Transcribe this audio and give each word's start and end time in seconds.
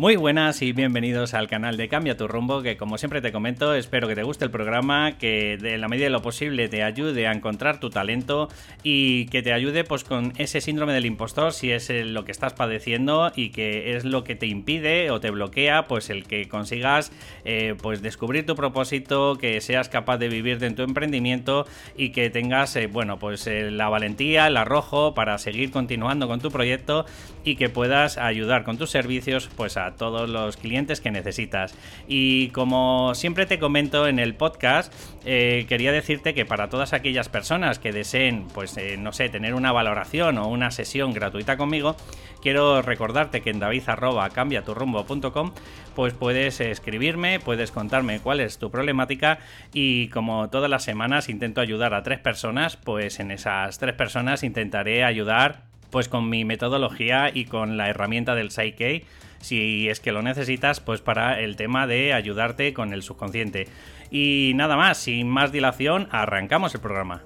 Muy 0.00 0.16
buenas 0.16 0.62
y 0.62 0.72
bienvenidos 0.72 1.34
al 1.34 1.46
canal 1.46 1.76
de 1.76 1.90
Cambia 1.90 2.16
tu 2.16 2.26
rumbo, 2.26 2.62
que 2.62 2.78
como 2.78 2.96
siempre 2.96 3.20
te 3.20 3.32
comento, 3.32 3.74
espero 3.74 4.08
que 4.08 4.14
te 4.14 4.22
guste 4.22 4.46
el 4.46 4.50
programa, 4.50 5.18
que 5.18 5.58
de 5.60 5.76
la 5.76 5.88
medida 5.88 6.04
de 6.04 6.10
lo 6.10 6.22
posible 6.22 6.70
te 6.70 6.82
ayude 6.82 7.26
a 7.26 7.32
encontrar 7.32 7.80
tu 7.80 7.90
talento 7.90 8.48
y 8.82 9.26
que 9.26 9.42
te 9.42 9.52
ayude 9.52 9.84
pues 9.84 10.04
con 10.04 10.32
ese 10.38 10.62
síndrome 10.62 10.94
del 10.94 11.04
impostor 11.04 11.52
si 11.52 11.70
es 11.70 11.90
lo 11.90 12.24
que 12.24 12.32
estás 12.32 12.54
padeciendo 12.54 13.30
y 13.36 13.50
que 13.50 13.94
es 13.94 14.06
lo 14.06 14.24
que 14.24 14.36
te 14.36 14.46
impide 14.46 15.10
o 15.10 15.20
te 15.20 15.30
bloquea 15.30 15.86
pues 15.86 16.08
el 16.08 16.24
que 16.24 16.48
consigas 16.48 17.12
eh, 17.44 17.74
pues 17.82 18.00
descubrir 18.00 18.46
tu 18.46 18.56
propósito, 18.56 19.36
que 19.36 19.60
seas 19.60 19.90
capaz 19.90 20.16
de 20.16 20.30
vivir 20.30 20.60
de 20.60 20.70
tu 20.70 20.82
emprendimiento 20.82 21.66
y 21.94 22.12
que 22.12 22.30
tengas 22.30 22.74
eh, 22.76 22.86
bueno 22.86 23.18
pues 23.18 23.46
eh, 23.46 23.70
la 23.70 23.90
valentía, 23.90 24.46
el 24.46 24.56
arrojo 24.56 25.12
para 25.12 25.36
seguir 25.36 25.70
continuando 25.70 26.26
con 26.26 26.40
tu 26.40 26.50
proyecto 26.50 27.04
y 27.44 27.56
que 27.56 27.68
puedas 27.68 28.16
ayudar 28.16 28.64
con 28.64 28.78
tus 28.78 28.88
servicios 28.88 29.50
pues 29.58 29.76
a 29.76 29.89
todos 29.94 30.28
los 30.28 30.56
clientes 30.56 31.00
que 31.00 31.10
necesitas. 31.10 31.74
Y 32.08 32.48
como 32.48 33.14
siempre 33.14 33.46
te 33.46 33.58
comento 33.58 34.06
en 34.06 34.18
el 34.18 34.34
podcast, 34.34 34.92
eh, 35.24 35.66
quería 35.68 35.92
decirte 35.92 36.34
que 36.34 36.44
para 36.44 36.68
todas 36.68 36.92
aquellas 36.92 37.28
personas 37.28 37.78
que 37.78 37.92
deseen, 37.92 38.48
pues 38.52 38.76
eh, 38.76 38.96
no 38.96 39.12
sé, 39.12 39.28
tener 39.28 39.54
una 39.54 39.72
valoración 39.72 40.38
o 40.38 40.48
una 40.48 40.70
sesión 40.70 41.12
gratuita 41.12 41.56
conmigo, 41.56 41.96
quiero 42.42 42.82
recordarte 42.82 43.40
que 43.40 43.50
en 43.50 43.60
david@cambiaturrumbo.com 43.60 45.52
pues 45.94 46.14
puedes 46.14 46.60
escribirme, 46.60 47.40
puedes 47.40 47.70
contarme 47.72 48.20
cuál 48.20 48.40
es 48.40 48.58
tu 48.58 48.70
problemática 48.70 49.38
y 49.72 50.08
como 50.08 50.48
todas 50.48 50.70
las 50.70 50.84
semanas 50.84 51.28
intento 51.28 51.60
ayudar 51.60 51.94
a 51.94 52.02
tres 52.02 52.18
personas, 52.18 52.76
pues 52.76 53.20
en 53.20 53.30
esas 53.30 53.78
tres 53.78 53.94
personas 53.94 54.42
intentaré 54.42 55.04
ayudar 55.04 55.64
pues 55.90 56.08
con 56.08 56.28
mi 56.28 56.44
metodología 56.44 57.30
y 57.32 57.44
con 57.46 57.76
la 57.76 57.88
herramienta 57.88 58.34
del 58.34 58.50
Psyche 58.50 59.04
si 59.40 59.88
es 59.88 60.00
que 60.00 60.12
lo 60.12 60.22
necesitas, 60.22 60.80
pues 60.80 61.00
para 61.00 61.40
el 61.40 61.56
tema 61.56 61.86
de 61.86 62.12
ayudarte 62.12 62.72
con 62.72 62.92
el 62.92 63.02
subconsciente. 63.02 63.68
Y 64.10 64.52
nada 64.54 64.76
más, 64.76 64.98
sin 64.98 65.28
más 65.28 65.52
dilación, 65.52 66.08
arrancamos 66.10 66.74
el 66.74 66.80
programa. 66.80 67.22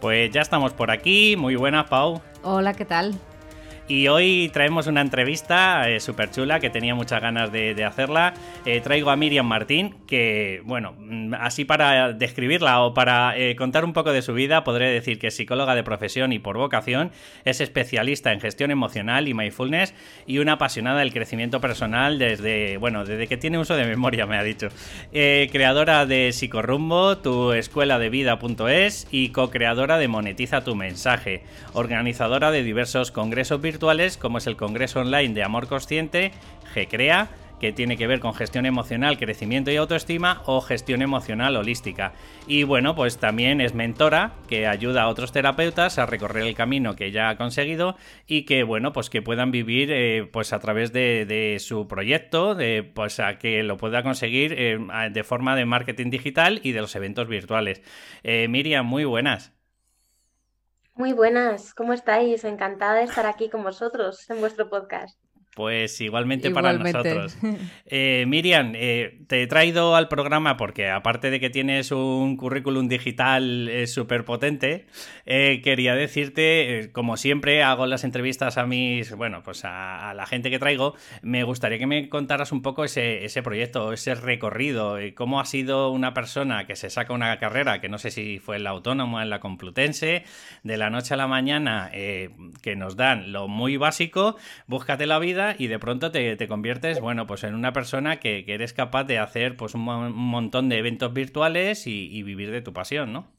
Pues 0.00 0.30
ya 0.30 0.40
estamos 0.40 0.72
por 0.72 0.90
aquí. 0.90 1.36
Muy 1.36 1.56
buenas, 1.56 1.86
Pau. 1.88 2.22
Hola, 2.42 2.72
¿qué 2.74 2.84
tal? 2.84 3.14
Y 3.88 4.06
hoy 4.08 4.50
traemos 4.52 4.86
una 4.86 5.00
entrevista 5.00 5.88
eh, 5.88 5.98
súper 5.98 6.30
chula 6.30 6.60
que 6.60 6.68
tenía 6.68 6.94
muchas 6.94 7.22
ganas 7.22 7.50
de, 7.50 7.82
hacerla. 7.86 8.34
Eh, 8.66 8.82
traigo 8.82 9.08
a 9.08 9.16
Miriam 9.16 9.46
Martín, 9.46 9.94
que, 10.06 10.60
bueno, 10.66 10.94
mm, 10.98 11.32
así 11.40 11.64
para 11.64 12.12
describirla 12.12 12.82
o 12.82 12.92
para 12.92 13.34
eh, 13.38 13.56
contar 13.56 13.86
un 13.86 13.94
poco 13.94 14.12
de 14.12 14.20
su 14.20 14.34
vida, 14.34 14.62
podré 14.62 14.90
decir 14.90 15.18
que 15.18 15.28
es 15.28 15.36
psicóloga 15.36 15.74
de 15.74 15.84
profesión 15.84 16.34
y 16.34 16.38
por 16.38 16.58
vocación, 16.58 17.12
es 17.46 17.62
especialista 17.62 18.34
en 18.34 18.40
gestión 18.40 18.70
emocional 18.70 19.26
y 19.26 19.32
mindfulness 19.32 19.94
y 20.26 20.36
una 20.36 20.52
apasionada 20.54 20.98
del 20.98 21.14
crecimiento 21.14 21.62
personal 21.62 22.18
desde, 22.18 22.76
bueno, 22.76 23.06
desde 23.06 23.26
que 23.26 23.38
tiene 23.38 23.58
uso 23.58 23.74
de 23.74 23.86
memoria, 23.86 24.26
me 24.26 24.36
ha 24.36 24.42
dicho. 24.42 24.68
creadora 25.10 26.04
de 26.04 26.32
Psicorrumbo, 26.32 27.16
tu 27.16 27.54
escuela 27.54 27.98
de 27.98 28.10
vida.es 28.10 29.08
y 29.10 29.30
co-creadora 29.30 29.96
de 29.96 30.08
Monetiza 30.08 30.62
tu 30.62 30.74
mensaje, 30.74 31.42
organizadora 31.72 32.50
de 32.50 32.62
diversos 32.62 33.10
congresos 33.10 33.62
virtuales 33.62 33.77
como 34.18 34.38
es 34.38 34.46
el 34.46 34.56
Congreso 34.56 35.00
Online 35.00 35.34
de 35.34 35.42
Amor 35.44 35.68
Consciente, 35.68 36.32
GCREA, 36.74 37.28
que 37.60 37.72
tiene 37.72 37.96
que 37.96 38.06
ver 38.06 38.20
con 38.20 38.34
gestión 38.34 38.66
emocional, 38.66 39.18
crecimiento 39.18 39.70
y 39.70 39.76
autoestima 39.76 40.42
o 40.46 40.60
gestión 40.60 41.02
emocional 41.02 41.56
holística. 41.56 42.12
Y 42.46 42.62
bueno, 42.62 42.94
pues 42.94 43.18
también 43.18 43.60
es 43.60 43.74
mentora 43.74 44.32
que 44.48 44.66
ayuda 44.66 45.02
a 45.02 45.08
otros 45.08 45.32
terapeutas 45.32 45.98
a 45.98 46.06
recorrer 46.06 46.46
el 46.46 46.54
camino 46.54 46.96
que 46.96 47.10
ya 47.10 47.28
ha 47.28 47.36
conseguido 47.36 47.96
y 48.26 48.42
que 48.42 48.62
bueno, 48.62 48.92
pues 48.92 49.10
que 49.10 49.22
puedan 49.22 49.50
vivir 49.50 49.90
eh, 49.92 50.28
pues 50.30 50.52
a 50.52 50.60
través 50.60 50.92
de, 50.92 51.56
su 51.60 51.88
proyecto, 51.88 52.54
de 52.54 52.82
pues 52.82 53.20
a 53.20 53.38
que 53.38 53.62
lo 53.62 53.76
pueda 53.76 54.02
conseguir 54.02 54.54
eh, 54.56 54.78
de 55.10 55.24
forma 55.24 55.56
de 55.56 55.64
marketing 55.64 56.10
digital 56.10 56.60
y 56.62 56.72
de 56.72 56.80
los 56.80 56.94
eventos 56.94 57.28
virtuales. 57.28 57.82
Eh, 58.22 58.48
Miriam, 58.48 58.86
muy 58.86 59.04
buenas. 59.04 59.57
Muy 60.98 61.12
buenas, 61.12 61.74
¿cómo 61.74 61.92
estáis? 61.92 62.42
Encantada 62.42 62.94
de 62.96 63.04
estar 63.04 63.24
aquí 63.24 63.48
con 63.48 63.62
vosotros 63.62 64.28
en 64.30 64.40
vuestro 64.40 64.68
podcast. 64.68 65.16
Pues 65.58 66.00
igualmente, 66.00 66.52
para 66.52 66.72
nosotros. 66.72 67.36
Eh, 67.90 68.26
Miriam, 68.28 68.72
eh, 68.74 69.18
te 69.28 69.42
he 69.42 69.46
traído 69.46 69.96
al 69.96 70.08
programa 70.08 70.58
porque 70.58 70.90
aparte 70.90 71.30
de 71.30 71.40
que 71.40 71.48
tienes 71.48 71.90
un 71.90 72.36
currículum 72.36 72.86
digital 72.86 73.66
eh, 73.68 73.86
súper 73.86 74.26
potente, 74.26 74.84
quería 75.24 75.94
decirte, 75.94 76.90
como 76.92 77.16
siempre 77.16 77.62
hago 77.62 77.86
las 77.86 78.04
entrevistas 78.04 78.58
a 78.58 78.66
mis, 78.66 79.14
bueno, 79.14 79.42
pues 79.42 79.62
a, 79.64 80.12
la 80.14 80.26
gente 80.26 80.50
que 80.50 80.58
traigo, 80.58 80.94
me 81.22 81.44
gustaría 81.44 81.78
que 81.78 81.86
me 81.86 82.08
contaras 82.10 82.52
un 82.52 82.60
poco 82.60 82.84
ese, 82.84 83.24
ese 83.24 83.42
proyecto, 83.42 83.92
ese 83.94 84.14
recorrido, 84.14 84.98
cómo 85.14 85.40
ha 85.40 85.46
sido 85.46 85.90
una 85.90 86.12
persona 86.12 86.66
que 86.66 86.76
se 86.76 86.90
saca 86.90 87.14
una 87.14 87.38
carrera, 87.38 87.80
que 87.80 87.88
no 87.88 87.96
sé 87.96 88.10
si 88.10 88.38
fue 88.38 88.56
en 88.56 88.64
la 88.64 88.70
autónoma, 88.70 89.22
en 89.22 89.30
la 89.30 89.40
complutense, 89.40 90.24
de 90.62 90.76
la 90.76 90.90
noche 90.90 91.14
a 91.14 91.16
la 91.16 91.26
mañana, 91.26 91.90
que 91.90 92.76
nos 92.76 92.96
dan 92.96 93.32
lo 93.32 93.48
muy 93.48 93.78
básico, 93.78 94.36
búscate 94.66 95.06
la 95.06 95.18
vida 95.18 95.47
y 95.56 95.68
de 95.68 95.78
pronto 95.78 96.10
te, 96.10 96.48
conviertes, 96.48 97.00
bueno, 97.00 97.26
pues 97.26 97.44
en 97.44 97.54
una 97.54 97.72
persona 97.72 98.18
que, 98.20 98.44
eres 98.46 98.72
capaz 98.72 99.04
de 99.04 99.18
hacer 99.18 99.56
pues 99.56 99.74
un, 99.74 99.82
montón 99.82 100.68
de 100.68 100.78
eventos 100.78 101.12
virtuales 101.12 101.86
y, 101.86 102.22
vivir 102.22 102.50
de 102.50 102.62
tu 102.62 102.72
pasión, 102.72 103.12
¿no? 103.12 103.30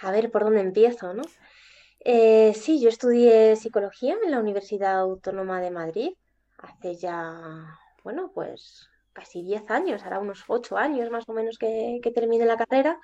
A 0.00 0.10
ver 0.10 0.30
por 0.30 0.44
dónde 0.44 0.60
empiezo, 0.60 1.14
¿no? 1.14 1.22
Eh, 2.00 2.52
sí, 2.54 2.80
yo 2.80 2.88
estudié 2.88 3.56
psicología 3.56 4.16
en 4.24 4.30
la 4.30 4.38
Universidad 4.38 5.00
Autónoma 5.00 5.60
de 5.60 5.70
Madrid 5.70 6.10
hace 6.58 6.96
ya, 6.96 7.78
bueno, 8.04 8.30
pues 8.34 8.88
casi 9.12 9.42
10 9.42 9.70
años, 9.70 10.02
ahora 10.02 10.20
unos 10.20 10.44
8 10.46 10.76
años 10.76 11.10
más 11.10 11.28
o 11.28 11.32
menos 11.32 11.58
que, 11.58 12.00
que 12.02 12.10
terminé 12.10 12.44
la 12.44 12.56
carrera. 12.56 12.98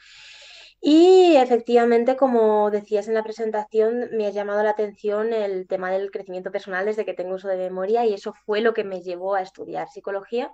Y 0.85 1.37
efectivamente, 1.37 2.17
como 2.17 2.69
decías 2.73 3.07
en 3.07 3.15
la 3.15 3.23
presentación, 3.23 4.09
me 4.13 4.27
ha 4.27 4.31
llamado 4.31 4.65
la 4.65 4.71
atención 4.71 5.33
el 5.33 5.69
tema 5.69 5.93
del 5.93 6.11
crecimiento 6.11 6.51
personal 6.51 6.85
desde 6.85 7.05
que 7.05 7.15
tengo 7.15 7.37
uso 7.37 7.47
de 7.47 7.57
memoria 7.57 8.05
y 8.05 8.15
eso 8.15 8.35
fue 8.45 8.61
lo 8.61 8.75
que 8.75 8.83
me 8.83 9.01
llevó 9.01 9.37
a 9.37 9.43
estudiar 9.43 9.87
psicología 9.89 10.51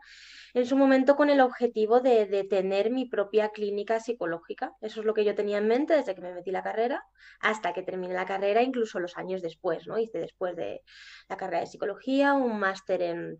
en 0.53 0.67
su 0.67 0.77
momento 0.77 1.17
con 1.17 1.31
el 1.31 1.41
objetivo 1.41 2.01
de, 2.01 2.47
tener 2.51 2.91
mi 2.91 3.07
propia 3.07 3.49
clínica 3.49 4.01
psicológica. 4.01 4.77
Eso 4.83 5.01
es 5.01 5.07
lo 5.07 5.15
que 5.15 5.25
yo 5.25 5.35
tenía 5.35 5.57
en 5.59 5.67
mente 5.67 5.95
desde 5.95 6.15
que 6.15 6.21
me 6.21 6.35
metí 6.35 6.51
la 6.51 6.63
carrera 6.63 7.07
hasta 7.41 7.73
que 7.73 7.83
terminé 7.83 8.13
la 8.13 8.27
carrera, 8.27 8.63
incluso 8.63 9.01
los 9.01 9.17
años 9.17 9.41
después, 9.41 9.87
¿no? 9.87 9.97
Hice 9.97 10.19
después 10.19 10.55
de 10.57 10.83
la 11.31 11.39
carrera 11.39 11.61
de 11.61 11.69
psicología 11.69 12.35
un 12.35 12.59
máster 12.59 13.01
en 13.01 13.39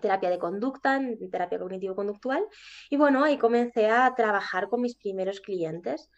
terapia 0.00 0.30
de 0.30 0.38
conducta, 0.38 1.00
terapia 1.30 1.58
cognitivo-conductual. 1.58 2.46
Y 2.90 2.96
bueno, 2.96 3.24
ahí 3.24 3.38
comencé 3.38 3.88
a 3.88 4.14
trabajar 4.14 4.68
con 4.68 4.82
mis 4.82 4.96
primeros 4.96 5.40
clientes. 5.40 6.10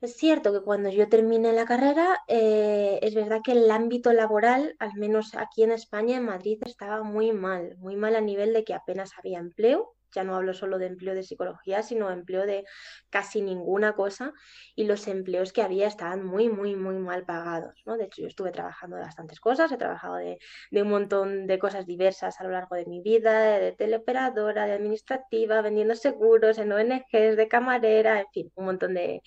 Es 0.00 0.16
cierto 0.16 0.52
que 0.52 0.62
cuando 0.62 0.90
yo 0.90 1.08
terminé 1.08 1.52
la 1.52 1.64
carrera, 1.64 2.20
eh, 2.28 3.00
es 3.02 3.14
verdad 3.14 3.40
que 3.42 3.52
el 3.52 3.68
ámbito 3.70 4.12
laboral, 4.12 4.76
al 4.78 4.94
menos 4.94 5.34
aquí 5.34 5.64
en 5.64 5.72
España, 5.72 6.16
en 6.16 6.24
Madrid, 6.24 6.58
estaba 6.64 7.02
muy 7.02 7.32
mal, 7.32 7.76
muy 7.78 7.96
mal 7.96 8.14
a 8.14 8.20
nivel 8.20 8.52
de 8.52 8.64
que 8.64 8.74
apenas 8.74 9.10
había 9.18 9.40
empleo 9.40 9.97
ya 10.12 10.24
no 10.24 10.34
hablo 10.34 10.54
solo 10.54 10.78
de 10.78 10.86
empleo 10.86 11.14
de 11.14 11.22
psicología, 11.22 11.82
sino 11.82 12.10
empleo 12.10 12.46
de 12.46 12.64
casi 13.10 13.42
ninguna 13.42 13.94
cosa 13.94 14.32
y 14.74 14.84
los 14.84 15.06
empleos 15.08 15.52
que 15.52 15.62
había 15.62 15.86
estaban 15.86 16.24
muy, 16.24 16.48
muy, 16.48 16.76
muy 16.76 16.96
mal 16.96 17.24
pagados. 17.24 17.82
¿no? 17.86 17.96
De 17.96 18.04
hecho, 18.04 18.22
yo 18.22 18.28
estuve 18.28 18.50
trabajando 18.50 18.96
de 18.96 19.02
bastantes 19.02 19.40
cosas, 19.40 19.70
he 19.72 19.76
trabajado 19.76 20.16
de, 20.16 20.38
un 20.72 20.88
montón 20.88 21.46
de 21.46 21.58
cosas 21.58 21.86
diversas 21.86 22.40
a 22.40 22.44
lo 22.44 22.50
largo 22.50 22.76
de 22.76 22.86
mi 22.86 23.00
vida, 23.00 23.58
de 23.58 23.72
teleoperadora, 23.72 24.66
de 24.66 24.72
administrativa, 24.72 25.60
vendiendo 25.62 25.94
seguros 25.94 26.58
en 26.58 26.72
ONGs, 26.72 27.36
de 27.36 27.48
camarera, 27.48 28.20
en 28.20 28.26
fin, 28.32 28.52
un 28.54 28.64
montón 28.66 28.94
de, 28.94 29.22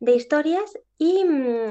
historias. 0.00 0.78
Y 0.96 1.24
mm, 1.24 1.70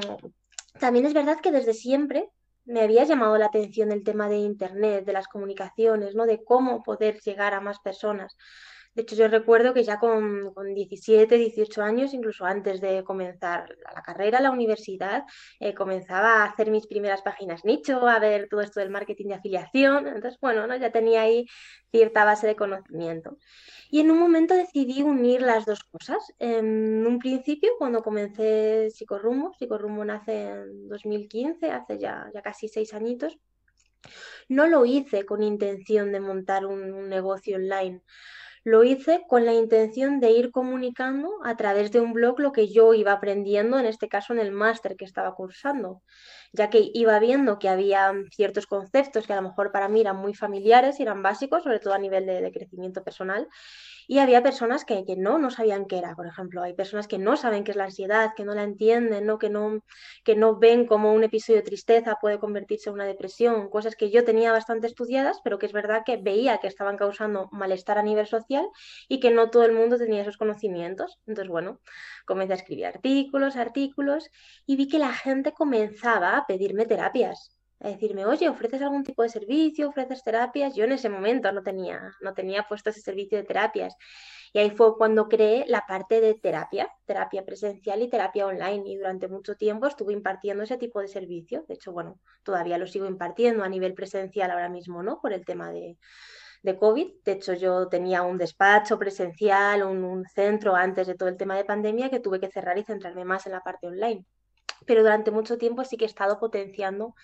también 0.78 1.06
es 1.06 1.14
verdad 1.14 1.40
que 1.40 1.52
desde 1.52 1.74
siempre 1.74 2.28
me 2.68 2.82
había 2.82 3.04
llamado 3.04 3.38
la 3.38 3.46
atención 3.46 3.92
el 3.92 4.04
tema 4.04 4.28
de 4.28 4.36
Internet, 4.36 5.04
de 5.06 5.12
las 5.14 5.26
comunicaciones, 5.26 6.14
¿no? 6.14 6.26
de 6.26 6.44
cómo 6.44 6.82
poder 6.82 7.18
llegar 7.20 7.54
a 7.54 7.60
más 7.60 7.80
personas. 7.80 8.36
De 8.98 9.02
hecho, 9.02 9.14
yo 9.14 9.28
recuerdo 9.28 9.74
que 9.74 9.84
ya 9.84 10.00
con, 10.00 10.52
17, 10.74 11.36
18 11.38 11.82
años, 11.82 12.12
incluso 12.14 12.44
antes 12.44 12.80
de 12.80 13.04
comenzar 13.04 13.76
la 13.94 14.02
carrera, 14.02 14.40
la 14.40 14.50
universidad, 14.50 15.22
eh, 15.60 15.72
comenzaba 15.72 16.42
a 16.42 16.46
hacer 16.46 16.68
mis 16.72 16.88
primeras 16.88 17.22
páginas 17.22 17.64
nicho, 17.64 18.08
a 18.08 18.18
ver 18.18 18.48
todo 18.50 18.60
esto 18.60 18.80
del 18.80 18.90
marketing 18.90 19.28
de 19.28 19.34
afiliación. 19.34 20.08
Entonces, 20.08 20.40
bueno, 20.40 20.66
¿no? 20.66 20.76
ya 20.76 20.90
tenía 20.90 21.22
ahí 21.22 21.46
cierta 21.92 22.24
base 22.24 22.48
de 22.48 22.56
conocimiento. 22.56 23.38
Y 23.88 24.00
en 24.00 24.10
un 24.10 24.18
momento 24.18 24.54
decidí 24.54 25.02
unir 25.02 25.42
las 25.42 25.64
dos 25.64 25.84
cosas. 25.84 26.18
En 26.40 27.06
un 27.06 27.20
principio, 27.20 27.70
cuando 27.78 28.02
comencé 28.02 28.90
Psicorrumbo, 28.90 29.52
Psicorrumbo 29.52 30.04
nace 30.04 30.48
en 30.48 30.88
2015, 30.88 31.70
hace 31.70 32.00
ya, 32.00 32.28
ya 32.34 32.42
casi 32.42 32.66
seis 32.66 32.92
añitos, 32.94 33.38
no 34.48 34.66
lo 34.66 34.84
hice 34.84 35.24
con 35.24 35.42
intención 35.42 36.12
de 36.12 36.20
montar 36.20 36.66
un, 36.66 37.08
negocio 37.08 37.56
online. 37.56 38.02
Lo 38.68 38.84
hice 38.84 39.24
con 39.28 39.46
la 39.46 39.54
intención 39.54 40.20
de 40.20 40.30
ir 40.30 40.50
comunicando 40.50 41.30
a 41.44 41.56
través 41.56 41.90
de 41.90 42.00
un 42.00 42.12
blog 42.12 42.38
lo 42.38 42.52
que 42.52 42.68
yo 42.68 42.92
iba 42.92 43.12
aprendiendo, 43.12 43.78
en 43.78 43.86
este 43.86 44.08
caso 44.08 44.34
en 44.34 44.38
el 44.38 44.52
máster 44.52 44.96
que 44.96 45.06
estaba 45.06 45.34
cursando, 45.34 46.02
ya 46.52 46.70
que 46.70 46.90
iba 46.94 47.18
viendo 47.18 47.58
que 47.58 47.68
había 47.68 48.12
ciertos 48.30 48.66
conceptos 48.66 49.26
que 49.26 49.32
a 49.32 49.36
lo 49.36 49.42
mejor 49.42 49.72
para 49.72 49.88
mí 49.88 50.00
eran 50.00 50.16
muy 50.16 50.34
familiares 50.34 50.98
y 50.98 51.02
eran 51.02 51.22
básicos, 51.22 51.62
sobre 51.62 51.80
todo 51.80 51.94
a 51.94 51.98
nivel 51.98 52.26
de, 52.26 52.40
de 52.40 52.52
crecimiento 52.52 53.02
personal, 53.04 53.48
y 54.10 54.20
había 54.20 54.42
personas 54.42 54.86
que, 54.86 55.04
no, 55.18 55.38
no 55.38 55.50
sabían 55.50 55.84
qué 55.84 55.98
era, 55.98 56.16
por 56.16 56.26
ejemplo. 56.26 56.62
Hay 56.62 56.72
personas 56.72 57.06
que 57.06 57.18
no 57.18 57.36
saben 57.36 57.62
qué 57.62 57.72
es 57.72 57.76
la 57.76 57.84
ansiedad, 57.84 58.32
que 58.34 58.46
no 58.46 58.54
la 58.54 58.62
entienden, 58.62 59.26
¿no? 59.26 59.38
Que, 59.38 59.50
no, 59.50 59.84
que 60.24 60.34
no 60.34 60.58
ven 60.58 60.86
cómo 60.86 61.12
un 61.12 61.24
episodio 61.24 61.58
de 61.58 61.66
tristeza 61.66 62.16
puede 62.18 62.38
convertirse 62.38 62.88
en 62.88 62.94
una 62.94 63.04
depresión, 63.04 63.68
cosas 63.68 63.96
que 63.96 64.10
yo 64.10 64.24
tenía 64.24 64.50
bastante 64.50 64.86
estudiadas, 64.86 65.40
pero 65.44 65.58
que 65.58 65.66
es 65.66 65.74
verdad 65.74 66.04
que 66.06 66.16
veía 66.16 66.56
que 66.56 66.68
estaban 66.68 66.96
causando 66.96 67.50
malestar 67.52 67.98
a 67.98 68.02
nivel 68.02 68.26
social 68.26 68.66
y 69.08 69.20
que 69.20 69.30
no 69.30 69.50
todo 69.50 69.66
el 69.66 69.72
mundo 69.72 69.98
tenía 69.98 70.22
esos 70.22 70.38
conocimientos. 70.38 71.18
Entonces, 71.26 71.50
bueno, 71.50 71.82
comencé 72.24 72.54
a 72.54 72.56
escribir 72.56 72.86
artículos, 72.86 73.56
artículos 73.56 74.30
y 74.64 74.76
vi 74.76 74.88
que 74.88 74.98
la 74.98 75.12
gente 75.12 75.52
comenzaba 75.52 76.37
pedirme 76.46 76.86
terapias 76.86 77.58
a 77.80 77.88
decirme, 77.88 78.26
oye, 78.26 78.48
¿ofreces 78.48 78.82
algún 78.82 79.04
tipo 79.04 79.22
de 79.22 79.28
servicio? 79.28 79.88
¿Ofreces 79.88 80.24
terapias? 80.24 80.74
Yo 80.74 80.84
en 80.84 80.92
ese 80.92 81.08
momento 81.08 81.52
no 81.52 81.62
tenía, 81.62 82.12
no 82.20 82.34
tenía 82.34 82.64
puesto 82.64 82.90
ese 82.90 83.00
servicio 83.00 83.38
de 83.38 83.44
terapias. 83.44 83.94
Y 84.52 84.58
ahí 84.58 84.70
fue 84.70 84.96
cuando 84.96 85.28
creé 85.28 85.64
la 85.68 85.84
parte 85.86 86.20
de 86.20 86.34
terapia, 86.34 86.88
terapia 87.04 87.44
presencial 87.44 88.02
y 88.02 88.08
terapia 88.08 88.46
online. 88.46 88.82
Y 88.86 88.96
durante 88.96 89.28
mucho 89.28 89.54
tiempo 89.56 89.86
estuve 89.86 90.12
impartiendo 90.12 90.64
ese 90.64 90.78
tipo 90.78 91.00
de 91.00 91.08
servicio. 91.08 91.64
De 91.68 91.74
hecho, 91.74 91.92
bueno, 91.92 92.18
todavía 92.42 92.78
lo 92.78 92.86
sigo 92.86 93.06
impartiendo 93.06 93.62
a 93.62 93.68
nivel 93.68 93.94
presencial 93.94 94.50
ahora 94.50 94.68
mismo, 94.68 95.02
¿no? 95.02 95.20
Por 95.20 95.32
el 95.32 95.44
tema 95.44 95.70
de, 95.70 95.98
de 96.62 96.76
COVID. 96.76 97.22
De 97.24 97.32
hecho, 97.32 97.54
yo 97.54 97.88
tenía 97.88 98.22
un 98.22 98.38
despacho 98.38 98.98
presencial, 98.98 99.84
un, 99.84 100.02
un 100.02 100.24
centro 100.24 100.74
antes 100.74 101.06
de 101.06 101.14
todo 101.14 101.28
el 101.28 101.36
tema 101.36 101.56
de 101.56 101.64
pandemia 101.64 102.10
que 102.10 102.20
tuve 102.20 102.40
que 102.40 102.50
cerrar 102.50 102.78
y 102.78 102.84
centrarme 102.84 103.24
más 103.24 103.46
en 103.46 103.52
la 103.52 103.60
parte 103.60 103.86
online 103.86 104.24
pero 104.88 105.02
durante 105.02 105.30
mucho 105.30 105.58
tiempo 105.58 105.84
sí 105.84 105.96
que 105.96 106.06
he 106.06 106.08
estado 106.08 106.40
potenciando 106.40 107.14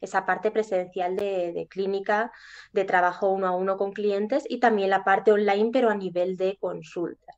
esa 0.00 0.26
parte 0.26 0.50
presencial 0.50 1.16
de, 1.16 1.66
clínica, 1.70 2.30
de 2.72 2.84
trabajo 2.84 3.30
uno 3.30 3.48
a 3.48 3.56
uno 3.56 3.78
con 3.78 3.92
clientes 3.92 4.44
y 4.48 4.60
también 4.60 4.90
la 4.90 5.02
parte 5.02 5.32
online, 5.32 5.70
pero 5.72 5.88
a 5.88 5.94
nivel 5.96 6.36
de 6.36 6.58
consultas. 6.60 7.36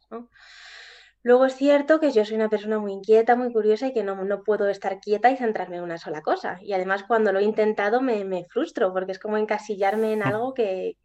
Luego 1.22 1.46
es 1.46 1.54
cierto 1.54 2.00
que 2.00 2.10
yo 2.10 2.24
soy 2.24 2.36
una 2.36 2.50
persona 2.50 2.78
muy 2.78 2.92
inquieta, 2.92 3.36
muy 3.36 3.52
curiosa 3.52 3.86
y 3.86 3.92
que 3.92 4.02
no, 4.02 4.24
no, 4.24 4.42
puedo 4.42 4.68
estar 4.68 5.00
quieta 5.00 5.30
y 5.30 5.36
centrarme 5.36 5.76
en 5.76 5.82
una 5.84 5.98
sola 5.98 6.20
cosa. 6.20 6.58
Y 6.62 6.72
además 6.72 7.04
cuando 7.04 7.32
lo 7.32 7.38
he 7.38 7.44
intentado 7.44 8.00
me, 8.02 8.24
me 8.24 8.44
frustro 8.44 8.92
porque 8.92 9.12
es 9.12 9.18
como 9.20 9.36
encasillarme 9.36 10.12
en 10.12 10.22
algo 10.24 10.52
que, 10.52 10.96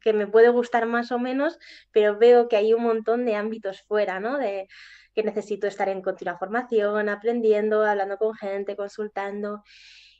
que, 0.00 0.12
me 0.12 0.26
puede 0.26 0.48
gustar 0.50 0.86
más 0.86 1.12
o 1.12 1.18
menos, 1.18 1.58
pero 1.92 2.18
veo 2.18 2.48
que 2.48 2.56
hay 2.56 2.74
un 2.74 2.82
montón 2.82 3.24
de 3.24 3.36
ámbitos 3.36 3.82
fuera, 3.82 4.20
¿no? 4.20 4.38
De, 4.38 4.68
que 5.18 5.24
necesito 5.24 5.66
estar 5.66 5.88
en 5.88 6.00
continua 6.00 6.38
formación, 6.38 7.08
aprendiendo, 7.08 7.84
hablando 7.84 8.18
con 8.18 8.34
gente, 8.36 8.76
consultando. 8.76 9.64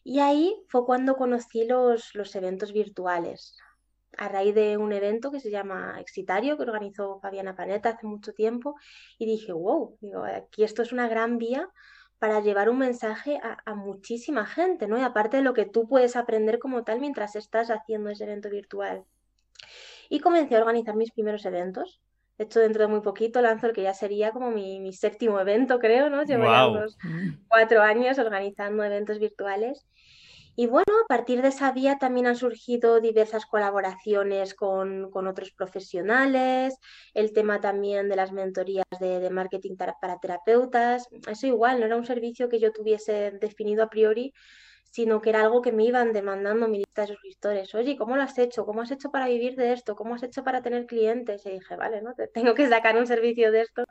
Y 0.02 0.18
ahí 0.18 0.56
fue 0.66 0.84
cuando 0.84 1.16
conocí 1.16 1.64
los, 1.64 2.16
los 2.16 2.34
eventos 2.34 2.72
virtuales, 2.72 3.56
a 4.16 4.28
raíz 4.28 4.56
de 4.56 4.76
un 4.76 4.92
evento 4.92 5.30
que 5.30 5.38
se 5.38 5.52
llama 5.52 6.00
Exitario, 6.00 6.56
que 6.56 6.64
organizó 6.64 7.20
Fabiana 7.20 7.54
Paneta 7.54 7.90
hace 7.90 8.08
mucho 8.08 8.32
tiempo, 8.32 8.74
y 9.18 9.26
dije, 9.26 9.52
wow, 9.52 9.96
digo, 10.00 10.24
aquí 10.24 10.64
esto 10.64 10.82
es 10.82 10.90
una 10.90 11.06
gran 11.06 11.38
vía 11.38 11.70
para 12.18 12.40
llevar 12.40 12.68
un 12.68 12.78
mensaje 12.78 13.38
a, 13.40 13.56
a, 13.64 13.76
muchísima 13.76 14.46
gente, 14.46 14.88
¿no? 14.88 14.98
Y 14.98 15.02
aparte 15.02 15.36
de 15.36 15.44
lo 15.44 15.54
que 15.54 15.66
tú 15.66 15.86
puedes 15.86 16.16
aprender 16.16 16.58
como 16.58 16.82
tal 16.82 16.98
mientras 16.98 17.36
estás 17.36 17.70
haciendo 17.70 18.10
ese 18.10 18.24
evento 18.24 18.50
virtual. 18.50 19.04
Y 20.08 20.18
comencé 20.18 20.56
a 20.56 20.58
organizar 20.58 20.96
mis 20.96 21.12
primeros 21.12 21.46
eventos. 21.46 22.00
De 22.38 22.44
hecho, 22.44 22.60
dentro 22.60 22.82
de 22.82 22.88
muy 22.88 23.00
poquito 23.00 23.42
lanzo 23.42 23.66
el 23.66 23.72
que 23.72 23.82
ya 23.82 23.94
sería 23.94 24.30
como 24.30 24.50
mi, 24.50 24.92
séptimo 24.92 25.40
evento, 25.40 25.80
creo, 25.80 26.08
¿no? 26.08 26.22
Llevo 26.22 26.44
ya 26.44 26.68
unos 26.68 26.96
cuatro 27.48 27.82
años 27.82 28.18
organizando 28.18 28.84
eventos 28.84 29.18
virtuales. 29.18 29.86
Y 30.54 30.66
bueno, 30.66 30.92
a 31.04 31.06
partir 31.06 31.40
de 31.42 31.48
esa 31.48 31.70
vía 31.70 31.98
también 31.98 32.26
han 32.26 32.34
surgido 32.34 33.00
diversas 33.00 33.46
colaboraciones 33.46 34.54
con, 34.54 35.08
otros 35.12 35.52
profesionales, 35.52 36.76
el 37.14 37.32
tema 37.32 37.60
también 37.60 38.08
de 38.08 38.16
las 38.16 38.32
mentorías 38.32 38.86
de, 38.98 39.20
de 39.20 39.30
marketing 39.30 39.76
para 39.76 39.96
terapeutas. 40.20 41.08
Eso 41.28 41.46
igual, 41.46 41.78
no 41.78 41.86
era 41.86 41.96
un 41.96 42.06
servicio 42.06 42.48
que 42.48 42.58
yo 42.58 42.72
tuviese 42.72 43.32
definido 43.40 43.84
a 43.84 43.90
priori, 43.90 44.32
sino 44.90 45.20
que 45.20 45.30
era 45.30 45.42
algo 45.42 45.62
que 45.62 45.72
me 45.72 45.84
iban 45.84 46.12
demandando 46.12 46.68
mi 46.68 46.78
lista 46.78 47.02
de 47.02 47.08
suscriptores. 47.08 47.74
Oye, 47.74 47.96
¿cómo 47.96 48.16
lo 48.16 48.22
has 48.22 48.38
hecho? 48.38 48.64
¿Cómo 48.66 48.82
has 48.82 48.90
hecho 48.90 49.10
para 49.10 49.26
vivir 49.28 49.56
de 49.56 49.72
esto? 49.72 49.96
¿Cómo 49.96 50.14
has 50.14 50.22
hecho 50.22 50.44
para 50.44 50.62
tener 50.62 50.86
clientes? 50.86 51.44
Y 51.46 51.50
dije, 51.50 51.76
vale, 51.76 52.02
¿no? 52.02 52.14
Te 52.14 52.28
tengo 52.52 52.54
que 52.54 52.68
sacar 52.68 52.96
un 52.96 53.06
servicio 53.06 53.52
de 53.52 53.62
esto 53.62 53.84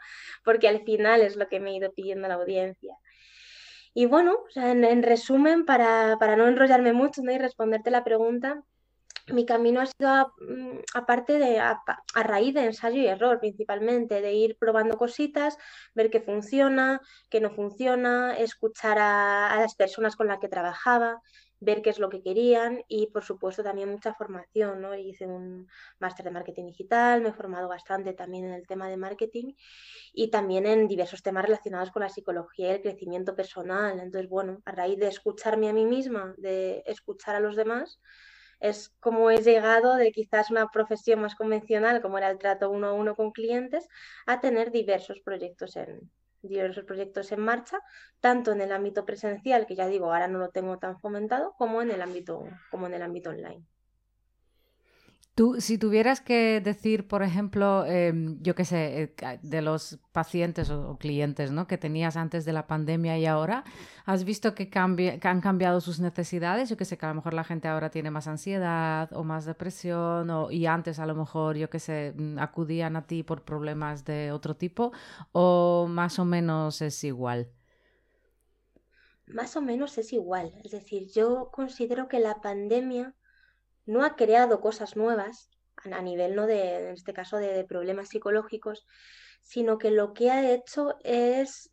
porque 0.44 0.68
al 0.68 0.84
final 0.84 1.22
es 1.22 1.36
lo 1.36 1.48
que 1.48 1.60
me 1.60 1.72
he 1.72 1.76
ido 1.76 1.92
pidiendo 1.94 2.28
la 2.28 2.36
audiencia. 2.36 2.96
Y 3.94 4.06
bueno, 4.06 4.38
en, 4.56 5.02
resumen, 5.02 5.66
para, 5.66 6.18
para, 6.20 6.36
no 6.36 6.48
enrollarme 6.48 6.94
mucho 6.94 7.24
¿no? 7.24 7.32
y 7.32 7.40
responderte 7.40 7.90
la 7.90 8.04
pregunta, 8.04 8.64
mi 9.34 9.46
camino 9.46 9.82
ha 9.82 9.86
sido 9.86 10.34
mm, 10.40 10.80
aparte 10.94 11.40
de 11.40 11.60
a, 11.60 11.82
raíz 12.16 12.54
de 12.54 12.66
ensayo 12.66 13.02
y 13.02 13.08
error 13.08 13.40
principalmente, 13.40 14.22
de 14.22 14.34
ir 14.34 14.58
probando 14.58 14.98
cositas, 14.98 15.58
ver 15.94 16.10
qué 16.10 16.22
funciona, 16.22 17.02
qué 17.30 17.42
no 17.42 17.52
funciona, 17.52 18.38
escuchar 18.38 18.98
a, 19.00 19.58
las 19.60 19.76
personas 19.76 20.16
con 20.16 20.28
las 20.28 20.40
que 20.40 20.48
trabajaba, 20.48 21.22
ver 21.60 21.82
qué 21.82 21.90
es 21.90 22.00
lo 22.00 22.10
que 22.10 22.22
querían 22.22 22.84
y 22.88 23.08
por 23.08 23.24
supuesto 23.24 23.64
también 23.64 23.90
mucha 23.90 24.14
formación, 24.14 24.82
¿no? 24.82 24.96
Hice 24.96 25.26
un 25.26 25.68
máster 26.00 26.26
de 26.26 26.32
marketing 26.32 26.68
digital, 26.68 27.22
me 27.22 27.30
he 27.30 27.34
formado 27.34 27.68
bastante 27.68 28.14
también 28.14 28.46
en 28.46 28.54
el 28.54 28.68
tema 28.68 28.88
de 28.90 28.98
marketing 28.98 29.54
y 30.14 30.30
también 30.30 30.68
en 30.68 30.88
diversos 30.88 31.24
temas 31.24 31.46
relacionados 31.46 31.92
con 31.92 32.04
la 32.04 32.10
psicología 32.10 32.68
y 32.70 32.76
el 32.76 32.82
crecimiento 32.82 33.36
personal. 33.36 34.00
Entonces, 34.00 34.30
bueno, 34.30 34.62
a 34.66 34.72
raíz 34.72 35.00
de 35.00 35.08
escucharme 35.08 35.70
a 35.70 35.74
mí 35.74 35.86
misma, 35.86 36.36
de 36.38 36.84
escuchar 36.86 37.36
a 37.36 37.40
los 37.40 37.56
demás, 37.56 38.00
es 38.60 38.90
como 39.00 39.30
he 39.32 39.42
llegado 39.42 39.96
de 39.96 40.12
quizás 40.12 40.52
una 40.52 40.68
profesión 40.68 41.22
más 41.22 41.36
convencional, 41.36 42.02
como 42.02 42.18
era 42.18 42.30
el 42.30 42.38
trato 42.40 42.70
uno 42.70 42.88
a 42.88 42.94
uno 42.94 43.16
con 43.16 43.32
clientes, 43.32 43.88
a 44.26 44.40
tener 44.42 44.72
diversos 44.72 45.20
proyectos 45.22 45.76
en, 45.76 46.10
diversos 46.42 46.86
proyectos 46.86 47.32
en 47.32 47.42
marcha, 47.42 47.80
tanto 48.20 48.52
en 48.52 48.62
el 48.62 48.72
ámbito 48.72 49.06
presencial, 49.06 49.66
que 49.68 49.76
ya 49.76 49.88
digo, 49.88 50.12
ahora 50.12 50.28
no 50.28 50.40
lo 50.40 50.50
tengo 50.50 50.78
tan 50.80 51.00
fomentado, 51.00 51.54
como 51.58 51.82
en 51.82 51.92
el 51.92 52.02
ámbito, 52.02 52.44
como 52.72 52.88
en 52.88 52.94
el 52.94 53.02
ámbito 53.02 53.30
online. 53.30 53.66
Tú, 55.38 55.62
si 55.62 55.78
tuvieras 55.78 56.20
que 56.20 56.62
decir, 56.62 57.08
por 57.08 57.22
ejemplo, 57.22 57.86
em, 57.86 58.42
yo 58.42 58.56
qué 58.56 58.66
sé, 58.66 59.04
eh, 59.04 59.40
de 59.44 59.62
los 59.62 60.00
pacientes 60.12 60.72
o, 60.72 60.98
clientes 60.98 61.52
¿no? 61.52 61.68
que 61.68 61.78
tenías 61.78 62.18
antes 62.18 62.44
de 62.44 62.54
la 62.54 62.66
pandemia 62.66 63.20
y 63.20 63.28
ahora, 63.28 63.64
¿has 64.06 64.24
visto 64.24 64.56
que, 64.56 64.72
que 64.72 64.80
han 64.80 65.42
cambiado 65.42 65.80
sus 65.80 66.00
necesidades? 66.00 66.70
Yo 66.70 66.76
qué 66.76 66.86
sé, 66.86 66.98
que 66.98 67.06
a 67.06 67.10
lo 67.10 67.16
mejor 67.16 67.36
la 67.36 67.44
gente 67.44 67.68
ahora 67.68 67.92
tiene 67.92 68.10
más 68.10 68.28
ansiedad 68.28 69.14
o 69.14 69.24
más 69.24 69.46
depresión 69.46 70.28
o, 70.32 70.50
y 70.50 70.66
antes 70.66 70.98
a 70.98 71.06
lo 71.06 71.14
mejor, 71.14 71.56
yo 71.56 71.70
qué 71.70 71.78
sé, 71.78 72.16
mm, 72.18 72.40
acudían 72.40 72.96
a 72.96 73.06
ti 73.06 73.22
por 73.22 73.44
problemas 73.44 74.06
de 74.06 74.32
otro 74.32 74.56
tipo 74.56 74.92
o 75.34 75.86
más 75.88 76.18
o 76.18 76.26
menos 76.26 76.82
es 76.82 77.04
igual. 77.04 77.52
Más 79.28 79.56
o 79.56 79.62
menos 79.62 80.00
es 80.00 80.14
igual. 80.14 80.52
Es 80.64 80.72
decir, 80.72 81.12
yo 81.14 81.52
considero 81.52 82.08
que 82.08 82.20
la 82.20 82.42
pandemia 82.42 83.14
no 83.88 84.04
ha 84.04 84.16
creado 84.16 84.62
cosas 84.62 84.96
nuevas 84.96 85.50
a 85.92 86.02
nivel, 86.02 86.36
¿no? 86.36 86.46
de, 86.46 86.90
en 86.90 86.94
este 86.94 87.14
caso, 87.14 87.38
de, 87.38 87.64
problemas 87.64 88.10
psicológicos, 88.10 88.86
sino 89.42 89.78
que 89.78 89.92
lo 89.92 90.14
que 90.14 90.30
ha 90.30 90.52
hecho 90.52 90.96
es 91.04 91.72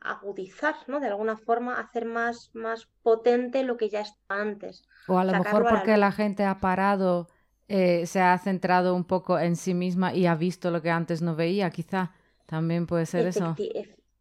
agudizar, 0.00 0.76
¿no? 0.86 1.00
De 1.00 1.08
alguna 1.08 1.36
forma, 1.36 1.80
hacer 1.80 2.04
más, 2.04 2.50
más 2.52 2.88
potente 3.02 3.62
lo 3.62 3.76
que 3.76 3.88
ya 3.88 4.00
estaba 4.00 4.40
antes. 4.40 4.84
O 5.08 5.18
a 5.18 5.24
lo 5.24 5.32
mejor 5.32 5.66
porque 5.68 5.96
la... 5.96 6.12
gente 6.12 6.44
ha 6.44 6.60
parado, 6.60 7.28
eh, 7.68 8.06
se 8.06 8.20
ha 8.20 8.36
centrado 8.38 8.94
un 8.94 9.04
poco 9.04 9.38
en 9.38 9.56
sí 9.56 9.74
misma 9.74 10.14
y 10.14 10.26
ha 10.26 10.34
visto 10.34 10.70
lo 10.70 10.82
que 10.82 10.90
antes 10.90 11.22
no 11.22 11.34
veía, 11.34 11.70
quizá. 11.70 12.12
También 12.46 12.86
puede 12.86 13.06
ser 13.06 13.26
eso. 13.26 13.56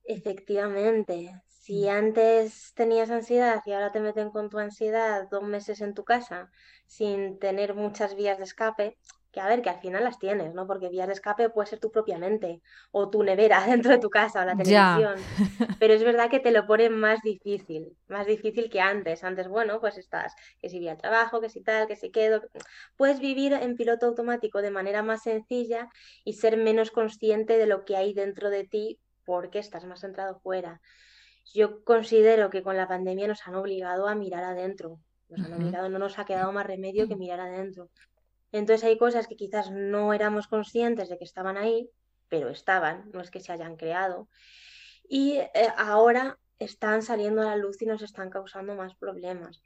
Efectivamente, 0.03 1.41
si 1.67 1.89
antes 1.89 2.71
tenías 2.75 3.09
ansiedad 3.09 3.61
y 3.65 3.73
ahora 3.73 3.91
te 3.91 3.99
meten 3.99 4.29
con 4.29 4.49
tu 4.49 4.57
ansiedad 4.57 5.27
dos 5.29 5.43
meses 5.43 5.81
en 5.81 5.93
tu 5.93 6.05
casa 6.05 6.49
sin 6.85 7.39
tener 7.39 7.73
muchas 7.73 8.15
vías 8.15 8.37
de 8.37 8.45
escape, 8.45 8.97
que 9.33 9.41
a 9.41 9.49
ver, 9.49 9.61
que 9.61 9.69
al 9.69 9.81
final 9.81 10.05
las 10.05 10.17
tienes, 10.17 10.53
¿no? 10.53 10.65
Porque 10.65 10.87
vías 10.87 11.07
de 11.07 11.13
escape 11.13 11.49
puede 11.49 11.67
ser 11.67 11.79
tú 11.79 11.91
propiamente, 11.91 12.61
o 12.91 13.09
tu 13.09 13.21
nevera 13.21 13.65
dentro 13.67 13.91
de 13.91 13.97
tu 13.97 14.09
casa, 14.09 14.43
o 14.43 14.45
la 14.45 14.55
televisión. 14.55 15.15
Pero 15.81 15.93
es 15.93 16.05
verdad 16.05 16.29
que 16.29 16.39
te 16.39 16.51
lo 16.51 16.65
ponen 16.65 16.97
más 16.97 17.21
difícil, 17.21 17.97
más 18.07 18.27
difícil 18.27 18.69
que 18.69 18.79
antes. 18.79 19.25
Antes, 19.25 19.49
bueno, 19.49 19.81
pues 19.81 19.97
estás, 19.97 20.35
que 20.61 20.69
si 20.69 20.77
voy 20.79 20.87
al 20.87 20.97
trabajo, 20.97 21.41
que 21.41 21.49
si 21.49 21.59
tal, 21.59 21.85
que 21.87 21.97
si 21.97 22.11
quedo. 22.11 22.43
Puedes 22.95 23.19
vivir 23.19 23.51
en 23.51 23.75
piloto 23.75 24.05
automático 24.05 24.61
de 24.61 24.71
manera 24.71 25.03
más 25.03 25.23
sencilla 25.23 25.89
y 26.23 26.35
ser 26.35 26.55
menos 26.55 26.91
consciente 26.91 27.57
de 27.57 27.67
lo 27.67 27.83
que 27.83 27.97
hay 27.97 28.13
dentro 28.13 28.49
de 28.49 28.63
ti 28.63 29.01
porque 29.25 29.59
estás 29.59 29.83
más 29.83 29.99
centrado 29.99 30.39
fuera 30.39 30.79
yo 31.53 31.83
considero 31.83 32.49
que 32.49 32.63
con 32.63 32.77
la 32.77 32.87
pandemia 32.87 33.27
nos 33.27 33.47
han 33.47 33.55
obligado 33.55 34.07
a 34.07 34.15
mirar 34.15 34.43
adentro. 34.43 34.99
Nos 35.29 35.45
han 35.45 35.53
obligado, 35.53 35.89
no 35.89 35.99
nos 35.99 36.19
ha 36.19 36.25
quedado 36.25 36.51
más 36.51 36.65
remedio 36.65 37.07
que 37.07 37.15
mirar 37.15 37.39
adentro. 37.39 37.89
Entonces 38.51 38.83
hay 38.85 38.97
cosas 38.97 39.27
que 39.27 39.35
quizás 39.35 39.71
no 39.71 40.13
éramos 40.13 40.47
conscientes 40.47 41.09
de 41.09 41.17
que 41.17 41.25
estaban 41.25 41.57
ahí, 41.57 41.89
pero 42.29 42.49
estaban, 42.49 43.09
no 43.13 43.21
es 43.21 43.29
que 43.29 43.41
se 43.41 43.51
hayan 43.51 43.75
creado. 43.75 44.29
Y 45.07 45.37
eh, 45.37 45.51
ahora 45.77 46.39
están 46.59 47.01
saliendo 47.01 47.41
a 47.41 47.45
la 47.45 47.55
luz 47.55 47.81
y 47.81 47.85
nos 47.85 48.01
están 48.01 48.29
causando 48.29 48.75
más 48.75 48.95
problemas 48.95 49.61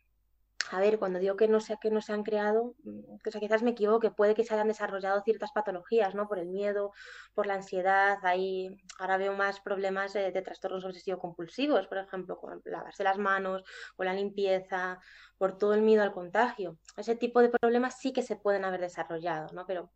a 0.71 0.79
ver, 0.79 0.99
cuando 0.99 1.19
digo 1.19 1.35
que 1.35 1.47
no 1.49 1.59
sé 1.59 1.77
que 1.81 1.91
no 1.91 2.01
se 2.01 2.13
han 2.13 2.23
creado, 2.23 2.75
mm, 2.83 3.15
o 3.27 3.31
sea, 3.31 3.41
quizás 3.41 3.61
me 3.61 3.71
equivoque, 3.71 4.09
puede 4.09 4.35
que 4.35 4.45
se 4.45 4.53
hayan 4.53 4.69
desarrollado 4.69 5.21
ciertas 5.21 5.51
patologías, 5.51 6.15
¿no? 6.15 6.27
Por 6.27 6.39
el 6.39 6.47
miedo, 6.47 6.93
por 7.33 7.45
la 7.45 7.55
ansiedad, 7.55 8.17
ahí 8.23 8.69
ahora 8.97 9.17
veo 9.17 9.33
más 9.33 9.59
problemas 9.59 10.13
de, 10.13 10.31
trastornos 10.41 10.85
obsesivo-compulsivos, 10.85 11.87
por 11.87 11.97
ejemplo, 11.97 12.37
con 12.37 12.61
lavarse 12.65 13.03
las 13.03 13.17
manos, 13.17 13.63
con 13.97 14.05
la 14.05 14.13
limpieza, 14.13 14.99
por 15.37 15.57
todo 15.57 15.73
el 15.73 15.81
miedo 15.81 16.03
al 16.03 16.13
contagio. 16.13 16.77
Ese 16.95 17.15
tipo 17.15 17.41
de 17.41 17.49
problemas 17.49 17.99
sí 17.99 18.13
que 18.13 18.21
se 18.21 18.37
pueden 18.37 18.63
haber 18.65 18.79
desarrollado, 18.81 19.53
¿no? 19.53 19.65
Pero 19.65 19.91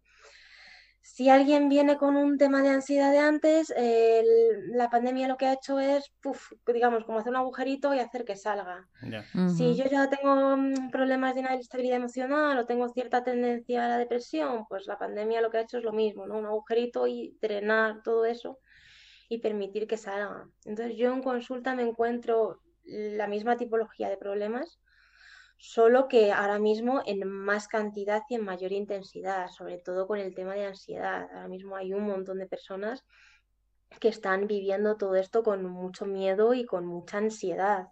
si 1.05 1.29
alguien 1.29 1.69
viene 1.69 1.97
con 1.97 2.17
un 2.17 2.39
tema 2.39 2.63
de 2.63 2.69
ansiedad 2.69 3.11
de 3.11 3.19
antes, 3.19 3.71
la 4.73 4.89
pandemia 4.89 5.27
lo 5.27 5.37
que 5.37 5.45
ha 5.45 5.53
hecho 5.53 5.79
es, 5.79 6.11
digamos, 6.65 7.05
como 7.05 7.19
hacer 7.19 7.29
un 7.29 7.35
agujerito 7.37 7.93
y 7.93 7.99
hacer 7.99 8.25
que 8.25 8.35
salga. 8.35 8.87
Si 9.55 9.75
yo 9.75 9.85
ya 9.85 10.09
tengo 10.09 10.57
mm, 10.57 10.89
problemas 10.89 11.35
de 11.35 11.41
inestabilidad 11.41 11.97
emocional 11.97 12.57
o 12.57 12.65
tengo 12.65 12.89
cierta 12.89 13.23
tendencia 13.23 13.85
a 13.85 13.89
la 13.89 13.97
depresión, 13.99 14.65
pues 14.67 14.87
la 14.87 14.97
pandemia 14.97 15.41
lo 15.41 15.51
que 15.51 15.59
ha 15.59 15.61
hecho 15.61 15.77
es 15.77 15.83
lo 15.83 15.93
mismo, 15.93 16.25
¿no? 16.25 16.39
Un 16.39 16.47
agujerito 16.47 17.05
y 17.05 17.37
drenar 17.39 18.01
todo 18.01 18.25
eso 18.25 18.57
y 19.29 19.37
permitir 19.37 19.85
que 19.85 19.97
salga. 19.97 20.49
Entonces 20.65 20.97
yo 20.97 21.13
en 21.13 21.21
consulta 21.21 21.75
me 21.75 21.83
encuentro 21.83 22.61
la 22.83 23.27
misma 23.27 23.57
tipología 23.57 24.09
de 24.09 24.17
problemas, 24.17 24.79
solo 25.65 26.07
que 26.07 26.31
ahora 26.31 26.59
mismo 26.59 27.01
en 27.07 27.27
más 27.27 27.67
cantidad 27.67 28.21
y 28.29 28.35
en 28.35 28.45
mayor 28.45 28.71
intensidad, 28.71 29.49
sobre 29.49 29.79
todo 29.79 30.05
con 30.05 30.19
el 30.19 30.35
tema 30.35 30.53
de 30.53 30.67
ansiedad. 30.67 31.27
Ahora 31.33 31.47
mismo 31.47 31.75
hay 31.75 31.91
un 31.91 32.05
montón 32.05 32.37
de 32.37 32.45
personas 32.45 33.03
que 33.99 34.09
están 34.09 34.45
viviendo 34.45 34.95
todo 34.95 35.15
esto 35.15 35.41
con 35.41 35.65
mucho 35.65 36.05
miedo 36.05 36.53
y 36.53 36.65
con 36.65 36.85
mucha 36.85 37.17
ansiedad. 37.17 37.87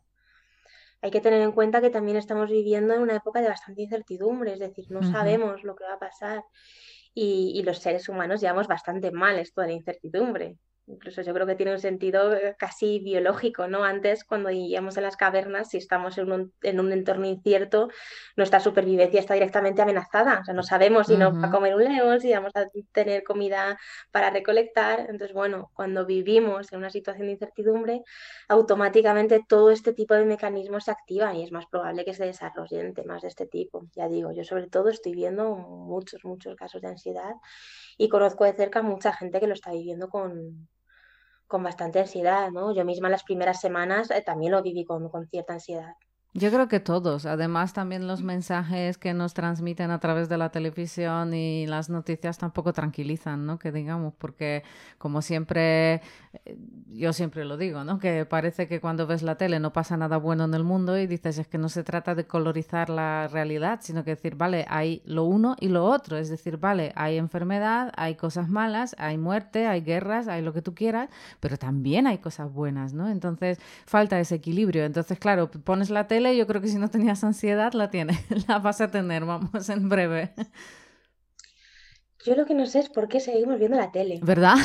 Hay 1.02 1.10
que 1.10 1.20
tener 1.20 1.42
en 1.42 1.52
cuenta 1.52 1.82
que 1.82 1.90
también 1.90 2.18
estamos 2.18 2.52
viviendo 2.52 2.94
en 2.94 3.02
una 3.02 3.16
época 3.16 3.42
de 3.42 3.50
bastante 3.50 3.82
incertidumbre, 3.82 4.54
es 4.54 4.60
decir, 4.60 4.86
no 4.90 5.02
sabemos 5.02 5.64
lo 5.64 5.76
que 5.76 5.84
va 5.84 5.94
a 5.94 6.00
pasar 6.00 6.44
y, 7.16 7.54
y 7.56 7.64
los 7.64 7.80
seres 7.80 8.08
humanos 8.08 8.40
llevamos 8.40 8.68
bastante 8.68 9.12
mal 9.12 9.40
esto 9.40 9.62
de 9.62 9.68
la 9.68 9.74
incertidumbre. 9.74 10.58
Incluso 10.86 11.22
yo 11.22 11.34
creo 11.34 11.48
que 11.48 11.56
tiene 11.56 11.72
un 11.72 11.80
sentido 11.80 12.34
eh, 12.34 12.56
casi 12.60 13.00
biológico, 13.00 13.68
¿no? 13.68 13.86
Antes, 13.86 14.26
cuando 14.26 14.50
vivíamos 14.50 14.98
en 14.98 15.04
las 15.04 15.16
cavernas, 15.16 15.70
si 15.70 15.78
estamos 15.78 16.18
en 16.18 16.30
un, 16.30 16.54
en 16.62 16.80
un 16.82 16.92
entorno 16.92 17.26
incierto, 17.26 17.88
nuestra 18.36 18.60
supervivencia 18.60 19.22
está 19.22 19.34
directamente 19.34 19.82
amenazada. 19.82 20.40
O 20.42 20.44
sea, 20.44 20.54
no 20.54 20.62
sabemos 20.64 21.08
si 21.08 21.16
nos 21.16 21.42
va 21.42 21.48
a 21.48 21.52
comer 21.52 21.76
un 21.76 21.86
león, 21.86 22.20
si 22.20 22.34
vamos 22.34 22.52
a 22.56 22.66
tener 22.92 23.24
comida 23.24 23.80
para 24.12 24.30
recolectar. 24.30 25.00
Entonces, 25.02 25.32
bueno, 25.32 25.72
cuando 25.74 26.06
vivimos 26.06 26.74
en 26.74 26.80
una 26.80 26.90
situación 26.90 27.28
de 27.28 27.34
incertidumbre, 27.34 28.04
automáticamente 28.50 29.42
todo 29.48 29.72
este 29.72 29.94
tipo 29.94 30.16
de 30.16 30.26
mecanismos 30.26 30.84
se 30.84 30.92
activan 30.92 31.38
y 31.38 31.44
es 31.44 31.52
más 31.54 31.66
probable 31.68 32.04
que 32.04 32.14
se 32.14 32.26
desarrollen 32.26 32.94
temas 32.94 33.22
de 33.22 33.30
este 33.30 33.46
tipo. 33.48 33.88
Ya 33.96 34.10
digo, 34.10 34.34
yo 34.34 34.44
sobre 34.44 34.68
todo 34.68 34.90
estoy 34.90 35.14
viendo 35.14 35.56
muchos, 35.56 36.26
muchos 36.26 36.58
casos 36.58 36.82
de 36.82 36.90
ansiedad 36.90 37.36
y 37.98 38.10
conozco 38.10 38.44
de 38.44 38.54
cerca 38.54 38.82
mucha 38.82 39.14
gente 39.14 39.40
que 39.40 39.48
lo 39.48 39.54
está 39.54 39.72
viviendo 39.72 40.10
con, 40.10 40.68
con 41.48 41.64
bastante 41.64 42.00
ansiedad, 42.00 42.52
¿no? 42.52 42.74
Yo 42.74 42.86
misma 42.86 43.10
las 43.10 43.24
primeras 43.24 43.62
semanas 43.62 44.12
eh, 44.12 44.22
también 44.26 44.52
lo 44.52 44.62
viví 44.64 44.86
con, 44.86 45.10
con 45.10 45.28
cierta 45.28 45.54
ansiedad. 45.54 45.96
Yo 46.36 46.50
creo 46.50 46.68
que 46.68 46.80
todos. 46.80 47.28
Además, 47.28 47.74
también 47.74 48.08
los 48.08 48.24
mensajes 48.24 48.98
que 48.98 49.14
nos 49.14 49.36
transmiten 49.36 49.92
a 49.92 50.00
través 50.00 50.30
de 50.30 50.38
la 50.40 50.50
televisión 50.50 51.32
y 51.36 51.68
las 51.68 51.92
noticias 51.92 52.40
tampoco 52.40 52.74
tranquilizan, 52.74 53.46
¿no? 53.46 53.60
Que 53.60 53.72
digamos, 53.72 54.16
porque 54.18 54.64
como 54.98 55.22
siempre, 55.22 56.02
eh, 56.46 56.58
yo 56.88 57.14
siempre 57.14 57.46
lo 57.46 57.56
digo, 57.56 57.84
¿no? 57.84 58.00
Que 58.00 58.26
parece 58.26 58.68
que 58.68 58.82
cuando 58.82 59.06
ves 59.06 59.22
la 59.22 59.36
tele 59.36 59.60
no 59.60 59.74
pasa 59.74 59.96
nada 59.96 60.18
bueno 60.18 60.46
en 60.46 60.56
el 60.56 60.64
mundo 60.64 60.98
y 60.98 61.06
dices, 61.06 61.38
es 61.38 61.48
que 61.48 61.60
no 61.60 61.70
se 61.70 61.84
trata 61.84 62.16
de 62.16 62.26
colorizar 62.26 62.90
la 62.90 63.28
realidad, 63.28 63.82
sino 63.84 64.04
que 64.04 64.16
decir, 64.16 64.36
vale, 64.36 64.66
hay 64.70 65.04
lo 65.06 65.26
uno 65.26 65.56
y 65.60 65.68
lo 65.68 65.86
otro. 65.86 66.18
Es 66.18 66.30
decir, 66.30 66.58
vale, 66.58 66.94
hay 66.96 67.18
enfermedad, 67.18 67.92
hay 67.96 68.16
cosas 68.16 68.50
malas, 68.50 68.96
hay 68.98 69.20
muerte, 69.20 69.68
hay 69.68 69.82
guerras, 69.82 70.28
hay 70.28 70.42
lo 70.42 70.52
que 70.52 70.64
tú 70.64 70.74
quieras, 70.74 71.12
pero 71.40 71.58
también 71.58 72.08
hay 72.08 72.18
cosas 72.18 72.52
buenas, 72.52 72.94
¿no? 72.94 73.08
Entonces, 73.08 73.60
falta 73.86 74.20
ese 74.20 74.34
equilibrio. 74.34 74.84
Entonces, 74.84 75.20
claro, 75.20 75.52
pones 75.52 75.92
la 75.92 76.08
tele 76.08 76.23
yo 76.32 76.48
creo 76.48 76.62
que 76.62 76.68
si 76.68 76.78
no 76.78 76.90
tenías 76.90 77.24
ansiedad, 77.24 77.74
la 77.74 77.90
tienes, 77.90 78.20
la 78.48 78.60
vas 78.60 78.82
a 78.82 78.90
tener, 78.90 79.26
vamos, 79.26 79.70
en 79.70 79.90
breve. 79.90 80.34
Yo 82.26 82.36
lo 82.36 82.46
que 82.46 82.54
no 82.54 82.66
sé 82.66 82.80
es 82.80 82.90
por 82.90 83.10
qué 83.10 83.20
seguimos 83.20 83.60
viendo 83.60 83.76
la 83.76 83.92
tele. 83.92 84.20
¿Verdad? 84.24 84.56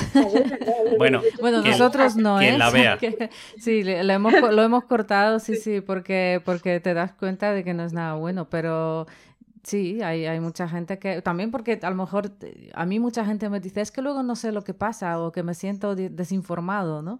bueno, 0.97 1.21
bueno 1.41 1.61
nosotros 1.61 2.15
no, 2.15 2.41
¿eh? 2.41 2.57
la 2.57 2.71
vea. 2.71 2.99
sí, 3.59 3.83
lo 3.83 4.13
hemos, 4.13 4.33
lo 4.33 4.63
hemos 4.63 4.85
cortado, 4.85 5.41
sí, 5.41 5.57
sí, 5.57 5.81
porque, 5.81 6.41
porque 6.45 6.79
te 6.79 6.95
das 6.95 7.13
cuenta 7.15 7.53
de 7.53 7.65
que 7.65 7.75
no 7.75 7.85
es 7.85 7.93
nada 7.93 8.15
bueno, 8.15 8.49
pero 8.49 9.09
sí, 9.65 10.01
hay, 10.03 10.27
hay 10.27 10.39
mucha 10.39 10.69
gente 10.69 11.01
que, 11.01 11.21
también 11.21 11.51
porque 11.51 11.81
a 11.83 11.91
lo 11.91 11.97
mejor 11.97 12.31
a 12.75 12.87
mí 12.87 13.01
mucha 13.01 13.25
gente 13.25 13.49
me 13.49 13.59
dice, 13.59 13.81
es 13.81 13.91
que 13.91 14.03
luego 14.03 14.23
no 14.23 14.37
sé 14.37 14.53
lo 14.53 14.63
que 14.63 14.75
pasa 14.75 15.21
o 15.21 15.33
que 15.33 15.43
me 15.43 15.55
siento 15.55 15.97
desinformado, 15.97 17.03
¿no? 17.03 17.19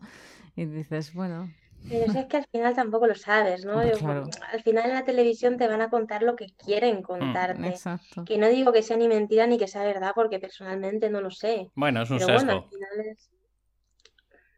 Y 0.55 0.67
dices, 0.67 1.15
bueno, 1.15 1.51
pero 1.89 2.21
es 2.21 2.27
que 2.27 2.37
al 2.37 2.47
final 2.47 2.75
tampoco 2.75 3.07
lo 3.07 3.15
sabes, 3.15 3.65
¿no? 3.65 3.79
Al 3.79 4.63
final 4.63 4.87
en 4.87 4.95
la 4.95 5.05
televisión 5.05 5.57
te 5.57 5.69
van 5.69 5.81
a 5.81 5.91
contar 5.91 6.23
lo 6.23 6.37
que 6.37 6.47
quieren 6.53 6.99
mm, 6.99 7.03
contarte. 7.03 7.69
exacto. 7.69 8.25
Que 8.25 8.39
no 8.39 8.49
digo 8.49 8.73
que 8.73 8.83
sea 8.83 8.97
ni 8.97 9.09
mentira 9.09 9.47
ni 9.47 9.59
que 9.59 9.69
sea 9.69 9.85
verdad, 9.85 10.13
porque 10.15 10.39
personalmente 10.39 11.11
no 11.11 11.21
lo 11.21 11.31
sé. 11.31 11.71
Bueno, 11.75 12.03
es 12.03 12.11
un 12.11 12.21
sesgo. 12.21 12.69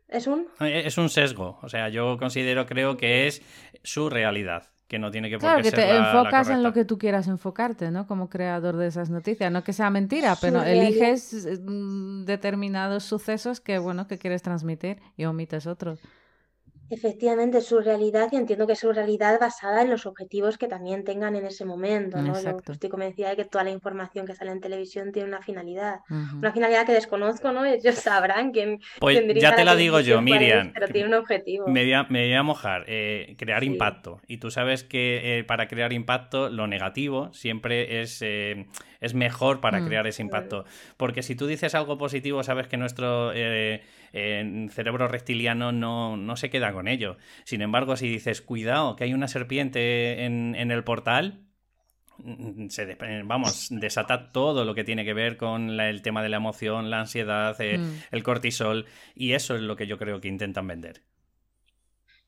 es... 0.08 0.26
un? 0.26 0.48
Eh, 0.60 0.82
es 0.84 0.98
un 0.98 1.08
sesgo. 1.08 1.58
O 1.62 1.68
sea, 1.68 1.88
yo 1.88 2.18
considero, 2.18 2.66
creo 2.66 2.96
que 2.96 3.26
es 3.26 3.42
su 3.82 4.10
realidad 4.10 4.70
que 4.90 4.98
no 4.98 5.12
tiene 5.12 5.30
que 5.30 5.36
por 5.36 5.42
claro, 5.42 5.62
que 5.62 5.70
te 5.70 5.96
enfocas 5.96 6.48
en 6.50 6.64
lo 6.64 6.72
que 6.72 6.84
tú 6.84 6.98
quieras 6.98 7.28
enfocarte, 7.28 7.92
¿no? 7.92 8.08
Como 8.08 8.28
creador 8.28 8.76
de 8.76 8.88
esas 8.88 9.08
noticias. 9.08 9.52
No 9.52 9.62
que 9.62 9.72
sea 9.72 9.88
mentira, 9.88 10.36
pero 10.40 10.64
eliges 10.64 11.46
mm, 11.62 12.24
determinados 12.24 13.04
sucesos 13.04 13.60
que, 13.60 13.78
bueno, 13.78 14.08
que 14.08 14.18
quieres 14.18 14.42
transmitir 14.42 15.00
y 15.16 15.26
omites 15.26 15.68
otros. 15.68 16.00
Efectivamente, 16.90 17.60
su 17.60 17.80
realidad, 17.80 18.28
y 18.32 18.36
entiendo 18.36 18.66
que 18.66 18.74
su 18.74 18.92
realidad 18.92 19.38
basada 19.40 19.82
en 19.82 19.90
los 19.90 20.06
objetivos 20.06 20.58
que 20.58 20.66
también 20.66 21.04
tengan 21.04 21.36
en 21.36 21.46
ese 21.46 21.64
momento, 21.64 22.20
¿no? 22.20 22.36
estoy 22.36 22.90
convencida 22.90 23.30
de 23.30 23.36
que 23.36 23.44
toda 23.44 23.62
la 23.62 23.70
información 23.70 24.26
que 24.26 24.34
sale 24.34 24.50
en 24.50 24.60
televisión 24.60 25.12
tiene 25.12 25.28
una 25.28 25.40
finalidad. 25.40 26.00
Una 26.08 26.52
finalidad 26.52 26.84
que 26.86 26.92
desconozco, 26.92 27.52
¿no? 27.52 27.64
Ellos 27.64 27.94
sabrán 27.94 28.50
quién. 28.50 28.80
Pues 28.98 29.20
ya 29.36 29.54
te 29.54 29.64
la, 29.64 29.76
digo 29.76 30.00
yo, 30.00 30.20
Miriam. 30.20 30.72
pero 30.74 30.88
tiene 30.88 31.08
un 31.08 31.14
objetivo. 31.14 31.68
Me 31.68 31.84
voy 31.84 31.92
a, 31.92 32.02
me 32.04 32.24
voy 32.24 32.34
a 32.34 32.42
mojar. 32.42 32.84
Eh, 32.88 33.36
crear 33.38 33.62
impacto. 33.62 34.20
Y 34.26 34.38
tú 34.38 34.50
sabes 34.50 34.82
que 34.82 35.38
eh, 35.38 35.44
para 35.44 35.68
crear 35.68 35.92
impacto, 35.92 36.48
lo 36.50 36.66
negativo 36.66 37.32
siempre 37.32 38.00
es. 38.00 38.20
Eh, 38.22 38.66
es 39.00 39.14
mejor 39.14 39.60
para 39.60 39.80
mm. 39.80 39.86
crear 39.86 40.06
ese 40.06 40.22
impacto. 40.22 40.64
Porque 40.96 41.22
si 41.22 41.34
tú 41.34 41.46
dices 41.46 41.74
algo 41.74 41.98
positivo, 41.98 42.42
sabes 42.42 42.68
que 42.68 42.76
nuestro 42.76 43.32
eh, 43.34 43.82
cerebro 44.70 45.08
reptiliano 45.08 45.72
no, 45.72 46.16
no, 46.16 46.36
se 46.36 46.50
queda 46.50 46.72
con 46.72 46.88
ello. 46.88 47.16
Sin 47.44 47.62
embargo, 47.62 47.96
si 47.96 48.08
dices, 48.08 48.42
cuidado, 48.42 48.96
que 48.96 49.04
hay 49.04 49.14
una 49.14 49.28
serpiente 49.28 50.24
en, 50.24 50.54
en 50.54 50.70
el 50.70 50.84
portal, 50.84 51.40
mm, 52.18 52.68
se, 52.68 52.96
vamos, 53.24 53.68
desata 53.70 54.32
todo 54.32 54.64
lo 54.64 54.74
que 54.74 54.84
tiene 54.84 55.04
que 55.04 55.14
ver 55.14 55.36
con 55.36 55.80
el 55.80 56.02
tema 56.02 56.22
de 56.22 56.28
la 56.28 56.36
emoción, 56.36 56.90
la 56.90 57.00
ansiedad, 57.00 57.58
eh, 57.60 57.78
mm. 57.78 57.92
el 58.10 58.22
cortisol, 58.22 58.86
y 59.14 59.32
eso 59.32 59.54
es 59.54 59.62
lo 59.62 59.76
que 59.76 59.86
yo 59.86 59.98
creo 59.98 60.20
que 60.20 60.28
intentan 60.28 60.66
vender. 60.66 61.02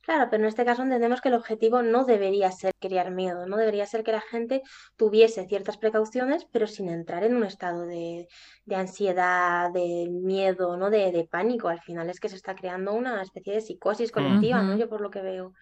Claro, 0.02 0.26
pero 0.28 0.42
en 0.42 0.48
este 0.48 0.64
caso 0.64 0.82
entendemos 0.82 1.20
que 1.20 1.28
el 1.28 1.34
objetivo 1.34 1.80
no 1.82 2.04
debería 2.04 2.50
ser 2.50 2.72
crear 2.80 3.12
miedo, 3.12 3.46
no 3.46 3.56
debería 3.56 3.86
ser 3.86 4.02
que 4.02 4.10
la 4.10 4.20
gente 4.20 4.62
tuviese 4.96 5.46
ciertas 5.46 5.78
precauciones, 5.78 6.44
pero 6.50 6.66
sin 6.66 6.88
entrar 6.88 7.22
en 7.22 7.36
un 7.36 7.44
estado 7.44 7.86
de, 7.86 8.26
ansiedad, 8.74 9.70
de 9.70 10.08
miedo, 10.10 10.76
¿no? 10.76 10.90
De, 10.90 11.28
pánico. 11.30 11.68
Al 11.68 11.80
final 11.80 12.10
es 12.10 12.18
que 12.18 12.28
se 12.28 12.34
está 12.34 12.56
creando 12.56 12.92
una 12.94 13.22
especie 13.22 13.54
de 13.54 13.60
psicosis 13.60 14.10
colectiva, 14.10 14.60
¿no? 14.60 14.76
Yo 14.76 14.88
por 14.88 15.00
lo 15.00 15.10
que 15.10 15.22
veo. 15.22 15.54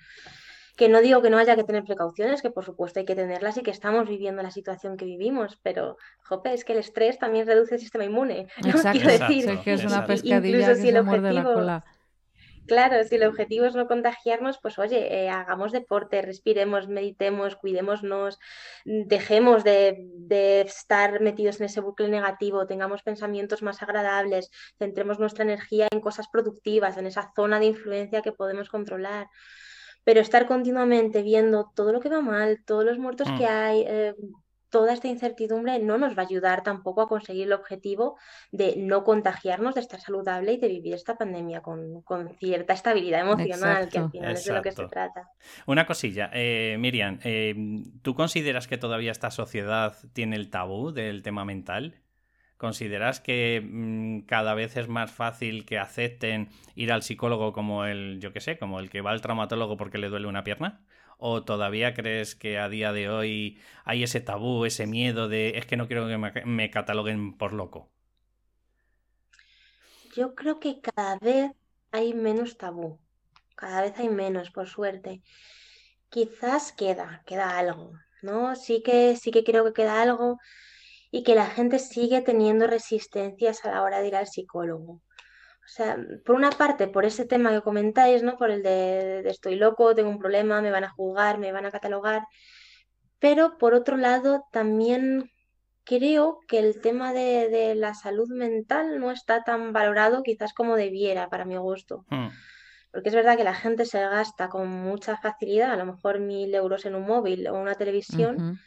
Que 0.75 0.89
no 0.89 1.03
digo 1.03 1.21
que 1.21 1.29
no 1.29 1.37
haya 1.37 1.55
que 1.55 1.65
tener 1.65 1.85
precauciones, 1.85 2.41
que 2.41 2.51
por 2.51 2.65
supuesto 2.65 2.99
hay 2.99 3.05
que 3.05 3.15
tenerlas 3.15 3.59
y 3.59 3.63
que 3.63 3.71
estamos 3.71 4.09
viviendo 4.09 4.43
la 4.43 4.51
situación 4.51 4.97
que 4.97 5.05
vivimos, 5.05 5.59
pero, 5.63 5.99
jope, 6.23 6.55
es 6.55 6.65
que 6.65 6.73
el 6.73 6.79
estrés 6.79 7.19
también 7.19 7.47
reduce 7.47 7.75
el 7.75 7.81
sistema 7.83 8.07
inmune. 8.07 8.47
Exacto, 8.65 8.99
Quiero 8.99 9.11
decir, 9.11 9.59
que 9.63 9.75
es 9.75 9.85
una 9.85 10.07
pescadilla 10.07 10.69
que 10.69 10.77
se 10.77 11.03
muerde 11.03 11.33
la 11.35 11.45
cola 11.45 11.85
Claro, 12.67 13.03
si 13.05 13.17
el 13.17 13.25
objetivo 13.25 13.65
es 13.65 13.75
no 13.75 13.89
contagiarnos, 13.89 14.59
pues 14.63 14.79
oye, 14.79 15.25
eh, 15.25 15.29
hagamos 15.29 15.73
deporte, 15.73 16.23
respiremos, 16.23 16.89
meditemos, 16.89 17.57
cuidémonos, 17.57 18.39
dejemos 18.85 19.65
de, 19.65 20.63
estar 20.65 21.21
metidos 21.21 21.61
en 21.61 21.67
ese 21.67 21.81
bucle 21.81 22.09
negativo, 22.09 22.67
tengamos 22.67 23.03
pensamientos 23.03 23.63
más 23.63 23.83
agradables, 23.83 24.51
centremos 24.79 25.19
nuestra 25.19 25.45
energía 25.45 25.89
en 25.91 26.01
cosas 26.01 26.29
productivas, 26.29 26.97
en 26.97 27.07
esa 27.07 27.33
zona 27.35 27.59
de 27.59 27.67
influencia 27.67 28.23
que 28.23 28.33
podemos 28.33 28.69
controlar. 28.69 29.27
Pero 30.05 30.21
estar 30.21 30.47
continuamente 30.47 31.23
viendo 31.23 31.73
todo 31.75 31.93
lo 31.93 32.01
que 32.01 32.09
va 32.09 32.21
mal, 32.21 32.63
todos 32.65 32.85
los 32.85 32.99
muertos 32.99 33.29
que 33.37 33.45
mm. 33.45 33.51
hay, 33.51 33.85
eh, 33.87 34.15
toda 34.71 34.95
esta 34.95 35.09
incertidumbre 35.09 35.79
no 35.81 35.99
nos 35.99 36.17
va 36.17 36.23
a 36.23 36.27
ayudar 36.27 36.63
tampoco 36.63 37.03
a 37.03 37.09
conseguir 37.09 37.47
el 37.47 37.53
objetivo 37.53 38.17
de 38.53 38.77
no 38.77 39.05
contagiarnos, 39.05 39.75
de 39.75 39.81
estar 39.81 40.01
saludable 40.01 40.53
y 40.53 40.59
de 40.59 40.69
vivir 40.69 40.95
esta 40.95 41.17
pandemia 41.17 41.61
con, 41.61 42.03
cierta 42.39 42.73
estabilidad 42.73 43.21
emocional, 43.21 43.89
que 43.89 43.99
al 43.99 44.11
final 44.11 44.33
es 44.33 44.45
de 44.45 44.53
lo 44.53 44.63
que 44.63 44.73
se 44.73 44.87
trata. 44.87 45.29
Una 45.67 45.87
cosilla, 45.87 46.31
eh, 46.33 46.77
Miriam, 46.79 47.19
eh, 47.25 47.55
¿tú 48.03 48.15
consideras 48.15 48.69
que 48.69 48.79
todavía 48.79 49.13
esta 49.13 49.31
sociedad 49.31 49.97
tiene 50.13 50.37
el 50.37 50.51
tabú 50.51 50.93
del 50.93 51.23
tema 51.23 51.45
mental? 51.45 52.01
¿Consideras 52.57 53.21
que 53.21 53.63
mm, 53.65 54.27
cada 54.27 54.55
vez 54.55 54.77
es 54.77 54.87
más 54.87 55.11
fácil 55.11 55.65
que 55.65 55.79
acepten 55.79 56.51
ir 56.75 56.93
al 56.93 57.03
psicólogo 57.03 57.53
como 57.53 57.87
el, 57.87 58.21
yo 58.21 58.33
qué 58.33 58.41
sé, 58.41 58.59
como 58.59 58.81
el 58.81 58.91
que 58.91 59.01
va 59.01 59.13
al 59.13 59.23
traumatólogo 59.23 59.77
porque 59.77 59.99
le 59.99 60.11
duele 60.11 60.27
una 60.27 60.45
pierna? 60.45 60.81
¿O 61.23 61.45
todavía 61.45 61.93
crees 61.93 62.35
que 62.35 62.59
a 62.59 62.71
día 62.71 62.95
de 62.95 63.11
hoy 63.11 63.61
hay 63.85 64.03
ese 64.03 64.21
tabú, 64.21 64.65
ese 64.65 64.87
miedo 64.87 65.29
de 65.29 65.59
es 65.59 65.67
que 65.67 65.77
no 65.77 65.87
quiero 65.87 66.09
que 66.09 66.17
me, 66.47 66.71
cataloguen 66.71 67.37
por 67.37 67.53
loco? 67.53 67.91
Yo 70.17 70.35
creo 70.35 70.59
que 70.59 70.81
cada 70.81 71.19
vez 71.19 71.53
hay 71.93 72.15
menos 72.15 72.57
tabú, 72.57 72.99
cada 73.55 73.83
vez 73.83 73.99
hay 73.99 74.09
menos, 74.09 74.51
por 74.51 74.67
suerte. 74.67 75.21
Quizás 76.09 76.73
queda, 76.73 77.23
queda 77.27 77.59
algo, 77.59 77.93
¿no? 78.23 78.57
Sí 78.57 78.83
que, 78.83 79.15
sí 79.17 79.31
que 79.31 79.45
creo 79.45 79.67
que 79.67 79.75
queda 79.75 80.01
algo 80.01 80.39
y 81.11 81.23
que 81.23 81.35
la 81.35 81.47
gente 81.47 81.79
sigue 81.79 82.23
teniendo 82.23 82.67
resistencias 82.67 83.63
a 83.67 83.73
la 83.73 83.83
hora 83.83 84.01
de 84.01 84.09
ir 84.09 84.17
al 84.17 84.27
psicólogo. 84.27 85.03
O 85.71 85.73
sea, 85.73 85.97
por 86.27 86.35
una 86.35 86.51
parte, 86.51 86.89
por 86.89 87.05
ese 87.05 87.27
tema 87.27 87.53
que 87.53 87.63
comentáis, 87.63 88.25
¿no? 88.25 88.37
Por 88.37 88.51
el 88.51 88.61
de, 88.65 89.21
estoy 89.31 89.55
loco, 89.55 89.95
tengo 89.95 90.11
un 90.11 90.19
problema, 90.19 90.61
me 90.61 90.73
van 90.73 90.83
a 90.83 90.91
juzgar, 90.91 91.39
me 91.39 91.53
van 91.53 91.65
a 91.65 91.71
catalogar. 91.71 92.27
Pero 93.21 93.57
por 93.57 93.75
otro 93.75 93.97
lado, 93.97 94.49
también 94.51 95.31
creo 95.85 96.41
que 96.49 96.59
el 96.59 96.81
tema 96.81 97.13
de, 97.13 97.77
la 97.77 97.95
salud 97.95 98.29
mental 98.31 98.99
no 98.99 99.13
está 99.13 99.45
tan 99.45 99.73
valorado 99.73 100.25
quizás 100.25 100.53
como 100.53 100.75
debiera, 100.75 101.29
para 101.29 101.45
mi 101.45 101.57
gusto. 101.57 102.05
Hmm. 102.09 102.31
Porque 102.91 103.11
es 103.11 103.15
verdad 103.15 103.37
que 103.37 103.45
la 103.45 103.55
gente 103.55 103.87
se 103.87 104.01
gasta 104.01 104.49
con 104.49 104.67
mucha 104.67 105.19
facilidad, 105.19 105.71
a 105.71 105.77
lo 105.77 105.87
mejor 105.87 106.19
mil 106.19 106.53
euros 106.53 106.85
en 106.85 106.97
un 106.97 107.07
móvil 107.07 107.47
o 107.47 107.55
una 107.55 107.77
televisión, 107.77 108.59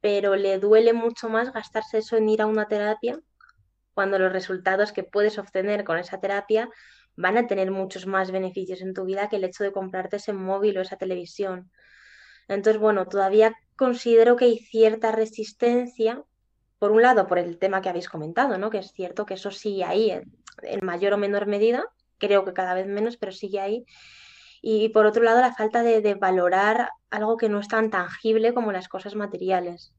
pero 0.00 0.36
le 0.36 0.58
duele 0.58 0.94
mucho 0.94 1.28
más 1.28 1.52
gastarse 1.52 1.98
eso 1.98 2.16
en 2.16 2.30
ir 2.30 2.40
a 2.40 2.46
una 2.46 2.66
terapia 2.66 3.20
cuando 4.00 4.18
los 4.18 4.32
resultados 4.32 4.92
que 4.92 5.02
puedes 5.02 5.36
obtener 5.36 5.84
con 5.84 5.98
esa 5.98 6.20
terapia 6.20 6.70
van 7.16 7.36
a 7.36 7.46
tener 7.46 7.70
muchos 7.70 8.06
más 8.06 8.30
beneficios 8.30 8.80
en 8.80 8.94
tu 8.94 9.04
vida 9.04 9.28
que 9.28 9.36
el 9.36 9.44
hecho 9.44 9.62
de 9.62 9.72
comprarte 9.72 10.16
ese 10.16 10.32
móvil 10.32 10.78
o 10.78 10.80
esa 10.80 10.96
televisión. 10.96 11.70
Entonces, 12.48 12.80
bueno, 12.80 13.06
todavía 13.08 13.52
considero 13.76 14.36
que 14.36 14.46
hay 14.46 14.58
cierta 14.58 15.12
resistencia, 15.12 16.24
por 16.78 16.92
un 16.92 17.02
lado, 17.02 17.26
por 17.26 17.38
el 17.38 17.58
tema 17.58 17.82
que 17.82 17.90
habéis 17.90 18.08
comentado, 18.08 18.56
¿no? 18.56 18.70
Que 18.70 18.78
es 18.78 18.90
cierto 18.92 19.26
que 19.26 19.34
eso 19.34 19.50
sigue 19.50 19.84
ahí 19.84 20.12
en, 20.12 20.80
mayor 20.82 21.12
o 21.12 21.18
menor 21.18 21.44
medida, 21.44 21.84
creo 22.16 22.46
que 22.46 22.54
cada 22.54 22.72
vez 22.72 22.86
menos, 22.86 23.18
pero 23.18 23.32
sigue 23.32 23.60
ahí. 23.60 23.84
Y 24.62 24.88
por 24.88 25.04
otro 25.04 25.22
lado, 25.22 25.42
la 25.42 25.52
falta 25.52 25.82
de, 25.82 26.14
valorar 26.14 26.88
algo 27.10 27.36
que 27.36 27.50
no 27.50 27.60
es 27.60 27.68
tan 27.68 27.90
tangible 27.90 28.54
como 28.54 28.72
las 28.72 28.88
cosas 28.88 29.14
materiales. 29.14 29.92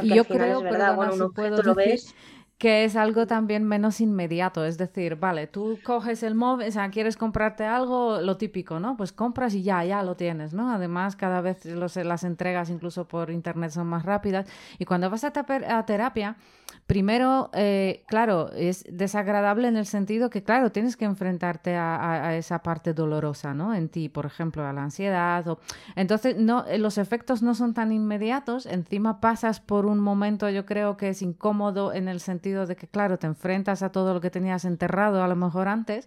y 0.00 0.14
yo 0.14 0.24
creo, 0.24 0.58
es 0.58 0.62
verdad, 0.62 0.94
bueno, 0.94 1.14
uno, 1.14 1.32
tú 1.34 1.62
lo 1.64 1.74
ves 1.74 2.14
que 2.62 2.84
es 2.84 2.94
algo 2.94 3.26
también 3.26 3.64
menos 3.64 4.00
inmediato, 4.00 4.64
es 4.64 4.78
decir, 4.78 5.16
vale, 5.16 5.48
tú 5.48 5.80
coges 5.82 6.22
el 6.22 6.36
móvil, 6.36 6.68
o 6.68 6.70
sea, 6.70 6.90
quieres 6.90 7.16
comprarte 7.16 7.64
algo, 7.64 8.20
lo 8.20 8.36
típico, 8.36 8.78
¿no? 8.78 8.96
Pues 8.96 9.10
compras 9.10 9.52
y 9.54 9.64
ya, 9.64 9.84
ya 9.84 10.04
lo 10.04 10.14
tienes, 10.14 10.54
¿no? 10.54 10.70
Además, 10.70 11.16
cada 11.16 11.40
vez 11.40 11.64
las 11.64 12.22
entregas 12.22 12.70
incluso 12.70 13.08
por 13.08 13.32
internet 13.32 13.72
son 13.72 13.88
más 13.88 14.04
rápidas 14.04 14.46
y 14.78 14.84
cuando 14.84 15.10
vas 15.10 15.24
a, 15.24 15.32
a 15.76 15.86
terapia, 15.86 16.36
primero, 16.86 17.50
eh, 17.54 18.04
claro, 18.06 18.50
es 18.52 18.84
desagradable 18.88 19.68
en 19.68 19.76
el 19.76 19.86
sentido 19.86 20.30
que, 20.30 20.42
claro, 20.42 20.72
tienes 20.72 20.96
que 20.96 21.04
enfrentarte 21.04 21.74
a, 21.76 22.36
esa 22.36 22.62
parte 22.62 22.92
dolorosa, 22.94 23.54
¿no? 23.54 23.74
En 23.74 23.88
ti, 23.88 24.08
por 24.08 24.26
ejemplo, 24.26 24.64
a 24.66 24.72
la 24.72 24.82
ansiedad. 24.82 25.46
O... 25.48 25.58
Entonces, 25.96 26.36
no, 26.36 26.64
los 26.78 26.98
efectos 26.98 27.42
no 27.42 27.54
son 27.54 27.74
tan 27.74 27.92
inmediatos, 27.92 28.66
encima 28.66 29.20
pasas 29.20 29.60
por 29.60 29.86
un 29.86 30.00
momento, 30.00 30.50
yo 30.50 30.66
creo 30.66 30.96
que 30.96 31.10
es 31.10 31.22
incómodo 31.22 31.92
en 31.92 32.08
el 32.08 32.20
sentido 32.20 32.66
de 32.66 32.76
que, 32.76 32.88
claro, 32.88 33.18
te 33.18 33.26
enfrentas 33.26 33.82
a 33.82 33.90
todo 33.90 34.14
lo 34.14 34.20
que 34.20 34.30
tenías 34.30 34.64
enterrado 34.64 35.22
a 35.22 35.28
lo 35.28 35.36
mejor 35.36 35.68
antes 35.68 36.06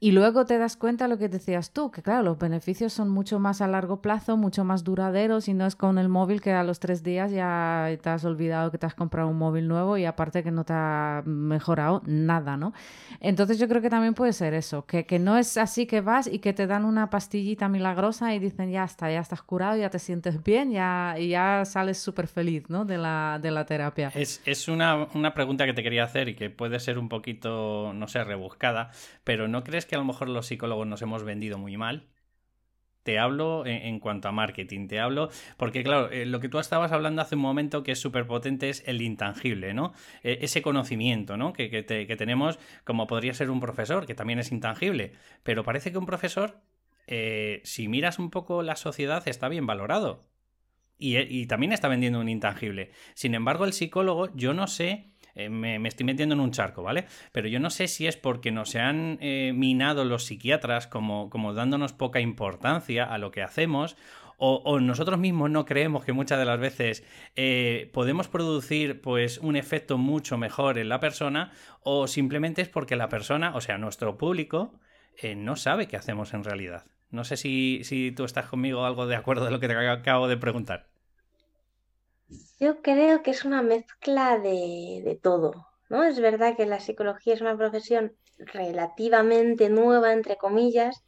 y 0.00 0.12
luego 0.12 0.46
te 0.46 0.58
das 0.58 0.76
cuenta 0.76 1.08
lo 1.08 1.18
que 1.18 1.28
decías 1.28 1.72
tú, 1.72 1.90
que 1.90 2.02
claro, 2.02 2.22
los 2.22 2.38
beneficios 2.38 2.92
son 2.92 3.08
mucho 3.08 3.40
más 3.40 3.60
a 3.60 3.66
largo 3.66 4.00
plazo, 4.00 4.36
mucho 4.36 4.64
más 4.64 4.84
duraderos 4.84 5.48
y 5.48 5.54
no 5.54 5.66
es 5.66 5.74
con 5.74 5.98
el 5.98 6.08
móvil 6.08 6.40
que 6.40 6.52
a 6.52 6.62
los 6.62 6.78
tres 6.78 7.02
días 7.02 7.32
ya 7.32 7.88
te 8.00 8.08
has 8.08 8.24
olvidado 8.24 8.70
que 8.70 8.78
te 8.78 8.86
has 8.86 8.94
comprado 8.94 9.28
un 9.28 9.38
móvil 9.38 9.66
nuevo 9.66 9.98
y 9.98 10.04
aparte 10.04 10.44
que 10.44 10.52
no 10.52 10.64
te 10.64 10.72
ha 10.72 11.22
mejorado 11.26 12.02
nada, 12.06 12.56
¿no? 12.56 12.72
Entonces 13.20 13.58
yo 13.58 13.66
creo 13.66 13.82
que 13.82 13.90
también 13.90 14.14
puede 14.14 14.32
ser 14.32 14.54
eso, 14.54 14.86
que, 14.86 15.04
que 15.04 15.18
no 15.18 15.36
es 15.36 15.56
así 15.56 15.86
que 15.86 16.00
vas 16.00 16.28
y 16.28 16.38
que 16.38 16.52
te 16.52 16.68
dan 16.68 16.84
una 16.84 17.10
pastillita 17.10 17.68
milagrosa 17.68 18.32
y 18.34 18.38
dicen 18.38 18.70
ya 18.70 18.84
está, 18.84 19.10
ya 19.10 19.20
estás 19.20 19.42
curado, 19.42 19.76
ya 19.76 19.90
te 19.90 19.98
sientes 19.98 20.44
bien 20.44 20.70
ya, 20.70 21.16
y 21.18 21.30
ya 21.30 21.64
sales 21.64 21.98
súper 21.98 22.28
feliz, 22.28 22.70
¿no? 22.70 22.84
De 22.84 22.98
la, 22.98 23.40
de 23.42 23.50
la 23.50 23.66
terapia. 23.66 24.12
Es, 24.14 24.42
es 24.44 24.68
una, 24.68 25.08
una 25.14 25.34
pregunta 25.34 25.66
que 25.66 25.72
te 25.72 25.82
quería 25.82 26.04
hacer 26.04 26.28
y 26.28 26.36
que 26.36 26.50
puede 26.50 26.78
ser 26.78 26.98
un 26.98 27.08
poquito, 27.08 27.92
no 27.94 28.06
sé, 28.06 28.22
rebuscada, 28.22 28.92
pero 29.24 29.48
¿no 29.48 29.64
crees 29.64 29.87
que 29.88 29.96
a 29.96 29.98
lo 29.98 30.04
mejor 30.04 30.28
los 30.28 30.46
psicólogos 30.46 30.86
nos 30.86 31.02
hemos 31.02 31.24
vendido 31.24 31.58
muy 31.58 31.76
mal. 31.76 32.06
Te 33.02 33.18
hablo 33.18 33.64
en, 33.64 34.00
cuanto 34.00 34.28
a 34.28 34.32
marketing, 34.32 34.86
te 34.86 35.00
hablo 35.00 35.30
porque 35.56 35.82
claro, 35.82 36.10
eh, 36.10 36.26
lo 36.26 36.40
que 36.40 36.50
tú 36.50 36.58
estabas 36.58 36.92
hablando 36.92 37.22
hace 37.22 37.36
un 37.36 37.40
momento 37.40 37.82
que 37.82 37.92
es 37.92 37.98
súper 37.98 38.26
potente 38.26 38.68
es 38.68 38.82
el 38.86 39.00
intangible, 39.00 39.72
¿no? 39.72 39.94
E, 40.22 40.40
ese 40.42 40.60
conocimiento, 40.60 41.38
¿no? 41.38 41.54
Que, 41.54 41.68
tenemos 41.82 42.58
como 42.84 43.06
podría 43.06 43.32
ser 43.32 43.50
un 43.50 43.60
profesor, 43.60 44.04
que 44.04 44.14
también 44.14 44.38
es 44.38 44.52
intangible, 44.52 45.12
pero 45.42 45.64
parece 45.64 45.90
que 45.90 45.96
un 45.96 46.04
profesor, 46.04 46.60
eh, 47.06 47.62
si 47.64 47.88
miras 47.88 48.18
un 48.18 48.28
poco 48.30 48.62
la 48.62 48.76
sociedad, 48.76 49.26
está 49.26 49.48
bien 49.48 49.66
valorado. 49.66 50.20
Y, 50.98 51.16
y 51.16 51.46
también 51.46 51.72
está 51.72 51.88
vendiendo 51.88 52.20
un 52.20 52.28
intangible. 52.28 52.90
Sin 53.14 53.34
embargo, 53.34 53.64
el 53.64 53.72
psicólogo, 53.72 54.34
yo 54.34 54.52
no 54.52 54.66
sé 54.66 55.12
eh, 55.38 55.48
me, 55.48 55.76
estoy 55.86 56.04
metiendo 56.04 56.34
en 56.34 56.40
un 56.40 56.50
charco, 56.50 56.82
¿vale? 56.82 57.06
Pero 57.32 57.48
yo 57.48 57.60
no 57.60 57.70
sé 57.70 57.86
si 57.86 58.06
es 58.06 58.16
porque 58.16 58.50
nos 58.50 58.74
han 58.74 59.18
eh, 59.20 59.52
minado 59.54 60.04
los 60.04 60.24
psiquiatras 60.24 60.86
como, 60.86 61.30
como 61.30 61.54
dándonos 61.54 61.92
poca 61.92 62.20
importancia 62.20 63.04
a 63.04 63.18
lo 63.18 63.30
que 63.30 63.42
hacemos 63.42 63.96
o, 64.40 64.78
nosotros 64.78 65.18
mismos 65.18 65.50
no 65.50 65.64
creemos 65.64 66.04
que 66.04 66.12
muchas 66.12 66.38
de 66.38 66.44
las 66.44 66.60
veces 66.60 67.04
eh, 67.34 67.90
podemos 67.92 68.28
producir 68.28 69.00
pues 69.00 69.38
un 69.38 69.56
efecto 69.56 69.98
mucho 69.98 70.38
mejor 70.38 70.78
en 70.78 70.88
la 70.88 71.00
persona 71.00 71.50
o 71.82 72.06
simplemente 72.06 72.62
es 72.62 72.68
porque 72.68 72.94
la 72.94 73.08
persona, 73.08 73.56
o 73.56 73.60
sea, 73.60 73.78
nuestro 73.78 74.16
público, 74.16 74.78
no 75.36 75.56
sabe 75.56 75.88
qué 75.88 75.96
hacemos 75.96 76.34
en 76.34 76.44
realidad. 76.44 76.84
No 77.10 77.24
sé 77.24 77.36
si, 77.36 77.80
si 77.82 78.12
tú 78.12 78.24
estás 78.24 78.46
conmigo 78.46 78.84
algo 78.84 79.08
de 79.08 79.16
acuerdo 79.16 79.44
de 79.44 79.50
lo 79.50 79.58
que 79.58 79.66
te 79.66 79.74
acabo 79.74 80.28
de 80.28 80.36
preguntar. 80.36 80.87
Yo 82.60 82.82
creo 82.82 83.22
que 83.22 83.30
es 83.30 83.44
una 83.44 83.62
mezcla 83.62 84.38
de, 84.38 85.18
todo, 85.22 85.66
¿no? 85.88 86.04
Es 86.04 86.20
verdad 86.20 86.56
que 86.56 86.66
la 86.66 86.80
psicología 86.80 87.34
es 87.34 87.40
una 87.40 87.56
profesión 87.56 88.16
relativamente 88.38 89.70
nueva, 89.70 90.12
entre 90.12 90.36
comillas. 90.36 91.04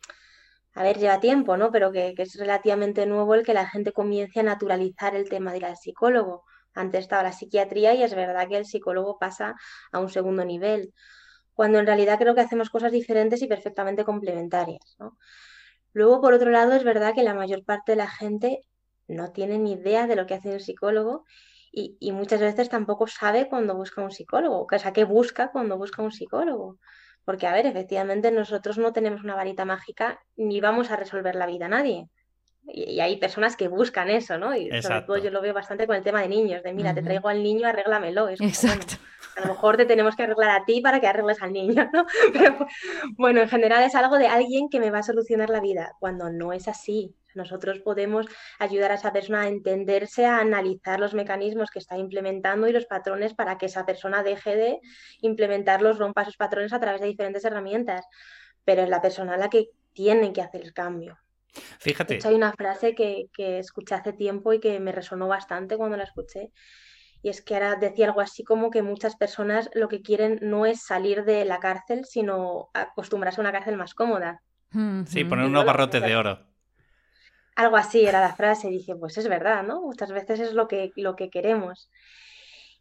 A 0.75 0.83
ver, 0.83 0.99
lleva 0.99 1.21
tiempo, 1.21 1.57
¿no? 1.57 1.71
Pero 1.73 1.93
que, 1.93 2.15
es 2.17 2.35
relativamente 2.39 3.07
nuevo 3.07 3.35
el 3.35 3.45
que 3.45 3.55
la 3.55 3.67
gente 3.69 3.93
comience 3.93 4.41
a 4.41 4.45
naturalizar 4.45 5.15
el 5.15 5.29
tema 5.29 5.53
de 5.53 5.59
ir 5.59 5.65
al 5.67 5.77
psicólogo. 5.77 6.45
Antes 6.75 7.01
estaba 7.03 7.25
la 7.25 7.33
psiquiatría 7.33 7.95
y 7.95 8.03
es 8.03 8.15
verdad 8.15 8.49
que 8.49 8.57
el 8.57 8.65
psicólogo 8.65 9.19
pasa 9.19 9.57
a 9.93 9.99
un 9.99 10.09
segundo 10.09 10.45
nivel, 10.45 10.95
cuando 11.53 11.79
en 11.81 11.87
realidad 11.87 12.19
creo 12.19 12.35
que 12.35 12.41
hacemos 12.43 12.71
cosas 12.71 12.93
diferentes 12.93 13.43
y 13.43 13.49
perfectamente 13.49 14.05
complementarias, 14.05 14.97
¿no? 14.99 15.19
Luego, 15.93 16.21
por 16.21 16.35
otro 16.35 16.51
lado, 16.51 16.73
es 16.75 16.85
verdad 16.85 17.15
que 17.15 17.25
la 17.25 17.35
mayor 17.35 17.65
parte 17.65 17.93
de 17.93 17.97
la 17.97 18.09
gente 18.09 18.61
no 19.11 19.33
tiene 19.33 19.59
ni 19.59 19.73
idea 19.73 20.07
de 20.07 20.17
lo 20.17 20.27
que 20.27 20.35
hace 20.35 20.51
un 20.51 20.61
psicólogo 20.61 21.25
y, 21.73 22.13
muchas 22.13 22.41
veces 22.41 22.69
tampoco 22.69 23.07
sabe 23.07 23.49
cuando 23.49 23.77
busca 23.77 24.03
un 24.03 24.11
psicólogo, 24.11 24.67
o 24.71 24.79
sea, 24.79 24.93
qué 24.93 25.05
busca 25.05 25.53
cuando 25.53 25.79
busca 25.79 26.03
un 26.03 26.13
psicólogo. 26.13 26.79
Porque, 27.25 27.47
a 27.47 27.53
ver, 27.53 27.67
efectivamente 27.67 28.33
nosotros 28.33 28.79
no 28.79 28.93
tenemos 28.93 29.23
una 29.23 29.37
varita 29.37 29.65
mágica 29.65 30.21
ni 30.37 30.61
vamos 30.61 30.91
a 30.91 30.97
resolver 30.97 31.37
la 31.37 31.47
vida 31.47 31.67
a 31.67 31.69
nadie. 31.69 32.09
Y, 32.73 33.01
hay 33.01 33.17
personas 33.17 33.57
que 33.57 33.69
buscan 33.69 34.11
eso, 34.11 34.39
¿no? 34.39 34.55
Y 34.55 34.71
sobre 34.83 35.03
todo 35.03 35.19
yo 35.19 35.31
lo 35.31 35.41
veo 35.41 35.55
bastante 35.55 35.87
con 35.87 35.97
el 35.97 36.03
tema 36.03 36.23
de 36.23 36.29
niños, 36.29 36.63
de 36.63 36.73
mira, 36.73 36.95
te 36.95 37.03
traigo 37.03 37.29
al 37.29 37.43
niño, 37.43 37.67
arréglamelo. 37.67 38.29
Es 38.29 38.41
Exacto. 38.41 38.97
a 39.37 39.41
lo 39.43 39.55
mejor 39.55 39.77
te 39.77 39.87
tenemos 39.87 40.17
que 40.17 40.25
arreglar 40.25 40.51
a 40.51 40.65
ti 40.65 40.81
para 40.81 41.01
que 41.01 41.07
arregles 41.07 41.43
al 41.43 41.53
niño, 41.53 41.89
¿no? 41.93 42.07
Pero 42.33 42.67
bueno, 43.17 43.41
en 43.41 43.49
general 43.49 43.83
es 43.85 43.95
algo 43.95 44.19
de 44.19 44.29
alguien 44.29 44.69
que 44.69 44.81
me 44.81 44.91
va 44.91 44.99
a 44.99 45.03
solucionar 45.03 45.51
la 45.51 45.61
vida, 45.61 45.93
cuando 45.99 46.31
no 46.31 46.53
es 46.53 46.69
así. 46.69 47.15
Nosotros 47.35 47.79
podemos 47.81 48.27
ayudar 48.59 48.91
a 48.91 48.95
esa 48.95 49.13
persona 49.13 49.43
a 49.43 49.49
entenderse, 49.49 50.27
a 50.27 50.39
analizar 50.39 50.99
los 50.99 51.15
mecanismos 51.15 51.71
que 51.71 51.79
está 51.79 51.97
implementando 51.97 52.67
y 52.67 52.73
los 52.73 52.87
patrones 52.87 53.35
para 53.35 53.57
que 53.57 53.67
esa 53.67 53.87
persona 53.87 54.23
deje 54.23 54.57
de 54.57 54.81
implementarlos, 55.21 55.99
rompa 55.99 56.23
esos 56.23 56.37
patrones 56.37 56.73
a 56.73 56.81
través 56.81 57.01
de 57.01 57.07
diferentes 57.07 57.45
herramientas. 57.45 58.05
Pero 58.65 58.83
es 58.83 58.89
la 58.89 59.01
persona 59.01 59.37
la 59.37 59.49
que 59.49 59.71
tiene 59.93 60.33
que 60.33 60.43
hacer 60.43 60.63
el 60.63 60.73
cambio. 60.73 61.19
Fíjate. 61.79 62.15
De 62.15 62.19
hecho, 62.19 62.29
hay 62.29 62.35
una 62.35 62.53
frase 62.53 62.95
que, 62.95 63.27
que 63.33 63.59
escuché 63.59 63.95
hace 63.95 64.13
tiempo 64.13 64.53
y 64.53 64.61
que 64.61 64.81
me 64.81 64.93
resonó 64.93 65.29
bastante 65.29 65.77
cuando 65.77 65.97
la 65.97 66.05
escuché, 66.05 66.53
Y 67.23 67.29
es 67.29 67.43
que 67.43 67.55
ahora 67.55 67.77
decía 67.77 68.07
algo 68.07 68.21
así 68.21 68.45
como 68.45 68.71
que 68.71 68.83
muchas 68.83 69.17
personas 69.17 69.71
lo 69.75 69.89
que 69.89 70.03
quieren 70.03 70.39
no 70.43 70.67
es 70.67 70.83
salir 70.83 71.25
de 71.25 71.45
la 71.45 71.59
cárcel, 71.59 72.05
sino 72.05 72.71
acostumbrarse 72.73 73.41
a 73.41 73.43
una 73.43 73.53
cárcel 73.53 73.77
más 73.77 73.95
cómoda. 73.95 74.43
Sí, 75.07 75.25
poner 75.25 75.47
unos 75.47 75.65
barrotes 75.65 76.03
de 76.03 76.17
oro. 76.17 76.47
Algo 77.57 77.77
así 77.77 78.07
era 78.07 78.21
la 78.21 78.35
frase. 78.35 78.69
Y 78.69 78.73
dije, 78.73 78.95
pues 78.95 79.19
es 79.19 79.29
verdad, 79.29 79.63
¿no? 79.65 79.83
Muchas 79.83 80.13
veces 80.13 80.41
es 80.41 80.55
lo 80.55 80.69
que, 80.69 80.93
lo 80.97 81.17
que 81.17 81.29
queremos. 81.29 81.91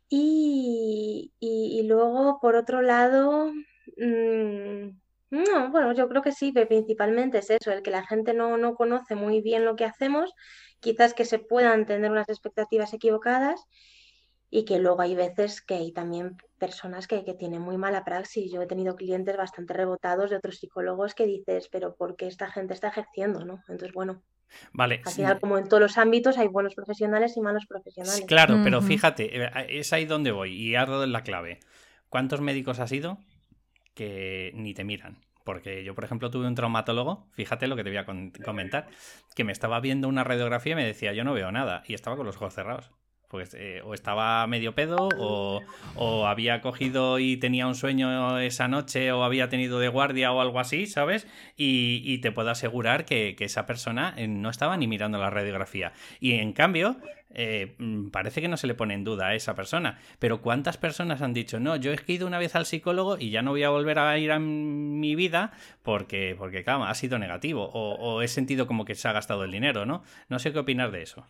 Y, 0.08 1.34
y, 1.40 1.84
luego, 1.84 2.40
por 2.42 2.56
otro 2.56 2.82
lado, 2.82 3.52
mmm, 3.98 4.90
no, 5.32 5.70
bueno, 5.70 5.94
yo 5.94 6.10
creo 6.10 6.22
que 6.22 6.32
sí, 6.32 6.52
pero 6.52 6.68
principalmente 6.68 7.38
es 7.38 7.50
eso, 7.50 7.72
el 7.72 7.84
que 7.84 7.92
la 7.92 8.06
gente 8.06 8.34
no, 8.34 8.58
no 8.58 8.76
conoce 8.76 9.16
muy 9.16 9.42
bien 9.42 9.64
lo 9.64 9.76
que 9.76 9.86
hacemos, 9.86 10.34
quizás 10.80 11.14
que 11.14 11.26
se 11.26 11.40
puedan 11.40 11.86
tener 11.86 12.10
unas 12.10 12.30
expectativas 12.30 12.94
equivocadas 12.94 13.68
y 14.50 14.66
que 14.66 14.80
luego 14.80 15.02
hay 15.02 15.16
veces 15.16 15.62
que 15.62 15.76
hay 15.76 15.92
también 15.92 16.38
personas 16.58 17.08
que, 17.08 17.24
que, 17.24 17.36
tienen 17.36 17.62
muy 17.62 17.78
mala 17.78 18.04
praxis. 18.04 18.52
Yo 18.52 18.64
he 18.64 18.68
tenido 18.68 18.96
clientes 18.96 19.38
bastante 19.38 19.74
rebotados 19.74 20.32
de 20.32 20.38
otros 20.38 20.58
psicólogos 20.58 21.14
que 21.14 21.28
dices, 21.28 21.70
pero 21.72 21.96
¿por 21.96 22.16
qué 22.16 22.26
esta 22.26 22.50
gente 22.50 22.74
está 22.74 22.88
ejerciendo? 22.88 23.46
¿no? 23.46 23.60
Entonces, 23.68 23.94
bueno. 23.94 24.24
Vale. 24.74 25.04
Al 25.06 25.14
final, 25.14 25.40
como 25.40 25.60
en 25.60 25.68
todos 25.68 25.82
los 25.82 26.00
ámbitos, 26.00 26.40
hay 26.40 26.48
buenos 26.48 26.74
profesionales 26.74 27.38
y 27.38 27.42
malos 27.42 27.68
profesionales. 27.68 28.26
Claro, 28.28 28.60
pero 28.64 28.82
fíjate, 28.82 29.44
eh, 29.44 29.52
es 29.70 29.94
ahí 29.94 30.06
donde 30.06 30.32
voy 30.32 30.56
y 30.56 30.76
has 30.76 30.88
dado 30.88 31.06
la 31.06 31.22
clave. 31.22 31.60
¿Cuántos 32.10 32.42
médicos 32.42 32.80
has 32.80 32.92
ido 32.92 33.20
que 34.00 34.52
ni 34.56 34.74
te 34.74 34.86
miran? 34.86 35.18
Porque 35.44 35.84
yo, 35.84 35.94
por 35.94 36.06
ejemplo, 36.06 36.32
tuve 36.32 36.48
un 36.48 36.56
traumatólogo, 36.56 37.28
fíjate 37.34 37.68
lo 37.68 37.76
que 37.76 37.84
te 37.84 37.90
voy 37.90 37.98
a 37.98 38.06
comentar, 38.06 38.88
que 39.36 39.44
me 39.44 39.52
estaba 39.52 39.82
viendo 39.82 40.08
una 40.08 40.24
radiografía 40.24 40.72
y 40.72 40.76
me 40.76 40.86
decía, 40.86 41.12
yo 41.12 41.26
no 41.26 41.34
veo 41.34 41.52
nada, 41.52 41.84
y 41.86 41.96
estaba 41.96 42.16
con 42.16 42.26
los 42.26 42.38
ojos 42.38 42.54
cerrados. 42.54 42.92
Pues 43.28 43.54
eh, 43.54 43.82
o 43.84 43.94
estaba 43.94 44.48
medio 44.48 44.74
pedo, 44.74 45.10
o, 45.20 45.62
o, 45.96 46.28
había 46.28 46.62
cogido 46.62 47.20
y 47.20 47.38
tenía 47.38 47.68
un 47.68 47.76
sueño 47.76 48.40
esa 48.40 48.70
noche, 48.70 49.12
o 49.12 49.24
había 49.24 49.50
tenido 49.50 49.80
de 49.80 49.90
guardia 49.90 50.32
o 50.32 50.40
algo 50.40 50.60
así, 50.60 50.88
¿sabes? 50.88 51.28
Y, 51.58 52.02
y 52.06 52.20
te 52.20 52.32
puedo 52.32 52.50
asegurar 52.50 53.06
que, 53.06 53.36
que, 53.38 53.46
esa 53.46 53.66
persona 53.68 54.16
eh, 54.18 54.28
no 54.28 54.50
estaba 54.50 54.78
ni 54.78 54.88
mirando 54.88 55.20
la 55.20 55.30
radiografía. 55.30 55.92
Y 56.20 56.34
en 56.36 56.54
cambio, 56.54 56.98
eh, 57.32 57.76
mm, 57.78 58.10
parece 58.10 58.42
que 58.42 58.48
no 58.48 58.58
se 58.58 58.68
le 58.68 58.74
pone 58.74 58.94
en 58.94 59.04
duda 59.04 59.28
a 59.28 59.36
esa 59.36 59.56
persona. 59.56 60.00
Pero 60.20 60.42
¿cuántas 60.42 60.78
personas 60.78 61.22
han 61.22 61.34
dicho, 61.34 61.60
no, 61.60 61.76
yo 61.76 61.92
he 61.92 62.00
ido 62.08 62.28
una 62.28 62.40
vez 62.40 62.56
al 62.56 62.66
psicólogo 62.66 63.18
y 63.18 63.30
ya 63.30 63.42
no 63.42 63.52
voy 63.52 63.64
a 63.64 63.70
volver 63.70 64.00
a 64.00 64.18
ir 64.18 64.32
a 64.32 64.40
mi 64.40 65.16
vida 65.16 65.52
porque, 65.84 66.36
porque 66.38 66.64
claro, 66.64 66.86
ha 66.86 66.96
sido 66.96 67.20
negativo? 67.20 67.70
O, 67.74 67.96
o 67.96 68.22
he 68.22 68.28
sentido 68.28 68.68
como 68.68 68.86
que 68.86 68.96
se 68.96 69.08
ha 69.08 69.14
gastado 69.14 69.44
el 69.44 69.52
dinero, 69.52 69.86
¿no? 69.86 70.04
No 70.28 70.40
sé 70.40 70.52
qué 70.52 70.60
opinar 70.60 70.92
de 70.92 71.04
eso. 71.04 71.26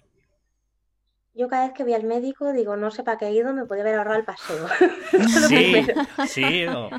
Yo 1.39 1.47
cada 1.47 1.67
vez 1.67 1.73
que 1.73 1.83
voy 1.83 1.93
al 1.93 2.03
médico 2.03 2.51
digo, 2.51 2.75
no 2.75 2.91
sé 2.91 3.03
para 3.03 3.17
qué 3.17 3.27
he 3.27 3.33
ido, 3.33 3.53
me 3.53 3.65
podía 3.65 3.83
haber 3.83 3.95
ahorrado 3.95 4.19
el 4.19 4.25
paseo. 4.25 4.67
sí, 5.47 5.85
sí. 6.27 6.65
O... 6.67 6.89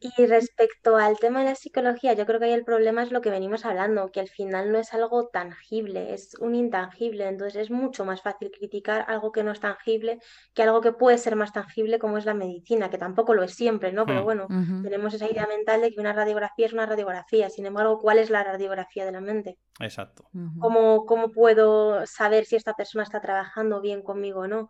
Y 0.00 0.26
respecto 0.26 0.96
al 0.96 1.18
tema 1.18 1.40
de 1.40 1.46
la 1.46 1.54
psicología, 1.56 2.12
yo 2.12 2.24
creo 2.24 2.38
que 2.38 2.46
ahí 2.46 2.52
el 2.52 2.64
problema 2.64 3.02
es 3.02 3.10
lo 3.10 3.20
que 3.20 3.30
venimos 3.30 3.64
hablando, 3.64 4.12
que 4.12 4.20
al 4.20 4.28
final 4.28 4.70
no 4.70 4.78
es 4.78 4.94
algo 4.94 5.26
tangible, 5.26 6.14
es 6.14 6.36
un 6.38 6.54
intangible, 6.54 7.26
entonces 7.26 7.62
es 7.62 7.70
mucho 7.72 8.04
más 8.04 8.22
fácil 8.22 8.52
criticar 8.56 9.04
algo 9.08 9.32
que 9.32 9.42
no 9.42 9.50
es 9.50 9.58
tangible 9.58 10.20
que 10.54 10.62
algo 10.62 10.80
que 10.80 10.92
puede 10.92 11.18
ser 11.18 11.34
más 11.34 11.52
tangible 11.52 11.98
como 11.98 12.16
es 12.16 12.26
la 12.26 12.34
medicina, 12.34 12.90
que 12.90 12.98
tampoco 12.98 13.34
lo 13.34 13.42
es 13.42 13.54
siempre, 13.54 13.92
¿no? 13.92 14.06
Pero 14.06 14.20
hmm. 14.20 14.24
bueno, 14.24 14.46
tenemos 14.84 15.14
esa 15.14 15.28
idea 15.28 15.48
mental 15.48 15.80
de 15.80 15.90
que 15.90 16.00
una 16.00 16.12
radiografía 16.12 16.66
es 16.66 16.72
una 16.72 16.86
radiografía, 16.86 17.50
sin 17.50 17.66
embargo, 17.66 17.98
¿cuál 17.98 18.18
es 18.18 18.30
la 18.30 18.44
radiografía 18.44 19.04
de 19.04 19.12
la 19.12 19.20
mente? 19.20 19.58
Exacto. 19.80 20.28
¿Cómo, 20.60 21.06
cómo 21.06 21.32
puedo 21.32 22.06
saber 22.06 22.44
si 22.44 22.54
esta 22.54 22.74
persona 22.74 23.02
está 23.02 23.20
trabajando 23.20 23.80
bien 23.80 24.02
conmigo 24.02 24.40
o 24.40 24.48
no? 24.48 24.68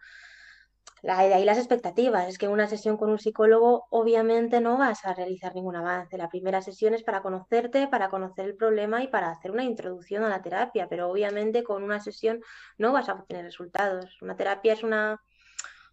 De 1.02 1.12
ahí 1.12 1.44
las 1.44 1.58
expectativas. 1.58 2.28
Es 2.28 2.38
que 2.38 2.46
en 2.46 2.52
una 2.52 2.66
sesión 2.66 2.96
con 2.96 3.10
un 3.10 3.18
psicólogo 3.18 3.86
obviamente 3.90 4.60
no 4.60 4.78
vas 4.78 5.04
a 5.04 5.14
realizar 5.14 5.54
ningún 5.54 5.76
avance. 5.76 6.18
La 6.18 6.28
primera 6.28 6.62
sesión 6.62 6.94
es 6.94 7.02
para 7.02 7.22
conocerte, 7.22 7.88
para 7.88 8.08
conocer 8.08 8.46
el 8.46 8.56
problema 8.56 9.02
y 9.02 9.08
para 9.08 9.30
hacer 9.30 9.50
una 9.50 9.64
introducción 9.64 10.24
a 10.24 10.28
la 10.28 10.42
terapia, 10.42 10.88
pero 10.88 11.10
obviamente 11.10 11.62
con 11.62 11.82
una 11.82 12.00
sesión 12.00 12.40
no 12.76 12.92
vas 12.92 13.08
a 13.08 13.14
obtener 13.14 13.44
resultados. 13.44 14.20
Una 14.22 14.36
terapia 14.36 14.72
es 14.72 14.82
una 14.82 15.20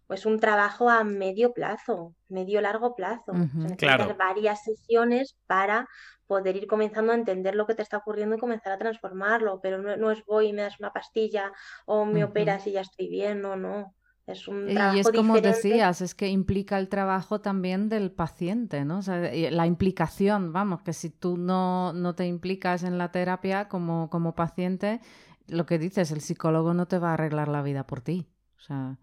pues 0.06 0.24
un 0.24 0.38
trabajo 0.38 0.88
a 0.88 1.02
medio 1.02 1.52
plazo, 1.52 2.14
medio 2.28 2.60
largo 2.60 2.94
plazo. 2.94 3.32
claro. 3.76 4.14
varias 4.16 4.62
sesiones 4.62 5.36
para 5.46 5.88
poder 6.26 6.56
ir 6.56 6.66
comenzando 6.66 7.12
a 7.12 7.16
entender 7.16 7.54
lo 7.54 7.66
que 7.66 7.74
te 7.74 7.82
está 7.82 7.98
ocurriendo 7.98 8.36
y 8.36 8.38
comenzar 8.38 8.72
a 8.72 8.78
transformarlo, 8.78 9.60
pero 9.60 9.78
no, 9.78 10.10
es 10.10 10.24
voy 10.24 10.48
y 10.48 10.52
me 10.52 10.62
das 10.62 10.78
una 10.78 10.92
pastilla 10.92 11.52
o 11.86 12.04
me 12.04 12.24
operas 12.24 12.66
y 12.66 12.72
ya 12.72 12.82
estoy 12.82 13.08
bien, 13.08 13.40
no, 13.40 13.56
no. 13.56 13.94
Es 14.26 14.48
un 14.48 14.68
y 14.68 14.98
es 14.98 15.08
como 15.12 15.40
decías, 15.40 16.00
es 16.00 16.16
que 16.16 16.28
implica 16.28 16.78
el 16.78 16.88
trabajo 16.88 17.40
también 17.40 17.88
del 17.88 18.10
paciente, 18.10 18.84
¿no? 18.84 18.98
O 18.98 19.02
sea, 19.02 19.18
la 19.18 19.66
implicación, 19.66 20.52
vamos, 20.52 20.82
que 20.82 20.92
si 20.92 21.10
tú 21.10 21.36
no, 21.36 21.92
no 21.92 22.16
te 22.16 22.26
implicas 22.26 22.82
en 22.82 22.98
la 22.98 23.12
terapia 23.12 23.68
como, 23.68 24.10
como 24.10 24.34
paciente, 24.34 25.00
lo 25.46 25.64
que 25.64 25.78
dices, 25.78 26.10
el 26.10 26.20
psicólogo 26.20 26.74
no 26.74 26.88
te 26.88 26.98
va 26.98 27.10
a 27.10 27.14
arreglar 27.14 27.46
la 27.46 27.62
vida 27.62 27.86
por 27.86 28.00
ti. 28.00 28.26
O 28.56 28.60
sea... 28.60 28.98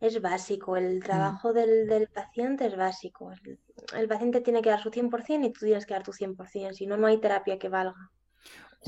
Es 0.00 0.20
básico, 0.20 0.76
el 0.76 0.96
mm. 0.96 1.02
trabajo 1.02 1.52
del, 1.52 1.86
del, 1.86 2.08
paciente 2.08 2.66
es 2.66 2.76
básico. 2.76 3.30
El, 3.30 3.60
el, 3.96 4.08
paciente 4.08 4.40
tiene 4.40 4.60
que 4.60 4.70
dar 4.70 4.82
su 4.82 4.90
100% 4.90 5.46
y 5.46 5.52
tú 5.52 5.66
tienes 5.66 5.86
que 5.86 5.94
dar 5.94 6.02
tu 6.02 6.10
100%, 6.10 6.72
si 6.72 6.86
no, 6.86 6.96
no 6.96 7.06
hay 7.06 7.18
terapia 7.18 7.60
que 7.60 7.68
valga 7.68 8.10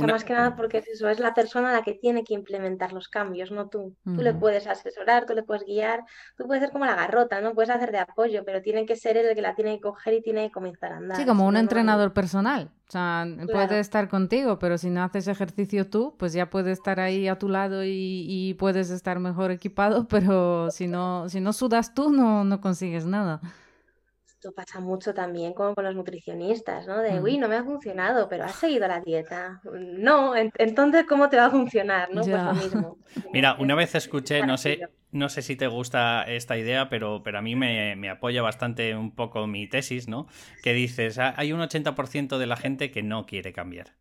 más 0.05 0.25
que 0.25 0.35
nada 0.35 0.57
porque 0.57 0.79
es 0.79 0.89
eso, 0.89 1.09
es 1.09 1.19
la 1.19 1.35
persona 1.35 1.73
la 1.73 1.83
que 1.83 1.95
tiene 1.95 2.25
que 2.25 2.35
implementar 2.35 2.93
los 2.93 3.09
cambios, 3.09 3.51
no 3.51 3.69
tú. 3.69 3.95
Tú 4.05 4.23
le 4.23 4.35
puedes 4.35 4.67
asesorar, 4.67 5.27
tú 5.27 5.35
le 5.35 5.43
puedes 5.43 5.65
guiar, 5.65 6.05
tú 6.37 6.47
puedes 6.47 6.63
ser 6.63 6.73
como 6.73 6.85
la 6.85 6.95
garrota, 6.95 7.41
¿no? 7.41 7.55
Puedes 7.55 7.71
hacer 7.71 7.93
de 7.93 7.99
apoyo, 7.99 8.45
pero 8.45 8.63
tiene 8.63 8.87
que 8.87 8.97
ser 8.97 9.17
el 9.17 9.35
que 9.35 9.43
la 9.43 9.55
tiene 9.55 9.77
que 9.77 9.83
coger 9.83 10.15
y 10.15 10.23
tiene 10.23 10.47
que 10.47 10.53
comenzar 10.53 10.93
a 10.93 10.97
andar. 10.99 11.17
Sí, 11.17 11.25
como 11.25 11.47
un 11.47 11.57
entrenador 11.57 12.13
personal. 12.13 12.71
O 12.89 12.93
sea, 12.93 13.27
puede 13.51 13.81
estar 13.81 14.09
contigo, 14.09 14.61
pero 14.61 14.79
si 14.79 14.91
no 14.91 15.03
haces 15.03 15.27
ejercicio 15.27 15.91
tú, 15.91 16.15
pues 16.19 16.33
ya 16.33 16.51
puede 16.51 16.71
estar 16.71 17.01
ahí 17.01 17.27
a 17.27 17.37
tu 17.37 17.49
lado 17.49 17.83
y, 17.83 18.27
y 18.29 18.55
puedes 18.55 18.91
estar 18.91 19.19
mejor 19.19 19.51
equipado, 19.51 20.07
pero 20.09 20.71
si 20.71 20.87
no, 20.87 21.29
si 21.29 21.41
no 21.41 21.53
sudas 21.53 21.95
tú, 21.95 22.11
no, 22.11 22.45
no 22.45 22.61
consigues 22.61 23.07
nada 23.07 23.41
pasa 24.55 24.81
mucho 24.81 25.15
también 25.15 25.53
con, 25.53 25.75
con 25.75 25.85
los 25.85 25.95
nutricionistas, 25.95 26.87
¿no? 26.87 26.99
De, 26.99 27.21
uy, 27.21 27.39
no 27.39 27.49
me 27.49 27.57
ha 27.57 27.65
funcionado, 27.65 28.29
pero 28.29 28.45
has 28.45 28.55
seguido 28.55 28.87
la 28.87 29.01
dieta. 29.01 29.61
No, 29.73 30.35
entonces, 30.37 31.05
¿cómo 31.09 31.29
te 31.29 31.37
va 31.37 31.47
a 31.47 31.51
funcionar? 31.51 32.09
¿no? 32.13 32.23
Pues 32.23 32.43
lo 32.43 32.55
mismo. 32.55 32.99
Mira, 33.33 33.57
una 33.59 33.75
vez 33.75 33.95
escuché, 33.95 34.47
no 34.47 34.57
sé, 34.57 34.89
no 35.11 35.29
sé 35.29 35.43
si 35.43 35.57
te 35.57 35.67
gusta 35.67 36.23
esta 36.25 36.57
idea, 36.57 36.89
pero, 36.89 37.23
pero 37.23 37.39
a 37.39 37.43
mí 37.43 37.57
me, 37.57 37.97
me 37.97 38.11
apoya 38.11 38.43
bastante 38.43 38.95
un 38.95 39.15
poco 39.15 39.47
mi 39.47 39.67
tesis, 39.69 40.09
¿no? 40.09 40.27
Que 40.63 40.73
dices, 40.73 41.19
ah, 41.19 41.35
hay 41.37 41.53
un 41.53 41.61
80% 41.61 42.39
de 42.39 42.47
la 42.47 42.57
gente 42.57 42.91
que 42.91 43.03
no 43.03 43.27
quiere 43.27 43.53
cambiar 43.53 43.95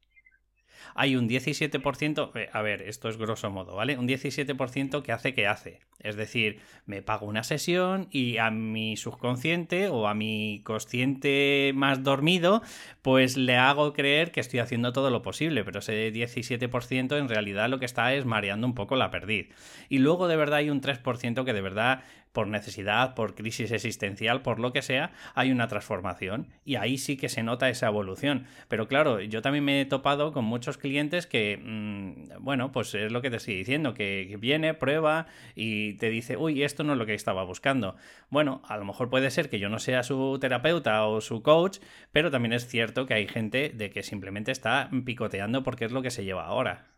hay 0.97 1.17
un 1.17 1.27
17%, 1.27 2.31
eh, 2.35 2.49
a 2.53 2.61
ver, 2.61 2.81
esto 2.81 3.09
es 3.09 3.17
grosso 3.17 3.51
modo, 3.51 3.75
¿vale? 3.75 3.97
Un 3.97 4.07
17% 4.07 5.03
que 5.03 5.11
hace 5.11 5.33
que 5.33 5.45
hace. 5.45 5.81
Es 5.99 6.15
decir, 6.15 6.61
me 6.85 7.01
pago 7.01 7.27
una 7.27 7.43
sesión 7.43 8.07
y 8.11 8.37
a 8.37 8.49
mi 8.49 8.95
subconsciente 8.95 9.89
o 9.89 10.07
a 10.07 10.13
mi 10.13 10.61
consciente 10.63 11.73
más 11.75 12.03
dormido, 12.03 12.61
pues 13.01 13.35
le 13.35 13.57
hago 13.57 13.91
creer 13.91 14.31
que 14.31 14.39
estoy 14.39 14.59
haciendo 14.59 14.93
todo 14.93 15.09
lo 15.09 15.21
posible, 15.21 15.65
pero 15.65 15.79
ese 15.79 16.13
17% 16.13 17.17
en 17.17 17.27
realidad 17.27 17.69
lo 17.69 17.79
que 17.79 17.85
está 17.85 18.13
es 18.13 18.23
mareando 18.25 18.65
un 18.65 18.73
poco 18.73 18.95
la 18.95 19.11
perdiz. 19.11 19.49
Y 19.89 19.99
luego 19.99 20.29
de 20.29 20.37
verdad 20.37 20.59
hay 20.59 20.69
un 20.69 20.79
3% 20.79 21.43
que 21.43 21.53
de 21.53 21.61
verdad 21.61 22.03
por 22.35 22.47
necesidad, 22.47 23.15
por 23.15 23.33
crisis 23.33 23.71
existencial, 23.71 24.43
por 24.43 24.59
lo 24.59 24.73
que 24.73 24.83
sea, 24.83 25.13
hay 25.33 25.51
una 25.51 25.67
transformación 25.67 26.49
y 26.65 26.75
ahí 26.75 26.99
sí 26.99 27.17
que 27.17 27.29
se 27.29 27.41
nota 27.41 27.69
esa 27.69 27.87
evolución. 27.87 28.45
Pero 28.67 28.87
claro, 28.87 29.21
yo 29.21 29.41
también 29.41 29.63
me 29.63 29.81
he 29.81 29.85
topado 29.85 30.33
con 30.33 30.45
muchos 30.45 30.77
clientes 30.77 31.25
que, 31.25 31.57
mm, 31.57 32.43
bueno, 32.43 32.71
pues 32.71 32.93
es 32.93 33.11
lo 33.11 33.21
que 33.21 33.29
te 33.31 33.37
estoy 33.37 33.55
diciendo, 33.55 33.93
que 33.93 34.35
viene, 34.39 34.73
prueba 34.73 35.27
y 35.55 35.93
te 35.93 36.09
dice, 36.09 36.37
uy, 36.37 36.61
esto 36.63 36.83
no 36.83 36.93
es 36.93 36.99
lo 36.99 37.05
que 37.05 37.13
estaba 37.13 37.43
buscando. 37.43 37.95
Bueno, 38.29 38.61
a 38.67 38.77
lo 38.77 38.85
mejor 38.85 39.09
puede 39.09 39.31
ser 39.31 39.49
que 39.49 39.59
yo 39.59 39.69
no 39.69 39.79
sea 39.79 40.03
su 40.03 40.37
terapeuta 40.39 41.05
o 41.05 41.21
su 41.21 41.41
coach, 41.41 41.79
pero 42.11 42.31
también 42.31 42.53
es 42.53 42.67
cierto 42.67 43.05
que 43.05 43.13
hay 43.13 43.27
gente 43.27 43.69
de 43.69 43.89
que 43.89 44.03
simplemente 44.03 44.51
está 44.51 44.89
picoteando 45.05 45.63
porque 45.63 45.85
es 45.85 45.91
lo 45.93 46.01
que 46.01 46.11
se 46.11 46.25
lleva 46.25 46.45
ahora. 46.45 46.94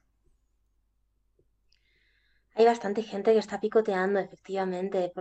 Hay 2.57 2.65
bastante 2.65 3.03
gente 3.03 3.33
que 3.33 3.37
está 3.37 3.59
picoteando, 3.59 4.19
efectivamente, 4.19 5.13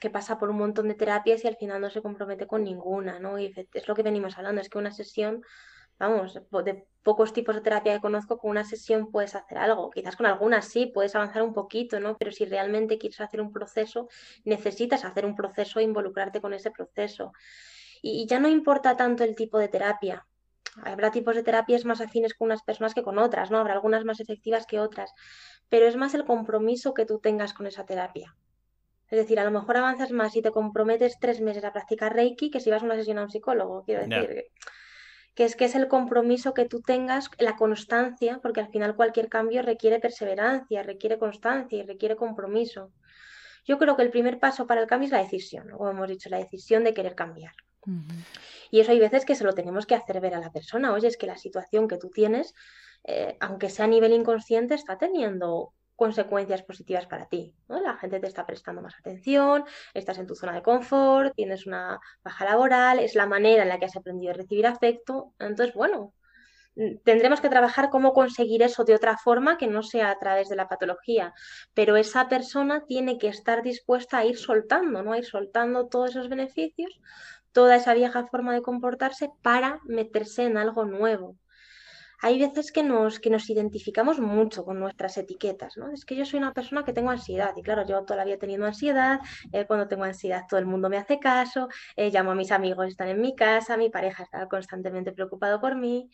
que 0.00 0.10
pasa 0.10 0.40
por 0.40 0.50
un 0.50 0.58
montón 0.58 0.88
de 0.88 0.94
terapias 0.94 1.44
y 1.44 1.46
al 1.46 1.54
final 1.54 1.80
no 1.80 1.88
se 1.88 2.02
compromete 2.02 2.48
con 2.48 2.64
ninguna, 2.64 3.20
¿no? 3.20 3.38
Y 3.38 3.54
es 3.72 3.86
lo 3.86 3.94
que 3.94 4.02
venimos 4.02 4.36
hablando, 4.36 4.60
es 4.60 4.68
que 4.68 4.78
una 4.78 4.90
sesión, 4.90 5.40
vamos, 6.00 6.40
de 6.64 6.88
pocos 7.04 7.32
tipos 7.32 7.54
de 7.54 7.60
terapia 7.60 7.94
que 7.94 8.00
conozco, 8.00 8.38
con 8.38 8.50
una 8.50 8.64
sesión 8.64 9.12
puedes 9.12 9.36
hacer 9.36 9.58
algo. 9.58 9.88
Quizás 9.90 10.16
con 10.16 10.26
algunas 10.26 10.64
sí, 10.64 10.86
puedes 10.86 11.14
avanzar 11.14 11.42
un 11.42 11.54
poquito, 11.54 12.00
¿no? 12.00 12.16
Pero 12.18 12.32
si 12.32 12.44
realmente 12.44 12.98
quieres 12.98 13.20
hacer 13.20 13.40
un 13.40 13.52
proceso, 13.52 14.08
necesitas 14.44 15.04
hacer 15.04 15.24
un 15.24 15.36
proceso 15.36 15.78
e 15.78 15.84
involucrarte 15.84 16.40
con 16.40 16.54
ese 16.54 16.72
proceso. 16.72 17.30
Y, 18.02 18.22
y 18.22 18.26
ya 18.26 18.40
no 18.40 18.48
importa 18.48 18.96
tanto 18.96 19.22
el 19.22 19.36
tipo 19.36 19.58
de 19.58 19.68
terapia, 19.68 20.26
habrá 20.82 21.12
tipos 21.12 21.36
de 21.36 21.44
terapias 21.44 21.84
más 21.84 22.00
afines 22.00 22.34
con 22.34 22.46
unas 22.46 22.62
personas 22.62 22.94
que 22.94 23.02
con 23.04 23.18
otras, 23.18 23.52
¿no? 23.52 23.58
Habrá 23.58 23.74
algunas 23.74 24.04
más 24.04 24.18
efectivas 24.18 24.66
que 24.66 24.80
otras, 24.80 25.12
pero 25.70 25.86
es 25.86 25.96
más 25.96 26.12
el 26.12 26.26
compromiso 26.26 26.92
que 26.92 27.06
tú 27.06 27.18
tengas 27.18 27.54
con 27.54 27.66
esa 27.66 27.86
terapia. 27.86 28.36
Es 29.08 29.18
decir, 29.18 29.40
a 29.40 29.44
lo 29.44 29.50
mejor 29.50 29.76
avanzas 29.78 30.12
más 30.12 30.36
y 30.36 30.42
te 30.42 30.50
comprometes 30.50 31.18
tres 31.18 31.40
meses 31.40 31.64
a 31.64 31.72
practicar 31.72 32.14
Reiki 32.14 32.50
que 32.50 32.60
si 32.60 32.70
vas 32.70 32.82
a 32.82 32.84
una 32.84 32.96
sesión 32.96 33.18
a 33.18 33.24
un 33.24 33.30
psicólogo. 33.30 33.82
Quiero 33.84 34.06
decir, 34.06 34.44
que 35.34 35.44
es 35.44 35.56
que 35.56 35.64
es 35.64 35.74
el 35.74 35.88
compromiso 35.88 36.54
que 36.54 36.66
tú 36.66 36.80
tengas, 36.80 37.30
la 37.38 37.56
constancia, 37.56 38.40
porque 38.42 38.60
al 38.60 38.68
final 38.68 38.94
cualquier 38.94 39.28
cambio 39.28 39.62
requiere 39.62 39.98
perseverancia, 39.98 40.82
requiere 40.82 41.18
constancia 41.18 41.78
y 41.78 41.82
requiere 41.82 42.16
compromiso. 42.16 42.92
Yo 43.64 43.78
creo 43.78 43.96
que 43.96 44.02
el 44.02 44.10
primer 44.10 44.38
paso 44.38 44.66
para 44.66 44.80
el 44.80 44.86
cambio 44.86 45.06
es 45.06 45.12
la 45.12 45.18
decisión, 45.18 45.68
como 45.70 45.90
hemos 45.90 46.08
dicho, 46.08 46.28
la 46.28 46.38
decisión 46.38 46.84
de 46.84 46.94
querer 46.94 47.14
cambiar. 47.14 47.54
Y 48.70 48.80
eso 48.80 48.92
hay 48.92 49.00
veces 49.00 49.24
que 49.24 49.34
se 49.34 49.44
lo 49.44 49.54
tenemos 49.54 49.86
que 49.86 49.94
hacer 49.94 50.20
ver 50.20 50.34
a 50.34 50.40
la 50.40 50.52
persona. 50.52 50.92
Oye, 50.92 51.08
es 51.08 51.16
que 51.16 51.26
la 51.26 51.36
situación 51.36 51.88
que 51.88 51.96
tú 51.96 52.10
tienes, 52.10 52.54
eh, 53.04 53.36
aunque 53.40 53.70
sea 53.70 53.86
a 53.86 53.88
nivel 53.88 54.12
inconsciente, 54.12 54.74
está 54.74 54.98
teniendo 54.98 55.72
consecuencias 55.96 56.62
positivas 56.62 57.06
para 57.06 57.26
ti. 57.26 57.54
La 57.68 57.94
gente 57.96 58.20
te 58.20 58.26
está 58.26 58.46
prestando 58.46 58.80
más 58.80 58.94
atención, 58.98 59.64
estás 59.92 60.16
en 60.16 60.26
tu 60.26 60.34
zona 60.34 60.54
de 60.54 60.62
confort, 60.62 61.34
tienes 61.34 61.66
una 61.66 62.00
baja 62.24 62.46
laboral, 62.46 63.00
es 63.00 63.14
la 63.14 63.26
manera 63.26 63.64
en 63.64 63.68
la 63.68 63.78
que 63.78 63.84
has 63.84 63.96
aprendido 63.96 64.32
a 64.32 64.34
recibir 64.34 64.66
afecto. 64.66 65.34
Entonces, 65.38 65.74
bueno, 65.74 66.14
tendremos 67.04 67.40
que 67.40 67.48
trabajar 67.48 67.90
cómo 67.90 68.12
conseguir 68.12 68.62
eso 68.62 68.84
de 68.84 68.94
otra 68.94 69.16
forma 69.18 69.58
que 69.58 69.66
no 69.66 69.82
sea 69.82 70.10
a 70.10 70.18
través 70.18 70.48
de 70.48 70.56
la 70.56 70.68
patología, 70.68 71.34
pero 71.74 71.96
esa 71.96 72.28
persona 72.28 72.84
tiene 72.86 73.18
que 73.18 73.28
estar 73.28 73.62
dispuesta 73.62 74.18
a 74.18 74.24
ir 74.24 74.38
soltando, 74.38 75.02
¿no? 75.02 75.12
A 75.12 75.18
ir 75.18 75.24
soltando 75.24 75.88
todos 75.88 76.10
esos 76.10 76.28
beneficios, 76.28 77.00
toda 77.52 77.76
esa 77.76 77.94
vieja 77.94 78.26
forma 78.26 78.54
de 78.54 78.62
comportarse 78.62 79.30
para 79.42 79.80
meterse 79.84 80.44
en 80.44 80.56
algo 80.56 80.84
nuevo 80.84 81.36
hay 82.22 82.38
veces 82.38 82.70
que 82.70 82.82
nos, 82.82 83.18
que 83.18 83.30
nos 83.30 83.48
identificamos 83.48 84.18
mucho 84.20 84.64
con 84.64 84.78
nuestras 84.78 85.16
etiquetas, 85.16 85.76
¿no? 85.76 85.90
Es 85.90 86.04
que 86.04 86.14
yo 86.16 86.24
soy 86.24 86.38
una 86.38 86.52
persona 86.52 86.84
que 86.84 86.92
tengo 86.92 87.10
ansiedad 87.10 87.52
y 87.56 87.62
claro, 87.62 87.86
yo 87.86 88.04
todavía 88.04 88.38
teniendo 88.38 88.66
ansiedad, 88.66 89.20
eh, 89.52 89.66
cuando 89.66 89.88
tengo 89.88 90.04
ansiedad 90.04 90.44
todo 90.48 90.60
el 90.60 90.66
mundo 90.66 90.90
me 90.90 90.98
hace 90.98 91.18
caso, 91.18 91.68
eh, 91.96 92.10
llamo 92.10 92.32
a 92.32 92.34
mis 92.34 92.52
amigos, 92.52 92.88
están 92.88 93.08
en 93.08 93.20
mi 93.20 93.34
casa, 93.34 93.76
mi 93.76 93.88
pareja 93.88 94.22
está 94.22 94.46
constantemente 94.48 95.12
preocupado 95.12 95.60
por 95.60 95.76
mí. 95.76 96.10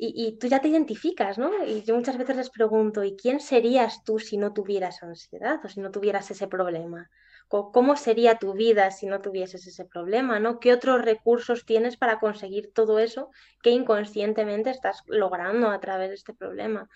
Y, 0.00 0.38
tú 0.38 0.46
ya 0.46 0.60
te 0.60 0.68
identificas, 0.68 1.38
¿no? 1.38 1.64
Y 1.66 1.82
yo 1.82 1.96
muchas 1.96 2.16
veces 2.16 2.36
les 2.36 2.50
pregunto, 2.50 3.02
¿y 3.02 3.16
quién 3.16 3.40
serías 3.40 4.04
tú 4.04 4.20
si 4.20 4.36
no 4.36 4.52
tuvieras 4.52 5.02
ansiedad 5.02 5.58
o 5.64 5.68
si 5.68 5.80
no 5.80 5.90
tuvieras 5.90 6.30
ese 6.30 6.46
problema? 6.46 7.10
cómo 7.48 7.96
sería 7.96 8.38
tu 8.38 8.52
vida 8.52 8.90
si 8.90 9.06
no 9.06 9.20
tuvieses 9.22 9.66
ese 9.66 9.84
problema, 9.86 10.38
¿no? 10.38 10.60
¿Qué 10.60 10.72
otros 10.72 11.02
recursos 11.02 11.64
tienes 11.64 11.96
para 11.96 12.20
conseguir 12.20 12.72
todo 12.72 12.98
eso 12.98 13.30
que 13.62 13.70
inconscientemente 13.70 14.70
estás 14.70 15.02
logrando 15.06 15.70
a 15.70 15.80
través 15.80 16.10
de 16.10 16.14
este 16.16 16.34
problema? 16.34 16.88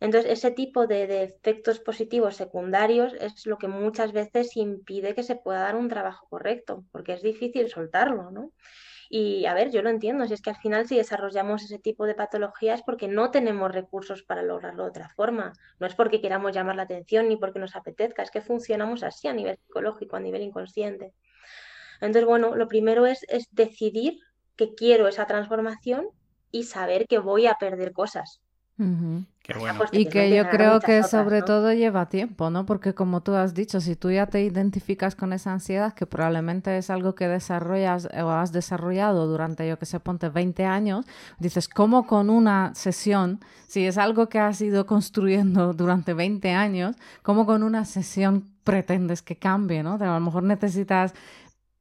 Entonces, 0.00 0.30
ese 0.30 0.50
tipo 0.52 0.86
de, 0.86 1.06
de, 1.06 1.24
efectos 1.24 1.80
positivos 1.80 2.36
secundarios 2.36 3.14
es 3.14 3.46
lo 3.46 3.58
que 3.58 3.66
muchas 3.66 4.12
veces 4.12 4.56
impide 4.56 5.14
que 5.14 5.24
se 5.24 5.36
pueda 5.36 5.60
dar 5.60 5.74
un 5.74 5.88
trabajo 5.88 6.26
correcto, 6.28 6.84
porque 6.92 7.14
es 7.14 7.22
difícil 7.22 7.68
soltarlo, 7.68 8.30
¿no? 8.30 8.52
Y 9.10 9.46
a 9.46 9.54
ver, 9.54 9.70
yo 9.70 9.80
lo 9.80 9.88
entiendo, 9.88 10.26
si 10.26 10.34
es 10.34 10.42
que 10.42 10.50
al 10.50 10.56
final 10.56 10.86
si 10.86 10.96
desarrollamos 10.96 11.62
ese 11.62 11.78
tipo 11.78 12.04
de 12.04 12.14
patologías 12.14 12.82
porque 12.82 13.08
no 13.08 13.30
tenemos 13.30 13.72
recursos 13.72 14.22
para 14.22 14.42
lograrlo 14.42 14.84
de 14.84 14.90
otra 14.90 15.08
forma. 15.08 15.54
No 15.78 15.86
es 15.86 15.94
porque 15.94 16.20
queramos 16.20 16.52
llamar 16.52 16.76
la 16.76 16.82
atención 16.82 17.28
ni 17.28 17.36
porque 17.36 17.58
nos 17.58 17.74
apetezca, 17.74 18.22
es 18.22 18.30
que 18.30 18.42
funcionamos 18.42 19.02
así 19.02 19.26
a 19.26 19.32
nivel 19.32 19.56
psicológico, 19.56 20.16
a 20.16 20.20
nivel 20.20 20.42
inconsciente. 20.42 21.14
Entonces, 22.00 22.26
bueno, 22.26 22.54
lo 22.54 22.68
primero 22.68 23.06
es, 23.06 23.24
es 23.28 23.48
decidir 23.50 24.18
que 24.56 24.74
quiero 24.74 25.08
esa 25.08 25.26
transformación 25.26 26.08
y 26.50 26.64
saber 26.64 27.06
que 27.06 27.18
voy 27.18 27.46
a 27.46 27.54
perder 27.54 27.92
cosas. 27.92 28.42
Y 29.92 30.06
que 30.06 30.34
yo 30.36 30.48
creo 30.50 30.78
que 30.80 31.02
sobre 31.02 31.40
todo 31.42 31.72
lleva 31.72 32.08
tiempo, 32.10 32.50
¿no? 32.50 32.66
Porque 32.66 32.94
como 32.94 33.22
tú 33.22 33.34
has 33.34 33.54
dicho, 33.54 33.80
si 33.80 33.96
tú 33.96 34.10
ya 34.10 34.26
te 34.26 34.42
identificas 34.42 35.16
con 35.16 35.32
esa 35.32 35.52
ansiedad, 35.52 35.94
que 35.94 36.04
probablemente 36.04 36.76
es 36.76 36.90
algo 36.90 37.14
que 37.14 37.28
desarrollas 37.28 38.08
o 38.22 38.30
has 38.30 38.52
desarrollado 38.52 39.26
durante, 39.26 39.66
yo 39.66 39.78
que 39.78 39.86
sé, 39.86 40.00
ponte 40.00 40.28
20 40.28 40.64
años, 40.66 41.06
dices, 41.38 41.66
¿cómo 41.66 42.06
con 42.06 42.28
una 42.28 42.74
sesión, 42.74 43.40
si 43.66 43.86
es 43.86 43.96
algo 43.96 44.28
que 44.28 44.38
has 44.38 44.60
ido 44.60 44.84
construyendo 44.86 45.72
durante 45.72 46.12
20 46.12 46.52
años, 46.52 46.96
cómo 47.22 47.46
con 47.46 47.62
una 47.62 47.86
sesión 47.86 48.50
pretendes 48.64 49.22
que 49.22 49.36
cambie, 49.36 49.82
¿no? 49.82 49.94
a 49.94 49.98
lo 49.98 50.20
mejor 50.20 50.42
necesitas 50.42 51.14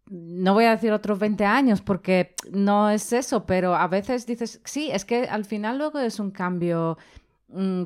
no 0.10 0.54
voy 0.54 0.66
a 0.66 0.72
decir 0.72 0.92
otros 0.92 1.20
20 1.20 1.46
años 1.46 1.82
porque 1.82 2.36
no 2.52 2.90
es 2.90 3.12
eso, 3.14 3.46
pero 3.46 3.76
a 3.76 3.88
veces 3.88 4.26
dices, 4.26 4.62
sí, 4.64 4.90
es 4.92 5.06
que 5.06 5.24
al 5.24 5.46
final 5.46 5.78
luego 5.78 6.00
es 6.00 6.20
un 6.20 6.32
cambio 6.32 6.98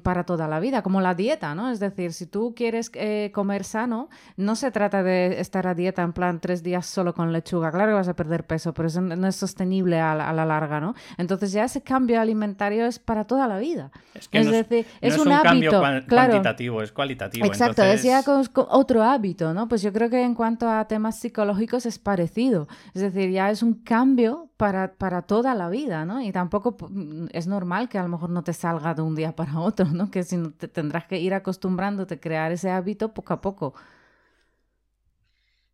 para 0.02 0.24
toda 0.24 0.48
la 0.48 0.60
vida, 0.60 0.82
como 0.82 1.02
la 1.02 1.14
dieta, 1.14 1.54
¿no? 1.54 1.70
Es 1.70 1.80
decir, 1.80 2.14
si 2.14 2.26
tú 2.26 2.56
quieres 2.56 2.90
eh, 2.96 3.30
comer 3.32 3.64
sano, 3.64 4.10
no 4.36 4.56
se 4.56 4.72
trata 4.72 5.04
de 5.04 5.40
estar 5.40 5.68
a 5.68 5.76
dieta 5.76 6.02
en 6.02 6.14
plan 6.14 6.40
tres 6.40 6.64
días 6.64 6.88
solo 6.88 7.14
con 7.14 7.32
lechuga. 7.32 7.72
Claro 7.72 7.92
que 7.92 7.94
vas 7.94 8.08
a 8.08 8.16
perder 8.16 8.44
peso, 8.46 8.74
pero 8.74 8.88
eso 8.88 9.02
no 9.02 9.28
es 9.28 9.36
sostenible 9.36 10.00
a 10.00 10.16
la, 10.16 10.46
larga, 10.46 10.80
¿no? 10.80 10.96
Entonces 11.20 11.52
ya 11.52 11.66
ese 11.66 11.82
cambio 11.82 12.20
alimentario 12.20 12.88
es 12.88 12.98
para 12.98 13.26
toda 13.26 13.48
la 13.48 13.60
vida. 13.60 13.92
Es, 14.32 14.50
decir, 14.50 14.88
es, 15.00 15.20
un, 15.20 15.32
hábito, 15.32 15.80
cuantitativo, 16.10 16.82
es 16.82 16.92
cualitativo. 16.92 17.46
Exacto, 17.46 17.84
es 17.84 18.02
ya 18.02 18.24
otro 18.56 19.04
hábito, 19.04 19.54
¿no? 19.54 19.68
Pues 19.68 19.84
yo 19.84 19.94
creo 19.94 20.10
que 20.10 20.24
en 20.24 20.34
cuanto 20.34 20.68
a 20.68 20.86
temas 20.86 21.20
psicológicos 21.20 21.86
es 21.86 22.00
parecido. 22.00 22.68
Es 22.96 23.04
decir, 23.04 23.30
ya 23.30 23.52
es 23.52 23.62
un 23.62 23.76
cambio 23.76 24.50
para, 24.58 24.94
para 24.94 25.24
toda 25.24 25.56
la 25.56 25.70
vida, 25.70 26.06
¿no? 26.06 26.22
Y 26.22 26.32
tampoco 26.32 26.78
mm, 26.90 27.30
es 27.32 27.48
normal 27.48 27.90
que 27.90 27.98
a 27.98 28.04
lo 28.04 28.10
mejor 28.10 28.30
no 28.30 28.44
te 28.44 28.54
salga 28.54 28.94
de 28.94 29.02
un 29.02 29.16
día 29.16 29.36
para 29.36 29.51
otro, 29.60 29.86
¿no? 29.86 30.12
Que 30.12 30.24
si 30.24 30.38
no 30.38 30.52
te 30.52 30.68
tendrás 30.68 31.06
que 31.06 31.20
ir 31.20 31.34
acostumbrándote 31.34 32.16
a 32.16 32.20
crear 32.20 32.52
ese 32.52 32.70
hábito 32.70 33.14
poco 33.14 33.34
a 33.34 33.42
poco. 33.42 33.74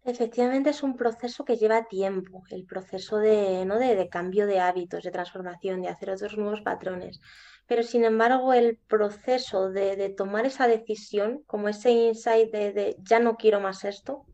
Efectivamente 0.08 0.70
es 0.70 0.84
un 0.84 0.96
proceso 0.96 1.44
que 1.44 1.58
lleva 1.58 1.90
tiempo, 1.90 2.42
el 2.50 2.66
proceso 2.66 3.18
de, 3.18 3.66
¿no? 3.66 3.78
de, 3.78 4.08
cambio 4.08 4.48
de 4.48 4.62
hábitos, 4.62 5.04
de 5.04 5.12
transformación, 5.12 5.82
de 5.82 5.90
hacer 5.90 6.10
otros 6.12 6.38
nuevos 6.38 6.62
patrones. 6.62 7.20
Pero 7.68 7.84
sin 7.84 8.06
embargo, 8.06 8.54
el 8.54 8.78
proceso 8.88 9.70
de, 9.70 10.14
tomar 10.16 10.46
esa 10.46 10.66
decisión, 10.66 11.44
como 11.46 11.68
ese 11.68 11.92
insight 11.92 12.50
de, 12.54 12.96
ya 13.02 13.20
no 13.20 13.36
quiero 13.36 13.60
más 13.60 13.84
esto, 13.84 14.26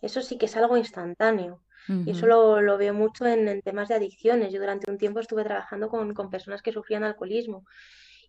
eso 0.00 0.22
sí 0.22 0.38
que 0.38 0.46
es 0.46 0.56
algo 0.56 0.76
instantáneo. 0.76 1.64
Y 1.88 2.12
eso 2.12 2.28
lo, 2.28 2.78
veo 2.78 2.94
mucho 2.94 3.26
en, 3.26 3.60
temas 3.62 3.88
de 3.88 3.96
adicciones. 3.96 4.52
Yo 4.52 4.60
durante 4.60 4.88
un 4.88 4.98
tiempo 4.98 5.18
estuve 5.18 5.42
trabajando 5.42 5.88
con, 5.88 6.14
con 6.14 6.30
personas 6.30 6.62
que 6.62 6.70
sufrían 6.70 7.02
alcoholismo 7.02 7.64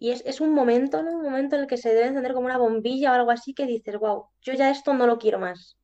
y 0.04 0.12
es, 0.12 0.42
un 0.42 0.54
momento, 0.54 1.02
¿no? 1.02 1.12
Un 1.12 1.22
momento 1.24 1.56
en 1.56 1.62
el 1.62 1.68
que 1.70 1.78
se 1.78 1.94
debe 1.94 2.08
encender 2.08 2.34
como 2.34 2.48
una 2.48 2.58
bombilla 2.58 3.14
o 3.14 3.16
algo 3.16 3.32
así 3.32 3.54
que 3.54 3.66
dices, 3.66 3.98
wow, 3.98 4.26
yo 4.42 4.52
ya 4.52 4.70
esto 4.70 4.94
no 4.94 5.08
lo 5.08 5.18
quiero 5.18 5.40
más. 5.40 5.78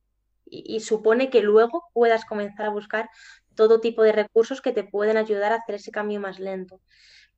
Y, 0.44 0.80
supone 0.80 1.30
que 1.30 1.40
luego 1.40 1.88
puedas 1.94 2.26
comenzar 2.26 2.66
a 2.66 2.68
buscar 2.68 3.08
todo 3.54 3.80
tipo 3.80 4.02
de 4.02 4.12
recursos 4.12 4.60
que 4.60 4.72
te 4.72 4.84
pueden 4.84 5.16
ayudar 5.16 5.52
a 5.52 5.54
hacer 5.54 5.76
ese 5.76 5.90
cambio 5.90 6.20
más 6.20 6.38
lento. 6.38 6.82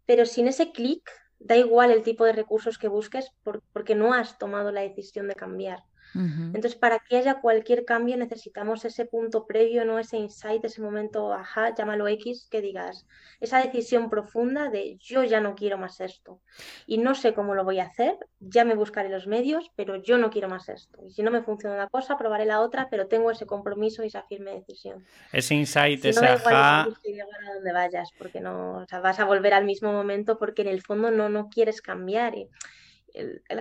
Pero 0.06 0.26
sin 0.26 0.48
ese 0.48 0.72
clic, 0.72 1.08
da 1.38 1.56
igual 1.56 1.92
el 1.92 2.02
tipo 2.02 2.24
de 2.24 2.32
recursos 2.32 2.78
que 2.78 2.88
busques 2.88 3.30
porque 3.72 3.94
no 3.94 4.12
has 4.12 4.36
tomado 4.36 4.72
la 4.72 4.80
decisión 4.80 5.28
de 5.28 5.36
cambiar. 5.36 5.84
Entonces, 6.14 6.74
para 6.74 6.98
que 6.98 7.16
haya 7.16 7.40
cualquier 7.40 7.84
cambio 7.84 8.16
necesitamos 8.16 8.84
ese 8.84 9.06
punto 9.06 9.46
previo, 9.46 9.84
no 9.84 9.98
ese 9.98 10.18
insight, 10.18 10.64
ese 10.64 10.82
momento, 10.82 11.32
ajá, 11.32 11.74
llámalo 11.74 12.06
X, 12.08 12.48
que 12.50 12.60
digas, 12.60 13.06
esa 13.40 13.58
decisión 13.62 14.10
profunda 14.10 14.68
de 14.68 14.96
yo 14.98 15.24
ya 15.24 15.40
no 15.40 15.54
quiero 15.54 15.78
más 15.78 16.00
esto 16.00 16.40
y 16.86 16.98
no 16.98 17.14
sé 17.14 17.34
cómo 17.34 17.54
lo 17.54 17.64
voy 17.64 17.80
a 17.80 17.84
hacer, 17.84 18.16
ya 18.40 18.64
me 18.64 18.74
buscaré 18.74 19.08
los 19.08 19.26
medios, 19.26 19.70
pero 19.74 19.96
yo 19.96 20.18
no 20.18 20.30
quiero 20.30 20.48
más 20.48 20.68
esto. 20.68 21.02
Y 21.06 21.10
si 21.12 21.22
no 21.22 21.30
me 21.30 21.42
funciona 21.42 21.74
una 21.74 21.88
cosa, 21.88 22.16
probaré 22.18 22.44
la 22.44 22.60
otra, 22.60 22.88
pero 22.90 23.06
tengo 23.08 23.30
ese 23.30 23.46
compromiso 23.46 24.04
y 24.04 24.08
esa 24.08 24.22
firme 24.24 24.52
decisión. 24.52 25.04
Ese 25.32 25.54
insight, 25.54 26.04
ese 26.04 26.24
ajá. 26.24 26.82
a 26.82 27.54
donde 27.54 27.72
vayas, 27.72 28.10
porque 28.18 28.40
no, 28.40 28.86
vas 29.02 29.18
a 29.18 29.24
volver 29.24 29.54
al 29.54 29.64
mismo 29.64 29.92
momento 29.92 30.38
porque 30.38 30.62
en 30.62 30.68
el 30.68 30.82
fondo 30.82 31.10
no, 31.10 31.28
no 31.28 31.48
quieres 31.48 31.80
cambiar. 31.82 32.34
Y 32.34 32.48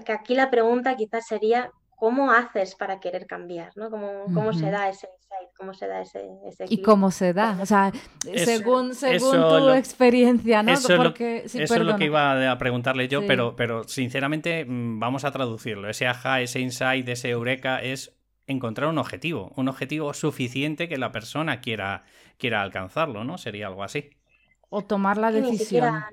aquí 0.07 0.35
la 0.35 0.49
pregunta 0.49 0.95
quizás 0.95 1.27
sería 1.27 1.71
cómo 2.01 2.31
haces 2.31 2.73
para 2.73 2.99
querer 2.99 3.27
cambiar, 3.27 3.73
¿no? 3.75 3.91
¿Cómo, 3.91 4.53
se 4.53 4.71
da 4.71 4.89
ese 4.89 5.07
insight? 5.07 5.49
¿Cómo 5.55 5.75
se 5.75 5.87
da 5.87 6.01
ese, 6.01 6.27
ese 6.47 6.65
Y 6.67 6.81
cómo 6.81 7.11
se 7.11 7.31
da, 7.31 7.59
o 7.61 7.65
sea, 7.67 7.91
según, 8.37 8.95
según 8.95 9.33
tu 9.33 9.69
experiencia, 9.69 10.63
¿no? 10.63 10.71
Eso, 10.71 10.97
Porque, 10.97 11.43
es, 11.45 11.53
lo, 11.53 11.61
eso 11.61 11.75
es 11.75 11.81
lo 11.81 11.97
que 11.97 12.05
iba 12.05 12.51
a 12.51 12.57
preguntarle 12.57 13.07
yo, 13.07 13.27
pero, 13.27 13.55
pero 13.55 13.83
sinceramente 13.83 14.65
mm, 14.65 14.97
vamos 14.97 15.25
a 15.25 15.31
traducirlo. 15.31 15.87
Ese 15.89 16.07
aha, 16.07 16.41
ese 16.41 16.59
insight, 16.59 17.07
ese 17.07 17.29
eureka 17.29 17.83
es 17.83 18.17
encontrar 18.47 18.89
un 18.89 18.97
objetivo, 18.97 19.51
un 19.55 19.67
objetivo 19.67 20.15
suficiente 20.15 20.89
que 20.89 20.97
la 20.97 21.11
persona 21.11 21.61
quiera, 21.61 22.05
quiera 22.39 22.63
alcanzarlo, 22.63 23.23
¿no? 23.23 23.37
Sería 23.37 23.67
algo 23.67 23.83
así. 23.83 24.09
O 24.69 24.81
tomar 24.81 25.19
la 25.19 25.31
decisión 25.31 26.03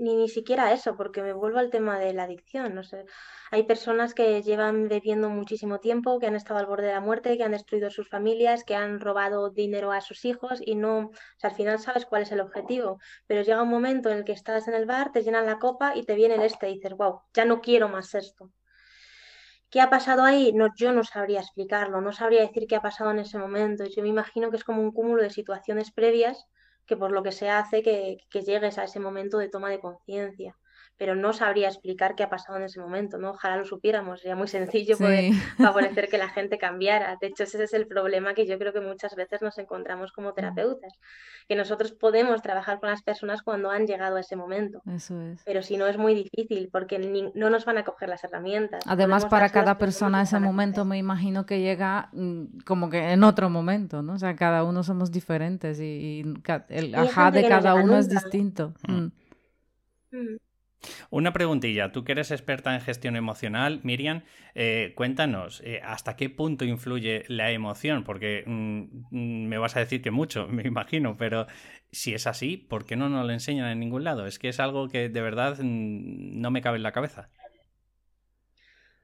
ni, 0.00 0.16
ni 0.16 0.28
siquiera 0.28 0.72
eso, 0.72 0.96
porque 0.96 1.22
me 1.22 1.32
vuelvo 1.32 1.58
al 1.58 1.70
tema 1.70 1.98
de 1.98 2.12
la 2.12 2.24
adicción. 2.24 2.74
No 2.74 2.82
sé. 2.82 3.04
Hay 3.50 3.64
personas 3.64 4.14
que 4.14 4.42
llevan 4.42 4.88
bebiendo 4.88 5.28
muchísimo 5.28 5.78
tiempo, 5.80 6.18
que 6.18 6.26
han 6.26 6.36
estado 6.36 6.60
al 6.60 6.66
borde 6.66 6.86
de 6.86 6.92
la 6.94 7.00
muerte, 7.00 7.36
que 7.36 7.44
han 7.44 7.52
destruido 7.52 7.90
sus 7.90 8.08
familias, 8.08 8.64
que 8.64 8.74
han 8.76 9.00
robado 9.00 9.50
dinero 9.50 9.92
a 9.92 10.00
sus 10.00 10.24
hijos 10.24 10.60
y 10.64 10.74
no, 10.76 10.98
o 10.98 11.12
sea, 11.36 11.50
al 11.50 11.56
final 11.56 11.78
sabes 11.78 12.06
cuál 12.06 12.22
es 12.22 12.32
el 12.32 12.40
objetivo, 12.40 12.98
pero 13.26 13.42
llega 13.42 13.62
un 13.62 13.68
momento 13.68 14.10
en 14.10 14.18
el 14.18 14.24
que 14.24 14.32
estás 14.32 14.68
en 14.68 14.74
el 14.74 14.86
bar, 14.86 15.12
te 15.12 15.22
llenan 15.22 15.46
la 15.46 15.58
copa 15.58 15.96
y 15.96 16.04
te 16.04 16.14
viene 16.14 16.36
el 16.36 16.42
este 16.42 16.70
y 16.70 16.74
dices, 16.74 16.94
wow, 16.96 17.20
ya 17.34 17.44
no 17.44 17.60
quiero 17.60 17.88
más 17.88 18.14
esto. 18.14 18.50
¿Qué 19.70 19.80
ha 19.80 19.88
pasado 19.88 20.24
ahí? 20.24 20.52
No, 20.52 20.68
yo 20.76 20.92
no 20.92 21.04
sabría 21.04 21.40
explicarlo, 21.40 22.00
no 22.00 22.12
sabría 22.12 22.40
decir 22.42 22.66
qué 22.68 22.76
ha 22.76 22.82
pasado 22.82 23.12
en 23.12 23.20
ese 23.20 23.38
momento. 23.38 23.84
Yo 23.84 24.02
me 24.02 24.08
imagino 24.08 24.50
que 24.50 24.56
es 24.56 24.64
como 24.64 24.82
un 24.82 24.92
cúmulo 24.92 25.22
de 25.22 25.30
situaciones 25.30 25.92
previas 25.92 26.48
que 26.90 26.96
por 26.96 27.12
lo 27.12 27.22
que 27.22 27.30
se 27.30 27.48
hace 27.48 27.84
que, 27.84 28.18
que 28.30 28.42
llegues 28.42 28.76
a 28.76 28.84
ese 28.84 28.98
momento 28.98 29.38
de 29.38 29.48
toma 29.48 29.70
de 29.70 29.78
conciencia 29.78 30.58
pero 31.00 31.14
no 31.14 31.32
sabría 31.32 31.68
explicar 31.68 32.14
qué 32.14 32.24
ha 32.24 32.28
pasado 32.28 32.58
en 32.58 32.64
ese 32.64 32.78
momento, 32.78 33.16
¿no? 33.16 33.30
Ojalá 33.30 33.56
lo 33.56 33.64
supiéramos, 33.64 34.20
sería 34.20 34.36
muy 34.36 34.48
sencillo 34.48 34.98
poder 34.98 35.32
favorecer 35.56 36.10
que 36.10 36.18
la 36.18 36.28
gente 36.28 36.58
cambiara. 36.58 37.16
De 37.22 37.28
hecho, 37.28 37.44
ese 37.44 37.64
es 37.64 37.72
el 37.72 37.86
problema 37.86 38.34
que 38.34 38.46
yo 38.46 38.58
creo 38.58 38.74
que 38.74 38.82
muchas 38.82 39.16
veces 39.16 39.40
nos 39.40 39.56
encontramos 39.56 40.12
como 40.12 40.34
terapeutas, 40.34 40.92
que 41.48 41.56
nosotros 41.56 41.92
podemos 41.92 42.42
trabajar 42.42 42.80
con 42.80 42.90
las 42.90 43.00
personas 43.00 43.40
cuando 43.40 43.70
han 43.70 43.86
llegado 43.86 44.16
a 44.16 44.20
ese 44.20 44.36
momento. 44.36 44.82
Eso 44.94 45.18
es. 45.22 45.42
Pero 45.46 45.62
si 45.62 45.78
no 45.78 45.86
es 45.86 45.96
muy 45.96 46.14
difícil, 46.14 46.68
porque 46.70 46.98
no 47.34 47.48
nos 47.48 47.64
van 47.64 47.78
a 47.78 47.84
coger 47.84 48.10
las 48.10 48.22
herramientas. 48.22 48.82
Además, 48.86 49.24
para 49.24 49.48
cada 49.48 49.78
persona 49.78 50.20
ese 50.20 50.38
momento 50.38 50.84
me 50.84 50.98
imagino 50.98 51.46
que 51.46 51.60
llega 51.60 52.10
mm, 52.12 52.58
como 52.66 52.90
que 52.90 53.12
en 53.12 53.24
otro 53.24 53.48
momento, 53.48 54.02
¿no? 54.02 54.12
O 54.12 54.18
sea, 54.18 54.36
cada 54.36 54.64
uno 54.64 54.82
somos 54.82 55.10
diferentes 55.10 55.80
y, 55.80 56.24
el 56.68 56.94
ajá 56.94 57.30
de 57.30 57.48
cada 57.48 57.74
uno 57.74 57.96
es 57.96 58.06
distinto. 58.10 58.74
Mm. 58.86 59.06
Mm. 60.12 60.49
Una 61.10 61.32
preguntilla, 61.32 61.92
tú 61.92 62.04
que 62.04 62.12
eres 62.12 62.30
experta 62.30 62.74
en 62.74 62.80
gestión 62.80 63.16
emocional, 63.16 63.80
Miriam, 63.82 64.22
eh, 64.54 64.92
cuéntanos, 64.96 65.60
eh, 65.64 65.80
¿hasta 65.84 66.16
qué 66.16 66.30
punto 66.30 66.64
influye 66.64 67.24
la 67.28 67.50
emoción? 67.50 68.04
Porque 68.04 68.44
mm, 68.46 68.82
mm, 69.10 69.46
me 69.48 69.58
vas 69.58 69.76
a 69.76 69.80
decir 69.80 70.02
que 70.02 70.10
mucho, 70.10 70.46
me 70.48 70.62
imagino, 70.62 71.16
pero 71.16 71.46
si 71.92 72.14
es 72.14 72.26
así, 72.26 72.56
¿por 72.56 72.86
qué 72.86 72.96
no 72.96 73.08
nos 73.08 73.26
lo 73.26 73.32
enseñan 73.32 73.68
en 73.70 73.80
ningún 73.80 74.04
lado? 74.04 74.26
Es 74.26 74.38
que 74.38 74.48
es 74.48 74.60
algo 74.60 74.88
que 74.88 75.08
de 75.08 75.20
verdad 75.20 75.58
mm, 75.58 76.40
no 76.40 76.50
me 76.50 76.62
cabe 76.62 76.76
en 76.76 76.82
la 76.82 76.92
cabeza. 76.92 77.30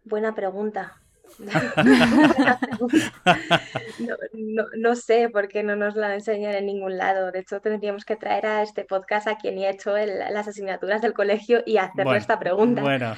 Buena 0.05 0.35
pregunta. 0.35 1.03
no, 4.77 4.97
sé 4.97 5.29
por 5.29 5.49
qué 5.49 5.62
no 5.62 5.77
nos 5.77 5.95
la 5.97 6.15
enseñan 6.15 6.55
en 6.55 6.67
ningún 6.67 6.97
lado. 6.97 7.33
De 7.33 7.41
hecho, 7.41 7.61
tendríamos 7.61 8.05
que 8.05 8.17
traer 8.17 8.47
a 8.47 8.62
este 8.62 8.85
podcast 8.85 9.29
a 9.29 9.37
quien 9.37 9.59
ha 9.59 9.71
hecho 9.71 9.97
las 9.97 10.49
asignaturas 10.49 11.03
del 11.03 11.12
colegio 11.12 11.62
y 11.67 11.79
hacerle 11.79 12.19
esta 12.19 12.39
pregunta. 12.39 12.83
Bueno. 12.83 13.15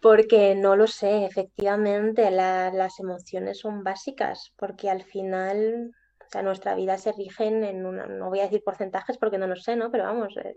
Porque 0.00 0.54
no 0.54 0.76
lo 0.76 0.86
sé, 0.86 1.24
efectivamente, 1.24 2.30
las 2.30 3.00
emociones 3.00 3.58
son 3.58 3.82
básicas, 3.82 4.52
porque 4.56 4.88
al 4.88 5.02
final, 5.02 5.90
o 6.20 6.30
sea, 6.30 6.42
nuestra 6.42 6.76
vida 6.76 6.98
se 6.98 7.10
rige 7.12 7.46
en 7.46 7.84
una, 7.84 8.06
no 8.06 8.28
voy 8.28 8.38
a 8.40 8.44
decir 8.44 8.62
porcentajes 8.64 9.18
porque 9.18 9.38
no 9.38 9.48
lo 9.48 9.56
sé, 9.56 9.74
¿no? 9.74 9.90
Pero 9.90 10.04
vamos, 10.04 10.36
eh, 10.36 10.56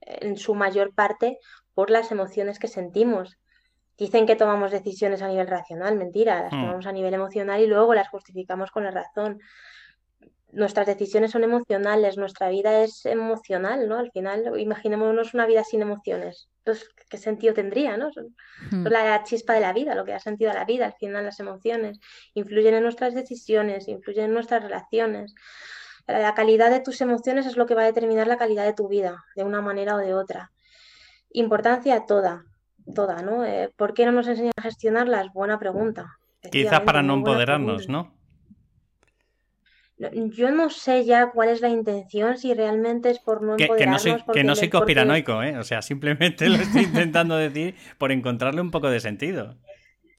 en 0.00 0.36
su 0.36 0.54
mayor 0.54 0.94
parte 0.94 1.38
por 1.72 1.90
las 1.90 2.10
emociones 2.10 2.58
que 2.58 2.68
sentimos. 2.68 3.38
Dicen 4.00 4.24
que 4.24 4.34
tomamos 4.34 4.70
decisiones 4.70 5.20
a 5.20 5.28
nivel 5.28 5.46
racional, 5.46 5.94
mentira, 5.94 6.44
las 6.44 6.54
hmm. 6.54 6.62
tomamos 6.62 6.86
a 6.86 6.92
nivel 6.92 7.12
emocional 7.12 7.60
y 7.60 7.66
luego 7.66 7.94
las 7.94 8.08
justificamos 8.08 8.70
con 8.70 8.82
la 8.84 8.90
razón. 8.90 9.42
Nuestras 10.52 10.86
decisiones 10.86 11.32
son 11.32 11.44
emocionales, 11.44 12.16
nuestra 12.16 12.48
vida 12.48 12.82
es 12.82 13.04
emocional, 13.04 13.90
¿no? 13.90 13.98
Al 13.98 14.10
final, 14.10 14.58
imaginémonos 14.58 15.34
una 15.34 15.44
vida 15.44 15.64
sin 15.64 15.82
emociones. 15.82 16.48
Entonces, 16.64 16.88
¿qué 17.10 17.18
sentido 17.18 17.52
tendría, 17.52 17.98
no? 17.98 18.10
Son, 18.10 18.34
hmm. 18.70 18.86
la 18.86 19.22
chispa 19.22 19.52
de 19.52 19.60
la 19.60 19.74
vida, 19.74 19.94
lo 19.94 20.06
que 20.06 20.12
da 20.12 20.18
sentido 20.18 20.50
a 20.50 20.54
la 20.54 20.64
vida. 20.64 20.86
Al 20.86 20.94
final, 20.94 21.26
las 21.26 21.38
emociones 21.38 22.00
influyen 22.32 22.72
en 22.72 22.82
nuestras 22.82 23.12
decisiones, 23.14 23.86
influyen 23.86 24.24
en 24.24 24.32
nuestras 24.32 24.62
relaciones. 24.62 25.34
La 26.06 26.32
calidad 26.32 26.70
de 26.70 26.80
tus 26.80 27.02
emociones 27.02 27.44
es 27.44 27.58
lo 27.58 27.66
que 27.66 27.74
va 27.74 27.82
a 27.82 27.92
determinar 27.92 28.26
la 28.26 28.38
calidad 28.38 28.64
de 28.64 28.72
tu 28.72 28.88
vida, 28.88 29.26
de 29.36 29.44
una 29.44 29.60
manera 29.60 29.94
o 29.94 29.98
de 29.98 30.14
otra. 30.14 30.52
Importancia 31.32 32.06
toda, 32.06 32.46
toda, 32.92 33.22
¿no? 33.22 33.44
Eh, 33.44 33.72
¿Por 33.76 33.94
qué 33.94 34.06
no 34.06 34.12
nos 34.12 34.28
enseñan 34.28 34.52
a 34.56 34.62
gestionarlas? 34.62 35.32
Buena 35.32 35.58
pregunta. 35.58 36.18
Quizás 36.50 36.80
para 36.80 37.02
no 37.02 37.14
empoderarnos, 37.14 37.88
¿no? 37.88 38.14
Yo 39.98 40.50
no 40.50 40.70
sé 40.70 41.04
ya 41.04 41.30
cuál 41.30 41.50
es 41.50 41.60
la 41.60 41.68
intención, 41.68 42.38
si 42.38 42.54
realmente 42.54 43.10
es 43.10 43.18
por 43.18 43.42
no 43.42 43.58
empoderarnos. 43.58 44.02
Que 44.02 44.10
no 44.10 44.18
soy, 44.18 44.34
que 44.34 44.44
no 44.44 44.56
soy 44.56 44.70
copiranoico, 44.70 45.42
¿eh? 45.42 45.58
O 45.58 45.62
sea, 45.62 45.82
simplemente 45.82 46.48
lo 46.48 46.56
estoy 46.56 46.84
intentando 46.84 47.36
decir 47.36 47.74
por 47.98 48.10
encontrarle 48.10 48.62
un 48.62 48.70
poco 48.70 48.88
de 48.88 49.00
sentido. 49.00 49.56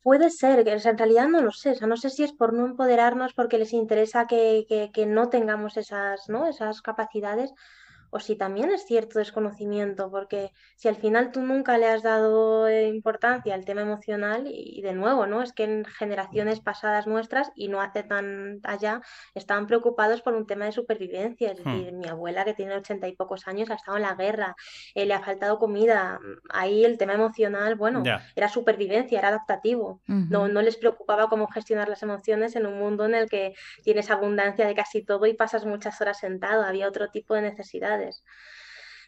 Puede 0.04 0.30
ser, 0.30 0.64
que 0.64 0.72
en 0.72 0.98
realidad 0.98 1.28
no 1.28 1.42
lo 1.42 1.52
sé, 1.52 1.72
o 1.72 1.76
sea, 1.76 1.88
no 1.88 1.98
sé 1.98 2.10
si 2.10 2.24
es 2.24 2.32
por 2.32 2.54
no 2.54 2.66
empoderarnos 2.66 3.34
porque 3.34 3.60
les 3.60 3.72
interesa 3.74 4.26
que, 4.26 4.66
que, 4.68 4.92
que 4.92 5.06
no 5.06 5.30
tengamos 5.30 5.78
esas, 5.78 6.28
¿no? 6.28 6.48
esas 6.48 6.82
capacidades, 6.82 7.54
o 8.12 8.20
si 8.20 8.36
también 8.36 8.70
es 8.72 8.86
cierto 8.86 9.20
desconocimiento, 9.20 10.12
porque 10.12 10.52
si 10.76 10.88
al 10.88 10.98
final 10.98 11.32
tú 11.32 11.42
nunca 11.42 11.78
le 11.78 11.88
has 11.88 12.04
dado 12.04 12.68
eh, 12.68 12.88
importancia 12.88 13.56
al 13.56 13.66
tema 13.66 13.82
emocional, 13.82 14.46
y 14.48 14.82
de 14.82 14.94
nuevo, 14.94 15.26
¿no? 15.26 15.42
Es 15.42 15.54
que 15.54 15.64
en 15.64 15.86
generaciones 15.86 16.60
pasadas 16.60 17.08
nuestras 17.08 17.52
y 17.56 17.70
no 17.70 17.82
hace 17.82 18.04
tan 18.04 18.60
allá, 18.64 19.02
estaban 19.34 19.66
preocupados 19.66 20.22
por 20.22 20.34
un 20.34 20.46
tema 20.46 20.66
de 20.66 20.74
supervivencia. 20.74 21.52
Es 21.52 21.66
hmm. 21.66 21.72
decir, 21.72 21.94
mi 21.94 22.08
abuela 22.08 22.44
que 22.44 22.54
tiene 22.54 22.76
ochenta 22.76 23.08
y 23.08 23.16
pocos 23.16 23.48
años 23.48 23.70
ha 23.72 23.76
estado 23.76 23.98
en 23.98 24.04
la 24.04 24.16
guerra, 24.16 24.56
eh, 24.94 25.06
le 25.06 25.14
ha 25.14 25.22
faltado 25.22 25.58
comida. 25.58 26.20
Ahí 26.50 26.84
el 26.84 26.98
tema 26.98 27.14
emocional, 27.14 27.76
bueno, 27.76 28.04
era 28.36 28.50
supervivencia, 28.50 29.20
era 29.20 29.30
adaptativo. 29.30 30.02
no, 30.08 30.50
no 30.50 30.62
les 30.62 30.76
preocupaba 30.76 31.30
cómo 31.30 31.48
gestionar 31.48 31.88
las 31.88 32.04
emociones 32.04 32.56
en 32.58 32.66
un 32.66 32.78
mundo 32.78 33.06
en 33.06 33.16
el 33.16 33.30
que 33.30 33.54
tienes 33.84 34.12
abundancia 34.12 34.68
de 34.68 34.76
casi 34.76 35.04
todo 35.04 35.26
y 35.28 35.34
pasas 35.34 35.66
muchas 35.66 36.00
horas 36.02 36.20
sentado. 36.20 36.64
Había 36.64 36.90
otro 36.90 37.10
tipo 37.10 37.36
de 37.36 37.44
necesidades. 37.44 38.01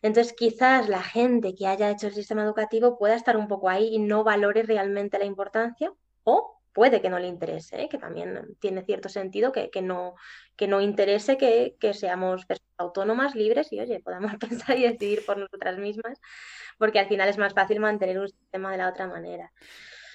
Entonces, 0.02 0.34
quizás 0.34 0.90
la 0.90 1.02
gente 1.02 1.56
que 1.56 1.68
haya 1.68 1.90
hecho 1.90 2.08
el 2.08 2.14
sistema 2.14 2.44
educativo 2.44 2.98
pueda 2.98 3.16
estar 3.16 3.38
un 3.38 3.48
poco 3.48 3.70
ahí 3.70 3.88
y 3.94 4.00
no 4.00 4.24
valore 4.24 4.64
realmente 4.64 5.18
la 5.18 5.26
importancia, 5.26 5.94
o 6.24 6.62
puede 6.74 7.02
que 7.02 7.10
no 7.10 7.20
le 7.20 7.28
interese, 7.28 7.84
¿eh? 7.84 7.90
que 7.90 7.98
también 7.98 8.58
tiene 8.60 8.84
cierto 8.84 9.08
sentido 9.08 9.52
que, 9.52 9.70
no, 9.82 10.16
que 10.56 10.68
no 10.68 10.82
interese 10.82 11.38
que, 11.38 11.94
seamos 11.94 12.46
personas 12.46 12.74
autónomas, 12.78 13.36
libres 13.36 13.72
y, 13.72 13.80
oye, 13.80 14.02
podamos 14.02 14.34
pensar 14.40 14.78
y 14.78 14.84
decidir 14.84 15.26
por 15.26 15.38
nosotras 15.38 15.78
mismas, 15.78 16.20
porque 16.78 17.00
al 17.00 17.08
final 17.08 17.30
es 17.30 17.38
más 17.38 17.54
fácil 17.54 17.80
mantener 17.80 18.20
un 18.20 18.28
sistema 18.28 18.72
de 18.72 18.78
la 18.80 18.90
otra 18.90 19.08
manera. 19.08 19.54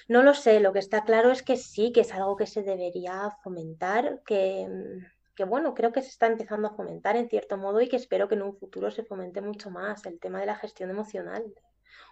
No 0.07 0.23
lo 0.23 0.33
sé, 0.33 0.59
lo 0.59 0.73
que 0.73 0.79
está 0.79 1.03
claro 1.03 1.31
es 1.31 1.43
que 1.43 1.55
sí, 1.55 1.91
que 1.91 2.01
es 2.01 2.13
algo 2.13 2.35
que 2.35 2.47
se 2.47 2.63
debería 2.63 3.29
fomentar, 3.43 4.21
que 4.25 4.67
que 5.39 5.45
bueno, 5.45 5.73
creo 5.73 5.93
que 5.93 6.01
se 6.01 6.09
está 6.09 6.27
empezando 6.27 6.67
a 6.67 6.75
fomentar 6.75 7.15
en 7.15 7.29
cierto 7.29 7.55
modo 7.55 7.79
y 7.79 7.87
que 7.87 7.95
espero 7.95 8.27
que 8.27 8.35
en 8.35 8.41
un 8.41 8.57
futuro 8.57 8.91
se 8.91 9.05
fomente 9.05 9.39
mucho 9.39 9.71
más 9.71 10.05
el 10.05 10.19
tema 10.19 10.41
de 10.41 10.45
la 10.45 10.57
gestión 10.57 10.89
emocional. 10.89 11.45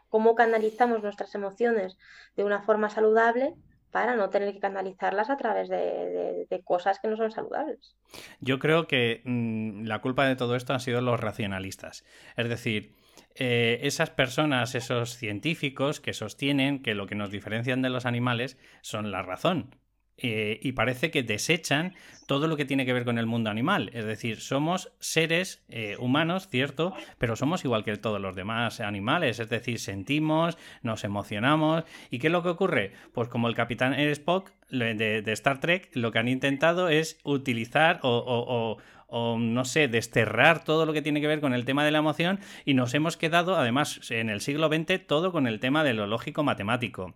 Cómo 0.08 0.34
canalizamos 0.34 1.04
nuestras 1.04 1.36
emociones 1.36 1.98
de 2.38 2.46
una 2.46 2.62
forma 2.62 2.90
saludable 2.90 3.54
para 3.92 4.16
no 4.16 4.30
tener 4.30 4.54
que 4.54 4.62
canalizarlas 4.62 5.30
a 5.30 5.36
través 5.36 5.68
de, 5.68 6.62
cosas 6.64 7.00
que 7.02 7.10
no 7.10 7.18
son 7.18 7.30
saludables. 7.30 7.98
Yo 8.40 8.60
creo 8.60 8.88
que 8.88 9.24
mm, 9.26 9.84
la 9.84 10.00
culpa 10.00 10.26
de 10.26 10.38
todo 10.38 10.56
esto 10.56 10.72
han 10.72 10.80
sido 10.80 11.02
los 11.02 11.20
racionalistas. 11.20 12.06
Es 12.38 12.48
decir, 12.48 12.96
eh, 13.36 13.80
esas 13.82 14.10
personas, 14.10 14.74
esos 14.74 15.18
científicos 15.18 16.00
que 16.00 16.14
sostienen 16.14 16.82
que 16.82 16.96
lo 16.96 17.08
que 17.08 17.16
nos 17.16 17.30
diferencian 17.30 17.82
de 17.82 17.90
los 17.90 18.06
animales 18.06 18.58
son 18.82 19.12
la 19.12 19.22
razón. 19.22 19.76
Eh, 20.18 20.60
y 20.64 20.72
parece 20.72 21.12
que 21.12 21.22
desechan 21.22 21.94
todo 22.26 22.48
lo 22.48 22.58
que 22.58 22.66
tiene 22.66 22.86
que 22.86 22.94
ver 22.94 23.06
con 23.06 23.20
el 23.20 23.28
mundo 23.28 23.50
animal. 23.50 23.92
Es 23.94 24.06
decir, 24.06 24.42
somos 24.42 24.92
seres 25.00 25.64
eh, 25.70 25.96
humanos, 26.00 26.48
cierto, 26.50 26.94
pero 27.20 27.36
somos 27.36 27.64
igual 27.64 27.84
que 27.84 27.96
todos 27.98 28.20
los 28.20 28.36
demás 28.36 28.80
animales. 28.80 29.40
Es 29.40 29.50
decir, 29.50 29.80
sentimos, 29.80 30.58
nos 30.82 31.04
emocionamos. 31.04 31.84
¿Y 32.10 32.20
qué 32.20 32.28
es 32.28 32.34
lo 32.34 32.44
que 32.44 32.50
ocurre? 32.50 32.94
Pues 33.14 33.30
como 33.30 33.48
el 33.48 33.56
capitán 33.56 33.94
Spock 33.94 34.52
de, 34.70 35.24
Star 35.28 35.60
Trek, 35.60 35.90
lo 35.94 36.12
que 36.12 36.20
han 36.20 36.28
intentado 36.28 36.90
es 36.90 37.20
utilizar 37.24 38.00
o, 38.02 38.78
o 39.08 39.38
no 39.40 39.66
sé, 39.66 39.88
desterrar 39.88 40.64
todo 40.64 40.86
lo 40.86 40.94
que 40.94 41.02
tiene 41.02 41.22
que 41.22 41.28
ver 41.28 41.40
con 41.40 41.54
el 41.54 41.66
tema 41.66 41.86
de 41.86 41.92
la 41.92 42.00
emoción 42.00 42.40
y 42.66 42.74
nos 42.74 42.94
hemos 42.94 43.18
quedado, 43.18 43.56
además, 43.56 44.12
en 44.12 44.30
el 44.30 44.42
siglo 44.42 44.68
XX, 44.68 45.06
todo 45.06 45.32
con 45.32 45.48
el 45.48 45.60
tema 45.60 45.84
de 45.84 45.94
lo 45.94 46.08
lógico 46.08 46.44
matemático. 46.44 47.14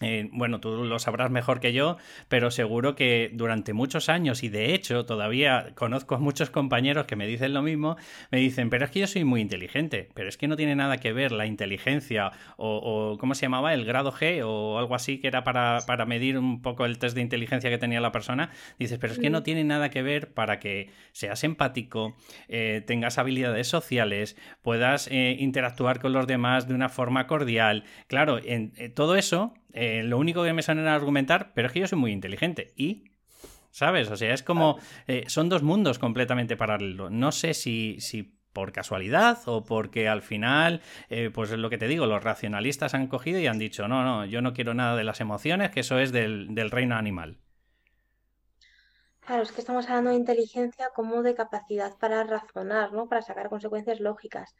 Eh, 0.00 0.28
bueno, 0.32 0.60
tú 0.60 0.84
lo 0.84 0.98
sabrás 0.98 1.30
mejor 1.30 1.60
que 1.60 1.72
yo, 1.72 1.96
pero 2.28 2.50
seguro 2.50 2.96
que 2.96 3.30
durante 3.32 3.72
muchos 3.72 4.08
años, 4.08 4.42
y 4.42 4.48
de 4.48 4.74
hecho 4.74 5.06
todavía 5.06 5.72
conozco 5.74 6.16
a 6.16 6.18
muchos 6.18 6.50
compañeros 6.50 7.06
que 7.06 7.14
me 7.14 7.26
dicen 7.26 7.54
lo 7.54 7.62
mismo, 7.62 7.96
me 8.30 8.38
dicen, 8.38 8.68
pero 8.68 8.84
es 8.84 8.90
que 8.90 9.00
yo 9.00 9.06
soy 9.06 9.24
muy 9.24 9.40
inteligente, 9.40 10.08
pero 10.14 10.28
es 10.28 10.36
que 10.36 10.48
no 10.48 10.56
tiene 10.56 10.74
nada 10.74 10.98
que 10.98 11.12
ver 11.12 11.30
la 11.30 11.46
inteligencia 11.46 12.32
o, 12.56 13.16
¿cómo 13.20 13.34
se 13.34 13.42
llamaba? 13.42 13.74
El 13.74 13.84
grado 13.84 14.12
G 14.12 14.42
o 14.44 14.78
algo 14.78 14.94
así 14.94 15.18
que 15.18 15.28
era 15.28 15.44
para, 15.44 15.78
para, 15.86 16.04
medir 16.04 16.36
un 16.36 16.62
poco 16.62 16.84
el 16.84 16.98
test 16.98 17.14
de 17.14 17.22
inteligencia 17.22 17.70
que 17.70 17.78
tenía 17.78 18.00
la 18.00 18.12
persona. 18.12 18.50
Dices, 18.78 18.98
pero 18.98 19.12
es 19.12 19.18
que 19.18 19.30
no 19.30 19.40
mm. 19.40 19.44
tiene 19.44 19.64
nada 19.64 19.90
que 19.90 20.02
ver 20.02 20.32
para 20.32 20.58
que 20.58 20.90
seas 21.12 21.44
empático, 21.44 22.16
eh, 22.48 22.82
tengas 22.86 23.18
habilidades 23.18 23.68
sociales, 23.68 24.36
puedas 24.62 25.08
eh, 25.08 25.36
interactuar 25.38 26.00
con 26.00 26.12
los 26.12 26.26
demás 26.26 26.66
de 26.66 26.74
una 26.74 26.88
forma 26.88 27.26
cordial. 27.26 27.84
Claro, 28.08 28.40
en, 28.42 28.72
todo 28.94 29.16
eso 29.16 29.54
eh, 29.72 30.02
lo 30.04 30.18
único 30.18 30.44
que 30.44 30.52
me 30.52 30.62
suena 30.62 30.92
a 30.92 30.94
argumentar, 30.94 31.52
pero 31.54 31.66
es 31.66 31.72
que 31.72 31.80
yo 31.80 31.86
soy 31.86 31.98
muy 31.98 32.12
inteligente. 32.12 32.72
Y, 32.76 33.12
¿sabes? 33.70 34.10
O 34.10 34.16
sea, 34.16 34.34
es 34.34 34.42
como. 34.42 34.78
Eh, 35.06 35.24
son 35.28 35.48
dos 35.48 35.62
mundos 35.62 35.98
completamente 35.98 36.56
paralelos. 36.56 37.10
No 37.10 37.32
sé 37.32 37.54
si, 37.54 37.96
si 38.00 38.38
por 38.52 38.72
casualidad 38.72 39.38
o 39.46 39.64
porque 39.64 40.08
al 40.08 40.22
final, 40.22 40.82
eh, 41.08 41.30
pues 41.32 41.50
es 41.50 41.58
lo 41.58 41.70
que 41.70 41.78
te 41.78 41.88
digo, 41.88 42.06
los 42.06 42.22
racionalistas 42.22 42.94
han 42.94 43.06
cogido 43.06 43.40
y 43.40 43.46
han 43.46 43.58
dicho: 43.58 43.88
no, 43.88 44.04
no, 44.04 44.24
yo 44.26 44.42
no 44.42 44.52
quiero 44.52 44.74
nada 44.74 44.96
de 44.96 45.04
las 45.04 45.20
emociones, 45.20 45.70
que 45.70 45.80
eso 45.80 45.98
es 45.98 46.12
del, 46.12 46.54
del 46.54 46.70
reino 46.70 46.96
animal. 46.96 47.38
Claro, 49.20 49.42
es 49.44 49.52
que 49.52 49.60
estamos 49.60 49.88
hablando 49.88 50.10
de 50.10 50.16
inteligencia 50.16 50.90
como 50.94 51.22
de 51.22 51.34
capacidad 51.34 51.96
para 51.98 52.24
razonar, 52.24 52.92
¿no? 52.92 53.08
Para 53.08 53.22
sacar 53.22 53.48
consecuencias 53.48 54.00
lógicas 54.00 54.54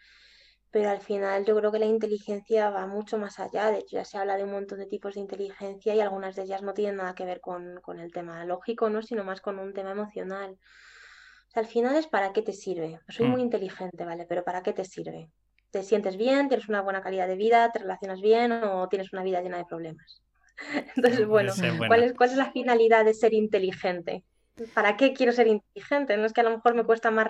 pero 0.72 0.88
al 0.88 1.02
final 1.02 1.44
yo 1.44 1.54
creo 1.54 1.70
que 1.70 1.78
la 1.78 1.84
inteligencia 1.84 2.70
va 2.70 2.86
mucho 2.86 3.18
más 3.18 3.38
allá. 3.38 3.70
De 3.70 3.80
hecho, 3.80 3.96
ya 3.96 4.06
se 4.06 4.16
habla 4.16 4.38
de 4.38 4.44
un 4.44 4.52
montón 4.52 4.78
de 4.78 4.86
tipos 4.86 5.14
de 5.14 5.20
inteligencia 5.20 5.94
y 5.94 6.00
algunas 6.00 6.34
de 6.34 6.44
ellas 6.44 6.62
no 6.62 6.72
tienen 6.72 6.96
nada 6.96 7.14
que 7.14 7.26
ver 7.26 7.42
con, 7.42 7.78
el 7.98 8.10
tema 8.10 8.42
lógico, 8.46 8.88
¿no? 8.88 9.02
sino 9.02 9.22
más 9.22 9.42
con 9.42 9.58
un 9.58 9.74
tema 9.74 9.90
emocional. 9.90 10.52
O 10.52 11.50
sea, 11.50 11.60
al 11.60 11.68
final 11.68 11.94
es 11.96 12.06
para 12.06 12.32
qué 12.32 12.40
te 12.40 12.54
sirve. 12.54 13.00
Soy 13.10 13.26
muy 13.26 13.42
mm. 13.42 13.44
inteligente, 13.44 14.04
¿vale? 14.06 14.24
Pero 14.26 14.44
¿para 14.44 14.62
qué 14.62 14.72
te 14.72 14.86
sirve? 14.86 15.30
¿Te 15.70 15.82
sientes 15.82 16.16
bien? 16.16 16.48
¿Tienes 16.48 16.70
una 16.70 16.80
buena 16.80 17.02
calidad 17.02 17.28
de 17.28 17.36
vida? 17.36 17.70
¿Te 17.70 17.80
relacionas 17.80 18.22
bien? 18.22 18.52
¿O 18.52 18.88
tienes 18.88 19.12
una 19.12 19.22
vida 19.22 19.42
llena 19.42 19.58
de 19.58 19.66
problemas? 19.66 20.22
Entonces, 20.96 21.26
bueno, 21.26 21.52
¿cuál 21.86 22.02
es, 22.02 22.14
¿cuál 22.14 22.30
es 22.30 22.36
la 22.36 22.50
finalidad 22.50 23.04
de 23.04 23.12
ser 23.12 23.34
inteligente? 23.34 24.24
¿Para 24.74 24.96
qué 24.96 25.12
quiero 25.12 25.32
ser 25.32 25.46
inteligente? 25.46 26.16
No 26.16 26.26
es 26.26 26.32
que 26.32 26.40
a 26.40 26.44
lo 26.44 26.50
mejor 26.50 26.74
me 26.74 26.84
cuesta 26.84 27.10
más 27.10 27.28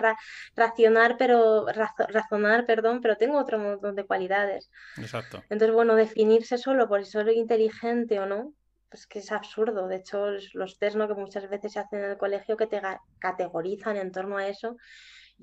racionar, 0.55 1.17
pero 1.17 1.65
razonar, 1.67 2.65
perdón, 2.65 3.01
pero 3.01 3.17
tengo 3.17 3.37
otro 3.37 3.59
montón 3.59 3.95
de 3.95 4.05
cualidades. 4.05 4.69
Exacto. 4.97 5.43
Entonces, 5.49 5.73
bueno, 5.73 5.95
definirse 5.95 6.57
solo 6.57 6.87
por 6.87 7.03
si 7.05 7.11
soy 7.11 7.37
inteligente 7.37 8.19
o 8.19 8.25
no, 8.25 8.53
pues 8.89 9.07
que 9.07 9.19
es 9.19 9.31
absurdo. 9.31 9.87
De 9.87 9.97
hecho, 9.97 10.27
los 10.53 10.77
test 10.77 10.95
¿no? 10.95 11.07
que 11.07 11.15
muchas 11.15 11.49
veces 11.49 11.73
se 11.73 11.79
hacen 11.79 12.03
en 12.03 12.11
el 12.11 12.17
colegio 12.17 12.57
que 12.57 12.67
te 12.67 12.81
categorizan 13.19 13.97
en 13.97 14.11
torno 14.11 14.37
a 14.37 14.47
eso 14.47 14.77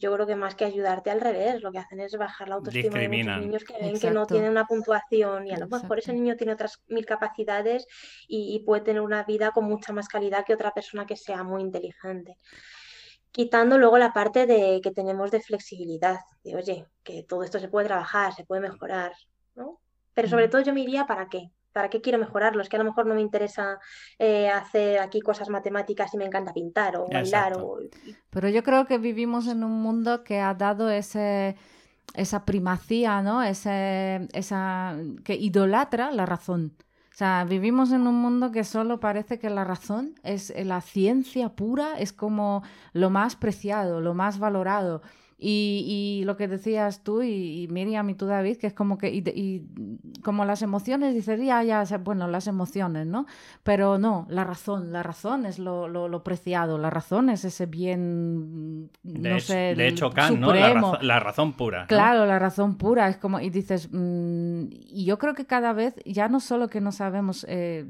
yo 0.00 0.12
creo 0.14 0.26
que 0.26 0.34
más 0.34 0.54
que 0.54 0.64
ayudarte 0.64 1.10
al 1.10 1.20
revés, 1.20 1.62
lo 1.62 1.70
que 1.70 1.78
hacen 1.78 2.00
es 2.00 2.16
bajar 2.16 2.48
la 2.48 2.54
autoestima 2.56 2.98
de 2.98 3.08
muchos 3.08 3.38
niños 3.38 3.64
que 3.64 3.74
ven 3.74 4.00
que 4.00 4.10
no 4.10 4.26
tienen 4.26 4.50
una 4.50 4.66
puntuación 4.66 5.46
y 5.46 5.52
a 5.52 5.58
lo 5.58 5.68
mejor 5.68 5.98
ese 5.98 6.14
niño 6.14 6.36
tiene 6.36 6.54
otras 6.54 6.82
mil 6.88 7.04
capacidades 7.04 7.86
y, 8.26 8.58
puede 8.64 8.82
tener 8.82 9.02
una 9.02 9.24
vida 9.24 9.50
con 9.52 9.64
mucha 9.64 9.92
más 9.92 10.08
calidad 10.08 10.44
que 10.44 10.54
otra 10.54 10.72
persona 10.72 11.06
que 11.06 11.16
sea 11.16 11.42
muy 11.44 11.62
inteligente. 11.62 12.38
Quitando 13.30 13.78
luego 13.78 13.98
la 13.98 14.12
parte 14.12 14.46
de 14.46 14.80
que 14.82 14.90
tenemos 14.90 15.30
de 15.30 15.40
flexibilidad, 15.40 16.18
de 16.42 16.56
oye, 16.56 16.86
que 17.02 17.22
todo 17.22 17.42
esto 17.42 17.58
se 17.58 17.68
puede 17.68 17.86
trabajar, 17.86 18.34
se 18.34 18.44
puede 18.44 18.62
mejorar, 18.62 19.12
¿no? 19.54 19.80
Pero 20.14 20.28
sobre 20.28 20.48
todo 20.48 20.62
yo 20.62 20.74
me 20.74 20.80
iría 20.80 21.06
para 21.06 21.28
qué, 21.28 21.50
¿Para 21.72 21.88
qué 21.88 22.00
quiero 22.00 22.18
mejorarlo? 22.18 22.62
Es 22.62 22.68
que 22.68 22.76
a 22.76 22.80
lo 22.80 22.84
mejor 22.84 23.06
no 23.06 23.14
me 23.14 23.20
interesa 23.20 23.78
eh, 24.18 24.48
hacer 24.48 24.98
aquí 24.98 25.20
cosas 25.20 25.48
matemáticas 25.48 26.12
y 26.14 26.16
me 26.16 26.24
encanta 26.24 26.52
pintar 26.52 26.96
o 26.96 27.06
bailar. 27.06 27.56
Pero 28.30 28.48
yo 28.48 28.62
creo 28.62 28.86
que 28.86 28.98
vivimos 28.98 29.46
en 29.46 29.62
un 29.62 29.80
mundo 29.80 30.24
que 30.24 30.40
ha 30.40 30.54
dado 30.54 30.90
ese, 30.90 31.56
esa 32.14 32.44
primacía, 32.44 33.22
¿no? 33.22 33.42
Ese, 33.42 34.28
esa, 34.32 34.96
que 35.24 35.34
idolatra 35.34 36.10
la 36.10 36.26
razón. 36.26 36.72
O 37.12 37.16
sea, 37.20 37.44
vivimos 37.44 37.92
en 37.92 38.06
un 38.06 38.14
mundo 38.14 38.50
que 38.50 38.64
solo 38.64 38.98
parece 38.98 39.38
que 39.38 39.50
la 39.50 39.64
razón 39.64 40.14
es 40.22 40.52
la 40.64 40.80
ciencia 40.80 41.50
pura, 41.50 41.98
es 41.98 42.12
como 42.12 42.62
lo 42.92 43.10
más 43.10 43.36
preciado, 43.36 44.00
lo 44.00 44.14
más 44.14 44.38
valorado. 44.38 45.02
Y, 45.42 46.22
lo 46.26 46.36
que 46.36 46.48
decías 46.48 47.02
tú 47.02 47.22
y, 47.22 47.66
Miriam 47.70 48.08
y 48.10 48.14
tú 48.14 48.26
David, 48.26 48.58
que 48.58 48.66
es 48.66 48.74
como 48.74 48.98
que, 48.98 49.08
y, 49.08 49.64
como 50.22 50.44
las 50.44 50.60
emociones, 50.60 51.14
dices, 51.14 51.40
ya, 51.40 51.62
ya, 51.62 51.84
bueno, 51.98 52.28
las 52.28 52.46
emociones, 52.46 53.06
¿no? 53.06 53.26
Pero 53.62 53.98
no, 53.98 54.26
la 54.28 54.44
razón, 54.44 54.92
la 54.92 55.02
razón 55.02 55.46
es 55.46 55.58
lo, 55.58 55.88
lo, 55.88 56.22
preciado, 56.22 56.76
la 56.76 56.90
razón 56.90 57.30
es 57.30 57.46
ese 57.46 57.64
bien, 57.64 58.90
de 59.02 59.30
no 59.30 59.40
sé, 59.40 59.74
De 59.74 59.88
hecho, 59.88 60.10
Kant, 60.10 60.38
¿no? 60.38 60.52
La, 60.52 61.20
razón 61.20 61.54
pura. 61.54 61.86
Claro, 61.86 62.26
la 62.26 62.38
razón 62.38 62.76
pura, 62.76 63.08
es 63.08 63.16
como, 63.16 63.40
y 63.40 63.48
dices, 63.48 63.88
mm, 63.90 64.64
y 64.70 65.06
yo 65.06 65.18
creo 65.18 65.34
que 65.34 65.46
cada 65.46 65.72
vez, 65.72 65.94
ya 66.04 66.28
no 66.28 66.40
solo 66.40 66.68
que 66.68 66.82
no 66.82 66.92
sabemos 66.92 67.46
eh, 67.48 67.86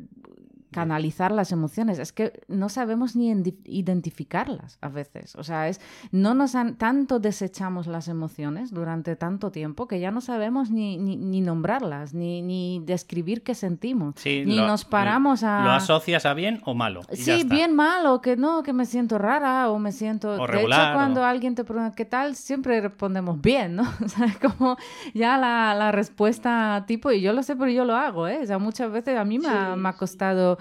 canalizar 0.70 1.32
las 1.32 1.52
emociones. 1.52 1.98
Es 1.98 2.12
que 2.12 2.40
no 2.48 2.68
sabemos 2.68 3.16
ni 3.16 3.30
identificarlas 3.64 4.78
a 4.80 4.88
veces. 4.88 5.34
O 5.36 5.44
sea, 5.44 5.68
es 5.68 5.80
no 6.12 6.34
nos 6.34 6.54
han, 6.54 6.76
tanto 6.76 7.18
desechamos 7.18 7.86
las 7.86 8.08
emociones 8.08 8.72
durante 8.72 9.16
tanto 9.16 9.50
tiempo 9.50 9.88
que 9.88 10.00
ya 10.00 10.10
no 10.10 10.20
sabemos 10.20 10.70
ni, 10.70 10.96
ni, 10.96 11.40
nombrarlas, 11.40 12.14
ni, 12.14 12.42
ni, 12.42 12.80
describir 12.84 13.42
qué 13.42 13.54
sentimos. 13.54 14.14
ni 14.24 14.56
nos 14.56 14.84
paramos 14.84 15.42
a. 15.42 15.64
¿Lo 15.64 15.70
asocias 15.70 16.26
a 16.26 16.34
bien 16.34 16.60
o 16.64 16.74
malo? 16.74 17.02
sí, 17.12 17.44
bien 17.44 17.74
malo, 17.74 18.20
que 18.20 18.36
no, 18.36 18.62
que 18.62 18.72
me 18.72 18.86
siento 18.86 19.18
rara 19.18 19.70
o 19.70 19.78
me 19.78 19.92
siento. 19.92 20.46
de 20.46 20.60
hecho, 20.60 20.68
cuando 20.68 21.24
alguien 21.24 21.54
te 21.54 21.64
pregunta 21.64 21.94
qué 21.94 22.04
tal, 22.04 22.36
siempre 22.36 22.80
respondemos 22.80 23.40
bien, 23.40 23.76
¿no? 23.76 23.82
O 24.04 24.08
sea, 24.08 24.26
es 24.26 24.38
como 24.38 24.76
ya 25.14 25.38
la, 25.38 25.74
la, 25.74 25.92
respuesta 25.92 26.84
tipo, 26.86 27.12
y 27.12 27.20
yo 27.20 27.32
lo 27.32 27.42
sé, 27.42 27.54
pero 27.54 27.70
yo 27.70 27.84
lo 27.84 27.94
hago, 27.94 28.26
¿eh? 28.26 28.40
O 28.42 28.46
sea, 28.46 28.58
muchas 28.58 28.90
veces 28.90 29.16
a 29.16 29.24
mí 29.24 29.38
me, 29.38 29.76
me 29.76 29.88
ha 29.88 29.92
costado 29.92 30.58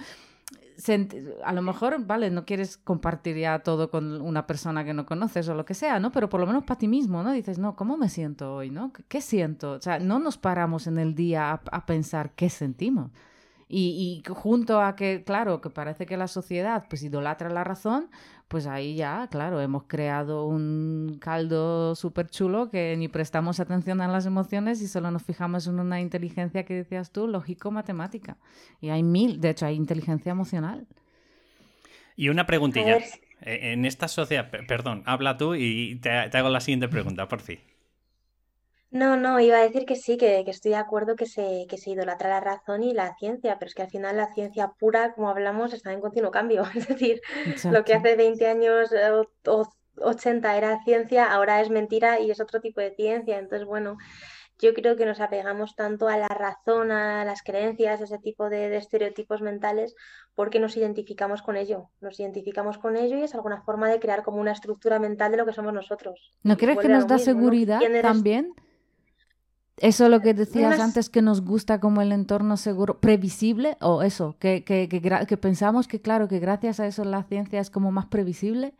a 1.43 1.53
lo 1.53 1.61
mejor, 1.61 2.05
vale, 2.05 2.29
no 2.29 2.45
quieres 2.45 2.77
compartir 2.77 3.37
ya 3.37 3.59
todo 3.59 3.89
con 3.89 4.21
una 4.21 4.47
persona 4.47 4.83
que 4.83 4.93
no 4.93 5.05
conoces 5.05 5.47
o 5.49 5.55
lo 5.55 5.65
que 5.65 5.73
sea, 5.73 5.99
¿no? 5.99 6.11
Pero 6.11 6.29
por 6.29 6.39
lo 6.39 6.47
menos 6.47 6.63
para 6.63 6.77
ti 6.77 6.87
mismo, 6.87 7.23
¿no? 7.23 7.31
Dices, 7.31 7.59
no, 7.59 7.75
¿cómo 7.75 7.97
me 7.97 8.09
siento 8.09 8.55
hoy, 8.55 8.69
¿no? 8.69 8.91
¿Qué 9.07 9.21
siento? 9.21 9.71
O 9.73 9.81
sea, 9.81 9.99
no 9.99 10.19
nos 10.19 10.37
paramos 10.37 10.87
en 10.87 10.97
el 10.97 11.15
día 11.15 11.51
a 11.51 11.85
pensar 11.85 12.31
qué 12.35 12.49
sentimos. 12.49 13.11
Y, 13.71 14.23
junto 14.27 14.81
a 14.81 14.95
que, 14.95 15.23
claro, 15.23 15.61
que 15.61 15.69
parece 15.69 16.07
que 16.07 16.17
la 16.17 16.27
sociedad 16.27 16.85
pues 16.89 17.03
idolatra 17.03 17.49
la 17.51 17.63
razón, 17.63 18.09
pues 18.49 18.65
ahí 18.65 18.95
ya, 18.95 19.27
claro, 19.29 19.61
hemos 19.61 19.83
creado 19.83 20.47
un 20.47 21.19
caldo 21.21 21.93
súper 21.95 22.27
chulo 22.29 22.71
que 22.71 22.95
ni 22.97 23.07
prestamos 23.07 23.59
atención 23.59 24.01
a 24.01 24.07
las 24.07 24.25
emociones 24.25 24.81
y 24.81 24.87
solo 24.87 25.11
nos 25.11 25.21
fijamos 25.21 25.67
en 25.67 25.79
una 25.79 26.01
inteligencia 26.01 26.65
que 26.65 26.73
decías 26.73 27.11
tú, 27.11 27.27
lógico-matemática. 27.27 28.37
Y 28.81 28.89
hay 28.89 29.03
mil, 29.03 29.39
de 29.39 29.51
hecho 29.51 29.67
hay 29.67 29.75
inteligencia 29.75 30.31
emocional. 30.31 30.87
Y 32.15 32.29
una 32.29 32.47
preguntilla. 32.47 32.97
E, 33.41 33.71
en 33.71 33.85
esta 33.85 34.07
sociedad, 34.07 34.49
perdón, 34.67 35.03
habla 35.05 35.37
tú 35.37 35.53
y 35.53 35.99
te, 36.01 36.09
te 36.29 36.37
hago 36.37 36.49
la 36.49 36.59
siguiente 36.59 36.89
pregunta, 36.89 37.27
por 37.27 37.41
fin. 37.41 37.59
No, 38.91 39.17
no, 39.17 39.39
iba 39.39 39.57
a 39.57 39.61
decir 39.61 39.85
que 39.85 39.95
sí, 39.95 40.17
que, 40.17 40.43
estoy 40.47 40.71
de 40.71 40.77
acuerdo 40.77 41.15
que 41.15 41.27
se, 41.27 41.67
que 41.69 41.77
se 41.77 41.91
idolatra 41.91 42.29
la 42.29 42.39
razón 42.39 42.81
y 42.81 42.93
la 42.93 43.15
ciencia, 43.17 43.59
pero 43.59 43.69
es 43.69 43.75
que 43.75 43.83
al 43.83 43.89
final 43.89 44.17
la 44.17 44.33
ciencia 44.33 44.73
pura, 44.79 45.13
como 45.13 45.29
hablamos, 45.29 45.73
está 45.73 45.93
en 45.93 46.01
continuo 46.01 46.31
cambio. 46.31 46.63
Es 46.75 46.87
decir, 46.87 47.21
lo 47.65 47.83
que 47.83 47.93
hace 47.93 48.15
20 48.15 48.47
años 48.47 48.91
eh, 48.91 49.11
o, 49.45 49.69
80 50.01 50.57
era 50.57 50.83
ciencia, 50.83 51.31
ahora 51.31 51.61
es 51.61 51.69
mentira 51.69 52.19
y 52.19 52.31
es 52.31 52.39
otro 52.39 52.61
tipo 52.61 52.81
de 52.81 52.95
ciencia. 52.95 53.37
Entonces, 53.37 53.67
bueno, 53.67 53.97
yo 54.57 54.73
creo 54.73 54.95
que 54.95 55.05
nos 55.05 55.19
apegamos 55.19 55.75
tanto 55.75 56.07
a 56.07 56.17
la 56.17 56.27
razón, 56.27 56.91
a 56.91 57.23
las 57.25 57.43
creencias, 57.43 58.01
a 58.01 58.05
ese 58.05 58.17
tipo 58.17 58.49
de, 58.49 58.69
de 58.69 58.77
estereotipos 58.77 59.41
mentales, 59.41 59.93
porque 60.33 60.59
nos 60.59 60.75
identificamos 60.77 61.43
con 61.43 61.57
ello. 61.57 61.89
Nos 62.01 62.19
identificamos 62.19 62.79
con 62.79 62.97
ello 62.97 63.17
y 63.17 63.23
es 63.23 63.35
alguna 63.35 63.61
forma 63.61 63.87
de 63.87 63.99
crear 63.99 64.23
como 64.23 64.39
una 64.39 64.53
estructura 64.53 64.97
mental 64.97 65.31
de 65.31 65.37
lo 65.37 65.45
que 65.45 65.53
somos 65.53 65.73
nosotros. 65.73 66.33
¿No 66.41 66.57
crees 66.57 66.79
que 66.79 66.89
nos 66.89 67.05
da 67.05 67.19
seguridad 67.19 67.81
también? 68.01 68.55
Eso 69.81 70.05
es 70.05 70.09
lo 70.09 70.19
que 70.21 70.33
decías 70.33 70.79
antes, 70.79 71.09
que 71.09 71.21
nos 71.21 71.41
gusta 71.41 71.79
como 71.79 72.01
el 72.01 72.11
entorno 72.11 72.57
seguro, 72.57 72.99
previsible, 72.99 73.77
o 73.79 74.01
eso, 74.03 74.35
que, 74.39 74.63
que, 74.63 74.89
que, 74.89 75.37
pensamos 75.37 75.87
que, 75.87 76.01
claro, 76.01 76.27
que 76.27 76.39
gracias 76.39 76.79
a 76.79 76.87
eso 76.87 77.03
la 77.05 77.23
ciencia 77.23 77.61
es 77.61 77.69
como 77.69 77.91
más 77.91 78.07
previsible. 78.07 78.73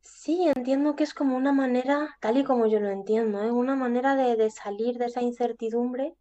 Sí, 0.00 0.46
entiendo 0.54 0.94
que 0.94 1.04
es 1.04 1.14
como 1.14 1.36
una 1.36 1.52
manera, 1.52 2.16
tal 2.20 2.36
y 2.36 2.44
como 2.44 2.66
yo 2.66 2.80
lo 2.80 2.90
entiendo, 2.90 3.42
¿eh? 3.42 3.50
una 3.50 3.76
manera 3.76 4.14
de, 4.14 4.36
de, 4.36 4.50
salir 4.50 4.98
de 4.98 5.06
esa 5.06 5.22
incertidumbre 5.22 6.14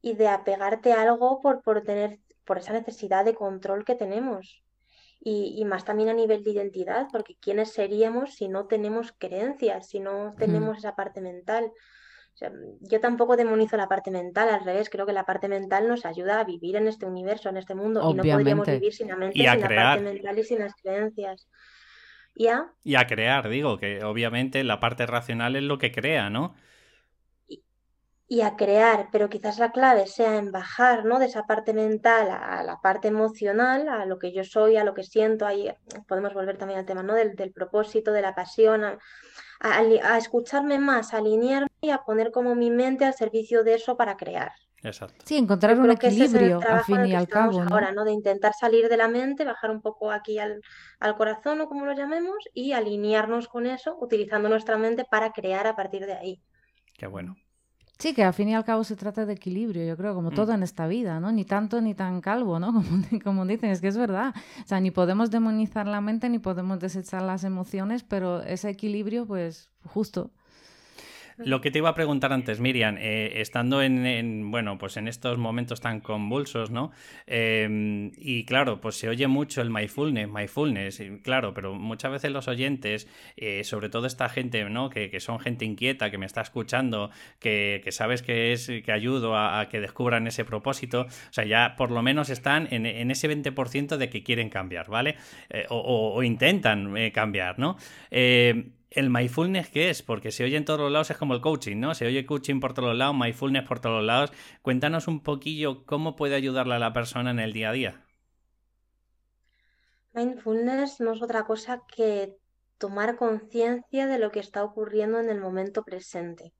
y 0.00 0.14
de 0.14 0.28
apegarte 0.28 0.92
a 0.92 1.02
algo 1.02 1.40
por, 1.42 1.62
por 1.62 1.82
tener, 1.82 2.20
por 2.44 2.58
esa 2.58 2.72
necesidad 2.72 3.24
de 3.24 3.34
control 3.34 3.84
que 3.84 3.96
tenemos. 3.96 4.62
Y, 5.18 5.54
y, 5.58 5.64
más 5.64 5.84
también 5.84 6.08
a 6.08 6.14
nivel 6.14 6.44
de 6.44 6.52
identidad, 6.52 7.08
porque 7.10 7.34
¿quiénes 7.40 7.72
seríamos 7.72 8.34
si 8.34 8.46
no 8.48 8.66
tenemos 8.66 9.12
creencias, 9.18 9.88
si 9.88 9.98
no 9.98 10.34
tenemos 10.38 10.78
esa 10.78 10.94
parte 10.94 11.20
mental? 11.20 11.72
Yo 12.80 13.00
tampoco 13.00 13.36
demonizo 13.36 13.76
la 13.76 13.88
parte 13.88 14.10
mental, 14.10 14.50
al 14.50 14.64
revés, 14.64 14.90
creo 14.90 15.06
que 15.06 15.12
la 15.12 15.24
parte 15.24 15.48
mental 15.48 15.88
nos 15.88 16.04
ayuda 16.04 16.40
a 16.40 16.44
vivir 16.44 16.76
en 16.76 16.86
este 16.86 17.06
universo, 17.06 17.48
en 17.48 17.56
este 17.56 17.74
mundo, 17.74 18.10
y 18.10 18.14
no 18.14 18.22
podríamos 18.22 18.66
vivir 18.66 18.92
sin 18.92 19.08
la 19.08 19.16
mente, 19.16 19.38
sin 19.38 19.60
la 19.60 19.68
parte 19.68 20.02
mental 20.02 20.38
y 20.38 20.44
sin 20.44 20.58
las 20.58 20.74
creencias. 20.74 21.48
¿Y 22.34 22.48
a? 22.48 22.66
y 22.84 22.96
a 22.96 23.06
crear, 23.06 23.48
digo, 23.48 23.78
que 23.78 24.04
obviamente 24.04 24.62
la 24.64 24.78
parte 24.78 25.06
racional 25.06 25.56
es 25.56 25.62
lo 25.62 25.78
que 25.78 25.90
crea, 25.90 26.28
¿no? 26.28 26.54
Y 28.28 28.40
a 28.40 28.56
crear, 28.56 29.08
pero 29.12 29.28
quizás 29.28 29.58
la 29.58 29.70
clave 29.70 30.06
sea 30.06 30.36
en 30.36 30.50
bajar 30.50 31.04
¿no? 31.04 31.20
de 31.20 31.26
esa 31.26 31.44
parte 31.44 31.72
mental 31.72 32.28
a, 32.30 32.62
la 32.64 32.80
parte 32.80 33.08
emocional, 33.08 33.88
a 33.88 34.04
lo 34.04 34.18
que 34.18 34.32
yo 34.32 34.42
soy, 34.42 34.76
a 34.76 34.84
lo 34.84 34.94
que 34.94 35.04
siento, 35.04 35.46
ahí 35.46 35.72
podemos 36.08 36.34
volver 36.34 36.58
también 36.58 36.80
al 36.80 36.86
tema 36.86 37.04
¿no? 37.04 37.14
del, 37.14 37.52
propósito, 37.52 38.10
de 38.12 38.22
la 38.22 38.34
pasión, 38.34 38.82
a, 38.84 38.98
a, 39.60 40.18
escucharme 40.18 40.78
más, 40.78 41.14
a 41.14 41.18
alinearme 41.18 41.68
y 41.80 41.90
a 41.90 41.98
poner 41.98 42.32
como 42.32 42.56
mi 42.56 42.70
mente 42.70 43.04
al 43.04 43.14
servicio 43.14 43.62
de 43.62 43.74
eso 43.74 43.96
para 43.96 44.16
crear. 44.16 44.50
Exacto. 44.82 45.24
Sí, 45.24 45.36
encontrar 45.36 45.78
un 45.78 45.90
equilibrio 45.90 46.60
al 46.68 46.84
fin 46.84 47.06
y 47.06 47.14
al 47.14 47.28
cabo. 47.28 47.64
¿no? 47.64 47.74
Ahora, 47.74 47.92
¿no? 47.92 48.04
De 48.04 48.12
intentar 48.12 48.52
salir 48.54 48.88
de 48.88 48.96
la 48.96 49.08
mente, 49.08 49.44
bajar 49.44 49.70
un 49.70 49.80
poco 49.80 50.12
aquí 50.12 50.38
al, 50.38 50.60
al 51.00 51.16
corazón 51.16 51.60
o 51.60 51.68
como 51.68 51.86
lo 51.86 51.92
llamemos, 51.92 52.36
y 52.54 52.72
alinearnos 52.72 53.48
con 53.48 53.66
eso, 53.66 53.96
utilizando 54.00 54.48
nuestra 54.48 54.76
mente 54.76 55.04
para 55.04 55.32
crear 55.32 55.66
a 55.66 55.74
partir 55.74 56.06
de 56.06 56.12
ahí. 56.12 56.42
Qué 56.98 57.06
bueno. 57.06 57.36
Sí, 57.98 58.12
que 58.12 58.22
al 58.24 58.34
fin 58.34 58.50
y 58.50 58.54
al 58.54 58.64
cabo 58.64 58.84
se 58.84 58.94
trata 58.94 59.24
de 59.24 59.32
equilibrio, 59.32 59.84
yo 59.86 59.96
creo, 59.96 60.14
como 60.14 60.30
mm. 60.30 60.34
todo 60.34 60.52
en 60.52 60.62
esta 60.62 60.86
vida, 60.86 61.18
¿no? 61.18 61.32
Ni 61.32 61.44
tanto 61.46 61.80
ni 61.80 61.94
tan 61.94 62.20
calvo, 62.20 62.58
¿no? 62.58 62.72
Como, 62.72 63.20
como 63.24 63.46
dicen, 63.46 63.70
es 63.70 63.80
que 63.80 63.88
es 63.88 63.96
verdad. 63.96 64.34
O 64.64 64.68
sea, 64.68 64.80
ni 64.80 64.90
podemos 64.90 65.30
demonizar 65.30 65.86
la 65.86 66.00
mente, 66.02 66.28
ni 66.28 66.38
podemos 66.38 66.78
desechar 66.78 67.22
las 67.22 67.44
emociones, 67.44 68.02
pero 68.02 68.42
ese 68.42 68.68
equilibrio, 68.68 69.26
pues, 69.26 69.70
justo. 69.84 70.30
Lo 71.38 71.60
que 71.60 71.70
te 71.70 71.78
iba 71.78 71.90
a 71.90 71.94
preguntar 71.94 72.32
antes, 72.32 72.60
Miriam, 72.60 72.96
eh, 72.98 73.40
estando 73.40 73.82
en, 73.82 74.50
bueno, 74.50 74.78
pues 74.78 74.96
en 74.96 75.06
estos 75.06 75.36
momentos 75.36 75.80
tan 75.82 76.00
convulsos, 76.00 76.70
¿no? 76.70 76.92
Em, 77.26 78.10
y 78.16 78.44
claro, 78.44 78.80
pues 78.80 78.96
se 78.96 79.08
oye 79.08 79.26
mucho 79.26 79.60
el 79.60 79.70
mindfulness, 79.70 80.30
mindfulness, 80.30 81.02
claro, 81.22 81.52
pero 81.52 81.74
muchas 81.74 82.10
veces 82.10 82.30
los 82.30 82.48
oyentes, 82.48 83.06
eh, 83.36 83.64
sobre 83.64 83.90
todo 83.90 84.06
esta 84.06 84.28
gente, 84.30 84.64
¿no? 84.70 84.88
Que, 84.88 85.16
son 85.20 85.38
gente 85.38 85.64
inquieta, 85.64 86.10
que 86.10 86.18
me 86.18 86.26
está 86.26 86.40
escuchando, 86.42 87.10
que, 87.38 87.82
sabes 87.90 88.22
que 88.22 88.52
es 88.52 88.66
que 88.66 88.92
ayudo 88.92 89.36
a, 89.36 89.68
que 89.68 89.80
descubran 89.80 90.26
ese 90.26 90.44
propósito, 90.44 91.02
o 91.02 91.32
sea, 91.32 91.44
ya 91.44 91.74
por 91.76 91.90
lo 91.90 92.02
menos 92.02 92.30
están 92.30 92.68
en, 92.70 93.10
ese 93.10 93.28
20% 93.28 93.96
de 93.96 94.08
que 94.08 94.22
quieren 94.22 94.50
cambiar, 94.50 94.88
¿vale? 94.88 95.16
Eh, 95.50 95.66
o, 95.68 96.14
o, 96.14 96.22
intentan 96.22 96.94
cambiar, 97.12 97.58
¿no? 97.58 97.76
El 98.90 99.10
mindfulness 99.10 99.70
qué 99.70 99.90
es? 99.90 100.02
Porque 100.02 100.30
se 100.30 100.44
oye 100.44 100.56
en 100.56 100.64
todos 100.64 100.80
los 100.80 100.92
lados, 100.92 101.10
es 101.10 101.16
como 101.16 101.34
el 101.34 101.40
coaching, 101.40 101.78
¿no? 101.78 101.94
Se 101.94 102.06
oye 102.06 102.26
coaching 102.26 102.60
por 102.60 102.74
todos 102.74 102.96
lados, 102.96 103.16
mindfulness 103.16 103.64
por 103.64 103.80
todos 103.80 104.04
lados. 104.04 104.32
Cuéntanos 104.62 105.08
un 105.08 105.22
poquillo 105.22 105.84
cómo 105.84 106.16
puede 106.16 106.34
ayudarle 106.34 106.74
a 106.74 106.78
la 106.78 106.92
persona 106.92 107.30
en 107.30 107.40
el 107.40 107.52
día 107.52 107.70
a 107.70 107.72
día. 107.72 108.06
Mindfulness 110.12 111.00
no 111.00 111.12
es 111.12 111.22
otra 111.22 111.44
cosa 111.44 111.82
que 111.94 112.36
tomar 112.78 113.16
conciencia 113.16 114.06
de 114.06 114.18
lo 114.18 114.30
que 114.30 114.40
está 114.40 114.64
ocurriendo 114.64 115.18
en 115.20 115.28
el 115.28 115.40
momento 115.40 115.82
presente. 115.82 116.54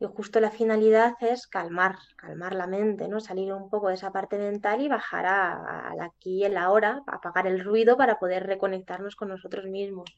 Y 0.00 0.06
justo 0.06 0.38
la 0.38 0.50
finalidad 0.50 1.14
es 1.20 1.48
calmar, 1.48 1.96
calmar 2.16 2.54
la 2.54 2.68
mente, 2.68 3.08
¿no? 3.08 3.18
Salir 3.18 3.52
un 3.52 3.68
poco 3.68 3.88
de 3.88 3.94
esa 3.94 4.12
parte 4.12 4.38
mental 4.38 4.80
y 4.80 4.88
bajar 4.88 5.26
al 5.26 6.00
aquí 6.00 6.38
y 6.38 6.44
el 6.44 6.56
ahora, 6.56 7.02
apagar 7.08 7.48
el 7.48 7.64
ruido 7.64 7.96
para 7.96 8.18
poder 8.18 8.46
reconectarnos 8.46 9.16
con 9.16 9.28
nosotros 9.28 9.66
mismos. 9.66 10.08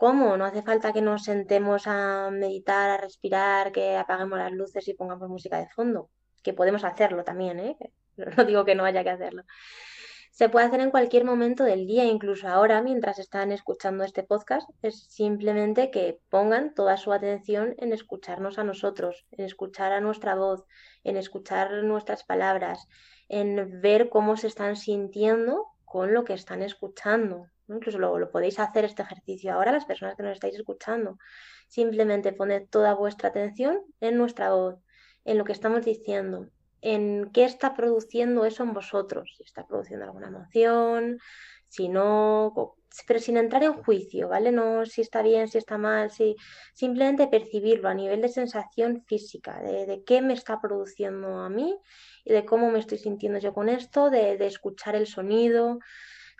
¿Cómo? 0.00 0.38
No 0.38 0.46
hace 0.46 0.62
falta 0.62 0.94
que 0.94 1.02
nos 1.02 1.24
sentemos 1.24 1.86
a 1.86 2.30
meditar, 2.30 2.88
a 2.88 2.96
respirar, 2.96 3.70
que 3.70 3.98
apaguemos 3.98 4.38
las 4.38 4.50
luces 4.50 4.88
y 4.88 4.94
pongamos 4.94 5.28
música 5.28 5.58
de 5.58 5.68
fondo, 5.68 6.08
que 6.42 6.54
podemos 6.54 6.84
hacerlo 6.84 7.22
también, 7.22 7.60
¿eh? 7.60 7.76
No 8.16 8.44
digo 8.46 8.64
que 8.64 8.74
no 8.74 8.86
haya 8.86 9.04
que 9.04 9.10
hacerlo. 9.10 9.42
Se 10.30 10.48
puede 10.48 10.64
hacer 10.64 10.80
en 10.80 10.90
cualquier 10.90 11.26
momento 11.26 11.64
del 11.64 11.86
día, 11.86 12.06
incluso 12.06 12.48
ahora, 12.48 12.80
mientras 12.80 13.18
están 13.18 13.52
escuchando 13.52 14.02
este 14.02 14.22
podcast, 14.22 14.70
es 14.80 15.04
simplemente 15.10 15.90
que 15.90 16.18
pongan 16.30 16.72
toda 16.72 16.96
su 16.96 17.12
atención 17.12 17.74
en 17.76 17.92
escucharnos 17.92 18.58
a 18.58 18.64
nosotros, 18.64 19.26
en 19.32 19.44
escuchar 19.44 19.92
a 19.92 20.00
nuestra 20.00 20.34
voz, 20.34 20.64
en 21.04 21.18
escuchar 21.18 21.70
nuestras 21.84 22.24
palabras, 22.24 22.88
en 23.28 23.82
ver 23.82 24.08
cómo 24.08 24.38
se 24.38 24.46
están 24.46 24.76
sintiendo 24.76 25.66
con 25.84 26.14
lo 26.14 26.24
que 26.24 26.32
están 26.32 26.62
escuchando, 26.62 27.48
Incluso 27.74 27.98
lo, 27.98 28.30
podéis 28.30 28.58
hacer 28.58 28.84
este 28.84 29.02
ejercicio 29.02 29.52
ahora, 29.52 29.72
las 29.72 29.84
personas 29.84 30.16
que 30.16 30.22
nos 30.22 30.32
estáis 30.32 30.54
escuchando. 30.54 31.18
Simplemente 31.68 32.32
poned 32.32 32.68
toda 32.68 32.94
vuestra 32.94 33.28
atención 33.28 33.80
en 34.00 34.16
nuestra 34.16 34.52
voz, 34.52 34.76
en 35.24 35.38
lo 35.38 35.44
que 35.44 35.52
estamos 35.52 35.84
diciendo, 35.84 36.48
en 36.80 37.30
qué 37.32 37.44
está 37.44 37.74
produciendo 37.74 38.44
eso 38.44 38.62
en 38.62 38.72
vosotros, 38.72 39.34
si 39.36 39.44
está 39.44 39.66
produciendo 39.66 40.04
alguna 40.04 40.28
emoción, 40.28 41.18
si 41.68 41.88
no, 41.88 42.52
pero 43.06 43.20
sin 43.20 43.36
entrar 43.36 43.62
en 43.62 43.74
juicio, 43.74 44.28
¿vale? 44.28 44.50
No 44.50 44.84
si 44.86 45.00
está 45.00 45.22
bien, 45.22 45.48
si 45.48 45.58
está 45.58 45.78
mal, 45.78 46.10
si 46.10 46.36
simplemente 46.74 47.28
percibirlo 47.28 47.88
a 47.88 47.94
nivel 47.94 48.20
de 48.20 48.28
sensación 48.28 49.04
física, 49.06 49.60
de, 49.62 50.02
qué 50.04 50.20
me 50.22 50.32
está 50.32 50.60
produciendo 50.60 51.38
a 51.38 51.48
mí 51.48 51.78
y 52.24 52.32
de 52.32 52.44
cómo 52.44 52.70
me 52.70 52.80
estoy 52.80 52.98
sintiendo 52.98 53.38
yo 53.38 53.54
con 53.54 53.68
esto, 53.68 54.10
de, 54.10 54.36
de 54.36 54.46
escuchar 54.46 54.96
el 54.96 55.06
sonido, 55.06 55.78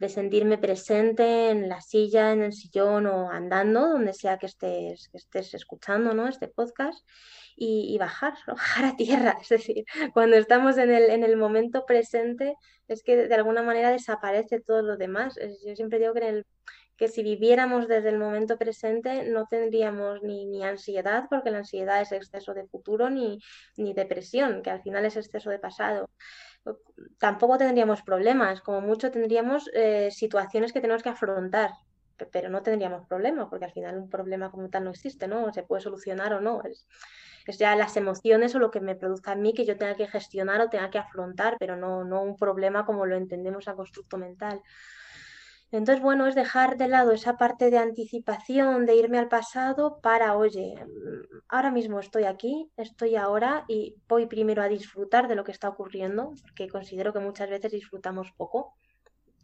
de 0.00 0.08
sentirme 0.08 0.56
presente 0.58 1.50
en 1.50 1.68
la 1.68 1.80
silla, 1.82 2.32
en 2.32 2.42
el 2.42 2.54
sillón 2.54 3.06
o 3.06 3.30
andando, 3.30 3.86
donde 3.86 4.14
sea 4.14 4.38
que 4.38 4.46
estés, 4.46 5.08
que 5.10 5.18
estés 5.18 5.52
escuchando 5.54 6.14
¿no? 6.14 6.26
este 6.26 6.48
podcast, 6.48 7.06
y, 7.54 7.98
bajar, 7.98 8.32
bajar 8.46 8.84
a 8.86 8.96
tierra. 8.96 9.36
Es 9.40 9.50
decir, 9.50 9.84
cuando 10.14 10.36
estamos 10.36 10.78
en 10.78 10.90
el, 10.90 11.10
en 11.10 11.22
el 11.22 11.36
momento 11.36 11.84
presente, 11.84 12.56
es 12.88 13.02
que 13.02 13.28
de 13.28 13.34
alguna 13.34 13.62
manera 13.62 13.90
desaparece 13.90 14.60
todo 14.60 14.80
lo 14.80 14.96
demás. 14.96 15.38
Yo 15.66 15.76
siempre 15.76 15.98
digo 15.98 16.14
que, 16.14 16.44
que 16.96 17.08
si 17.08 17.22
viviéramos 17.22 17.86
desde 17.86 18.08
el 18.08 18.18
momento 18.18 18.56
presente 18.56 19.24
no 19.24 19.46
tendríamos 19.46 20.22
ni, 20.22 20.46
ni 20.46 20.64
ansiedad, 20.64 21.24
porque 21.28 21.50
la 21.50 21.58
ansiedad 21.58 22.00
es 22.00 22.12
exceso 22.12 22.54
de 22.54 22.66
futuro, 22.66 23.10
ni, 23.10 23.38
ni 23.76 23.92
depresión, 23.92 24.62
que 24.62 24.70
al 24.70 24.82
final 24.82 25.04
es 25.04 25.16
exceso 25.16 25.50
de 25.50 25.58
pasado 25.58 26.08
tampoco 27.18 27.58
tendríamos 27.58 28.02
problemas, 28.02 28.60
como 28.60 28.80
mucho 28.80 29.10
tendríamos 29.10 29.70
eh, 29.74 30.10
situaciones 30.10 30.72
que 30.72 30.80
tenemos 30.80 31.02
que 31.02 31.08
afrontar, 31.08 31.70
pero 32.32 32.50
no 32.50 32.62
tendríamos 32.62 33.06
problemas, 33.06 33.48
porque 33.48 33.64
al 33.64 33.72
final 33.72 33.96
un 33.98 34.10
problema 34.10 34.50
como 34.50 34.68
tal 34.68 34.84
no 34.84 34.90
existe, 34.90 35.26
¿no? 35.26 35.52
Se 35.52 35.62
puede 35.62 35.82
solucionar 35.82 36.34
o 36.34 36.40
no. 36.40 36.62
Es, 36.64 36.86
es 37.46 37.58
ya 37.58 37.74
las 37.76 37.96
emociones 37.96 38.54
o 38.54 38.58
lo 38.58 38.70
que 38.70 38.80
me 38.80 38.94
produzca 38.94 39.32
a 39.32 39.36
mí 39.36 39.54
que 39.54 39.64
yo 39.64 39.76
tenga 39.76 39.94
que 39.94 40.06
gestionar 40.06 40.60
o 40.60 40.68
tenga 40.68 40.90
que 40.90 40.98
afrontar, 40.98 41.56
pero 41.58 41.76
no, 41.76 42.04
no 42.04 42.22
un 42.22 42.36
problema 42.36 42.84
como 42.84 43.06
lo 43.06 43.16
entendemos 43.16 43.68
a 43.68 43.74
constructo 43.74 44.18
mental. 44.18 44.60
Entonces, 45.72 46.02
bueno, 46.02 46.26
es 46.26 46.34
dejar 46.34 46.76
de 46.76 46.88
lado 46.88 47.12
esa 47.12 47.36
parte 47.36 47.70
de 47.70 47.78
anticipación, 47.78 48.86
de 48.86 48.96
irme 48.96 49.18
al 49.18 49.28
pasado 49.28 50.00
para, 50.02 50.36
oye, 50.36 50.74
mm, 50.84 51.38
ahora 51.48 51.70
mismo 51.70 52.00
estoy 52.00 52.24
aquí, 52.24 52.70
estoy 52.76 53.14
ahora 53.14 53.64
y 53.68 53.94
voy 54.08 54.26
primero 54.26 54.62
a 54.62 54.68
disfrutar 54.68 55.28
de 55.28 55.36
lo 55.36 55.44
que 55.44 55.52
está 55.52 55.68
ocurriendo, 55.68 56.32
porque 56.42 56.68
considero 56.68 57.12
que 57.12 57.20
muchas 57.20 57.48
veces 57.48 57.70
disfrutamos 57.70 58.32
poco, 58.32 58.74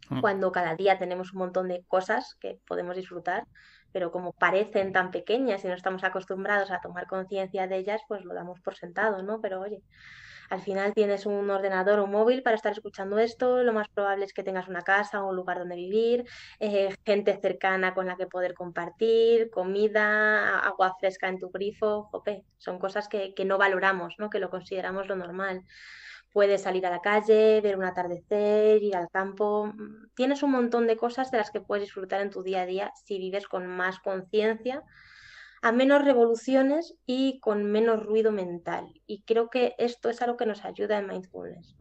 mm. 0.09 0.19
cuando 0.19 0.51
cada 0.51 0.75
día 0.75 0.99
tenemos 0.99 1.31
un 1.31 1.39
montón 1.39 1.69
de 1.69 1.85
cosas 1.87 2.35
que 2.41 2.59
podemos 2.67 2.97
disfrutar, 2.97 3.47
pero 3.93 4.11
como 4.11 4.33
parecen 4.33 4.91
tan 4.91 5.11
pequeñas 5.11 5.63
y 5.63 5.67
no 5.69 5.75
estamos 5.75 6.03
acostumbrados 6.03 6.71
a 6.71 6.81
tomar 6.81 7.07
conciencia 7.07 7.67
de 7.67 7.77
ellas, 7.77 8.01
pues 8.09 8.25
lo 8.25 8.33
damos 8.33 8.59
por 8.59 8.75
sentado, 8.75 9.23
¿no? 9.23 9.39
Pero 9.39 9.61
oye, 9.61 9.81
al 10.49 10.61
final 10.61 10.93
tienes 10.93 11.25
un 11.25 11.49
ordenador 11.49 11.99
o 11.99 12.05
un 12.05 12.11
móvil 12.11 12.43
para 12.43 12.55
estar 12.55 12.71
escuchando 12.71 13.19
esto, 13.19 13.63
lo 13.63 13.73
más 13.73 13.87
probable 13.89 14.25
es 14.25 14.33
que 14.33 14.43
tengas 14.43 14.67
una 14.67 14.81
casa 14.81 15.23
o 15.23 15.29
un 15.29 15.35
lugar 15.35 15.59
donde 15.59 15.75
vivir, 15.75 16.25
eh, 16.59 16.95
gente 17.05 17.37
cercana 17.41 17.93
con 17.93 18.07
la 18.07 18.15
que 18.15 18.27
poder 18.27 18.53
compartir, 18.53 19.49
comida, 19.49 20.59
agua 20.59 20.95
fresca 20.99 21.27
en 21.27 21.39
tu 21.39 21.49
grifo, 21.49 22.03
jope, 22.11 22.43
son 22.57 22.79
cosas 22.79 23.07
que, 23.07 23.33
que 23.33 23.45
no 23.45 23.57
valoramos, 23.57 24.15
¿no? 24.17 24.29
que 24.29 24.39
lo 24.39 24.49
consideramos 24.49 25.07
lo 25.07 25.15
normal 25.15 25.63
puedes 26.31 26.61
salir 26.61 26.85
a 26.85 26.91
la 26.91 27.01
calle, 27.01 27.61
ver 27.61 27.77
un 27.77 27.83
atardecer, 27.83 28.83
ir 28.83 28.95
al 28.95 29.09
campo. 29.09 29.73
Tienes 30.15 30.43
un 30.43 30.51
montón 30.51 30.85
de 30.85 30.95
cosas 30.95 31.31
de 31.31 31.39
las 31.39 31.49
que 31.49 31.61
puedes 31.61 31.85
disfrutar 31.85 32.21
en 32.21 32.29
tu 32.29 32.43
día 32.43 32.61
a 32.61 32.65
día 32.67 32.91
si 33.05 33.17
vives 33.17 33.47
con 33.47 33.65
más 33.65 33.97
conciencia 33.99 34.83
a 35.61 35.71
menos 35.71 36.03
revoluciones 36.03 36.95
y 37.05 37.39
con 37.39 37.65
menos 37.65 38.05
ruido 38.05 38.31
mental. 38.31 39.01
Y 39.05 39.23
creo 39.23 39.49
que 39.49 39.75
esto 39.77 40.09
es 40.09 40.21
algo 40.21 40.37
que 40.37 40.45
nos 40.45 40.65
ayuda 40.65 40.97
en 40.99 41.07
mindfulness, 41.07 41.75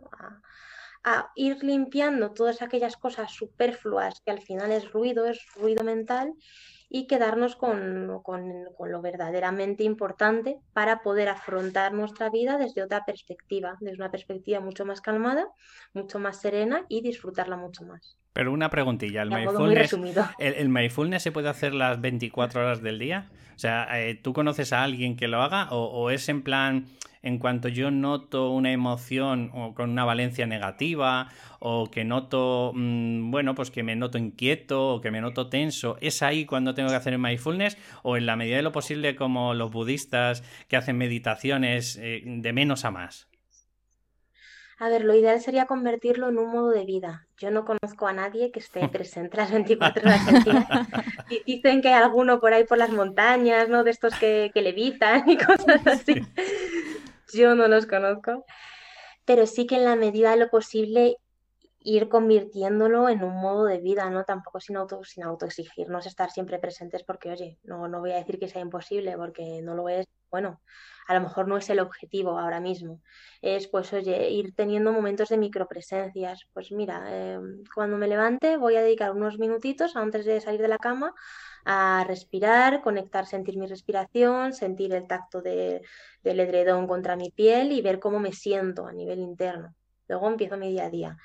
a, 1.05 1.31
ir 1.37 1.63
limpiando 1.63 2.33
todas 2.33 2.63
aquellas 2.63 2.97
cosas 2.97 3.33
superfluas 3.33 4.21
que 4.23 4.33
al 4.33 4.41
final 4.41 4.73
es 4.73 4.91
ruido, 4.93 5.27
es 5.27 5.41
ruido 5.55 5.85
mental, 5.85 6.35
y 6.89 7.07
quedarnos 7.07 7.57
con, 7.57 8.23
con, 8.23 8.65
lo 8.79 9.03
verdaderamente 9.03 9.83
importante 9.85 10.61
para 10.73 11.03
poder 11.03 11.29
afrontar 11.29 11.93
nuestra 11.93 12.31
vida 12.31 12.59
desde 12.59 12.83
otra 12.83 13.05
perspectiva, 13.05 13.77
desde 13.81 13.97
una 13.97 14.11
perspectiva 14.11 14.61
mucho 14.61 14.85
más 14.85 15.01
calmada, 15.01 15.49
mucho 15.93 16.19
más 16.19 16.41
serena 16.41 16.87
y 16.89 17.03
disfrutarla 17.03 17.57
mucho 17.57 17.85
más. 17.85 18.17
Pero 18.37 18.53
una 18.53 18.69
preguntilla, 18.69 19.23
¿el 19.23 19.31
mindfulness, 19.31 19.97
el, 20.39 20.69
mindfulness 20.69 21.23
se 21.23 21.33
puede 21.33 21.49
hacer 21.49 21.73
las 21.73 22.03
24 22.03 22.61
horas 22.61 22.83
del 22.83 22.99
día? 22.99 23.31
O 23.55 23.59
sea, 23.59 23.89
eh, 23.99 24.15
¿tú 24.15 24.35
conoces 24.35 24.75
a 24.75 24.85
alguien 24.85 25.17
que 25.17 25.27
lo 25.27 25.41
haga 25.41 25.69
o, 25.71 26.11
es 26.11 26.29
en 26.29 26.43
plan, 26.43 26.85
en 27.23 27.39
cuanto 27.39 27.69
yo 27.69 27.91
noto 27.91 28.51
una 28.51 28.73
emoción 28.73 29.51
o 29.55 29.73
con 29.73 29.89
una 29.89 30.05
valencia 30.05 30.47
negativa 30.47 31.31
o 31.61 31.91
que 31.91 32.05
noto, 32.05 32.73
mm, 32.75 33.31
bueno, 33.31 33.55
pues 33.55 33.71
que 33.71 33.83
me 33.83 33.97
noto 33.97 34.19
inquieto 34.19 34.97
o 34.97 35.01
que 35.01 35.11
me 35.11 35.23
noto 35.23 35.49
tenso, 35.49 35.97
¿es 36.03 36.23
ahí 36.23 36.45
cuando 36.45 36.75
tengo 36.75 36.91
que 36.91 36.97
hacer 36.97 37.15
el 37.15 37.19
mindfulness 37.19 37.79
o 38.03 38.19
en 38.19 38.27
la 38.27 38.37
medida 38.37 38.57
de 38.57 38.63
lo 38.63 38.73
posible 38.73 39.17
como 39.17 39.55
los 39.55 39.73
budistas 39.73 40.45
que 40.69 40.77
hacen 40.77 40.99
meditaciones 40.99 41.99
eh, 42.03 42.23
de 42.23 42.53
menos 42.53 42.85
a 42.85 42.91
más? 42.91 43.29
A 44.79 44.91
ver, 44.91 45.05
lo 45.05 45.15
ideal 45.15 45.41
sería 45.41 45.67
convertirlo 45.67 46.29
en 46.29 46.37
un 46.39 46.51
modo 46.51 46.71
de 46.71 46.85
vida. 46.85 47.27
Yo 47.39 47.51
no 47.51 47.65
conozco 47.65 48.07
a 48.07 48.13
nadie 48.13 48.51
que 48.51 48.61
esté 48.61 48.89
presente 48.89 49.37
las 49.37 49.51
24 49.51 50.03
horas 50.03 50.27
del 50.27 50.45
día. 50.45 50.69
Dicen 51.47 51.81
que 51.81 51.89
hay 51.89 51.95
alguno 51.95 52.41
por 52.41 52.53
ahí 52.53 52.65
por 52.65 52.77
las 52.77 52.91
montañas, 52.91 53.69
¿no? 53.69 53.85
De 53.85 53.91
estos 53.91 54.15
que, 54.17 54.51
que 54.53 54.63
levitan 54.63 55.29
y 55.29 55.37
cosas 55.45 55.87
así. 55.87 56.23
Yo 57.33 57.55
no 57.55 57.69
los 57.69 57.87
conozco. 57.87 58.45
Pero 59.25 59.47
sí 59.47 59.67
que 59.67 59.77
en 59.77 59.85
la 59.85 59.97
medida 59.97 60.31
de 60.31 60.37
lo 60.37 60.51
posible 60.51 61.17
ir 61.87 62.09
convirtiéndolo 62.09 63.09
en 63.09 63.23
un 63.23 63.37
modo 63.41 63.65
de 63.65 63.79
vida, 63.79 64.11
¿no? 64.11 64.25
Tampoco 64.25 64.59
sin 64.61 64.77
auto, 64.77 65.05
sin 65.05 65.23
autoexigirnos 65.23 66.07
estar 66.07 66.31
siempre 66.33 66.59
presentes 66.59 67.05
porque, 67.05 67.31
oye, 67.31 67.59
no, 67.63 67.87
no 67.87 68.01
voy 68.01 68.11
a 68.11 68.17
decir 68.17 68.41
que 68.41 68.49
sea 68.49 68.61
imposible 68.61 69.17
porque 69.17 69.63
no 69.63 69.75
lo 69.77 69.89
es. 69.89 70.05
Bueno, 70.29 70.61
a 71.07 71.15
lo 71.15 71.21
mejor 71.21 71.47
no 71.47 71.57
es 71.57 71.71
el 71.71 71.79
objetivo 71.79 72.39
ahora 72.41 72.59
mismo. 72.61 73.01
Es, 73.41 73.69
pues, 73.69 73.93
oye, 73.93 74.31
ir 74.31 74.53
teniendo 74.57 74.93
momentos 74.93 75.29
de 75.29 75.39
micropresencias. 75.39 76.49
Pues 76.53 76.73
mira, 76.73 76.97
em, 77.35 77.63
cuando 77.73 77.97
me 77.97 78.09
levante 78.09 78.57
voy 78.57 78.75
a 78.77 78.83
dedicar 78.83 79.13
unos 79.13 79.39
minutitos 79.39 79.95
antes 79.95 80.25
de 80.25 80.41
salir 80.41 80.61
de 80.63 80.69
la 80.69 80.79
cama 80.79 81.15
a 81.65 82.05
respirar, 82.07 82.83
conectar, 82.83 83.27
sentir 83.27 83.57
mi 83.59 83.67
respiración, 83.69 84.53
sentir 84.53 84.93
el 84.93 85.07
tacto 85.07 85.41
del 85.41 85.83
edredón 86.25 86.89
contra 86.89 87.15
mi 87.17 87.31
piel 87.31 87.71
y 87.73 87.81
ver 87.81 88.01
cómo 88.01 88.19
me 88.19 88.33
siento 88.33 88.87
a 88.87 88.93
nivel 88.93 89.21
interno. 89.21 89.75
Luego 90.09 90.29
empiezo 90.29 90.57
mi 90.57 90.71
día 90.71 90.87
a 90.87 90.91
día. 90.91 91.17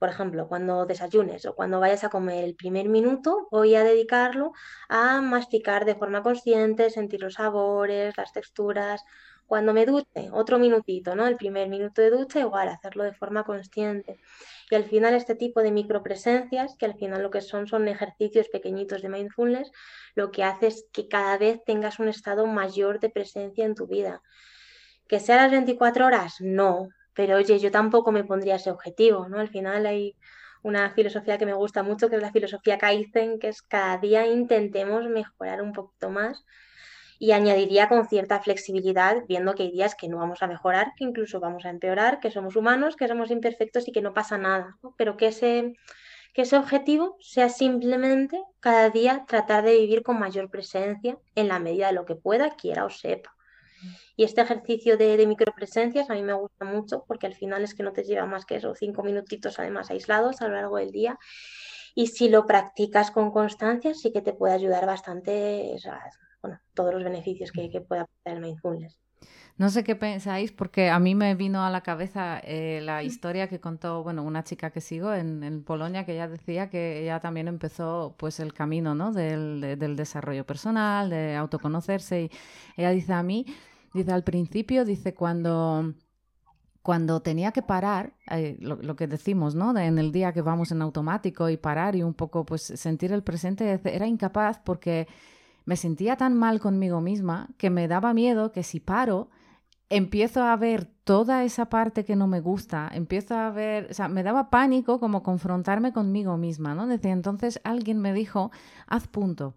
Por 0.00 0.08
ejemplo, 0.08 0.48
cuando 0.48 0.86
desayunes 0.86 1.44
o 1.44 1.54
cuando 1.54 1.78
vayas 1.78 2.04
a 2.04 2.08
comer 2.08 2.42
el 2.42 2.54
primer 2.56 2.88
minuto, 2.88 3.48
voy 3.50 3.74
a 3.74 3.84
dedicarlo 3.84 4.52
a 4.88 5.20
masticar 5.20 5.84
de 5.84 5.94
forma 5.94 6.22
consciente, 6.22 6.88
sentir 6.88 7.20
los 7.20 7.34
sabores, 7.34 8.16
las 8.16 8.32
texturas. 8.32 9.04
Cuando 9.46 9.74
me 9.74 9.84
duche, 9.84 10.30
otro 10.32 10.58
minutito, 10.58 11.14
¿no? 11.14 11.26
El 11.26 11.36
primer 11.36 11.68
minuto 11.68 12.00
de 12.00 12.08
ducha, 12.10 12.40
igual, 12.40 12.68
hacerlo 12.68 13.04
de 13.04 13.12
forma 13.12 13.44
consciente. 13.44 14.18
Y 14.70 14.74
al 14.74 14.84
final 14.84 15.12
este 15.12 15.34
tipo 15.34 15.60
de 15.60 15.70
micropresencias, 15.70 16.76
que 16.78 16.86
al 16.86 16.94
final 16.94 17.22
lo 17.22 17.30
que 17.30 17.42
son 17.42 17.66
son 17.66 17.86
ejercicios 17.86 18.48
pequeñitos 18.48 19.02
de 19.02 19.10
mindfulness, 19.10 19.70
lo 20.14 20.30
que 20.30 20.44
hace 20.44 20.68
es 20.68 20.86
que 20.92 21.08
cada 21.08 21.36
vez 21.36 21.62
tengas 21.66 21.98
un 21.98 22.08
estado 22.08 22.46
mayor 22.46 23.00
de 23.00 23.10
presencia 23.10 23.66
en 23.66 23.74
tu 23.74 23.86
vida. 23.86 24.22
¿Que 25.08 25.20
sea 25.20 25.36
las 25.36 25.50
24 25.50 26.06
horas? 26.06 26.36
No, 26.40 26.88
pero 27.20 27.36
oye, 27.36 27.58
yo 27.58 27.70
tampoco 27.70 28.12
me 28.12 28.24
pondría 28.24 28.56
ese 28.56 28.70
objetivo, 28.70 29.28
¿no? 29.28 29.40
Al 29.40 29.50
final 29.50 29.84
hay 29.84 30.16
una 30.62 30.90
filosofía 30.92 31.36
que 31.36 31.44
me 31.44 31.52
gusta 31.52 31.82
mucho, 31.82 32.08
que 32.08 32.16
es 32.16 32.22
la 32.22 32.32
filosofía 32.32 32.78
Kaizen, 32.78 33.38
que 33.38 33.48
es 33.48 33.60
cada 33.60 33.98
día 33.98 34.26
intentemos 34.26 35.06
mejorar 35.06 35.60
un 35.60 35.74
poquito 35.74 36.08
más 36.08 36.46
y 37.18 37.32
añadiría 37.32 37.90
con 37.90 38.08
cierta 38.08 38.40
flexibilidad, 38.40 39.18
viendo 39.28 39.54
que 39.54 39.64
hay 39.64 39.70
días 39.70 39.94
que 39.94 40.08
no 40.08 40.16
vamos 40.16 40.42
a 40.42 40.46
mejorar, 40.46 40.92
que 40.96 41.04
incluso 41.04 41.40
vamos 41.40 41.66
a 41.66 41.68
empeorar, 41.68 42.20
que 42.20 42.30
somos 42.30 42.56
humanos, 42.56 42.96
que 42.96 43.06
somos 43.06 43.30
imperfectos 43.30 43.86
y 43.86 43.92
que 43.92 44.00
no 44.00 44.14
pasa 44.14 44.38
nada, 44.38 44.78
pero 44.96 45.18
que 45.18 45.26
ese, 45.26 45.74
que 46.32 46.42
ese 46.42 46.56
objetivo 46.56 47.18
sea 47.20 47.50
simplemente 47.50 48.42
cada 48.60 48.88
día 48.88 49.26
tratar 49.28 49.62
de 49.62 49.76
vivir 49.76 50.02
con 50.02 50.18
mayor 50.18 50.48
presencia 50.48 51.18
en 51.34 51.48
la 51.48 51.58
medida 51.58 51.88
de 51.88 51.92
lo 51.92 52.06
que 52.06 52.14
pueda, 52.14 52.56
quiera 52.56 52.86
o 52.86 52.88
sepa. 52.88 53.30
Y 54.20 54.24
este 54.24 54.42
ejercicio 54.42 54.98
de, 54.98 55.26
micropresencias 55.26 56.10
a 56.10 56.12
mí 56.12 56.22
me 56.22 56.34
gusta 56.34 56.66
mucho 56.66 57.06
porque 57.08 57.26
al 57.26 57.34
final 57.34 57.64
es 57.64 57.74
que 57.74 57.82
no 57.82 57.94
te 57.94 58.04
lleva 58.04 58.26
más 58.26 58.44
que 58.44 58.56
eso, 58.56 58.74
cinco 58.74 59.02
minutitos 59.02 59.58
además 59.58 59.90
aislados 59.90 60.42
a 60.42 60.48
lo 60.48 60.56
largo 60.56 60.76
del 60.76 60.90
día. 60.90 61.18
Y 61.94 62.08
si 62.08 62.28
lo 62.28 62.44
practicas 62.44 63.10
con 63.10 63.30
constancia, 63.30 63.94
sí 63.94 64.12
que 64.12 64.20
te 64.20 64.34
puede 64.34 64.52
ayudar 64.52 64.84
bastante 64.84 65.74
bueno, 66.42 66.60
todos 66.74 66.92
los 66.92 67.02
beneficios 67.02 67.50
que, 67.50 67.70
que 67.70 67.80
puede 67.80 68.02
aportar 68.02 68.34
el 68.34 68.40
mindfulness. 68.42 68.98
No 69.56 69.68
sé 69.68 69.84
qué 69.84 69.96
pensáis, 69.96 70.52
porque 70.52 70.90
a 70.90 70.98
mí 70.98 71.14
me 71.14 71.34
vino 71.34 71.64
a 71.64 71.70
la 71.70 71.82
cabeza 71.82 72.40
eh, 72.44 72.80
la 72.82 73.02
historia 73.02 73.48
que 73.48 73.60
contó, 73.60 74.02
bueno, 74.02 74.22
una 74.22 74.44
chica 74.44 74.70
que 74.70 74.80
sigo 74.80 75.12
en, 75.12 75.42
en, 75.44 75.64
Polonia, 75.64 76.04
que 76.06 76.12
ella 76.12 76.28
decía 76.28 76.70
que 76.70 77.02
ella 77.02 77.20
también 77.20 77.46
empezó, 77.48 78.14
pues, 78.18 78.40
el 78.40 78.54
camino, 78.54 78.94
¿no? 78.94 79.12
Del, 79.12 79.60
del 79.78 79.96
desarrollo 79.96 80.46
personal, 80.46 81.10
de 81.10 81.36
autoconocerse. 81.36 82.22
Y 82.22 82.30
ella 82.78 82.90
dice 82.90 83.12
a 83.12 83.22
mí, 83.22 83.44
dice 83.94 84.12
al 84.12 84.24
principio, 84.24 84.84
dice 84.84 85.14
cuando 85.14 85.94
cuando 86.82 87.20
tenía 87.20 87.52
que 87.52 87.62
parar, 87.62 88.14
eh, 88.30 88.56
lo, 88.58 88.96
que 88.96 89.06
decimos, 89.06 89.54
¿no? 89.54 89.76
en 89.76 89.98
el 89.98 90.12
día 90.12 90.32
que 90.32 90.40
vamos 90.40 90.72
en 90.72 90.80
automático 90.80 91.50
y 91.50 91.56
parar 91.56 91.94
y 91.94 92.02
un 92.02 92.14
poco, 92.14 92.46
pues, 92.46 92.62
sentir 92.62 93.12
el 93.12 93.22
presente, 93.22 93.80
era 93.84 94.06
incapaz 94.06 94.58
porque 94.58 95.06
me 95.66 95.76
sentía 95.76 96.16
tan 96.16 96.34
mal 96.34 96.58
conmigo 96.58 97.00
misma 97.00 97.48
que 97.58 97.68
me 97.70 97.86
daba 97.86 98.14
miedo 98.14 98.50
que 98.50 98.62
si 98.62 98.80
paro, 98.80 99.28
empiezo 99.90 100.42
a 100.42 100.56
ver 100.56 100.86
toda 101.04 101.44
esa 101.44 101.68
parte 101.68 102.04
que 102.04 102.16
no 102.16 102.26
me 102.26 102.40
gusta, 102.40 102.90
empiezo 102.94 103.34
a 103.34 103.50
ver, 103.50 103.88
o 103.90 103.94
sea, 103.94 104.08
me 104.08 104.22
daba 104.22 104.48
pánico 104.48 105.00
como 105.00 105.22
confrontarme 105.22 105.92
conmigo 105.92 106.36
misma, 106.36 106.74
¿no? 106.74 106.86
Desde 106.86 107.10
entonces 107.10 107.60
alguien 107.64 107.98
me 107.98 108.14
dijo, 108.14 108.50
haz 108.86 109.06
punto. 109.08 109.54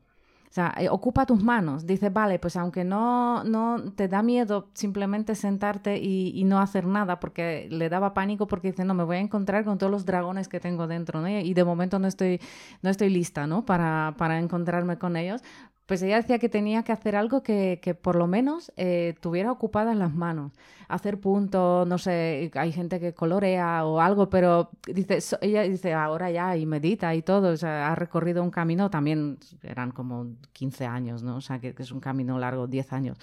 Sea, 0.54 0.72
eh, 0.78 0.88
ocupa 0.88 1.26
tus 1.26 1.42
manos. 1.44 1.88
Dice, 1.88 2.12
vale, 2.12 2.38
pues 2.38 2.56
aunque 2.58 2.84
no, 2.84 3.44
no 3.44 3.92
te 3.96 4.08
da 4.08 4.22
miedo 4.22 4.70
simplemente 4.76 5.34
sentarte 5.34 5.98
y, 5.98 6.44
no 6.44 6.60
hacer 6.60 6.86
nada, 6.86 7.20
porque 7.20 7.68
le 7.72 7.90
daba 7.90 8.14
pánico 8.14 8.46
porque 8.46 8.68
dice, 8.70 8.86
no, 8.86 8.94
me 8.94 9.04
voy 9.04 9.16
a 9.18 9.20
encontrar 9.20 9.66
con 9.66 9.80
todos 9.80 9.92
los 9.92 10.06
dragones 10.06 10.48
que 10.48 10.60
tengo 10.60 10.86
dentro, 10.86 11.22
¿no? 11.22 11.28
Y 11.28 11.56
de 11.56 11.64
momento 11.64 11.98
no 11.98 12.08
estoy, 12.08 12.40
no 12.84 12.92
estoy 12.92 13.10
lista, 13.10 13.48
¿no? 13.48 13.66
Para, 13.66 14.14
para 14.20 14.38
encontrarme 14.38 15.00
con 15.00 15.18
ellos. 15.18 15.42
Pues 15.86 16.02
ella 16.02 16.16
decía 16.16 16.40
que 16.40 16.48
tenía 16.48 16.84
que 16.84 16.94
hacer 16.94 17.16
algo 17.16 17.44
que, 17.44 17.80
que 17.82 17.94
por 17.94 18.16
lo 18.16 18.26
menos 18.26 18.72
eh, 18.78 19.16
tuviera 19.20 19.52
ocupadas 19.52 19.98
las 19.98 20.14
manos. 20.14 20.54
Hacer 20.88 21.20
puntos, 21.20 21.86
no 21.88 21.98
sé, 21.98 22.52
hay 22.54 22.72
gente 22.72 23.00
que 23.00 23.14
colorea 23.14 23.86
o 23.86 24.00
algo, 24.00 24.30
pero 24.30 24.70
dice, 24.88 25.20
ella 25.42 25.64
dice 25.64 25.94
ahora 25.94 26.32
ya 26.32 26.56
y 26.56 26.66
medita 26.66 27.14
y 27.16 27.22
todo, 27.22 27.52
o 27.52 27.58
sea, 27.58 27.92
ha 27.92 27.96
recorrido 27.96 28.44
un 28.44 28.52
camino, 28.52 28.90
también 28.90 29.38
eran 29.62 29.92
como 29.92 30.28
15 30.54 30.86
años, 30.86 31.22
¿no? 31.24 31.38
O 31.38 31.42
sea, 31.42 31.60
que, 31.60 31.74
que 31.74 31.84
es 31.84 31.92
un 31.92 32.00
camino 32.00 32.40
largo, 32.40 32.68
10 32.68 32.94
años. 32.94 33.18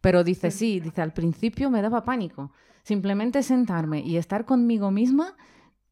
Pero 0.00 0.24
dice, 0.24 0.50
sí, 0.50 0.80
dice, 0.80 1.02
al 1.02 1.12
principio 1.12 1.70
me 1.70 1.80
daba 1.82 2.04
pánico. 2.04 2.50
Simplemente 2.82 3.44
sentarme 3.44 4.00
y 4.00 4.16
estar 4.16 4.44
conmigo 4.44 4.90
misma 4.90 5.36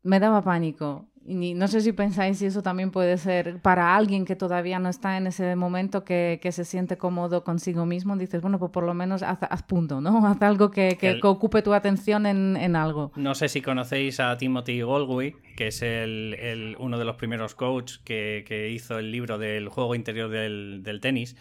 me 0.03 0.19
daba 0.19 0.43
pánico. 0.43 1.07
Y 1.27 1.53
no 1.55 1.69
sé 1.69 1.83
si 1.83 1.93
pensáis 1.93 2.39
si 2.39 2.47
eso 2.47 2.63
también 2.63 2.91
puede 2.91 3.19
ser 3.19 3.61
para 3.61 3.95
alguien 3.95 4.25
que 4.25 4.37
todavía 4.37 4.79
no 4.79 4.89
está 4.89 5.19
en 5.19 5.27
ese 5.27 5.55
momento 5.55 6.03
que, 6.03 6.41
se 6.51 6.65
siente 6.65 6.97
cómodo 6.97 7.45
consigo 7.45 7.85
mismo. 7.85 8.17
Dices, 8.17 8.41
bueno, 8.41 8.59
pues 8.59 8.73
por 8.73 8.85
lo 8.85 8.95
menos 8.95 9.23
haz, 9.23 9.63
punto, 9.65 10.01
¿no? 10.01 10.27
Haz 10.27 10.41
algo 10.43 10.71
que, 10.71 10.97
que, 10.99 11.21
ocupe 11.23 11.63
tu 11.63 11.75
atención 11.75 12.25
en, 12.27 12.75
algo. 12.77 13.13
No 13.17 13.35
sé 13.35 13.49
si 13.49 13.61
conocéis 13.61 14.19
a 14.19 14.37
Timothy 14.39 14.81
Goldsworth, 14.81 15.37
que 15.57 15.67
es 15.67 15.83
el, 15.83 16.77
uno 16.79 16.99
de 16.99 17.05
los 17.05 17.17
primeros 17.17 17.55
coaches 17.55 17.99
que, 17.99 18.71
hizo 18.75 18.99
el 18.99 19.13
libro 19.13 19.37
del 19.39 19.69
juego 19.69 19.95
interior 19.95 20.31
del, 20.31 20.83
del 20.83 21.01
tenis. 21.01 21.37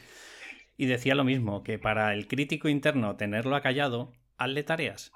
Y 0.77 0.85
decía 0.85 1.15
lo 1.15 1.23
mismo, 1.23 1.63
que 1.63 1.79
para 1.79 2.13
el 2.13 2.27
crítico 2.27 2.67
interno 2.69 3.15
tenerlo 3.15 3.55
acallado, 3.55 4.11
hazle 4.37 4.63
tareas. 4.63 5.11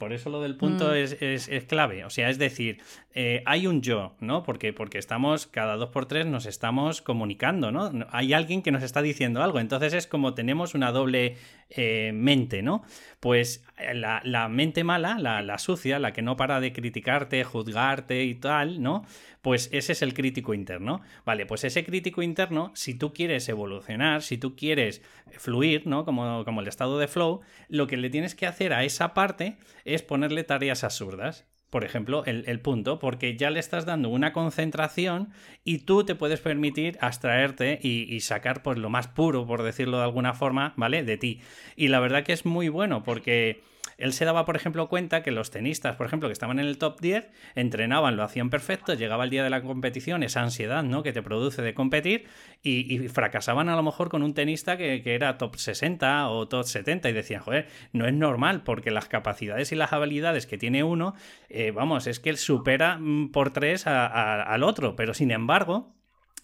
Por 0.00 0.14
eso 0.14 0.30
lo 0.30 0.40
del 0.40 0.56
punto 0.56 0.88
mm. 0.88 0.94
es, 1.20 1.48
clave. 1.68 2.06
O 2.06 2.10
sea, 2.10 2.30
es 2.30 2.38
decir, 2.38 2.78
eh, 3.14 3.42
hay 3.44 3.66
un 3.66 3.82
yo, 3.82 4.16
¿no? 4.18 4.42
Porque, 4.42 4.72
porque 4.72 4.96
estamos, 4.96 5.46
cada 5.46 5.76
dos 5.76 5.90
por 5.90 6.06
tres 6.06 6.24
nos 6.24 6.46
estamos 6.46 7.02
comunicando, 7.02 7.70
¿no? 7.70 7.92
Hay 8.10 8.32
alguien 8.32 8.62
que 8.62 8.72
nos 8.72 8.82
está 8.82 9.02
diciendo 9.02 9.42
algo. 9.42 9.60
Entonces 9.60 9.92
es 9.92 10.06
como 10.06 10.32
tenemos 10.32 10.74
una 10.74 10.90
doble 10.90 11.36
eh, 11.68 12.12
mente, 12.14 12.62
¿no? 12.62 12.82
Pues 13.20 13.62
eh, 13.78 13.94
la, 13.94 14.48
mente 14.48 14.84
mala, 14.84 15.18
la, 15.18 15.42
la, 15.42 15.58
sucia, 15.58 15.98
la 15.98 16.12
que 16.14 16.22
no 16.22 16.36
para 16.36 16.60
de 16.60 16.72
criticarte, 16.72 17.44
juzgarte 17.44 18.24
y 18.24 18.34
tal, 18.36 18.82
¿no? 18.82 19.04
Pues 19.42 19.68
ese 19.72 19.92
es 19.92 20.02
el 20.02 20.14
crítico 20.14 20.54
interno. 20.54 21.00
Vale, 21.26 21.46
pues 21.46 21.64
ese 21.64 21.84
crítico 21.84 22.22
interno, 22.22 22.72
si 22.74 22.94
tú 22.94 23.12
quieres 23.12 23.48
evolucionar, 23.48 24.22
si 24.22 24.38
tú 24.38 24.56
quieres 24.56 25.02
fluir, 25.38 25.86
¿no? 25.86 26.04
Como, 26.04 26.44
como 26.44 26.60
el 26.60 26.68
estado 26.68 26.98
de 26.98 27.06
flow, 27.06 27.40
lo 27.68 27.86
que 27.86 27.96
le 27.96 28.08
tienes 28.08 28.34
que 28.34 28.46
hacer 28.46 28.72
a 28.72 28.84
esa 28.84 29.14
parte 29.14 29.56
es 29.84 29.89
ponerle 30.02 30.44
tareas 30.44 30.84
absurdas. 30.84 31.46
Por 31.70 31.84
ejemplo, 31.84 32.24
el, 32.24 32.60
punto, 32.60 32.98
porque 32.98 33.36
ya 33.36 33.48
le 33.50 33.60
estás 33.60 33.86
dando 33.86 34.08
una 34.08 34.32
concentración 34.32 35.32
y 35.62 35.78
tú 35.78 36.04
te 36.04 36.16
puedes 36.16 36.40
permitir 36.40 36.98
abstraerte 37.00 37.78
y, 37.80 38.18
sacar 38.20 38.64
pues 38.64 38.76
lo 38.76 38.90
más 38.90 39.06
puro, 39.06 39.46
por 39.46 39.62
decirlo 39.62 39.98
de 39.98 40.04
alguna 40.04 40.34
forma, 40.34 40.74
¿vale? 40.76 41.04
De 41.04 41.16
ti. 41.16 41.40
Y 41.76 41.86
la 41.86 42.00
verdad 42.00 42.24
que 42.24 42.32
es 42.32 42.44
muy 42.44 42.68
bueno 42.68 43.04
porque 43.04 43.62
él 44.00 44.12
se 44.12 44.24
daba, 44.24 44.44
por 44.44 44.56
ejemplo, 44.56 44.88
cuenta 44.88 45.22
que 45.22 45.30
los 45.30 45.50
tenistas, 45.50 45.96
por 45.96 46.06
ejemplo, 46.06 46.28
que 46.28 46.32
estaban 46.32 46.58
en 46.58 46.66
el 46.66 46.78
top 46.78 47.00
10, 47.00 47.28
entrenaban, 47.54 48.16
lo 48.16 48.22
hacían 48.22 48.50
perfecto, 48.50 48.94
llegaba 48.94 49.24
el 49.24 49.30
día 49.30 49.44
de 49.44 49.50
la 49.50 49.62
competición, 49.62 50.22
esa 50.22 50.42
ansiedad 50.42 50.82
¿no? 50.82 51.02
que 51.02 51.12
te 51.12 51.22
produce 51.22 51.62
de 51.62 51.74
competir, 51.74 52.26
y, 52.62 53.08
fracasaban 53.08 53.68
a 53.68 53.76
lo 53.76 53.82
mejor 53.82 54.08
con 54.08 54.22
un 54.22 54.34
tenista 54.34 54.76
que, 54.76 55.02
era 55.04 55.38
top 55.38 55.56
60 55.56 56.28
o 56.30 56.48
top 56.48 56.64
70 56.64 57.10
y 57.10 57.12
decían, 57.12 57.42
joder, 57.42 57.68
no 57.92 58.06
es 58.06 58.14
normal 58.14 58.62
porque 58.62 58.90
las 58.90 59.08
capacidades 59.08 59.72
y 59.72 59.76
las 59.76 59.92
habilidades 59.92 60.46
que 60.46 60.58
tiene 60.58 60.82
uno, 60.82 61.14
eh, 61.48 61.70
vamos, 61.70 62.06
es 62.06 62.20
que 62.20 62.30
él 62.30 62.36
supera 62.36 62.98
mm, 62.98 63.30
por 63.32 63.52
tres 63.52 63.86
al 63.86 64.62
otro, 64.62 64.96
pero 64.96 65.14
sin 65.14 65.30
embargo, 65.30 65.94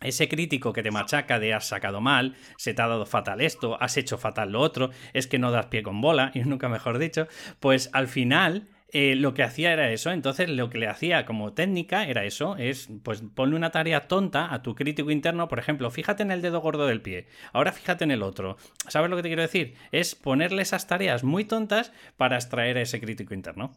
ese 0.01 0.29
crítico 0.29 0.73
que 0.73 0.83
te 0.83 0.91
machaca 0.91 1.39
de 1.39 1.55
has 1.55 1.67
sacado 1.67 2.01
mal, 2.01 2.37
se 2.57 2.75
te 2.75 2.83
ha 2.83 2.89
dado 2.89 3.07
fatal 3.07 3.41
esto, 3.41 3.81
has 3.81 3.97
hecho 3.97 4.19
fatal 4.19 4.53
lo 4.53 4.61
otro, 4.61 4.91
es 5.13 5.27
que 5.27 5.39
no 5.39 5.51
das 5.51 5.67
pie 5.67 5.83
con 5.83 6.01
bola, 6.01 6.31
y 6.35 6.41
nunca 6.41 6.69
mejor 6.69 6.99
dicho, 6.99 7.29
pues 7.61 7.91
al 7.93 8.09
final 8.09 8.69
eh, 8.93 9.17
lo 9.17 9.35
que 9.35 9.43
hacía 9.43 9.73
era 9.73 9.91
eso. 9.91 10.11
Entonces, 10.11 10.49
lo 10.49 10.71
que 10.71 10.79
le 10.79 10.89
hacía 10.89 11.27
como 11.27 11.53
técnica 11.53 12.07
era 12.07 12.25
eso: 12.25 12.57
es 12.57 12.89
pues 13.03 13.23
ponle 13.35 13.57
una 13.57 13.71
tarea 13.71 14.09
tonta 14.09 14.53
a 14.55 14.63
tu 14.63 14.75
crítico 14.75 15.11
interno. 15.11 15.49
Por 15.49 15.59
ejemplo, 15.59 15.91
fíjate 15.91 16.23
en 16.23 16.31
el 16.31 16.43
dedo 16.43 16.61
gordo 16.61 16.87
del 16.87 17.03
pie. 17.03 17.27
Ahora 17.53 17.73
fíjate 17.73 18.05
en 18.05 18.11
el 18.11 18.23
otro. 18.23 18.57
¿Sabes 18.89 19.11
lo 19.11 19.17
que 19.17 19.23
te 19.23 19.29
quiero 19.29 19.43
decir? 19.43 19.75
Es 19.93 20.15
ponerle 20.15 20.63
esas 20.63 20.87
tareas 20.87 21.25
muy 21.25 21.45
tontas 21.45 21.93
para 22.17 22.37
extraer 22.37 22.79
a 22.79 22.83
ese 22.83 23.01
crítico 23.01 23.35
interno. 23.35 23.73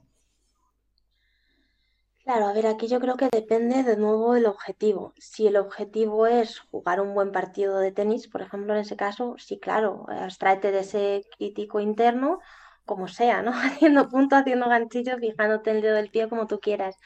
Claro, 2.29 2.45
a 2.47 2.53
ver, 2.53 2.67
aquí 2.67 2.87
yo 2.87 2.99
creo 2.99 3.17
que 3.17 3.27
depende 3.31 3.81
de 3.81 3.97
nuevo 3.97 4.35
el 4.35 4.45
objetivo. 4.45 5.13
Si 5.17 5.47
el 5.47 5.57
objetivo 5.57 6.27
es 6.27 6.59
jugar 6.59 7.01
un 7.01 7.15
buen 7.15 7.31
partido 7.31 7.79
de 7.79 7.91
tenis, 7.91 8.27
por 8.27 8.43
ejemplo, 8.43 8.73
en 8.75 8.81
ese 8.81 8.95
caso, 8.95 9.33
sí, 9.39 9.57
claro, 9.59 10.05
abstraete 10.09 10.71
de 10.71 10.81
ese 10.81 11.23
crítico 11.35 11.79
interno, 11.79 12.39
como 12.85 13.07
sea, 13.07 13.41
¿no? 13.41 13.51
Haciendo 13.81 14.09
punto, 14.09 14.35
haciendo 14.35 14.69
ganchillo, 14.69 15.17
fijándote 15.17 15.71
el 15.71 15.81
dedo 15.81 15.95
del 15.95 16.11
pie 16.11 16.29
como 16.29 16.45
tú 16.45 16.59
quieras. 16.59 16.97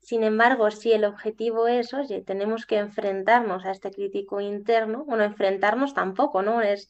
Sin 0.00 0.22
embargo, 0.22 0.70
si 0.70 0.92
el 0.92 1.04
objetivo 1.04 1.68
es, 1.68 1.92
oye, 1.92 2.22
tenemos 2.22 2.64
que 2.64 2.78
enfrentarnos 2.78 3.66
a 3.66 3.72
este 3.72 3.90
crítico 3.90 4.40
interno, 4.40 5.04
bueno, 5.04 5.24
enfrentarnos 5.24 5.92
tampoco, 5.92 6.40
¿no? 6.42 6.62
Es 6.62 6.88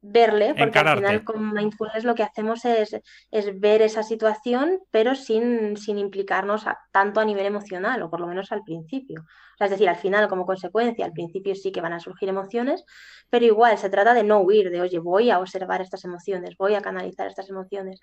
verle, 0.00 0.54
porque 0.54 0.78
al 0.78 0.96
final 0.96 1.24
con 1.24 1.52
mindfulness 1.52 2.04
lo 2.04 2.14
que 2.14 2.22
hacemos 2.22 2.64
es, 2.64 2.96
es 3.30 3.60
ver 3.60 3.82
esa 3.82 4.02
situación, 4.02 4.78
pero 4.90 5.14
sin, 5.14 5.76
sin 5.76 5.98
implicarnos 5.98 6.64
tanto 6.92 7.20
a 7.20 7.24
nivel 7.24 7.46
emocional, 7.46 8.02
o 8.02 8.10
por 8.10 8.20
lo 8.20 8.26
menos 8.26 8.52
al 8.52 8.62
principio. 8.62 9.24
es 9.58 9.70
decir, 9.70 9.88
al 9.88 9.96
final, 9.96 10.28
como 10.28 10.46
consecuencia, 10.46 11.04
al 11.04 11.12
principio 11.12 11.54
sí 11.54 11.72
que 11.72 11.80
van 11.80 11.92
a 11.92 12.00
surgir 12.00 12.28
emociones, 12.28 12.84
pero 13.30 13.44
igual 13.44 13.76
se 13.78 13.90
trata 13.90 14.14
de 14.14 14.22
no 14.22 14.40
huir, 14.40 14.70
de, 14.70 14.80
oye, 14.80 14.98
voy 14.98 15.30
a 15.30 15.40
observar 15.40 15.82
estas 15.82 16.04
emociones, 16.04 16.56
voy 16.56 16.74
a 16.74 16.80
canalizar 16.80 17.26
estas 17.26 17.50
emociones. 17.50 18.00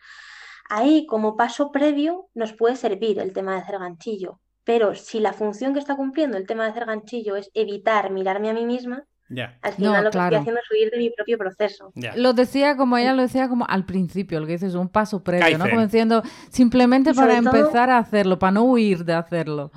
Ahí, 0.70 1.06
como 1.06 1.38
paso 1.38 1.72
previo, 1.72 2.28
nos 2.34 2.54
puede 2.54 2.76
servir 2.76 3.20
el 3.20 3.34
tema 3.34 3.54
de 3.54 3.62
hacer 3.62 3.80
ganchillo, 3.80 4.40
pero 4.64 4.96
si 4.96 5.20
la 5.20 5.32
función 5.32 5.74
que 5.74 5.80
está 5.80 5.96
cumpliendo 5.96 6.38
el 6.38 6.48
tema 6.48 6.64
de 6.64 6.72
hacer 6.72 6.86
ganchillo 6.86 7.36
es 7.36 7.52
evitar 7.54 8.12
mirarme 8.12 8.50
a 8.50 8.54
mí 8.54 8.66
misma, 8.66 9.06
al 9.62 9.74
final 9.74 10.04
lo 10.04 10.12
que 10.12 10.18
estoy 10.18 10.36
haciendo 10.36 10.62
es 10.62 10.72
huir 10.72 10.92
de 10.92 10.98
mi 10.98 11.10
propio 11.10 11.38
proceso. 11.38 11.92
Lo 12.16 12.34
decía 12.34 12.78
como 12.78 12.98
ella 12.98 13.14
lo 13.14 13.24
decía 13.24 13.50
como 13.50 13.66
al 13.68 13.86
principio, 13.86 14.40
lo 14.40 14.46
que 14.46 14.54
dices, 14.54 14.76
un 14.76 14.90
paso 14.90 15.24
previo, 15.24 15.58
¿no? 15.58 15.70
Como 15.70 15.82
diciendo, 15.82 16.24
simplemente 16.50 17.14
para 17.14 17.38
empezar 17.38 17.90
a 17.90 17.98
hacerlo, 17.98 18.40
para 18.40 18.52
no 18.52 18.64
huir 18.64 19.04
de 19.06 19.14
hacerlo. 19.14 19.72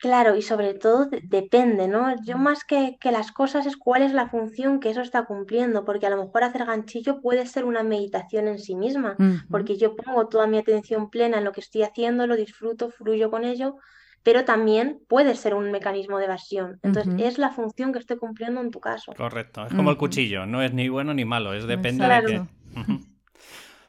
Claro, 0.00 0.34
y 0.34 0.40
sobre 0.40 0.72
todo 0.72 1.10
depende, 1.24 1.86
¿no? 1.86 2.14
Yo 2.24 2.38
más 2.38 2.64
que, 2.64 2.96
que 2.98 3.12
las 3.12 3.32
cosas 3.32 3.66
es 3.66 3.76
cuál 3.76 4.00
es 4.02 4.14
la 4.14 4.30
función 4.30 4.80
que 4.80 4.88
eso 4.88 5.02
está 5.02 5.26
cumpliendo, 5.26 5.84
porque 5.84 6.06
a 6.06 6.10
lo 6.10 6.16
mejor 6.16 6.42
hacer 6.42 6.64
ganchillo 6.64 7.20
puede 7.20 7.44
ser 7.44 7.66
una 7.66 7.82
meditación 7.82 8.48
en 8.48 8.58
sí 8.58 8.74
misma, 8.74 9.18
porque 9.50 9.76
yo 9.76 9.96
pongo 9.96 10.26
toda 10.28 10.46
mi 10.46 10.56
atención 10.56 11.10
plena 11.10 11.36
en 11.36 11.44
lo 11.44 11.52
que 11.52 11.60
estoy 11.60 11.82
haciendo, 11.82 12.26
lo 12.26 12.36
disfruto, 12.36 12.88
fluyo 12.88 13.30
con 13.30 13.44
ello, 13.44 13.76
pero 14.22 14.44
también 14.44 15.00
puede 15.08 15.34
ser 15.34 15.54
un 15.54 15.70
mecanismo 15.70 16.18
de 16.18 16.26
evasión. 16.26 16.78
Entonces, 16.82 17.14
es 17.18 17.38
la 17.38 17.50
función 17.50 17.92
que 17.92 17.98
estoy 17.98 18.18
cumpliendo 18.18 18.60
en 18.60 18.70
tu 18.70 18.80
caso. 18.80 19.12
Correcto, 19.14 19.66
es 19.66 19.72
como 19.72 19.90
el 19.90 19.96
cuchillo, 19.96 20.46
no 20.46 20.62
es 20.62 20.72
ni 20.72 20.88
bueno 20.88 21.14
ni 21.14 21.24
malo, 21.24 21.54
es 21.54 21.66
depende 21.66 22.06
de 22.06 22.22
qué. 22.26 22.42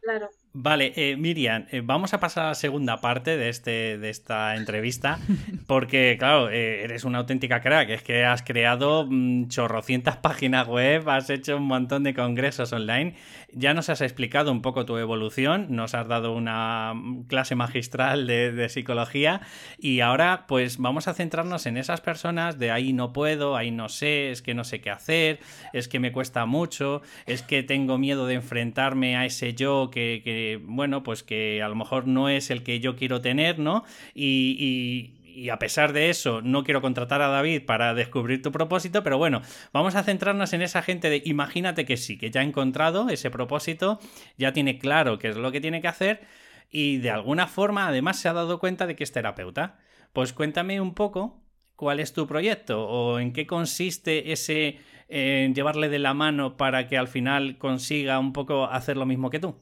Claro. 0.02 0.30
Vale, 0.54 0.92
eh, 0.98 1.16
Miriam, 1.16 1.66
eh, 1.72 1.82
vamos 1.82 2.14
a 2.14 2.20
pasar 2.20 2.46
a 2.46 2.48
la 2.50 2.56
segunda 2.56 2.98
parte 2.98 3.38
de, 3.38 3.48
este, 3.48 3.98
de 3.98 4.10
esta 4.10 4.58
entrevista, 4.58 5.18
porque, 5.68 6.18
claro, 6.20 6.50
eh, 6.50 6.84
eres 6.84 7.06
una 7.06 7.20
auténtica 7.20 7.62
crack, 7.62 7.90
es 7.90 8.04
que 8.04 8.26
has 8.26 8.44
creado 8.44 9.08
mm, 9.10 9.48
chorrocientas 9.48 10.18
páginas 10.22 10.68
web, 10.68 11.08
has 11.08 11.30
hecho 11.30 11.56
un 11.56 11.64
montón 11.64 12.04
de 12.04 12.14
congresos 12.14 12.74
online, 12.74 13.16
ya 13.54 13.74
nos 13.74 13.90
has 13.90 14.02
explicado 14.02 14.52
un 14.52 14.62
poco 14.62 14.86
tu 14.86 14.98
evolución, 14.98 15.68
nos 15.70 15.94
has 15.94 16.08
dado 16.08 16.34
una 16.34 16.94
clase 17.28 17.56
magistral 17.56 18.28
de, 18.28 18.70
psicología 18.70 19.42
y 19.78 20.00
ahora 20.00 20.46
pues 20.48 20.78
vamos 20.78 21.08
a 21.08 21.14
centrarnos 21.14 21.66
en 21.66 21.78
esas 21.78 22.00
personas 22.00 22.60
de 22.60 22.72
ahí 22.72 22.94
no 22.94 23.12
puedo, 23.12 23.58
ahí 23.58 23.72
no 23.72 23.90
sé, 23.90 24.32
es 24.32 24.42
que 24.42 24.54
no 24.54 24.64
sé 24.64 24.82
qué 24.82 24.92
hacer, 24.92 25.40
es 25.74 25.88
que 25.88 26.00
me 26.00 26.12
cuesta 26.12 26.46
mucho, 26.46 27.02
es 27.26 27.42
que 27.42 27.64
tengo 27.64 27.98
miedo 27.98 28.28
de 28.28 28.36
enfrentarme 28.36 29.18
a 29.18 29.26
ese 29.26 29.54
yo 29.54 29.90
que 29.92 30.62
bueno, 30.64 31.04
pues 31.04 31.24
que 31.24 31.62
a 31.62 31.70
lo 31.70 31.76
mejor 31.76 32.08
no 32.08 32.30
es 32.30 32.52
el 32.52 32.64
que 32.64 32.80
yo 32.80 32.96
quiero 32.96 33.22
tener, 33.22 33.60
¿no? 33.60 33.84
Y, 34.14 35.14
a 35.50 35.60
pesar 35.60 35.94
de 35.94 36.10
eso, 36.10 36.42
no 36.42 36.64
quiero 36.64 36.82
contratar 36.82 37.22
a 37.22 37.28
David 37.28 37.66
para 37.66 37.94
descubrir 37.94 38.42
tu 38.42 38.52
propósito, 38.52 39.04
pero 39.04 39.18
bueno, 39.18 39.42
vamos 39.74 39.96
a 39.96 40.04
centrarnos 40.04 40.54
en 40.54 40.62
esa 40.62 40.82
gente 40.82 41.10
de 41.10 41.22
imagínate 41.26 41.86
que 41.86 41.98
sí, 41.98 42.18
que 42.18 42.32
ya 42.32 42.42
ha 42.42 42.44
encontrado 42.44 43.10
ese 43.10 43.32
propósito, 43.32 44.00
ya 44.38 44.54
tiene 44.54 44.78
claro 44.80 45.20
qué 45.20 45.30
es 45.30 45.38
lo 45.38 45.52
que 45.52 45.62
tiene 45.62 45.82
que 45.82 45.88
hacer 45.88 46.22
y 46.70 46.98
de 46.98 47.12
alguna 47.12 47.48
forma 47.48 47.88
además 47.88 48.20
se 48.20 48.30
ha 48.30 48.34
dado 48.34 48.60
cuenta 48.60 48.88
de 48.88 48.96
que 48.96 49.04
es 49.04 49.12
terapeuta. 49.12 49.80
Pues 50.14 50.34
cuéntame 50.34 50.82
un 50.82 50.94
poco 50.94 51.42
cuál 51.76 52.00
es 52.00 52.14
tu 52.14 52.28
proyecto 52.28 52.88
o 52.88 53.20
en 53.20 53.34
qué 53.34 53.48
consiste 53.48 54.32
ese 54.32 54.80
eh, 55.10 55.52
llevarle 55.54 55.90
de 55.90 56.00
la 56.00 56.14
mano 56.14 56.58
para 56.58 56.88
que 56.88 56.98
al 56.98 57.08
final 57.08 57.58
consiga 57.58 58.20
un 58.20 58.34
poco 58.34 58.66
hacer 58.66 58.98
lo 58.98 59.06
mismo 59.06 59.30
que 59.30 59.40
tú. 59.40 59.56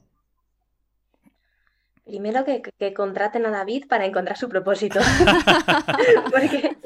Primero 2.10 2.44
que, 2.44 2.92
contraten 2.92 3.46
a 3.46 3.50
David 3.50 3.84
para 3.88 4.04
encontrar 4.04 4.36
su 4.36 4.48
propósito. 4.48 4.98
Porque 6.32 6.76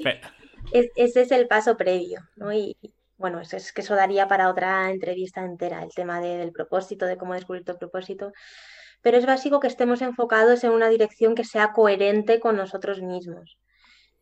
ese 0.70 1.22
es 1.22 1.32
el 1.32 1.48
paso 1.48 1.78
previo, 1.78 2.20
¿no? 2.36 2.52
Y 2.52 2.76
bueno, 3.16 3.40
es, 3.40 3.72
que 3.72 3.80
eso 3.80 3.94
daría 3.94 4.28
para 4.28 4.50
otra 4.50 4.90
entrevista 4.90 5.42
entera, 5.42 5.82
el 5.82 5.94
tema 5.94 6.20
del 6.20 6.52
propósito, 6.52 7.06
de 7.06 7.16
cómo 7.16 7.32
descubrir 7.32 7.64
tu 7.64 7.78
propósito. 7.78 8.32
Pero 9.00 9.16
es 9.16 9.24
básico 9.24 9.60
que 9.60 9.66
estemos 9.66 10.02
enfocados 10.02 10.62
en 10.62 10.72
una 10.72 10.90
dirección 10.90 11.34
que 11.34 11.44
sea 11.44 11.72
coherente 11.72 12.38
con 12.38 12.56
nosotros 12.56 13.00
mismos. 13.00 13.56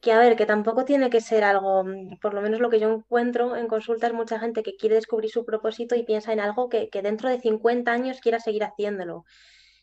Que 0.01 0.13
a 0.13 0.21
ver, 0.21 0.37
que 0.37 0.47
tampoco 0.47 0.85
tiene 0.85 1.11
que 1.11 1.21
ser 1.21 1.43
algo, 1.43 1.85
por 2.21 2.33
lo 2.33 2.43
menos 2.43 2.61
lo 2.61 2.71
que 2.71 2.79
yo 2.79 2.93
encuentro 2.93 3.57
en 3.57 3.67
consultas, 3.67 4.13
mucha 4.13 4.39
gente 4.39 4.63
que 4.63 4.77
quiere 4.77 4.95
descubrir 4.95 5.33
su 5.33 5.45
propósito 5.45 5.97
y 5.97 6.05
piensa 6.05 6.33
en 6.33 6.39
algo 6.39 6.69
que, 6.69 6.89
que 6.91 7.03
dentro 7.03 7.29
de 7.29 7.41
50 7.41 7.91
años 7.91 8.21
quiera 8.21 8.39
seguir 8.39 8.63
haciéndolo 8.63 9.25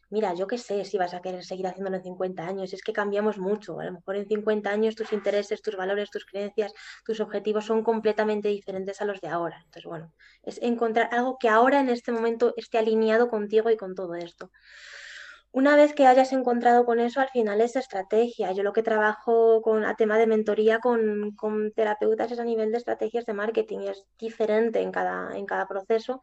mira, 0.10 0.34
yo 0.34 0.48
qué 0.48 0.58
sé 0.58 0.86
si 0.86 0.98
vas 0.98 1.14
a 1.14 1.22
querer 1.22 1.44
seguir 1.44 1.68
haciéndolo 1.68 1.98
en 1.98 2.04
50 2.04 2.46
años, 2.46 2.74
es 2.74 2.82
que 2.82 2.94
cambiamos 2.94 3.38
mucho, 3.38 3.80
a 3.80 3.86
lo 3.86 3.94
mejor 3.94 4.16
en 4.16 4.28
50 4.28 4.70
años 4.70 4.96
tus 4.96 5.14
intereses, 5.14 5.62
tus 5.62 5.76
valores, 5.76 6.10
tus 6.10 6.26
creencias, 6.26 6.74
tus 7.06 7.20
objetivos 7.20 7.66
son 7.66 7.84
completamente 7.84 8.50
diferentes 8.50 9.02
a 9.02 9.06
los 9.06 9.22
de 9.22 9.28
ahora. 9.28 9.58
Entonces, 9.58 9.86
bueno, 9.86 10.14
es 10.44 10.60
encontrar 10.62 11.10
algo 11.12 11.38
que 11.40 11.50
ahora 11.50 11.80
en 11.80 11.90
este 11.90 12.12
momento 12.12 12.54
esté 12.58 12.78
alineado 12.78 13.30
contigo 13.30 13.70
y 13.70 13.78
con 13.78 13.96
todo 13.96 14.16
esto. 14.16 14.52
Una 15.52 15.76
vez 15.76 15.94
que 15.94 16.06
hayas 16.06 16.32
encontrado 16.32 16.86
con 16.86 17.00
eso, 17.00 17.22
al 17.22 17.30
final 17.30 17.60
es 17.62 17.76
estrategia. 17.76 18.52
Yo 18.52 18.62
lo 18.62 18.72
que 18.72 18.84
trabajo 18.84 19.62
con, 19.64 19.84
a 19.84 19.96
tema 19.96 20.18
de 20.20 20.28
mentoría 20.28 20.80
con, 20.80 21.36
terapeutas 21.76 22.32
es 22.32 22.40
a 22.40 22.44
nivel 22.44 22.72
de 22.72 22.78
estrategias 22.78 23.26
de 23.26 23.34
marketing, 23.34 23.80
es 23.80 24.06
diferente 24.20 24.80
en 24.82 24.92
cada, 24.92 25.36
en 25.36 25.46
cada 25.48 25.68
proceso 25.68 26.22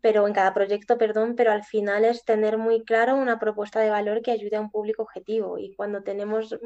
pero 0.00 0.26
en 0.26 0.34
cada 0.34 0.54
proyecto, 0.54 0.98
perdón, 0.98 1.34
pero 1.36 1.52
al 1.52 1.64
final 1.64 2.04
es 2.04 2.24
tener 2.24 2.58
muy 2.58 2.84
claro 2.84 3.16
una 3.16 3.38
propuesta 3.38 3.80
de 3.80 3.90
valor 3.90 4.22
que 4.22 4.30
ayude 4.30 4.56
a 4.56 4.60
un 4.60 4.70
público 4.70 5.02
objetivo. 5.02 5.58
Y 5.58 5.74
cuando 5.74 6.02
tenemos 6.02 6.56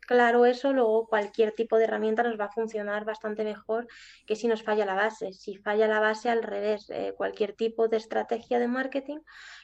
claro 0.00 0.46
eso, 0.46 0.72
luego 0.72 1.06
cualquier 1.08 1.52
tipo 1.52 1.78
de 1.78 1.84
herramienta 1.84 2.22
nos 2.22 2.38
va 2.38 2.46
a 2.46 2.52
funcionar 2.52 3.04
bastante 3.04 3.44
mejor 3.44 3.86
que 4.26 4.36
si 4.36 4.48
nos 4.48 4.62
falla 4.62 4.86
la 4.86 4.94
base. 4.94 5.32
Si 5.32 5.56
falla 5.56 5.88
la 5.88 6.00
base, 6.00 6.28
al 6.30 6.42
revés, 6.42 6.88
eh, 6.90 7.14
cualquier 7.16 7.54
tipo 7.54 7.88
de 7.88 7.96
estrategia 7.96 8.58
de 8.58 8.68
marketing 8.68 9.18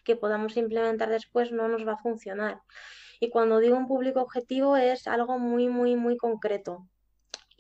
que 0.05 0.17
podamos 0.17 0.57
implementar 0.57 1.11
después 1.11 1.53
no 1.53 1.69
nos 1.69 1.87
va 1.87 1.93
a 1.93 1.99
funcionar. 1.99 2.61
Y 3.21 3.31
cuando 3.31 3.61
digo 3.61 3.77
un 3.77 3.87
público 3.87 4.21
objetivo 4.21 4.77
es 4.77 5.07
algo 5.07 5.39
muy, 5.39 5.69
muy, 5.69 5.95
muy 5.97 6.17
concreto. 6.17 6.89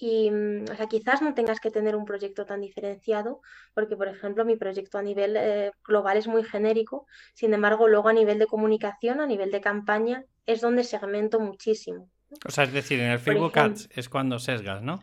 Y, 0.04 0.32
mm, 0.32 0.64
o 0.68 0.74
sea, 0.74 0.88
quizás 0.88 1.22
no 1.22 1.32
tengas 1.32 1.60
que 1.60 1.70
tener 1.70 1.94
un 1.94 2.04
proyecto 2.04 2.44
tan 2.44 2.60
diferenciado, 2.60 3.40
porque, 3.72 3.96
por 3.96 4.08
ejemplo, 4.08 4.44
mi 4.44 4.56
proyecto 4.56 4.98
a 4.98 5.02
nivel 5.02 5.36
eh, 5.36 5.70
global 5.86 6.16
es 6.16 6.26
muy 6.26 6.42
genérico, 6.42 7.06
sin 7.34 7.54
embargo, 7.54 7.86
luego 7.86 8.08
a 8.08 8.12
nivel 8.12 8.40
de 8.40 8.48
comunicación, 8.48 9.20
a 9.20 9.28
nivel 9.28 9.52
de 9.52 9.60
campaña, 9.60 10.24
es 10.44 10.60
donde 10.60 10.82
segmento 10.82 11.38
muchísimo. 11.38 12.10
O 12.44 12.50
sea, 12.50 12.64
es 12.64 12.72
decir, 12.72 12.98
en 12.98 13.12
el 13.12 13.20
Facebook 13.20 13.56
Ads 13.56 13.90
es 13.92 14.08
cuando 14.08 14.40
sesgas, 14.40 14.82
¿no? 14.82 15.00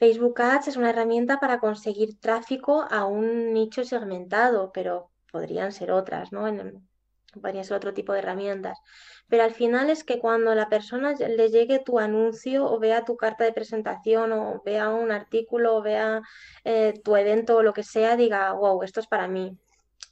Facebook 0.00 0.40
Ads 0.40 0.66
es 0.66 0.76
una 0.76 0.90
herramienta 0.90 1.38
para 1.38 1.60
conseguir 1.60 2.18
tráfico 2.18 2.88
a 2.90 3.04
un 3.04 3.52
nicho 3.52 3.84
segmentado, 3.84 4.72
pero 4.74 5.12
podrían 5.30 5.70
ser 5.70 5.92
otras, 5.92 6.32
¿no? 6.32 6.48
Podrían 7.40 7.64
ser 7.64 7.76
otro 7.76 7.94
tipo 7.94 8.12
de 8.12 8.20
herramientas. 8.20 8.78
Pero 9.28 9.42
al 9.44 9.54
final 9.54 9.90
es 9.90 10.04
que 10.04 10.18
cuando 10.18 10.54
la 10.54 10.68
persona 10.68 11.12
le 11.12 11.48
llegue 11.50 11.80
tu 11.80 11.98
anuncio 11.98 12.64
o 12.64 12.78
vea 12.78 13.04
tu 13.04 13.16
carta 13.16 13.44
de 13.44 13.52
presentación 13.52 14.32
o 14.32 14.62
vea 14.64 14.88
un 14.90 15.12
artículo 15.12 15.76
o 15.76 15.82
vea 15.82 16.22
eh, 16.64 16.94
tu 17.04 17.16
evento 17.16 17.56
o 17.56 17.62
lo 17.62 17.72
que 17.72 17.82
sea, 17.82 18.16
diga, 18.16 18.52
wow, 18.52 18.82
esto 18.82 19.00
es 19.00 19.06
para 19.06 19.28
mí. 19.28 19.56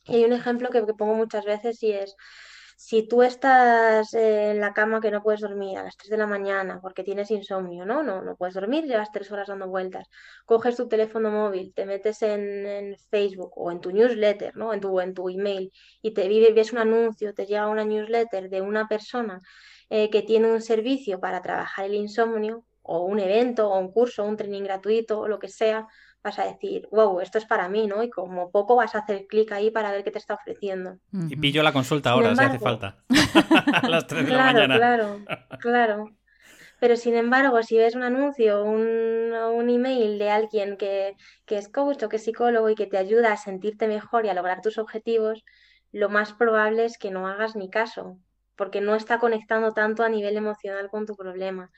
Y 0.04 0.16
hay 0.16 0.24
un 0.24 0.32
ejemplo 0.32 0.70
que, 0.70 0.84
que 0.84 0.94
pongo 0.94 1.14
muchas 1.14 1.44
veces 1.44 1.82
y 1.82 1.92
es, 1.92 2.16
si 2.76 3.08
tú 3.08 3.22
estás 3.22 4.12
en 4.14 4.60
la 4.60 4.74
cama 4.74 5.00
que 5.00 5.10
no 5.10 5.22
puedes 5.22 5.40
dormir 5.40 5.78
a 5.78 5.82
las 5.82 5.96
3 5.96 6.10
de 6.10 6.16
la 6.18 6.26
mañana 6.26 6.78
porque 6.82 7.02
tienes 7.02 7.30
insomnio, 7.30 7.86
¿no? 7.86 8.02
No, 8.02 8.22
no 8.22 8.36
puedes 8.36 8.54
dormir, 8.54 8.84
llevas 8.84 9.10
tres 9.10 9.32
horas 9.32 9.48
dando 9.48 9.66
vueltas, 9.66 10.06
coges 10.44 10.76
tu 10.76 10.86
teléfono 10.86 11.30
móvil, 11.30 11.72
te 11.74 11.86
metes 11.86 12.20
en, 12.22 12.94
Facebook 13.10 13.52
o 13.56 13.70
en 13.72 13.80
tu 13.80 13.92
newsletter, 13.92 14.56
¿no? 14.56 14.74
En 14.74 14.80
tu, 14.80 15.00
en 15.00 15.14
tu 15.14 15.28
email 15.30 15.72
y 16.02 16.12
te 16.12 16.28
ves 16.52 16.72
un 16.72 16.78
anuncio, 16.78 17.32
te 17.34 17.46
llega 17.46 17.68
una 17.68 17.84
newsletter 17.84 18.50
de 18.50 18.60
una 18.60 18.86
persona 18.88 19.40
eh, 19.88 20.10
que 20.10 20.22
tiene 20.22 20.52
un 20.52 20.60
servicio 20.60 21.18
para 21.18 21.40
trabajar 21.42 21.86
el 21.86 21.94
insomnio 21.94 22.64
o 22.82 23.04
un 23.04 23.18
evento 23.20 23.70
o 23.70 23.78
un 23.78 23.90
curso, 23.90 24.24
un 24.24 24.36
training 24.36 24.62
gratuito 24.64 25.20
o 25.20 25.28
lo 25.28 25.38
que 25.38 25.48
sea, 25.48 25.86
vas 26.26 26.38
a 26.40 26.44
decir, 26.44 26.88
wow, 26.90 27.20
esto 27.20 27.38
es 27.38 27.46
para 27.46 27.68
mí, 27.68 27.86
¿no? 27.86 28.02
Y 28.02 28.10
como 28.10 28.50
poco 28.50 28.76
vas 28.76 28.94
a 28.94 28.98
hacer 28.98 29.26
clic 29.26 29.52
ahí 29.52 29.70
para 29.70 29.92
ver 29.92 30.02
qué 30.02 30.10
te 30.10 30.18
está 30.18 30.34
ofreciendo. 30.34 30.98
Y 31.28 31.36
pillo 31.36 31.62
la 31.62 31.72
consulta 31.72 32.10
ahora, 32.10 32.34
si 32.34 32.42
hace 32.42 32.58
falta. 32.58 32.98
a 33.82 33.88
las 33.88 34.06
3 34.06 34.26
de 34.26 34.32
la 34.32 34.52
mañana. 34.52 34.76
Claro, 34.76 35.20
claro. 35.60 36.10
Pero 36.78 36.96
sin 36.96 37.14
embargo, 37.14 37.62
si 37.62 37.78
ves 37.78 37.94
un 37.94 38.02
anuncio, 38.02 38.64
un, 38.64 39.32
un 39.32 39.70
email 39.70 40.18
de 40.18 40.30
alguien 40.30 40.76
que, 40.76 41.14
que 41.46 41.56
es 41.56 41.68
coach 41.68 42.02
o 42.02 42.08
que 42.08 42.16
es 42.16 42.24
psicólogo 42.24 42.68
y 42.68 42.74
que 42.74 42.86
te 42.86 42.98
ayuda 42.98 43.32
a 43.32 43.36
sentirte 43.36 43.88
mejor 43.88 44.26
y 44.26 44.28
a 44.28 44.34
lograr 44.34 44.60
tus 44.60 44.76
objetivos, 44.76 45.44
lo 45.92 46.10
más 46.10 46.32
probable 46.32 46.84
es 46.84 46.98
que 46.98 47.10
no 47.10 47.28
hagas 47.28 47.56
ni 47.56 47.70
caso, 47.70 48.18
porque 48.56 48.80
no 48.80 48.94
está 48.94 49.18
conectando 49.18 49.72
tanto 49.72 50.02
a 50.02 50.08
nivel 50.08 50.36
emocional 50.36 50.90
con 50.90 51.06
tu 51.06 51.14
problema. 51.14 51.70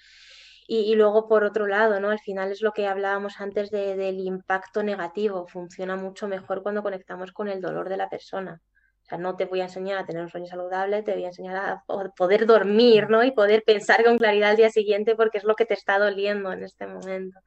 Y, 0.71 0.95
luego, 0.97 1.29
por 1.29 1.45
otro 1.45 1.67
lado, 1.67 1.99
¿no? 1.99 2.11
Al 2.11 2.19
final 2.19 2.53
es 2.53 2.61
lo 2.61 2.73
que 2.73 2.87
hablábamos 2.87 3.41
antes 3.41 3.71
del 3.71 4.21
impacto 4.21 4.83
negativo. 4.83 5.47
Funciona 5.47 5.97
mucho 5.97 6.29
mejor 6.29 6.63
cuando 6.63 6.83
conectamos 6.83 7.33
con 7.33 7.49
el 7.49 7.63
dolor 7.63 7.89
de 7.89 7.97
la 7.97 8.11
persona. 8.11 8.61
O 9.03 9.07
sea, 9.07 9.17
no 9.17 9.35
te 9.35 9.47
voy 9.47 9.63
a 9.63 9.65
enseñar 9.65 9.97
a 9.97 10.05
tener 10.05 10.23
un 10.23 10.29
sueño 10.29 10.47
saludable, 10.47 11.03
te 11.03 11.15
voy 11.15 11.25
a 11.25 11.29
enseñar 11.29 11.57
a 11.57 11.85
poder 12.15 12.45
dormir, 12.45 13.09
¿no? 13.09 13.25
Y 13.25 13.31
poder 13.31 13.63
pensar 13.65 14.05
con 14.05 14.19
claridad 14.19 14.51
al 14.51 14.57
día 14.59 14.69
siguiente 14.69 15.17
porque 15.17 15.39
es 15.39 15.45
lo 15.45 15.55
que 15.57 15.65
te 15.65 15.73
está 15.73 15.99
doliendo 15.99 16.53
en 16.53 16.63
este 16.63 16.87
momento. 16.87 17.41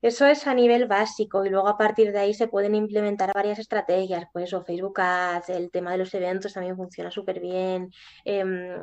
Eso 0.00 0.26
es 0.26 0.46
a 0.46 0.54
nivel 0.54 0.86
básico 0.86 1.44
y 1.44 1.50
luego 1.50 1.66
a 1.66 1.76
partir 1.76 2.12
de 2.12 2.20
ahí 2.20 2.34
se 2.34 2.46
pueden 2.46 2.76
implementar 2.76 3.32
varias 3.34 3.58
estrategias, 3.58 4.26
pues 4.32 4.52
o 4.52 4.62
Facebook 4.62 5.00
Ads, 5.00 5.48
el 5.48 5.72
tema 5.72 5.90
de 5.90 5.98
los 5.98 6.14
eventos 6.14 6.52
también 6.52 6.76
funciona 6.76 7.10
súper 7.10 7.40
bien. 7.40 7.90
Em, 8.24 8.78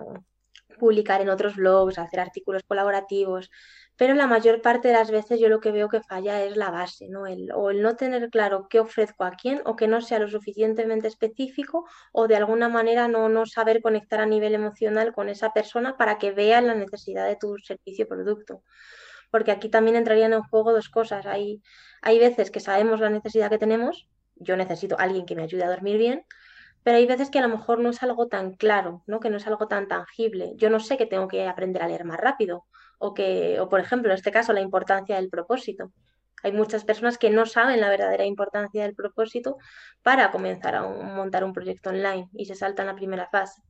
publicar 0.77 1.21
en 1.21 1.29
otros 1.29 1.55
blogs, 1.55 1.97
hacer 1.97 2.19
artículos 2.19 2.63
colaborativos, 2.63 3.49
pero 3.95 4.15
la 4.15 4.25
mayor 4.27 4.61
parte 4.61 4.87
de 4.87 4.95
las 4.95 5.11
veces 5.11 5.39
yo 5.39 5.49
lo 5.49 5.59
que 5.59 5.71
veo 5.71 5.87
que 5.87 6.01
falla 6.01 6.43
es 6.43 6.57
la 6.57 6.71
base, 6.71 7.07
¿no? 7.09 7.27
El, 7.27 7.51
o 7.53 7.69
el 7.69 7.81
no 7.81 7.95
tener 7.95 8.29
claro 8.29 8.67
qué 8.69 8.79
ofrezco 8.79 9.23
a 9.23 9.31
quién 9.31 9.61
o 9.65 9.75
que 9.75 9.87
no 9.87 10.01
sea 10.01 10.19
lo 10.19 10.27
suficientemente 10.27 11.07
específico 11.07 11.85
o 12.11 12.27
de 12.27 12.35
alguna 12.35 12.69
manera 12.69 13.07
no, 13.07 13.29
no 13.29 13.45
saber 13.45 13.81
conectar 13.81 14.19
a 14.19 14.25
nivel 14.25 14.55
emocional 14.55 15.13
con 15.13 15.29
esa 15.29 15.53
persona 15.53 15.95
para 15.95 16.17
que 16.17 16.31
vea 16.31 16.61
la 16.61 16.73
necesidad 16.73 17.27
de 17.27 17.35
tu 17.35 17.57
servicio 17.59 18.05
o 18.05 18.07
producto. 18.07 18.63
Porque 19.29 19.51
aquí 19.51 19.69
también 19.69 19.95
entrarían 19.95 20.33
en 20.33 20.43
juego 20.43 20.73
dos 20.73 20.89
cosas. 20.89 21.25
Hay, 21.25 21.61
hay 22.01 22.19
veces 22.19 22.51
que 22.51 22.59
sabemos 22.59 22.99
la 22.99 23.09
necesidad 23.09 23.49
que 23.49 23.57
tenemos, 23.59 24.07
yo 24.35 24.57
necesito 24.57 24.97
alguien 24.99 25.25
que 25.25 25.35
me 25.35 25.43
ayude 25.43 25.63
a 25.63 25.69
dormir 25.69 25.97
bien, 25.97 26.25
pero 26.83 26.97
hay 26.97 27.05
veces 27.05 27.29
que 27.29 27.39
a 27.39 27.41
lo 27.41 27.49
mejor 27.49 27.79
no 27.79 27.89
es 27.89 28.03
algo 28.03 28.27
tan 28.27 28.53
claro, 28.53 29.03
¿no? 29.07 29.19
que 29.19 29.29
no 29.29 29.37
es 29.37 29.47
algo 29.47 29.67
tan 29.67 29.87
tangible. 29.87 30.53
Yo 30.55 30.69
no 30.69 30.79
sé 30.79 30.97
que 30.97 31.05
tengo 31.05 31.27
que 31.27 31.47
aprender 31.47 31.81
a 31.81 31.87
leer 31.87 32.05
más 32.05 32.19
rápido 32.19 32.65
o 32.97 33.13
que, 33.13 33.59
o 33.59 33.69
por 33.69 33.79
ejemplo, 33.79 34.11
en 34.11 34.17
este 34.17 34.31
caso, 34.31 34.53
la 34.53 34.61
importancia 34.61 35.15
del 35.15 35.29
propósito. 35.29 35.91
Hay 36.43 36.51
muchas 36.51 36.83
personas 36.83 37.17
que 37.17 37.29
no 37.29 37.45
saben 37.45 37.79
la 37.79 37.89
verdadera 37.89 38.25
importancia 38.25 38.83
del 38.83 38.95
propósito 38.95 39.57
para 40.01 40.29
comenzar 40.31 40.75
a 40.75 40.83
montar 40.83 41.45
un 41.45 41.53
proyecto 41.53 41.89
online 41.89 42.27
y 42.33 42.45
se 42.45 42.55
saltan 42.55 42.87
la 42.87 42.95
primera 42.95 43.29
fase. 43.29 43.61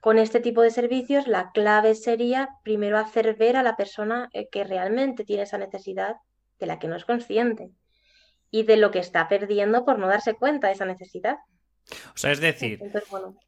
Con 0.00 0.18
este 0.18 0.40
tipo 0.40 0.62
de 0.62 0.70
servicios, 0.70 1.28
la 1.28 1.52
clave 1.52 1.94
sería 1.94 2.48
primero 2.64 2.98
hacer 2.98 3.36
ver 3.36 3.56
a 3.56 3.62
la 3.62 3.76
persona 3.76 4.28
eh, 4.32 4.48
que 4.50 4.64
realmente 4.64 5.24
tiene 5.24 5.44
esa 5.44 5.58
necesidad 5.58 6.16
de 6.58 6.66
la 6.66 6.78
que 6.78 6.88
no 6.88 6.96
es 6.96 7.04
consciente 7.04 7.70
y 8.50 8.64
de 8.64 8.76
lo 8.76 8.90
que 8.90 8.98
está 8.98 9.28
perdiendo 9.28 9.84
por 9.84 9.98
no 9.98 10.08
darse 10.08 10.34
cuenta 10.34 10.68
de 10.68 10.74
esa 10.74 10.86
necesidad. 10.86 11.36
O 12.14 12.18
sea, 12.18 12.32
es 12.32 12.40
decir, 12.40 12.80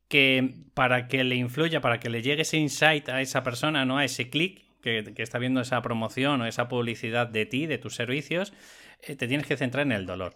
que 0.09 0.55
para 0.75 1.09
que 1.09 1.25
le 1.25 1.37
influya, 1.37 1.81
para 1.81 2.01
que 2.01 2.11
le 2.11 2.23
llegue 2.23 2.43
ese 2.43 2.57
insight 2.57 3.09
a 3.09 3.21
esa 3.21 3.43
persona, 3.43 3.85
¿no? 3.85 3.99
A 3.99 4.05
ese 4.05 4.31
clic 4.31 4.65
que, 4.81 5.13
está 5.17 5.39
viendo 5.39 5.61
esa 5.61 5.83
promoción 5.83 6.41
o 6.41 6.47
esa 6.47 6.69
publicidad 6.69 7.27
de 7.27 7.47
ti, 7.47 7.67
de 7.67 7.79
tus 7.79 7.95
servicios, 7.95 8.53
eh, 9.03 9.17
te 9.17 9.29
tienes 9.29 9.47
que 9.47 9.57
centrar 9.57 9.87
en 9.87 9.93
el 9.93 10.07
dolor. 10.07 10.35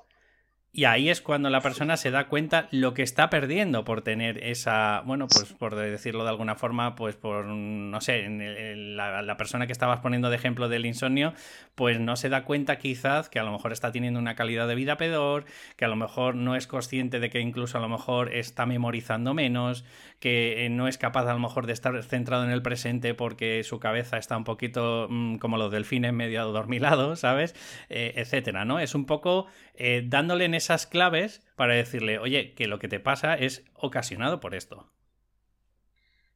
Y 0.77 0.87
ahí 0.87 1.09
es 1.09 1.21
cuando 1.21 1.51
la 1.51 1.61
persona 1.61 1.97
se 1.97 2.11
da 2.11 2.27
cuenta 2.27 2.67
lo 2.73 2.95
que 2.95 3.05
está 3.05 3.31
perdiendo 3.31 3.85
por 3.85 4.03
tener 4.03 4.43
esa, 4.43 5.03
bueno, 5.07 5.29
pues 5.29 5.53
por 5.53 5.77
decirlo 5.77 6.25
de 6.25 6.31
alguna 6.31 6.57
forma, 6.57 6.97
pues 6.97 7.15
por, 7.15 7.45
no 7.45 8.01
sé, 8.01 8.29
la, 8.75 9.37
persona 9.37 9.69
que 9.69 9.73
estabas 9.73 10.01
poniendo 10.01 10.31
de 10.31 10.37
ejemplo 10.37 10.69
del 10.69 10.85
insomnio, 10.85 11.33
pues 11.77 12.01
no 12.01 12.17
se 12.17 12.29
da 12.29 12.43
cuenta 12.43 12.77
quizás 12.79 13.29
que 13.29 13.39
a 13.39 13.45
lo 13.45 13.53
mejor 13.53 13.71
está 13.71 13.93
teniendo 13.93 14.19
una 14.19 14.35
calidad 14.35 14.67
de 14.67 14.75
vida 14.75 14.97
peor, 14.97 15.45
que 15.77 15.85
a 15.85 15.89
lo 15.89 15.95
mejor 15.95 16.35
no 16.35 16.57
es 16.57 16.67
consciente 16.67 17.21
de 17.21 17.31
que 17.31 17.39
incluso 17.39 17.79
a 17.79 17.81
lo 17.81 17.89
mejor 17.89 18.35
está 18.35 18.67
memorizando 18.67 19.33
menos, 19.33 19.85
que 20.19 20.67
eh, 20.67 20.71
no 20.71 20.89
es 20.89 20.99
capaz 20.99 21.29
a 21.29 21.35
lo 21.35 21.39
mejor 21.39 21.69
de 21.69 21.73
estar 21.73 22.03
centrado 22.03 22.43
en 22.43 22.51
el 22.51 22.63
presente 22.63 23.15
porque 23.15 23.63
su 23.63 23.79
cabeza 23.79 24.17
está 24.17 24.37
un 24.37 24.43
poquito 24.43 25.07
mm, 25.09 25.37
como 25.37 25.57
los 25.57 25.71
delfines 25.71 26.13
medio 26.13 26.41
adormilados, 26.41 27.21
¿sabes? 27.21 27.55
Eh, 27.91 28.15
etcétera, 28.17 28.65
¿no? 28.65 28.81
Es 28.81 28.97
un 28.97 29.07
poco 29.07 29.47
eh, 29.75 30.03
dándole 30.07 30.45
en 30.45 30.55
esas 30.55 30.87
claves 30.87 31.43
para 31.57 31.75
decirle, 31.75 32.19
oye, 32.19 32.55
que 32.55 32.67
lo 32.67 32.79
que 32.79 32.89
te 32.89 33.01
pasa 33.01 33.35
es 33.35 33.65
ocasionado 33.75 34.41
por 34.41 34.55
esto. 34.55 34.91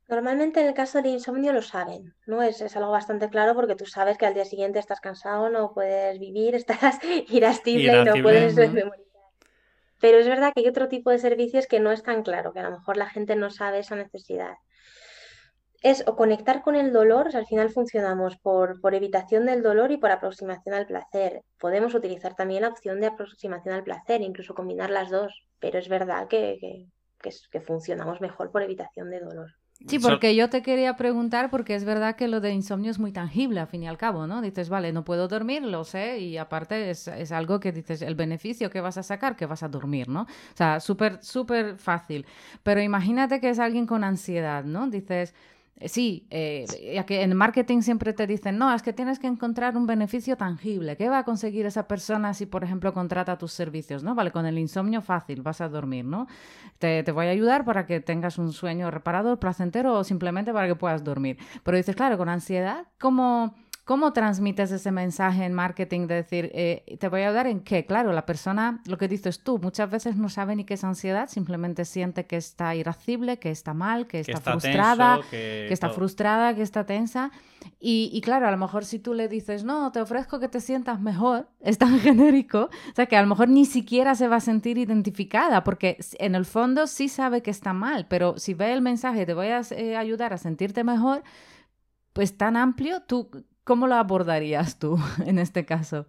Normalmente 0.09 0.61
en 0.61 0.69
el 0.69 0.75
caso 0.75 1.03
de 1.03 1.11
insomnio 1.11 1.53
lo 1.53 1.63
saben, 1.63 2.15
¿no? 2.27 2.43
Es, 2.43 2.61
es, 2.63 2.77
algo 2.77 2.91
bastante 2.91 3.29
claro 3.29 3.55
porque 3.55 3.75
tú 3.75 3.85
sabes 3.85 4.17
que 4.17 4.25
al 4.25 4.35
día 4.35 4.47
siguiente 4.47 4.79
estás 4.79 5.01
cansado, 5.01 5.51
no 5.51 5.73
puedes 5.75 6.19
vivir, 6.19 6.55
estás 6.55 6.99
irascible, 7.29 8.01
y 8.01 8.05
no 8.05 8.23
puedes 8.23 8.57
memorizar. 8.57 9.09
Pero 10.01 10.19
es 10.19 10.29
verdad 10.29 10.53
que 10.55 10.61
hay 10.61 10.69
otro 10.69 10.89
tipo 10.89 11.11
de 11.11 11.19
servicios 11.19 11.67
que 11.67 11.81
no 11.81 11.93
es 11.93 12.03
tan 12.03 12.23
claro, 12.23 12.53
que 12.53 12.61
a 12.61 12.63
lo 12.63 12.71
mejor 12.71 12.97
la 12.97 13.11
gente 13.11 13.37
no 13.37 13.51
sabe 13.51 13.81
esa 13.81 13.97
necesidad 13.97 14.57
es 15.83 16.03
o 16.07 16.17
conectar 16.17 16.63
con 16.63 16.75
el 16.75 16.93
dolor, 16.93 17.35
al 17.35 17.47
final 17.47 17.71
funcionamos 17.71 18.37
por, 18.39 18.81
por, 18.81 18.95
evitación 18.95 19.47
del 19.47 19.63
dolor 19.63 19.93
y 19.93 19.97
por 19.97 20.11
aproximación 20.11 20.75
al 20.75 20.87
placer. 20.87 21.43
Podemos 21.59 21.95
utilizar 21.95 22.35
también 22.35 22.63
la 22.63 22.69
opción 22.69 23.01
de 23.01 23.07
aproximación 23.07 23.75
al 23.75 23.85
placer, 23.85 24.21
incluso 24.23 24.55
combinar 24.55 24.91
las 24.91 25.11
dos, 25.11 25.47
pero 25.61 25.79
es 25.79 25.89
verdad 25.89 26.27
que, 26.29 26.89
que, 27.21 27.61
funcionamos 27.61 28.21
mejor 28.21 28.51
por 28.51 28.63
evitación 28.63 29.11
de 29.11 29.21
dolor. 29.21 29.53
Sí, 29.87 30.01
porque 30.01 30.35
yo 30.35 30.51
te 30.51 30.61
quería 30.61 30.97
preguntar, 30.97 31.51
porque 31.51 31.77
es 31.77 31.85
verdad 31.85 32.17
que 32.17 32.27
lo 32.27 32.41
de 32.41 32.51
insomnio 32.51 32.91
es 32.91 32.99
muy 32.99 33.13
tangible, 33.13 33.61
al 33.61 33.69
fin 33.69 33.85
y 33.85 33.89
al 33.89 33.97
cabo, 33.97 34.27
¿no? 34.27 34.41
Dices, 34.43 34.69
vale, 34.69 34.93
no 34.93 35.05
puedo 35.05 35.29
dormir, 35.29 35.63
lo 35.63 35.85
sé, 35.85 36.19
y 36.19 36.37
aparte 36.37 36.91
es, 36.91 37.07
es 37.07 37.31
algo 37.31 37.61
que 37.61 37.71
dices, 37.71 38.03
el 38.03 38.17
beneficio 38.17 38.71
que 38.71 38.81
vas 38.81 38.99
a 38.99 39.05
sacar, 39.05 39.37
que 39.37 39.47
vas 39.47 39.63
a 39.63 39.69
dormir, 39.69 40.09
¿no? 40.09 40.23
O 40.23 40.57
sea, 40.57 40.81
súper, 40.81 41.23
súper 41.23 41.77
fácil. 41.79 42.27
Pero 42.65 42.81
imagínate 42.81 43.41
que 43.41 43.51
es 43.51 43.61
alguien 43.61 43.87
con 43.87 44.03
ansiedad, 44.03 44.65
¿no? 44.65 44.89
Dices, 44.89 45.33
sí, 45.87 46.27
eh, 46.31 46.65
ya 46.95 47.05
que 47.07 47.23
en 47.23 47.37
marketing 47.37 47.83
siempre 47.83 48.13
te 48.13 48.27
dicen, 48.27 48.59
no, 48.59 48.73
es 48.75 48.83
que 48.83 48.93
tienes 48.93 49.19
que 49.19 49.27
encontrar 49.27 49.77
un 49.77 49.87
beneficio 49.87 50.37
tangible. 50.37 50.97
¿Qué 50.97 51.09
va 51.09 51.19
a 51.19 51.25
conseguir 51.25 51.67
esa 51.67 51.87
persona 51.87 52.35
si, 52.35 52.47
por 52.47 52.65
ejemplo, 52.65 52.93
contrata 52.93 53.39
tus 53.39 53.53
servicios? 53.53 54.03
¿no? 54.03 54.15
Vale, 54.15 54.31
con 54.31 54.47
el 54.47 54.59
insomnio 54.59 55.03
fácil, 55.03 55.43
vas 55.43 55.61
a 55.61 55.69
dormir, 55.69 56.05
¿no? 56.05 56.27
Te, 56.79 57.03
te 57.03 57.13
voy 57.13 57.27
a 57.27 57.31
ayudar 57.31 57.65
para 57.65 57.87
que 57.87 58.01
tengas 58.01 58.39
un 58.39 58.53
sueño 58.53 58.91
reparador, 58.91 59.39
placentero 59.39 59.95
o 59.95 60.05
simplemente 60.05 60.53
para 60.53 60.67
que 60.67 60.75
puedas 60.75 61.05
dormir. 61.05 61.39
Pero 61.63 61.77
dices, 61.77 61.95
claro, 61.95 62.19
con 62.19 62.29
ansiedad, 62.29 62.87
¿cómo...? 62.99 63.55
¿Cómo 63.89 64.13
transmites 64.13 64.71
ese 64.71 64.93
mensaje 64.93 65.47
en 65.47 65.55
marketing 65.55 66.09
de 66.09 66.17
decir, 66.17 66.51
eh, 66.53 66.99
te 67.01 67.09
voy 67.09 67.23
a 67.23 67.29
ayudar 67.29 67.47
en 67.47 67.61
qué? 67.61 67.87
Claro, 67.87 68.13
la 68.13 68.27
persona, 68.27 68.83
lo 68.85 68.99
que 68.99 69.09
dices 69.09 69.43
tú, 69.43 69.59
muchas 69.59 69.91
veces 69.91 70.15
no 70.15 70.29
sabe 70.29 70.55
ni 70.57 70.65
qué 70.65 70.75
es 70.75 70.85
ansiedad, 70.85 71.31
simplemente 71.31 71.87
siente 71.87 72.27
que 72.27 72.37
está 72.37 72.75
irascible, 72.75 73.39
que 73.39 73.51
está 73.51 73.73
mal, 73.73 74.07
que 74.07 74.21
está, 74.21 74.43
frustrada, 74.43 75.21
que... 75.31 75.73
está 75.73 75.89
frustrada, 75.89 76.55
que 76.55 76.61
está 76.61 76.85
tensa. 76.85 77.31
Y, 77.81 78.21
claro, 78.21 78.47
a 78.47 78.51
lo 78.51 78.59
mejor 78.59 78.85
si 78.85 78.99
tú 78.99 79.15
le 79.15 79.27
dices, 79.27 79.65
no, 79.65 79.91
te 79.91 80.03
ofrezco 80.03 80.39
que 80.39 80.49
te 80.49 80.61
sientas 80.61 81.01
mejor, 81.01 81.49
es 81.61 81.79
tan 81.79 81.99
genérico, 81.99 82.65
o 82.65 82.95
sea, 82.95 83.07
que 83.07 83.17
a 83.17 83.23
lo 83.23 83.29
mejor 83.29 83.49
ni 83.49 83.65
siquiera 83.65 84.15
se 84.15 84.29
va 84.29 84.37
a 84.37 84.41
sentir 84.41 84.77
identificada, 84.77 85.65
porque 85.65 85.97
en 86.19 86.35
el 86.35 86.45
fondo 86.45 86.87
sí 86.89 87.09
sabe 87.09 87.41
que 87.41 87.51
está 87.51 87.73
mal, 87.73 88.07
pero 88.07 88.37
si 88.37 88.53
ve 88.53 88.71
el 88.75 88.83
mensaje, 88.83 89.25
te 89.25 89.33
voy 89.33 89.47
a 89.47 89.63
eh, 89.71 89.97
ayudar 89.97 90.35
a 90.35 90.37
sentirte 90.37 90.85
mejor, 90.85 91.23
pues 92.13 92.37
tan 92.37 92.59
amplio, 92.59 93.01
tú 93.01 93.31
¿Cómo 93.69 93.87
lo 93.87 93.97
abordarías 93.97 94.79
tú 94.79 94.97
en 95.27 95.39
este 95.39 95.67
caso? 95.67 96.07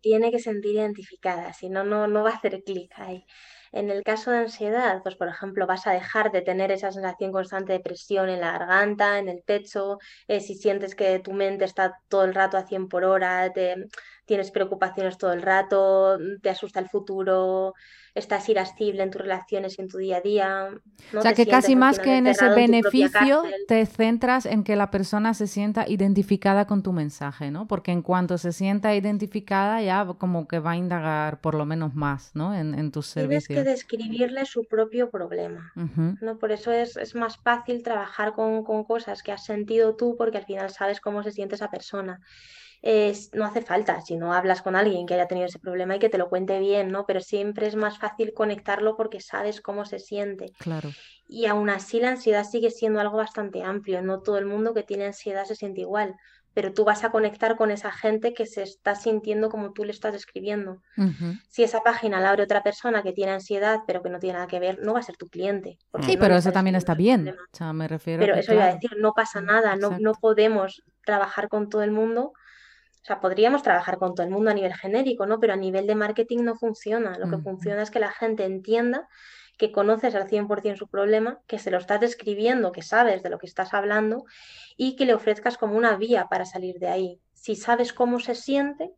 tiene 0.00 0.30
que 0.30 0.38
sentir 0.38 0.74
identificada, 0.76 1.52
si 1.52 1.68
no, 1.68 1.84
no, 1.84 2.06
no 2.06 2.22
va 2.24 2.30
a 2.30 2.34
hacer 2.36 2.62
clic 2.64 2.92
ahí. 2.96 3.24
En 3.72 3.90
el 3.90 4.02
caso 4.02 4.30
de 4.30 4.38
ansiedad, 4.38 5.02
pues 5.02 5.16
por 5.16 5.28
ejemplo, 5.28 5.66
vas 5.66 5.86
a 5.86 5.92
dejar 5.92 6.32
de 6.32 6.40
tener 6.42 6.70
esa 6.72 6.90
sensación 6.90 7.32
constante 7.32 7.72
de 7.74 7.80
presión 7.80 8.28
en 8.30 8.40
la 8.40 8.52
garganta, 8.52 9.18
en 9.18 9.28
el 9.28 9.42
pecho, 9.42 9.98
eh, 10.26 10.40
si 10.40 10.54
sientes 10.54 10.94
que 10.94 11.18
tu 11.20 11.32
mente 11.32 11.64
está 11.66 11.98
todo 12.08 12.24
el 12.24 12.34
rato 12.34 12.56
a 12.56 12.66
100 12.66 12.88
por 12.88 13.04
hora, 13.04 13.52
te, 13.52 13.74
tienes 14.28 14.50
preocupaciones 14.50 15.16
todo 15.16 15.32
el 15.32 15.40
rato, 15.40 16.18
te 16.42 16.50
asusta 16.50 16.78
el 16.80 16.88
futuro, 16.88 17.74
estás 18.14 18.46
irascible 18.50 19.02
en 19.02 19.10
tus 19.10 19.22
relaciones 19.22 19.78
y 19.78 19.82
en 19.82 19.88
tu 19.88 19.96
día 19.96 20.18
a 20.18 20.20
día. 20.20 20.68
o 21.16 21.22
sea, 21.22 21.32
que 21.32 21.46
casi 21.46 21.76
más 21.76 21.98
que 21.98 22.18
en 22.18 22.26
ese 22.26 22.46
beneficio, 22.50 23.42
te 23.66 23.86
centras 23.86 24.44
en 24.44 24.64
que 24.64 24.76
la 24.76 24.90
persona 24.90 25.32
se 25.32 25.46
sienta 25.46 25.88
identificada 25.88 26.66
con 26.66 26.82
tu 26.82 26.92
mensaje, 26.92 27.50
¿no? 27.50 27.66
Porque 27.66 27.90
en 27.90 28.02
cuanto 28.02 28.36
se 28.36 28.52
sienta 28.52 28.94
identificada, 28.94 29.80
ya 29.80 30.06
como 30.18 30.46
que 30.46 30.58
va 30.58 30.72
a 30.72 30.76
indagar 30.76 31.40
por 31.40 31.54
lo 31.54 31.64
menos 31.64 31.94
más, 31.94 32.32
¿no? 32.34 32.54
En, 32.54 32.78
en 32.78 32.92
tus 32.92 33.06
servicios. 33.06 33.46
Tienes 33.46 33.64
que 33.64 33.70
describirle 33.70 34.44
su 34.44 34.64
propio 34.64 35.08
problema, 35.10 35.72
¿no? 36.20 36.38
Por 36.38 36.52
eso 36.52 36.70
es, 36.70 36.98
es 36.98 37.14
más 37.14 37.38
fácil 37.38 37.82
trabajar 37.82 38.34
con, 38.34 38.62
con 38.62 38.84
cosas 38.84 39.22
que 39.22 39.32
has 39.32 39.46
sentido 39.46 39.96
tú, 39.96 40.16
porque 40.18 40.36
al 40.36 40.44
final 40.44 40.68
sabes 40.68 41.00
cómo 41.00 41.22
se 41.22 41.32
siente 41.32 41.54
esa 41.54 41.70
persona 41.70 42.20
no 43.32 43.44
hace 43.44 43.62
falta, 43.62 44.00
si 44.00 44.16
no 44.16 44.32
hablas 44.32 44.62
con 44.62 44.76
alguien 44.76 45.06
que 45.06 45.14
haya 45.14 45.26
tenido 45.26 45.46
ese 45.46 45.58
problema 45.58 45.96
y 45.96 45.98
que 45.98 46.08
te 46.08 46.18
lo 46.18 46.28
cuente 46.28 46.58
bien, 46.58 46.90
¿no? 46.90 47.06
Pero 47.06 47.20
siempre 47.20 47.66
es 47.66 47.76
más 47.76 47.98
fácil 47.98 48.32
conectarlo 48.34 48.96
porque 48.96 49.20
sabes 49.20 49.60
cómo 49.60 49.84
se 49.84 49.98
siente. 49.98 50.52
Claro. 50.58 50.90
Y 51.26 51.46
aún 51.46 51.70
así 51.70 52.00
la 52.00 52.10
ansiedad 52.10 52.44
sigue 52.44 52.70
siendo 52.70 53.00
algo 53.00 53.18
bastante 53.18 53.62
amplio, 53.62 54.02
no 54.02 54.20
todo 54.20 54.38
el 54.38 54.46
mundo 54.46 54.74
que 54.74 54.82
tiene 54.82 55.06
ansiedad 55.06 55.44
se 55.44 55.56
siente 55.56 55.82
igual, 55.82 56.14
pero 56.54 56.72
tú 56.72 56.84
vas 56.84 57.04
a 57.04 57.10
conectar 57.10 57.56
con 57.56 57.70
esa 57.70 57.92
gente 57.92 58.32
que 58.34 58.46
se 58.46 58.62
está 58.62 58.94
sintiendo 58.94 59.48
como 59.48 59.72
tú 59.72 59.84
le 59.84 59.92
estás 59.92 60.12
describiendo. 60.12 60.82
Si 61.48 61.62
esa 61.62 61.82
página 61.82 62.20
la 62.20 62.30
abre 62.30 62.42
otra 62.42 62.62
persona 62.62 63.02
que 63.02 63.12
tiene 63.12 63.32
ansiedad 63.32 63.80
pero 63.86 64.02
que 64.02 64.10
no 64.10 64.18
tiene 64.18 64.34
nada 64.34 64.48
que 64.48 64.58
ver, 64.58 64.78
no 64.80 64.94
va 64.94 65.00
a 65.00 65.02
ser 65.04 65.16
tu 65.16 65.28
cliente. 65.28 65.78
Sí, 66.00 66.16
pero 66.16 66.36
eso 66.36 66.50
también 66.50 66.74
está 66.74 66.94
bien. 66.94 67.28
O 67.28 67.56
sea, 67.56 67.72
me 67.72 67.86
refiero 67.86 68.20
pero 68.20 68.34
eso 68.34 68.54
iba 68.54 68.64
a 68.64 68.74
decir, 68.74 68.96
no 68.98 69.12
pasa 69.12 69.40
nada, 69.40 69.76
no, 69.76 69.98
no 70.00 70.14
podemos 70.14 70.82
trabajar 71.04 71.48
con 71.48 71.68
todo 71.68 71.82
el 71.82 71.92
mundo 71.92 72.32
sea, 73.08 73.20
podríamos 73.20 73.62
trabajar 73.62 73.98
con 73.98 74.14
todo 74.14 74.26
el 74.26 74.32
mundo 74.32 74.50
a 74.50 74.54
nivel 74.54 74.74
genérico, 74.74 75.26
¿no? 75.26 75.40
Pero 75.40 75.54
a 75.54 75.56
nivel 75.56 75.86
de 75.86 75.94
marketing 75.94 76.44
no 76.44 76.54
funciona. 76.54 77.18
Lo 77.18 77.28
que 77.28 77.38
funciona 77.38 77.82
es 77.82 77.90
que 77.90 78.00
la 78.00 78.10
gente 78.10 78.44
entienda 78.44 79.08
que 79.56 79.72
conoces 79.72 80.14
al 80.14 80.28
100% 80.28 80.76
su 80.76 80.88
problema, 80.88 81.40
que 81.46 81.58
se 81.58 81.70
lo 81.70 81.78
estás 81.78 82.00
describiendo, 82.00 82.70
que 82.70 82.82
sabes 82.82 83.22
de 83.22 83.30
lo 83.30 83.38
que 83.38 83.46
estás 83.46 83.74
hablando 83.74 84.24
y 84.76 84.94
que 84.94 85.04
le 85.04 85.14
ofrezcas 85.14 85.58
como 85.58 85.76
una 85.76 85.96
vía 85.96 86.28
para 86.30 86.44
salir 86.44 86.78
de 86.78 86.88
ahí. 86.88 87.20
Si 87.34 87.56
sabes 87.56 87.92
cómo 87.92 88.20
se 88.20 88.36
siente, 88.36 88.92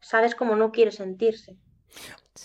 sabes 0.00 0.34
cómo 0.34 0.56
no 0.56 0.72
quiere 0.72 0.90
sentirse. 0.90 1.56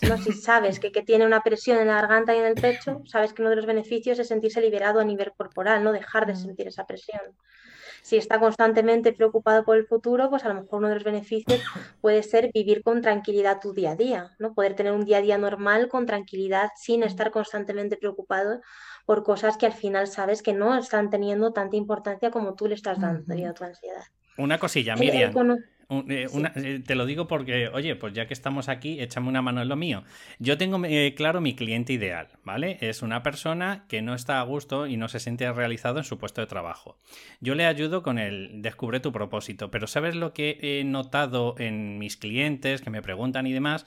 ¿no? 0.08 0.18
Si 0.18 0.34
sabes 0.34 0.80
que, 0.80 0.92
que, 0.92 1.02
tiene 1.02 1.26
una 1.26 1.44
presión 1.44 1.78
en 1.78 1.88
la 1.88 1.96
garganta 1.96 2.36
y 2.36 2.40
en 2.40 2.46
el 2.46 2.56
pecho, 2.56 3.02
sabes 3.06 3.34
que 3.34 3.42
uno 3.42 3.50
de 3.50 3.58
los 3.58 3.66
beneficios 3.66 4.20
es 4.20 4.28
sentirse 4.28 4.60
liberado 4.60 5.00
a 5.00 5.06
nivel 5.06 5.32
corporal, 5.38 5.84
no 5.84 5.92
dejar 5.92 6.26
de 6.26 6.36
sentir 6.36 6.68
esa 6.68 6.86
presión 6.86 7.22
si 8.02 8.18
está 8.18 8.40
constantemente 8.40 9.14
preocupado 9.14 9.64
por 9.64 9.78
el 9.78 9.86
futuro, 9.86 10.30
pues 10.30 10.44
a 10.44 10.50
lo 10.50 10.56
mejor 10.56 10.80
uno 10.80 10.90
de 10.90 10.96
los 10.96 11.04
beneficios 11.04 11.62
puede 12.02 12.24
ser 12.24 12.52
vivir 12.54 12.84
con 12.84 13.02
tranquilidad 13.02 13.60
tu 13.62 13.74
día 13.74 13.92
a 13.92 13.96
día, 13.96 14.32
¿no? 14.40 14.54
Poder 14.54 14.76
tener 14.76 14.94
un 14.94 15.06
día 15.06 15.18
a 15.18 15.22
día 15.22 15.38
normal 15.38 15.88
con 15.88 16.06
tranquilidad 16.06 16.70
sin 16.76 17.04
estar 17.04 17.32
constantemente 17.32 17.98
preocupado 17.98 18.62
por 19.06 19.24
cosas 19.24 19.58
que 19.58 19.66
al 19.66 19.74
final 19.74 20.08
sabes 20.08 20.42
que 20.42 20.54
no 20.54 20.78
están 20.78 21.10
teniendo 21.10 21.54
tanta 21.54 21.76
importancia 21.76 22.32
como 22.32 22.56
tú 22.56 22.68
le 22.68 22.76
estás 22.76 23.00
dando 23.00 23.24
debido 23.26 23.52
a 23.52 23.54
tu 23.54 23.64
ansiedad. 23.64 24.04
Una 24.38 24.58
cosilla, 24.58 24.96
Miriam. 24.96 25.34
Eh, 26.08 26.28
eh, 26.56 26.82
te 26.86 26.96
lo 26.96 27.06
digo 27.06 27.28
porque, 27.28 27.68
oye, 27.68 27.98
pues 27.98 28.14
ya 28.14 28.26
que 28.26 28.34
estamos 28.34 28.70
aquí, 28.70 29.02
échame 29.02 29.28
una 29.28 29.42
mano 29.42 29.62
en 29.62 29.68
lo 29.68 29.76
mío. 29.76 30.04
Yo 30.40 30.58
tengo 30.58 30.80
eh, 30.86 31.14
claro 31.18 31.42
mi 31.42 31.54
cliente 31.54 31.92
ideal, 31.92 32.30
¿vale? 32.46 32.78
Es 32.80 33.02
una 33.02 33.24
persona 33.24 33.86
que 33.90 34.02
no 34.02 34.16
está 34.16 34.40
a 34.40 34.44
gusto 34.44 34.88
y 34.88 34.96
no 34.96 35.10
se 35.10 35.20
siente 35.20 35.52
realizado 35.52 35.98
en 35.98 36.06
su 36.06 36.18
puesto 36.18 36.40
de 36.40 36.48
trabajo. 36.48 36.98
Yo 37.42 37.56
le 37.56 37.66
ayudo 37.66 38.04
con 38.04 38.20
el 38.20 38.62
descubre 38.62 39.02
tu 39.02 39.12
propósito, 39.12 39.70
pero 39.70 39.86
¿sabes 39.86 40.16
lo 40.16 40.34
que 40.34 40.60
he 40.62 40.84
notado 40.86 41.56
en 41.58 41.98
mis 41.98 42.16
clientes 42.16 42.82
que 42.82 42.90
me 42.90 43.02
preguntan 43.02 43.46
y 43.46 43.52
demás? 43.52 43.86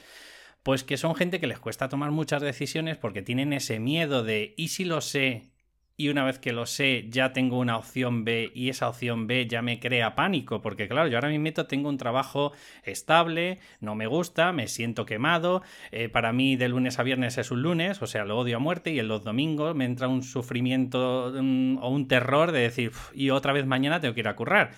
Pues 0.62 0.84
que 0.84 0.98
son 0.98 1.14
gente 1.14 1.40
que 1.40 1.46
les 1.46 1.58
cuesta 1.58 1.88
tomar 1.88 2.10
muchas 2.10 2.42
decisiones 2.42 2.98
porque 2.98 3.22
tienen 3.22 3.54
ese 3.54 3.80
miedo 3.80 4.22
de, 4.22 4.52
¿y 4.58 4.68
si 4.68 4.84
lo 4.84 5.00
sé? 5.00 5.53
Y 5.96 6.08
una 6.08 6.24
vez 6.24 6.38
que 6.38 6.52
lo 6.52 6.66
sé 6.66 7.06
ya 7.08 7.32
tengo 7.32 7.58
una 7.58 7.76
opción 7.76 8.24
B 8.24 8.50
y 8.54 8.68
esa 8.68 8.88
opción 8.88 9.26
B 9.26 9.46
ya 9.46 9.62
me 9.62 9.78
crea 9.78 10.14
pánico, 10.14 10.60
porque 10.60 10.88
claro, 10.88 11.08
yo 11.08 11.16
ahora 11.16 11.28
mismo 11.28 11.64
tengo 11.66 11.88
un 11.88 11.98
trabajo 11.98 12.52
estable, 12.82 13.58
no 13.80 13.94
me 13.94 14.06
gusta, 14.06 14.52
me 14.52 14.66
siento 14.66 15.06
quemado, 15.06 15.62
eh, 15.92 16.08
para 16.08 16.32
mí 16.32 16.56
de 16.56 16.68
lunes 16.68 16.98
a 16.98 17.02
viernes 17.02 17.38
es 17.38 17.50
un 17.50 17.62
lunes, 17.62 18.02
o 18.02 18.06
sea, 18.06 18.24
lo 18.24 18.38
odio 18.38 18.56
a 18.56 18.60
muerte 18.60 18.92
y 18.92 18.98
en 18.98 19.08
los 19.08 19.24
domingos 19.24 19.74
me 19.74 19.84
entra 19.84 20.08
un 20.08 20.22
sufrimiento 20.22 21.32
mm, 21.34 21.78
o 21.78 21.88
un 21.88 22.08
terror 22.08 22.52
de 22.52 22.60
decir, 22.60 22.92
y 23.14 23.30
otra 23.30 23.52
vez 23.52 23.66
mañana 23.66 24.00
tengo 24.00 24.14
que 24.14 24.20
ir 24.20 24.28
a 24.28 24.36
currar 24.36 24.72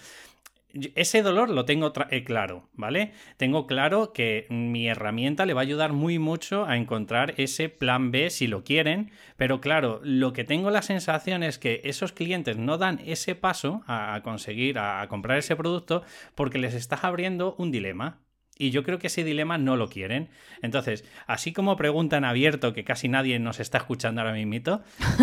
ese 0.94 1.22
dolor 1.22 1.50
lo 1.50 1.64
tengo 1.64 1.92
eh, 2.10 2.24
claro, 2.24 2.68
¿vale? 2.74 3.12
Tengo 3.36 3.66
claro 3.66 4.12
que 4.12 4.46
mi 4.50 4.88
herramienta 4.88 5.46
le 5.46 5.54
va 5.54 5.60
a 5.60 5.62
ayudar 5.62 5.92
muy 5.92 6.18
mucho 6.18 6.64
a 6.66 6.76
encontrar 6.76 7.34
ese 7.36 7.68
plan 7.68 8.10
B 8.10 8.30
si 8.30 8.46
lo 8.46 8.64
quieren, 8.64 9.10
pero 9.36 9.60
claro, 9.60 10.00
lo 10.02 10.32
que 10.32 10.44
tengo 10.44 10.70
la 10.70 10.82
sensación 10.82 11.42
es 11.42 11.58
que 11.58 11.80
esos 11.84 12.12
clientes 12.12 12.56
no 12.56 12.78
dan 12.78 13.00
ese 13.04 13.34
paso 13.34 13.82
a, 13.86 14.20
conseguir, 14.22 14.78
a 14.78 15.06
comprar 15.08 15.38
ese 15.38 15.56
producto, 15.56 16.02
porque 16.34 16.58
les 16.58 16.74
estás 16.74 17.04
abriendo 17.04 17.54
un 17.58 17.70
dilema. 17.70 18.25
Y 18.58 18.70
yo 18.70 18.84
creo 18.84 18.98
que 18.98 19.08
ese 19.08 19.22
dilema 19.22 19.58
no 19.58 19.76
lo 19.76 19.88
quieren. 19.88 20.30
Entonces, 20.62 21.04
así 21.26 21.52
como 21.52 21.76
preguntan 21.76 22.24
abierto, 22.24 22.72
que 22.72 22.84
casi 22.84 23.06
nadie 23.08 23.38
nos 23.38 23.60
está 23.60 23.78
escuchando 23.78 24.22
ahora 24.22 24.32
mismo, 24.32 24.46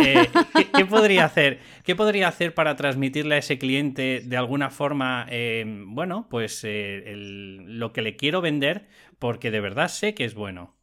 eh, 0.05 0.29
¿qué, 0.75 0.86
podría 0.86 1.25
hacer? 1.25 1.59
¿Qué 1.84 1.95
podría 1.95 2.27
hacer 2.27 2.53
para 2.53 2.75
transmitirle 2.75 3.36
a 3.36 3.38
ese 3.39 3.57
cliente 3.57 4.21
de 4.23 4.38
alguna 4.38 4.69
forma, 4.69 5.25
eh, 5.29 5.65
bueno, 5.67 6.27
pues 6.29 6.61
eh, 6.63 7.03
lo 7.15 7.91
que 7.91 8.03
le 8.03 8.15
quiero 8.15 8.41
vender, 8.41 8.88
porque 9.17 9.49
de 9.49 9.61
verdad 9.61 9.88
sé 9.88 10.13
que 10.13 10.25
es 10.25 10.36
bueno? 10.36 10.75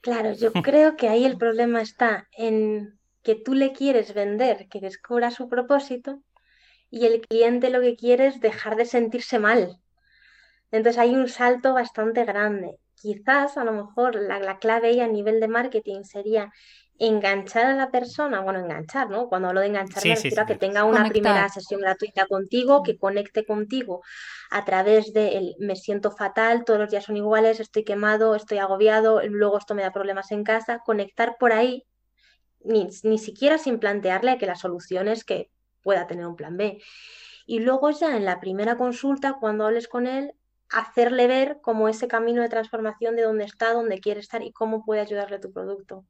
Claro, 0.00 0.32
yo 0.34 0.52
creo 0.52 0.96
que 0.96 1.08
ahí 1.08 1.24
el 1.24 1.36
problema 1.36 1.82
está 1.82 2.28
en 2.36 2.98
que 3.22 3.34
tú 3.34 3.54
le 3.54 3.72
quieres 3.72 4.14
vender, 4.14 4.68
que 4.68 4.80
descubra 4.80 5.30
su 5.30 5.48
propósito, 5.48 6.22
y 6.90 7.06
el 7.06 7.20
cliente 7.22 7.70
lo 7.70 7.80
que 7.80 7.96
quiere 7.96 8.28
es 8.28 8.40
dejar 8.40 8.76
de 8.76 8.84
sentirse 8.84 9.38
mal 9.38 9.80
entonces 10.74 10.98
hay 10.98 11.14
un 11.14 11.28
salto 11.28 11.72
bastante 11.72 12.24
grande. 12.24 12.78
Quizás 12.96 13.56
a 13.56 13.64
lo 13.64 13.70
mejor 13.72 14.16
la, 14.16 14.58
clave 14.58 14.88
ahí 14.88 15.00
a 15.00 15.06
nivel 15.06 15.38
de 15.38 15.46
marketing 15.46 16.02
sería 16.02 16.50
enganchar 16.98 17.66
a 17.66 17.76
la 17.76 17.92
persona, 17.92 18.40
bueno, 18.40 18.58
enganchar, 18.58 19.08
¿no? 19.08 19.28
Cuando 19.28 19.48
hablo 19.48 19.60
de 19.60 19.68
enganchar 19.68 20.04
me 20.04 20.16
refiero 20.16 20.42
a 20.42 20.46
que 20.46 20.56
tenga 20.56 20.82
una 20.84 21.08
primera 21.08 21.48
sesión 21.48 21.80
gratuita 21.80 22.26
contigo, 22.26 22.82
que 22.82 22.98
conecte 22.98 23.46
contigo 23.46 24.02
a 24.50 24.64
través 24.64 25.12
de 25.12 25.36
el 25.36 25.54
me 25.60 25.76
siento 25.76 26.10
fatal, 26.10 26.64
todos 26.64 26.80
los 26.80 26.90
días 26.90 27.04
son 27.04 27.16
iguales, 27.16 27.60
estoy 27.60 27.84
quemado, 27.84 28.34
estoy 28.34 28.58
agobiado, 28.58 29.22
luego 29.28 29.58
esto 29.58 29.76
me 29.76 29.82
da 29.82 29.92
problemas 29.92 30.32
en 30.32 30.42
casa, 30.42 30.80
conectar 30.84 31.36
por 31.38 31.52
ahí, 31.52 31.84
ni, 32.64 32.88
ni 33.04 33.18
siquiera 33.18 33.58
sin 33.58 33.78
plantearle 33.78 34.38
que 34.38 34.46
la 34.46 34.56
solución 34.56 35.06
es 35.06 35.24
que 35.24 35.50
pueda 35.82 36.08
tener 36.08 36.26
un 36.26 36.34
plan 36.34 36.56
B. 36.56 36.82
Y 37.46 37.60
luego 37.60 37.90
ya 37.90 38.16
en 38.16 38.24
la 38.24 38.40
primera 38.40 38.76
consulta, 38.76 39.34
cuando 39.38 39.66
hables 39.66 39.86
con 39.86 40.06
él, 40.06 40.34
hacerle 40.78 41.26
ver 41.26 41.60
como 41.62 41.88
ese 41.88 42.08
camino 42.08 42.42
de 42.42 42.48
transformación 42.48 43.16
de 43.16 43.22
dónde 43.22 43.44
está, 43.44 43.72
dónde 43.72 44.00
quiere 44.00 44.20
estar 44.20 44.42
y 44.42 44.52
cómo 44.52 44.84
puede 44.84 45.00
ayudarle 45.00 45.38
tu 45.38 45.52
producto. 45.52 46.04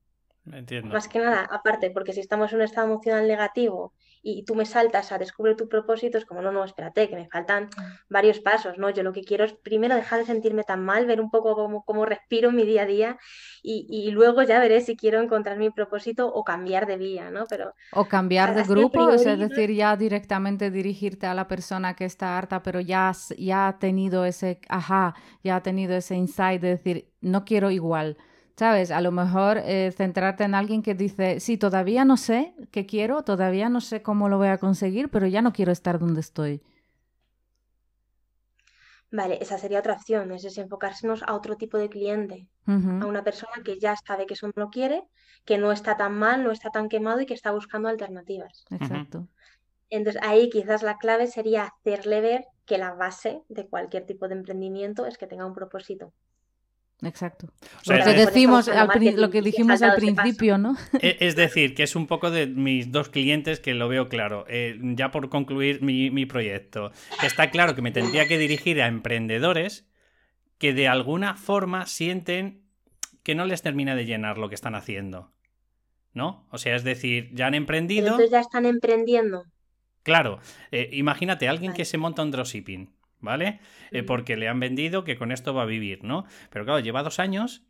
Entiendo. 0.53 0.93
Más 0.93 1.09
que 1.09 1.21
nada, 1.21 1.49
aparte, 1.51 1.91
porque 1.91 2.13
si 2.13 2.21
estamos 2.21 2.53
en 2.53 2.57
un 2.57 2.65
estado 2.65 2.87
emocional 2.87 3.27
negativo 3.27 3.95
y 4.23 4.45
tú 4.45 4.55
me 4.55 4.67
saltas 4.67 5.11
a 5.13 5.19
descubrir 5.19 5.57
tu 5.57 5.69
propósito, 5.69 6.19
es 6.19 6.25
como, 6.25 6.43
no, 6.43 6.53
no, 6.53 6.65
espérate, 6.65 7.09
que 7.09 7.15
me 7.17 7.29
faltan 7.29 7.69
varios 8.09 8.41
pasos, 8.41 8.79
¿no? 8.79 8.91
Yo 8.91 9.03
lo 9.03 9.13
que 9.13 9.23
quiero 9.23 9.45
es 9.45 9.53
primero 9.53 9.95
dejar 9.95 10.21
de 10.21 10.27
sentirme 10.27 10.65
tan 10.65 10.85
mal, 10.85 11.07
ver 11.07 11.21
un 11.21 11.31
poco 11.31 11.55
cómo, 11.55 11.83
cómo 11.85 12.05
respiro 12.05 12.51
mi 12.51 12.65
día 12.65 12.83
a 12.83 12.87
día 12.87 13.19
y, 13.63 13.87
y, 13.89 14.11
luego 14.11 14.43
ya 14.43 14.61
veré 14.61 14.81
si 14.81 14.97
quiero 14.97 15.21
encontrar 15.21 15.59
mi 15.59 15.71
propósito 15.71 16.27
o 16.27 16.43
cambiar 16.43 16.87
de 16.87 16.97
vía, 16.97 17.31
¿no? 17.31 17.45
Pero, 17.49 17.75
o 17.93 18.07
cambiar 18.07 18.55
de 18.55 18.63
grupo, 18.65 19.11
es 19.11 19.25
decir, 19.25 19.73
ya 19.73 19.97
directamente 19.97 20.71
dirigirte 20.71 21.27
a 21.27 21.35
la 21.35 21.49
persona 21.49 21.95
que 21.95 22.05
está 22.05 22.37
harta, 22.39 22.63
pero 22.63 22.81
ya, 22.81 23.13
ya 23.39 23.69
ha 23.69 23.79
tenido 23.79 24.25
ese, 24.25 24.61
ajá, 24.69 25.15
ya 25.43 25.57
ha 25.57 25.63
tenido 25.63 25.95
ese 25.97 26.17
insight 26.17 26.61
de 26.61 26.69
decir, 26.69 27.09
no 27.21 27.45
quiero 27.45 27.71
igual 27.71 28.17
¿Sabes? 28.57 28.93
A 28.93 29.01
lo 29.01 29.11
mejor 29.11 29.59
eh, 29.59 29.93
centrarte 29.97 30.45
en 30.45 30.55
alguien 30.55 30.83
que 30.83 30.95
dice, 30.95 31.41
sí, 31.41 31.59
todavía 31.59 32.05
no 32.05 32.17
sé 32.17 32.55
qué 32.71 32.87
quiero, 32.87 33.23
todavía 33.25 33.69
no 33.69 33.81
sé 33.81 34.03
cómo 34.03 34.29
lo 34.29 34.39
voy 34.39 34.49
a 34.49 34.59
conseguir, 34.59 35.09
pero 35.11 35.27
ya 35.27 35.43
no 35.43 35.53
quiero 35.53 35.73
estar 35.73 35.99
donde 35.99 36.21
estoy. 36.21 36.63
Vale, 39.11 39.39
esa 39.41 39.59
sería 39.59 39.81
otra 39.81 39.95
opción, 39.95 40.33
es 40.33 40.59
enfocarnos 40.59 41.23
a 41.25 41.35
otro 41.35 41.57
tipo 41.57 41.79
de 41.79 41.89
cliente, 41.89 42.49
a 42.67 43.07
una 43.07 43.23
persona 43.23 43.63
que 43.65 43.79
ya 43.79 43.95
sabe 43.97 44.27
que 44.27 44.35
eso 44.35 44.49
no 44.49 44.53
lo 44.57 44.71
quiere, 44.71 45.05
que 45.45 45.59
no 45.59 45.71
está 45.71 45.97
tan 45.97 46.19
mal, 46.19 46.43
no 46.43 46.51
está 46.51 46.71
tan 46.71 46.89
quemado 46.89 47.21
y 47.21 47.27
que 47.27 47.35
está 47.35 47.53
buscando 47.53 47.89
alternativas. 47.89 48.65
Exacto. 48.71 49.29
Entonces 49.91 50.21
ahí 50.25 50.51
quizás 50.51 50.83
la 50.83 50.99
clave 50.99 51.29
sería 51.29 51.65
hacerle 51.65 52.21
ver 52.21 52.45
que 52.67 52.79
la 52.79 52.93
base 52.95 53.43
de 53.49 53.69
cualquier 53.69 54.05
tipo 54.05 54.27
de 54.27 54.35
emprendimiento 54.35 55.07
es 55.07 55.17
que 55.17 55.29
tenga 55.29 55.47
un 55.47 55.55
propósito. 55.55 56.13
Exacto. 57.07 57.49
lo, 57.87 58.05
que 58.05 58.13
decimos 58.15 58.69
lo 58.69 59.31
que 59.31 59.43
dijimos 59.43 59.83
al 59.83 59.97
principio, 59.97 60.59
¿no? 60.59 60.77
E, 61.01 61.17
es 61.21 61.37
decir, 61.37 61.75
que 61.75 61.83
es 61.83 61.97
un 61.97 62.07
poco 62.07 62.31
de 62.31 62.47
mis 62.47 62.93
dos 62.93 63.09
clientes 63.09 63.61
que 63.61 63.75
lo 63.75 63.89
veo 63.89 64.09
claro. 64.09 64.45
Eh, 64.49 64.79
ya 64.81 65.11
por 65.11 65.29
concluir 65.29 65.83
mi, 65.83 66.11
mi 66.11 66.27
proyecto, 66.27 66.93
está 67.23 67.51
claro 67.51 67.75
que 67.75 67.83
me 67.83 67.93
tendría 67.93 68.27
que 68.27 68.39
dirigir 68.39 68.81
a 68.83 68.87
emprendedores 68.87 69.87
que 70.59 70.73
de 70.73 70.89
alguna 70.89 71.35
forma 71.35 71.87
sienten 71.87 72.63
que 73.23 73.35
no 73.35 73.47
les 73.47 73.63
termina 73.63 73.97
de 73.97 74.05
llenar 74.05 74.39
lo 74.39 74.49
que 74.49 74.55
están 74.55 74.75
haciendo. 74.75 75.33
¿No? 76.13 76.47
O 76.51 76.59
sea, 76.59 76.77
es 76.77 76.85
decir, 76.85 77.31
ya 77.33 77.49
han 77.49 77.55
emprendido. 77.55 78.07
Entonces 78.07 78.31
ya 78.31 78.41
están 78.41 78.67
emprendiendo. 78.67 79.45
Claro, 80.05 80.39
eh, 80.71 80.91
imagínate, 80.93 81.49
alguien 81.49 81.73
que 81.73 81.87
se 81.87 81.97
monta 81.97 82.23
un 82.23 82.31
dropshipping, 82.31 82.94
¿vale? 83.25 83.61
Eh, 83.91 84.03
porque 84.03 84.37
le 84.37 84.49
han 84.49 84.61
vendido 84.61 85.05
que 85.05 85.17
con 85.17 85.33
esto 85.33 85.55
va 85.55 85.63
a 85.63 85.67
vivir, 85.67 86.05
¿no? 86.05 86.25
Pero 86.51 86.65
claro, 86.65 86.81
lleva 86.81 87.03
dos 87.03 87.19
años 87.19 87.65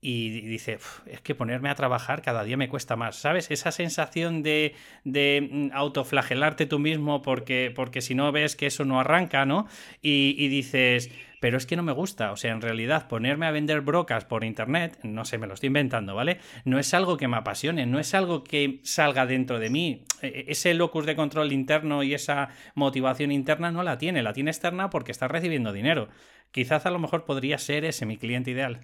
y 0.00 0.40
dice, 0.42 0.78
es 1.06 1.20
que 1.22 1.34
ponerme 1.34 1.68
a 1.70 1.74
trabajar 1.74 2.22
cada 2.22 2.44
día 2.44 2.56
me 2.56 2.68
cuesta 2.68 2.96
más, 2.96 3.16
¿sabes? 3.16 3.50
Esa 3.50 3.72
sensación 3.72 4.42
de, 4.42 4.74
de 5.04 5.48
mm, 5.50 5.68
autoflagelarte 5.72 6.66
tú 6.66 6.78
mismo 6.78 7.22
porque, 7.22 7.72
porque 7.74 8.00
si 8.02 8.14
no 8.14 8.30
ves 8.30 8.56
que 8.56 8.66
eso 8.66 8.84
no 8.84 9.00
arranca, 9.00 9.46
¿no? 9.46 9.66
Y, 10.02 10.36
y 10.38 10.48
dices, 10.48 11.10
pero 11.46 11.58
es 11.58 11.66
que 11.66 11.76
no 11.76 11.84
me 11.84 11.92
gusta. 11.92 12.32
O 12.32 12.36
sea, 12.36 12.50
en 12.50 12.60
realidad 12.60 13.06
ponerme 13.06 13.46
a 13.46 13.52
vender 13.52 13.80
brocas 13.80 14.24
por 14.24 14.42
internet, 14.42 14.98
no 15.04 15.24
sé, 15.24 15.38
me 15.38 15.46
lo 15.46 15.54
estoy 15.54 15.68
inventando, 15.68 16.16
¿vale? 16.16 16.40
No 16.64 16.80
es 16.80 16.92
algo 16.92 17.16
que 17.16 17.28
me 17.28 17.36
apasione, 17.36 17.86
no 17.86 18.00
es 18.00 18.14
algo 18.14 18.42
que 18.42 18.80
salga 18.82 19.26
dentro 19.26 19.60
de 19.60 19.70
mí. 19.70 20.02
E, 20.22 20.26
e, 20.26 20.44
ese 20.48 20.74
locus 20.74 21.06
de 21.06 21.14
control 21.14 21.52
interno 21.52 22.02
y 22.02 22.14
esa 22.14 22.48
motivación 22.74 23.30
interna 23.30 23.70
no 23.70 23.84
la 23.84 23.96
tiene, 23.96 24.24
la 24.24 24.32
tiene 24.32 24.50
externa 24.50 24.90
porque 24.90 25.12
está 25.12 25.28
recibiendo 25.28 25.72
dinero. 25.72 26.08
Quizás 26.50 26.84
a 26.84 26.90
lo 26.90 26.98
mejor 26.98 27.24
podría 27.24 27.58
ser 27.58 27.84
ese 27.84 28.06
mi 28.06 28.16
cliente 28.16 28.50
ideal. 28.50 28.80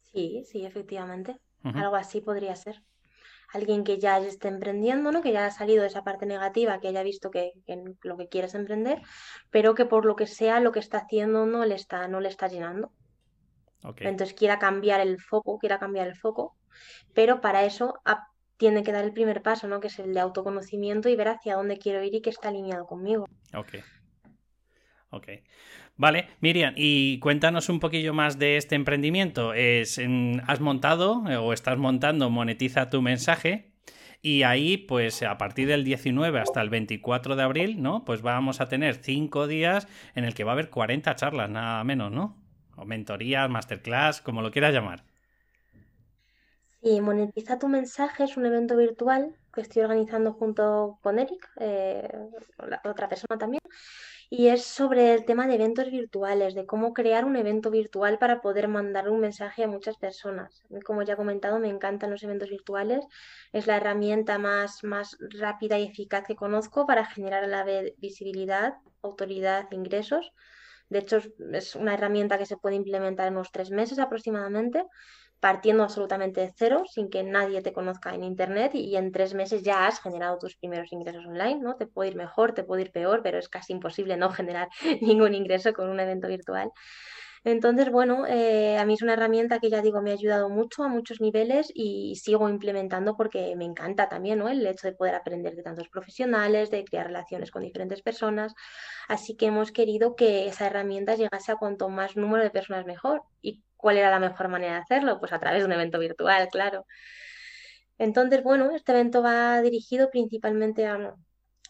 Sí, 0.00 0.42
sí, 0.50 0.64
efectivamente. 0.64 1.36
Algo 1.62 1.96
así 1.96 2.22
podría 2.22 2.56
ser 2.56 2.80
alguien 3.52 3.84
que 3.84 3.98
ya 3.98 4.18
esté 4.18 4.48
emprendiendo, 4.48 5.12
¿no? 5.12 5.22
que 5.22 5.32
ya 5.32 5.46
ha 5.46 5.50
salido 5.50 5.82
de 5.82 5.88
esa 5.88 6.04
parte 6.04 6.26
negativa, 6.26 6.80
que 6.80 6.88
haya 6.88 7.02
visto 7.02 7.30
que, 7.30 7.52
lo 8.02 8.16
que 8.16 8.28
quiere 8.28 8.46
es 8.46 8.54
emprender, 8.54 9.00
pero 9.50 9.74
que 9.74 9.86
por 9.86 10.04
lo 10.04 10.16
que 10.16 10.26
sea 10.26 10.60
lo 10.60 10.72
que 10.72 10.78
está 10.78 10.98
haciendo 10.98 11.46
no 11.46 11.64
le 11.64 11.74
está, 11.74 12.08
no 12.08 12.20
le 12.20 12.28
está 12.28 12.48
llenando. 12.48 12.92
Entonces 13.82 14.34
quiera 14.34 14.58
cambiar 14.58 15.00
el 15.00 15.20
foco, 15.20 15.58
quiera 15.58 15.78
cambiar 15.78 16.06
el 16.06 16.14
foco, 16.14 16.56
pero 17.14 17.40
para 17.40 17.64
eso 17.64 17.94
tiene 18.56 18.82
que 18.82 18.92
dar 18.92 19.04
el 19.04 19.12
primer 19.12 19.42
paso, 19.42 19.68
¿no? 19.68 19.80
que 19.80 19.86
es 19.86 19.98
el 19.98 20.12
de 20.12 20.20
autoconocimiento 20.20 21.08
y 21.08 21.16
ver 21.16 21.28
hacia 21.28 21.56
dónde 21.56 21.78
quiero 21.78 22.02
ir 22.02 22.14
y 22.14 22.20
que 22.20 22.30
está 22.30 22.48
alineado 22.48 22.86
conmigo. 22.86 23.26
Ok. 23.54 23.76
Ok. 25.12 25.28
Vale, 26.00 26.28
Miriam, 26.40 26.72
y 26.78 27.18
cuéntanos 27.18 27.68
un 27.68 27.78
poquillo 27.78 28.14
más 28.14 28.38
de 28.38 28.56
este 28.56 28.74
emprendimiento. 28.74 29.52
Es, 29.52 30.00
has 30.46 30.60
montado 30.60 31.28
eh, 31.28 31.36
o 31.36 31.52
estás 31.52 31.76
montando 31.76 32.30
Monetiza 32.30 32.88
tu 32.88 33.02
mensaje 33.02 33.74
y 34.22 34.42
ahí, 34.44 34.78
pues 34.78 35.22
a 35.22 35.36
partir 35.36 35.68
del 35.68 35.84
19 35.84 36.40
hasta 36.40 36.62
el 36.62 36.70
24 36.70 37.36
de 37.36 37.42
abril, 37.42 37.82
¿no? 37.82 38.06
Pues 38.06 38.22
vamos 38.22 38.62
a 38.62 38.66
tener 38.70 38.94
cinco 38.94 39.46
días 39.46 39.88
en 40.14 40.24
el 40.24 40.32
que 40.32 40.42
va 40.42 40.52
a 40.52 40.54
haber 40.54 40.70
40 40.70 41.14
charlas, 41.16 41.50
nada 41.50 41.84
menos, 41.84 42.10
¿no? 42.10 42.34
O 42.78 42.86
mentorías, 42.86 43.50
masterclass, 43.50 44.22
como 44.22 44.40
lo 44.40 44.50
quieras 44.50 44.72
llamar. 44.72 45.04
Sí, 46.82 46.98
Monetiza 47.02 47.58
tu 47.58 47.68
mensaje 47.68 48.24
es 48.24 48.38
un 48.38 48.46
evento 48.46 48.74
virtual 48.74 49.36
que 49.52 49.60
estoy 49.60 49.82
organizando 49.82 50.32
junto 50.32 50.98
con 51.02 51.18
Eric, 51.18 51.46
eh, 51.58 52.08
otra 52.84 53.06
persona 53.06 53.36
también, 53.38 53.60
y 54.30 54.48
es 54.48 54.64
sobre 54.64 55.12
el 55.12 55.24
tema 55.26 55.46
de 55.46 55.56
eventos 55.56 55.90
virtuales, 55.90 56.54
de 56.54 56.64
cómo 56.64 56.94
crear 56.94 57.24
un 57.24 57.36
evento 57.36 57.70
virtual 57.70 58.18
para 58.18 58.40
poder 58.40 58.68
mandar 58.68 59.10
un 59.10 59.20
mensaje 59.20 59.64
a 59.64 59.68
muchas 59.68 59.96
personas. 59.98 60.62
Como 60.86 61.02
ya 61.02 61.14
he 61.14 61.16
comentado, 61.16 61.58
me 61.58 61.68
encantan 61.68 62.10
los 62.10 62.22
eventos 62.22 62.48
virtuales, 62.48 63.04
es 63.52 63.66
la 63.66 63.76
herramienta 63.76 64.38
más, 64.38 64.84
más 64.84 65.18
rápida 65.20 65.78
y 65.78 65.86
eficaz 65.88 66.24
que 66.26 66.36
conozco 66.36 66.86
para 66.86 67.04
generar 67.06 67.48
la 67.48 67.64
visibilidad, 67.98 68.74
autoridad, 69.02 69.66
ingresos. 69.72 70.32
De 70.90 70.98
hecho, 70.98 71.18
es 71.52 71.74
una 71.76 71.94
herramienta 71.94 72.36
que 72.36 72.46
se 72.46 72.58
puede 72.58 72.76
implementar 72.76 73.28
en 73.28 73.34
unos 73.34 73.50
tres 73.50 73.70
meses 73.70 73.98
aproximadamente 73.98 74.84
partiendo 75.40 75.82
absolutamente 75.82 76.42
de 76.42 76.52
cero, 76.54 76.84
sin 76.86 77.08
que 77.08 77.22
nadie 77.22 77.62
te 77.62 77.72
conozca 77.72 78.14
en 78.14 78.22
Internet 78.22 78.74
y, 78.74 78.96
en 78.96 79.10
tres 79.10 79.34
meses 79.34 79.62
ya 79.62 79.86
has 79.86 80.00
generado 80.00 80.38
tus 80.38 80.56
primeros 80.56 80.92
ingresos 80.92 81.24
online, 81.26 81.60
¿no? 81.60 81.76
Te 81.76 81.86
puede 81.86 82.10
ir 82.10 82.16
mejor, 82.16 82.52
te 82.52 82.62
puede 82.62 82.82
ir 82.82 82.92
peor, 82.92 83.22
pero 83.22 83.38
es 83.38 83.48
casi 83.48 83.72
imposible 83.72 84.18
no 84.18 84.30
generar 84.30 84.68
ningún 85.00 85.34
ingreso 85.34 85.72
con 85.72 85.88
un 85.88 85.98
evento 85.98 86.28
virtual. 86.28 86.70
Entonces, 87.42 87.90
bueno, 87.90 88.26
eh, 88.26 88.76
a 88.76 88.84
mí 88.84 88.94
es 88.94 89.02
una 89.02 89.14
herramienta 89.14 89.60
que 89.60 89.70
ya 89.70 89.80
digo 89.80 90.02
me 90.02 90.10
ha 90.10 90.14
ayudado 90.14 90.50
mucho 90.50 90.84
a 90.84 90.88
muchos 90.88 91.22
niveles 91.22 91.72
y 91.74 92.16
sigo 92.16 92.48
implementando 92.50 93.16
porque 93.16 93.56
me 93.56 93.64
encanta 93.64 94.10
también 94.10 94.38
¿no? 94.40 94.48
el 94.50 94.66
hecho 94.66 94.88
de 94.88 94.94
poder 94.94 95.14
aprender 95.14 95.56
de 95.56 95.62
tantos 95.62 95.88
profesionales, 95.88 96.70
de 96.70 96.84
crear 96.84 97.06
relaciones 97.06 97.50
con 97.50 97.62
diferentes 97.62 98.02
personas. 98.02 98.52
Así 99.08 99.36
que 99.36 99.46
hemos 99.46 99.72
querido 99.72 100.16
que 100.16 100.48
esa 100.48 100.66
herramienta 100.66 101.14
llegase 101.14 101.52
a 101.52 101.56
cuanto 101.56 101.88
más 101.88 102.14
número 102.16 102.42
de 102.42 102.50
personas 102.50 102.84
mejor. 102.84 103.22
¿Y 103.40 103.62
cuál 103.76 103.96
era 103.96 104.10
la 104.10 104.20
mejor 104.20 104.48
manera 104.48 104.74
de 104.74 104.80
hacerlo? 104.80 105.18
Pues 105.18 105.32
a 105.32 105.38
través 105.40 105.60
de 105.60 105.66
un 105.66 105.72
evento 105.72 105.98
virtual, 105.98 106.48
claro. 106.48 106.84
Entonces, 107.98 108.42
bueno, 108.42 108.70
este 108.74 108.92
evento 108.92 109.22
va 109.22 109.60
dirigido 109.62 110.10
principalmente 110.10 110.86
a 110.86 111.14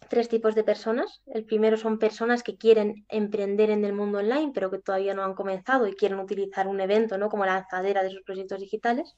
tres 0.09 0.29
tipos 0.29 0.55
de 0.55 0.65
personas. 0.65 1.23
El 1.27 1.45
primero 1.45 1.77
son 1.77 1.99
personas 1.99 2.43
que 2.43 2.57
quieren 2.57 3.05
emprender 3.09 3.71
en 3.71 3.85
el 3.85 3.93
mundo 3.93 4.19
online, 4.19 4.53
pero 4.55 4.71
que 4.71 4.79
todavía 4.79 5.15
no 5.15 5.25
han 5.25 5.35
comenzado 5.35 5.87
y 5.87 5.95
quieren 5.95 6.19
utilizar 6.21 6.69
un 6.69 6.81
evento 6.81 7.19
¿no? 7.19 7.29
como 7.29 7.45
lanzadera 7.45 8.03
de 8.03 8.11
sus 8.11 8.23
proyectos 8.23 8.61
digitales. 8.61 9.17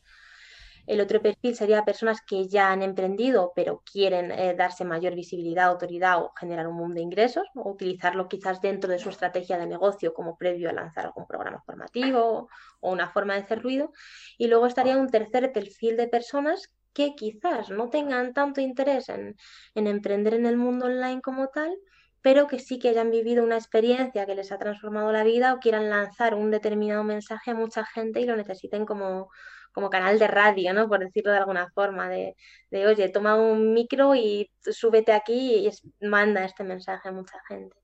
El 0.87 1.01
otro 1.01 1.23
perfil 1.23 1.55
sería 1.55 1.85
personas 1.85 2.21
que 2.23 2.49
ya 2.49 2.73
han 2.73 2.83
emprendido, 2.83 3.53
pero 3.55 3.83
quieren 3.91 4.33
eh, 4.33 4.55
darse 4.55 4.85
mayor 4.85 5.15
visibilidad, 5.15 5.67
autoridad 5.67 6.21
o 6.21 6.33
generar 6.39 6.67
un 6.67 6.75
mundo 6.75 6.97
de 6.97 7.03
ingresos, 7.03 7.47
o 7.55 7.71
utilizarlo 7.71 8.29
quizás 8.29 8.61
dentro 8.61 8.91
de 8.91 8.99
su 8.99 9.09
estrategia 9.09 9.59
de 9.59 9.67
negocio 9.67 10.13
como 10.13 10.37
previo 10.37 10.71
a 10.71 10.73
lanzar 10.73 11.07
algún 11.07 11.27
programa 11.27 11.63
formativo 11.65 12.49
o 12.81 12.93
una 12.93 13.09
forma 13.09 13.35
de 13.35 13.43
hacer 13.43 13.63
ruido. 13.63 13.93
Y 14.39 14.49
luego 14.49 14.67
estaría 14.67 14.97
un 14.97 15.09
tercer 15.09 15.53
perfil 15.53 15.97
de 15.97 16.09
personas 16.09 16.75
que 16.95 17.15
quizás 17.15 17.71
no 17.71 17.91
tengan 17.91 18.33
tanto 18.35 18.61
interés 18.61 19.09
en, 19.09 19.37
en 19.75 19.87
emprender 19.87 20.35
en 20.35 20.47
el 20.47 20.57
mundo 20.57 20.87
online 20.87 21.21
como 21.23 21.49
tal, 21.49 21.77
pero 22.23 22.47
que 22.47 22.59
sí 22.59 22.79
que 22.79 22.89
hayan 22.91 23.11
vivido 23.11 23.45
una 23.45 23.57
experiencia 23.57 24.27
que 24.27 24.35
les 24.35 24.53
ha 24.53 24.59
transformado 24.59 25.13
la 25.13 25.25
vida 25.25 25.55
o 25.55 25.59
quieran 25.59 25.91
lanzar 25.91 26.35
un 26.35 26.51
determinado 26.51 27.05
mensaje 27.05 27.51
a 27.51 27.55
mucha 27.55 27.85
gente 27.85 28.21
y 28.21 28.27
lo 28.27 28.37
necesiten 28.37 28.87
como, 28.87 29.29
como 29.73 29.91
canal 29.91 30.19
de 30.19 30.29
radio, 30.29 30.73
¿no? 30.75 30.89
Por 30.89 31.01
decirlo 31.01 31.33
de 31.33 31.39
alguna 31.39 31.69
forma, 31.75 32.09
de, 32.09 32.37
de 32.71 32.87
oye, 32.87 33.09
toma 33.09 33.37
un 33.37 33.73
micro 33.73 34.15
y 34.15 34.51
súbete 34.61 35.13
aquí 35.13 35.67
y 35.67 36.07
manda 36.07 36.45
este 36.45 36.65
mensaje 36.65 37.09
a 37.09 37.13
mucha 37.13 37.39
gente. 37.49 37.82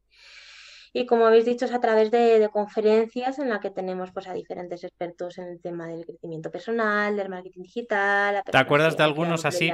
Y 0.92 1.06
como 1.06 1.26
habéis 1.26 1.44
dicho, 1.44 1.64
es 1.64 1.72
a 1.72 1.80
través 1.80 2.10
de, 2.10 2.48
conferencias 2.52 3.38
en 3.38 3.48
las 3.48 3.60
que 3.60 3.70
tenemos 3.70 4.10
pues, 4.12 4.26
a 4.28 4.34
diferentes 4.34 4.84
expertos 4.84 5.38
en 5.38 5.48
el 5.48 5.60
tema 5.60 5.86
del 5.86 6.04
crecimiento 6.04 6.50
personal, 6.50 7.16
del 7.16 7.28
marketing 7.28 7.62
digital. 7.62 8.42
¿Te 8.50 8.58
acuerdas 8.58 8.96
de 8.96 9.04
algunos 9.04 9.44
así 9.44 9.70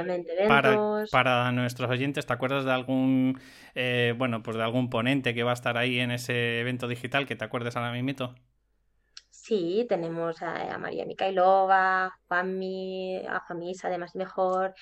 para, 0.47 1.05
para, 1.11 1.51
nuestros 1.51 1.89
oyentes? 1.89 2.25
¿Te 2.25 2.33
acuerdas 2.33 2.65
de 2.65 2.71
algún, 2.71 3.39
eh, 3.75 4.13
bueno, 4.17 4.43
pues 4.43 4.57
de 4.57 4.63
algún 4.63 4.89
ponente 4.89 5.33
que 5.33 5.43
va 5.43 5.51
a 5.51 5.55
estar 5.55 5.77
ahí 5.77 5.99
en 5.99 6.11
ese 6.11 6.59
evento 6.59 6.87
digital 6.87 7.25
que 7.25 7.35
te 7.35 7.45
acuerdes 7.45 7.75
ahora 7.75 7.91
mismo? 7.91 8.05
Sí, 9.45 9.85
tenemos 9.87 10.41
a, 10.41 10.75
María 10.79 11.05
Mikhailova, 11.05 12.11
Juanmi, 12.27 13.21
a 13.29 13.41
Jamis, 13.41 13.85
además 13.85 14.15
mejor, 14.15 14.73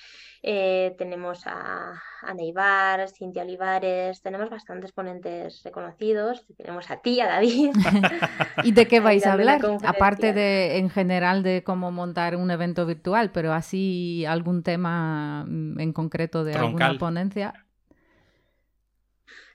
eh, 0.42 0.94
tenemos 0.96 1.46
a, 1.46 1.92
a 2.22 2.32
Neibar, 2.32 3.06
Cintia 3.10 3.42
Olivares, 3.42 4.22
tenemos 4.22 4.48
bastantes 4.48 4.92
ponentes 4.92 5.60
reconocidos, 5.64 6.46
tenemos 6.56 6.90
a 6.90 6.96
ti, 7.02 7.20
a 7.20 7.26
David. 7.26 7.72
¿Y 8.64 8.72
de 8.72 8.88
qué 8.88 9.00
vais 9.00 9.26
a 9.26 9.34
hablar? 9.34 9.60
Aparte 9.84 10.32
de, 10.32 10.78
en 10.78 10.88
general, 10.88 11.42
de 11.42 11.62
cómo 11.62 11.92
montar 11.92 12.34
un 12.34 12.50
evento 12.50 12.86
virtual, 12.86 13.32
pero 13.32 13.52
así 13.52 14.24
algún 14.24 14.62
tema 14.62 15.44
mm, 15.46 15.78
en 15.78 15.92
concreto 15.92 16.42
de 16.42 16.54
alguna 16.54 16.96
ponencia 16.98 17.63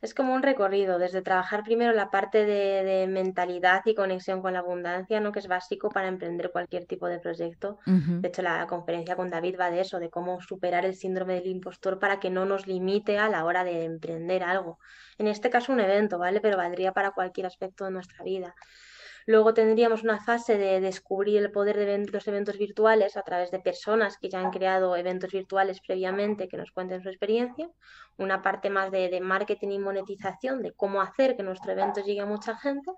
es 0.01 0.13
como 0.13 0.33
un 0.33 0.43
recorrido, 0.43 0.97
desde 0.97 1.21
trabajar 1.21 1.63
primero 1.63 1.93
la 1.93 2.09
parte 2.09 2.45
de, 2.45 3.07
mentalidad 3.07 3.81
y 3.85 3.95
conexión 3.95 4.41
con 4.41 4.53
la 4.53 4.59
abundancia, 4.59 5.19
¿no? 5.19 5.31
que 5.31 5.39
es 5.39 5.47
básico 5.47 5.89
para 5.89 6.07
emprender 6.07 6.51
cualquier 6.51 6.85
tipo 6.85 7.07
de 7.07 7.19
proyecto. 7.19 7.79
De 7.85 8.27
hecho, 8.27 8.41
la 8.41 8.65
conferencia 8.67 9.15
con 9.15 9.29
David 9.29 9.57
va 9.59 9.71
de 9.71 9.81
eso, 9.81 9.99
de 9.99 10.09
cómo 10.09 10.41
superar 10.41 10.85
el 10.85 10.95
síndrome 10.95 11.33
del 11.35 11.47
impostor 11.47 11.99
para 11.99 12.19
que 12.19 12.29
no 12.29 12.45
nos 12.45 12.67
limite 12.67 13.17
a 13.17 13.29
la 13.29 13.43
hora 13.43 13.63
de 13.63 13.83
emprender 13.83 14.43
algo. 14.43 14.79
En 15.17 15.27
este 15.27 15.49
caso, 15.49 15.73
un 15.73 15.81
evento, 15.81 16.17
¿vale? 16.17 16.39
Pero 16.39 16.57
valdría 16.57 16.93
para 16.93 17.11
cualquier 17.11 17.47
aspecto 17.47 17.85
de 17.85 17.91
nuestra 17.91 18.23
vida. 18.23 18.55
Luego 19.29 19.53
tendríamos 19.53 20.01
una 20.01 20.19
fase 20.19 20.57
de 20.57 20.81
descubrir 20.81 21.37
el 21.37 21.51
poder 21.51 21.77
de 21.77 22.03
los 22.11 22.27
eventos 22.27 22.57
virtuales 22.57 23.15
a 23.15 23.21
través 23.21 23.51
de 23.51 23.59
personas 23.59 24.17
que 24.17 24.27
ya 24.27 24.39
han 24.39 24.49
creado 24.49 24.95
eventos 24.95 25.31
virtuales 25.31 25.81
previamente 25.85 26.47
que 26.47 26.57
nos 26.57 26.71
cuenten 26.71 27.03
su 27.03 27.09
experiencia. 27.09 27.69
Una 28.17 28.41
parte 28.41 28.71
más 28.71 28.91
de, 28.91 29.21
marketing 29.21 29.67
y 29.69 29.79
monetización, 29.79 30.63
de 30.63 30.73
cómo 30.73 30.99
hacer 30.99 31.37
que 31.37 31.43
nuestro 31.43 31.71
evento 31.71 32.01
llegue 32.03 32.21
a 32.21 32.25
mucha 32.25 32.57
gente. 32.57 32.91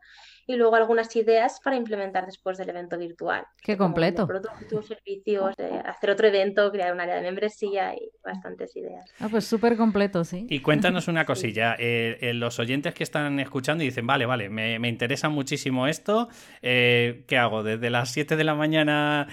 Y 0.47 0.55
luego 0.55 0.77
algunas 0.77 1.13
ideas 1.17 1.59
para 1.61 1.75
implementar 1.75 2.25
después 2.25 2.57
del 2.57 2.69
evento 2.69 2.97
virtual. 2.97 3.45
Qué 3.61 3.75
completo. 3.75 4.25
Productos, 4.25 4.87
servicios, 4.87 5.53
hacer 5.85 6.09
otro 6.11 6.27
evento, 6.27 6.71
crear 6.71 6.93
un 6.93 7.01
área 7.01 7.15
de 7.15 7.21
membresía 7.23 7.93
y 7.93 8.09
bastantes 8.23 8.73
ideas. 8.77 9.05
Ah, 9.19 9.27
pues 9.29 9.45
súper 9.45 9.75
completo, 9.75 10.23
sí. 10.23 10.47
Y 10.49 10.61
cuéntanos 10.61 11.07
una 11.09 11.25
cosilla. 11.25 11.75
Eh, 11.77 12.17
eh, 12.21 12.33
los 12.33 12.57
oyentes 12.57 12.93
que 12.93 13.03
están 13.03 13.39
escuchando 13.41 13.83
y 13.83 13.87
dicen, 13.87 14.07
vale, 14.07 14.25
vale, 14.25 14.49
me, 14.49 14.79
me 14.79 14.87
interesa 14.87 15.27
muchísimo 15.27 15.87
esto. 15.87 16.20
Eh, 16.61 17.23
¿Qué 17.27 17.37
hago? 17.37 17.63
Desde 17.63 17.89
las 17.89 18.11
7 18.11 18.35
de 18.35 18.43
la 18.43 18.55
mañana, 18.55 19.27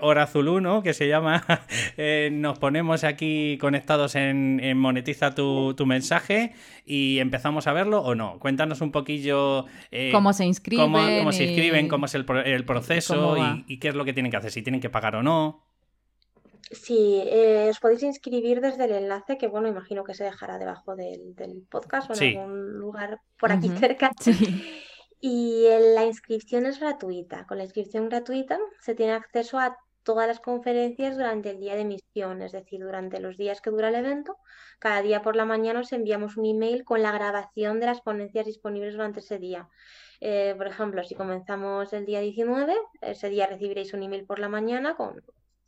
hora 0.00 0.22
azul 0.24 0.48
1, 0.48 0.82
que 0.82 0.94
se 0.94 1.08
llama, 1.08 1.44
nos 2.32 2.58
ponemos 2.58 3.04
aquí 3.04 3.58
conectados 3.60 4.14
en, 4.14 4.78
Monetiza 4.78 5.34
tu, 5.34 5.74
mensaje 5.86 6.52
y 6.84 7.18
empezamos 7.18 7.66
a 7.66 7.72
verlo 7.72 8.00
o 8.00 8.14
no. 8.14 8.38
Cuéntanos 8.38 8.80
un 8.80 8.92
poquillo 8.92 9.66
cómo 10.12 10.32
se 10.32 10.44
inscriben. 10.44 10.84
Cómo, 10.84 11.32
se 11.32 11.44
inscriben, 11.44 11.88
cómo 11.88 12.06
es 12.06 12.14
el, 12.14 12.26
el 12.44 12.64
proceso 12.64 13.36
y 13.66 13.78
qué 13.78 13.88
es 13.88 13.94
lo 13.94 14.04
que 14.04 14.12
tienen 14.12 14.30
que 14.30 14.36
hacer, 14.36 14.50
si 14.50 14.62
tienen 14.62 14.80
que 14.80 14.90
pagar 14.90 15.16
o 15.16 15.22
no. 15.22 15.68
Sí, 16.70 17.22
eh, 17.24 17.68
os 17.70 17.80
podéis 17.80 18.02
inscribir 18.02 18.60
desde 18.60 18.84
el 18.84 18.92
enlace 18.92 19.38
que, 19.38 19.48
bueno, 19.48 19.68
imagino 19.68 20.04
que 20.04 20.12
se 20.12 20.24
dejará 20.24 20.58
debajo 20.58 20.96
del, 20.96 21.34
podcast 21.70 22.10
o 22.10 22.14
en 22.14 22.36
algún 22.36 22.72
lugar 22.78 23.20
por 23.38 23.52
aquí 23.52 23.68
cerca. 23.70 24.10
Y 25.20 25.66
la 25.94 26.04
inscripción 26.04 26.66
es 26.66 26.78
gratuita. 26.78 27.46
Con 27.46 27.58
la 27.58 27.64
inscripción 27.64 28.08
gratuita 28.08 28.58
se 28.80 28.94
tiene 28.94 29.12
acceso 29.12 29.58
a 29.58 29.76
todas 30.04 30.26
las 30.26 30.40
conferencias 30.40 31.16
durante 31.16 31.50
el 31.50 31.60
día 31.60 31.74
de 31.74 31.82
emisión, 31.82 32.40
es 32.40 32.52
decir, 32.52 32.80
durante 32.80 33.20
los 33.20 33.36
días 33.36 33.60
que 33.60 33.70
dura 33.70 33.88
el 33.88 33.96
evento. 33.96 34.36
Cada 34.78 35.02
día 35.02 35.20
por 35.20 35.36
la 35.36 35.44
mañana 35.44 35.80
os 35.80 35.92
enviamos 35.92 36.36
un 36.36 36.46
email 36.46 36.84
con 36.84 37.02
la 37.02 37.12
grabación 37.12 37.80
de 37.80 37.86
las 37.86 38.00
ponencias 38.00 38.46
disponibles 38.46 38.94
durante 38.94 39.20
ese 39.20 39.38
día. 39.38 39.68
Eh, 40.20 40.54
por 40.56 40.66
ejemplo, 40.66 41.04
si 41.04 41.14
comenzamos 41.14 41.92
el 41.92 42.06
día 42.06 42.20
19, 42.20 42.74
ese 43.02 43.28
día 43.28 43.46
recibiréis 43.46 43.92
un 43.92 44.02
email 44.02 44.24
por 44.24 44.38
la 44.38 44.48
mañana 44.48 44.96
con 44.96 45.22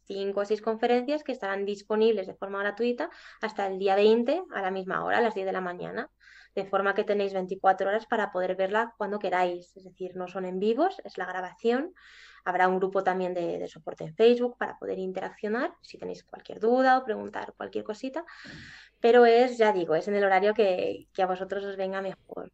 cinco 0.05 0.41
o 0.41 0.45
seis 0.45 0.63
conferencias 0.63 1.23
que 1.23 1.33
estarán 1.33 1.65
disponibles 1.65 2.27
de 2.27 2.35
forma 2.35 2.61
gratuita 2.61 3.11
hasta 3.41 3.67
el 3.67 3.79
día 3.79 3.95
20 3.95 4.43
a 4.55 4.63
la 4.63 4.71
misma 4.71 5.05
hora, 5.05 5.19
a 5.19 5.21
las 5.21 5.35
10 5.35 5.47
de 5.47 5.53
la 5.53 5.61
mañana. 5.61 6.11
De 6.55 6.65
forma 6.65 6.95
que 6.95 7.05
tenéis 7.05 7.33
24 7.33 7.89
horas 7.89 8.07
para 8.07 8.33
poder 8.33 8.57
verla 8.57 8.95
cuando 8.99 9.19
queráis. 9.19 9.77
Es 9.77 9.85
decir, 9.85 10.17
no 10.17 10.27
son 10.29 10.45
en 10.45 10.59
vivos, 10.59 11.01
es 11.05 11.17
la 11.19 11.27
grabación. 11.27 11.95
Habrá 12.45 12.69
un 12.69 12.79
grupo 12.79 13.05
también 13.05 13.35
de, 13.35 13.67
soporte 13.69 14.05
en 14.05 14.15
Facebook 14.15 14.57
para 14.59 14.79
poder 14.79 14.99
interaccionar 14.99 15.73
si 15.83 15.99
tenéis 15.99 16.25
cualquier 16.25 16.59
duda 16.59 16.99
o 16.99 17.05
preguntar 17.05 17.55
cualquier 17.57 17.85
cosita. 17.85 18.25
Pero 19.01 19.27
es, 19.27 19.59
ya 19.59 19.73
digo, 19.73 19.95
es 19.95 20.09
en 20.09 20.15
el 20.15 20.25
horario 20.25 20.55
que, 20.55 21.09
que 21.13 21.23
a 21.23 21.27
vosotros 21.27 21.65
os 21.65 21.77
venga 21.77 22.03
mejor. 22.03 22.51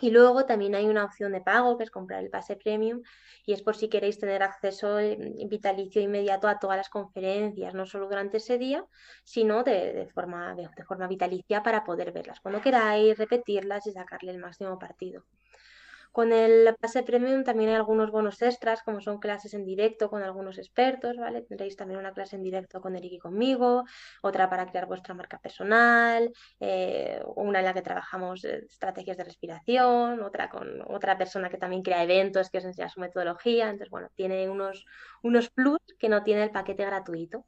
Y 0.00 0.10
luego 0.10 0.44
también 0.46 0.74
hay 0.74 0.86
una 0.86 1.04
opción 1.04 1.32
de 1.32 1.40
pago, 1.40 1.76
que 1.76 1.84
es 1.84 1.90
comprar 1.90 2.22
el 2.22 2.30
pase 2.30 2.56
premium, 2.56 3.02
y 3.44 3.52
es 3.52 3.62
por 3.62 3.76
si 3.76 3.88
queréis 3.88 4.18
tener 4.18 4.42
acceso 4.42 4.98
eh, 4.98 5.16
vitalicio 5.48 6.02
inmediato 6.02 6.48
a 6.48 6.58
todas 6.58 6.76
las 6.76 6.88
conferencias, 6.88 7.74
no 7.74 7.86
solo 7.86 8.08
durante 8.08 8.38
ese 8.38 8.58
día, 8.58 8.84
sino 9.24 9.64
de, 9.64 10.08
forma, 10.14 10.54
de 10.54 10.84
forma 10.84 11.06
vitalicia 11.08 11.62
para 11.62 11.84
poder 11.84 12.12
verlas 12.12 12.40
cuando 12.40 12.60
queráis, 12.60 13.18
repetirlas 13.18 13.86
y 13.86 13.92
sacarle 13.92 14.32
el 14.32 14.38
máximo 14.38 14.78
partido. 14.78 15.24
Con 16.12 16.32
el 16.32 16.74
pase 16.80 17.02
premium 17.02 17.44
también 17.44 17.70
hay 17.70 17.76
algunos 17.76 18.10
bonos 18.10 18.42
extras, 18.42 18.82
como 18.82 19.00
son 19.00 19.18
clases 19.18 19.54
en 19.54 19.64
directo 19.64 20.10
con 20.10 20.22
algunos 20.22 20.58
expertos, 20.58 21.16
¿vale? 21.16 21.42
Tendréis 21.42 21.76
también 21.76 22.00
una 22.00 22.12
clase 22.12 22.36
en 22.36 22.42
directo 22.42 22.80
con 22.80 22.96
Eric 22.96 23.12
y 23.12 23.18
conmigo, 23.18 23.84
otra 24.22 24.48
para 24.50 24.66
crear 24.66 24.86
vuestra 24.86 25.14
marca 25.14 25.38
personal, 25.38 26.32
eh, 26.60 27.22
una 27.36 27.60
en 27.60 27.64
la 27.66 27.74
que 27.74 27.82
trabajamos 27.82 28.44
eh, 28.44 28.64
estrategias 28.68 29.16
de 29.16 29.24
respiración, 29.24 30.22
otra 30.22 30.48
con 30.48 30.82
otra 30.88 31.16
persona 31.16 31.48
que 31.50 31.58
también 31.58 31.82
crea 31.82 32.02
eventos 32.02 32.50
que 32.50 32.58
os 32.58 32.64
enseña 32.64 32.88
su 32.88 33.00
metodología. 33.00 33.64
Entonces, 33.66 33.90
bueno, 33.90 34.08
tiene 34.14 34.48
unos, 34.48 34.84
unos 35.22 35.50
plus 35.50 35.78
que 35.98 36.08
no 36.08 36.22
tiene 36.24 36.42
el 36.44 36.50
paquete 36.50 36.84
gratuito. 36.84 37.44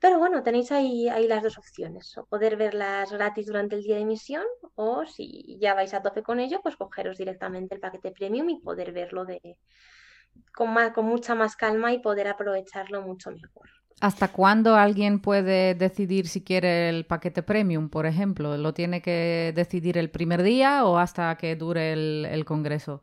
Pero 0.00 0.18
bueno, 0.18 0.42
tenéis 0.42 0.72
ahí, 0.72 1.08
ahí 1.08 1.28
las 1.28 1.42
dos 1.42 1.58
opciones, 1.58 2.16
o 2.16 2.24
poder 2.24 2.56
verlas 2.56 3.12
gratis 3.12 3.46
durante 3.46 3.76
el 3.76 3.82
día 3.82 3.96
de 3.96 4.02
emisión, 4.02 4.44
o 4.74 5.04
si 5.04 5.58
ya 5.60 5.74
vais 5.74 5.92
a 5.92 6.00
tope 6.00 6.22
con 6.22 6.40
ello, 6.40 6.60
pues 6.62 6.76
cogeros 6.76 7.18
directamente 7.18 7.74
el 7.74 7.80
paquete 7.80 8.10
premium 8.10 8.48
y 8.48 8.60
poder 8.60 8.92
verlo 8.92 9.26
de, 9.26 9.58
con, 10.54 10.74
con 10.94 11.04
mucha 11.04 11.34
más 11.34 11.54
calma 11.54 11.92
y 11.92 11.98
poder 11.98 12.28
aprovecharlo 12.28 13.02
mucho 13.02 13.30
mejor. 13.30 13.68
¿Hasta 14.00 14.28
cuándo 14.28 14.76
alguien 14.76 15.20
puede 15.20 15.74
decidir 15.74 16.26
si 16.26 16.42
quiere 16.42 16.88
el 16.88 17.04
paquete 17.04 17.42
premium, 17.42 17.90
por 17.90 18.06
ejemplo? 18.06 18.56
¿Lo 18.56 18.72
tiene 18.72 19.02
que 19.02 19.52
decidir 19.54 19.98
el 19.98 20.10
primer 20.10 20.42
día 20.42 20.86
o 20.86 20.96
hasta 20.96 21.36
que 21.36 21.54
dure 21.54 21.92
el, 21.92 22.44
congreso? 22.46 23.02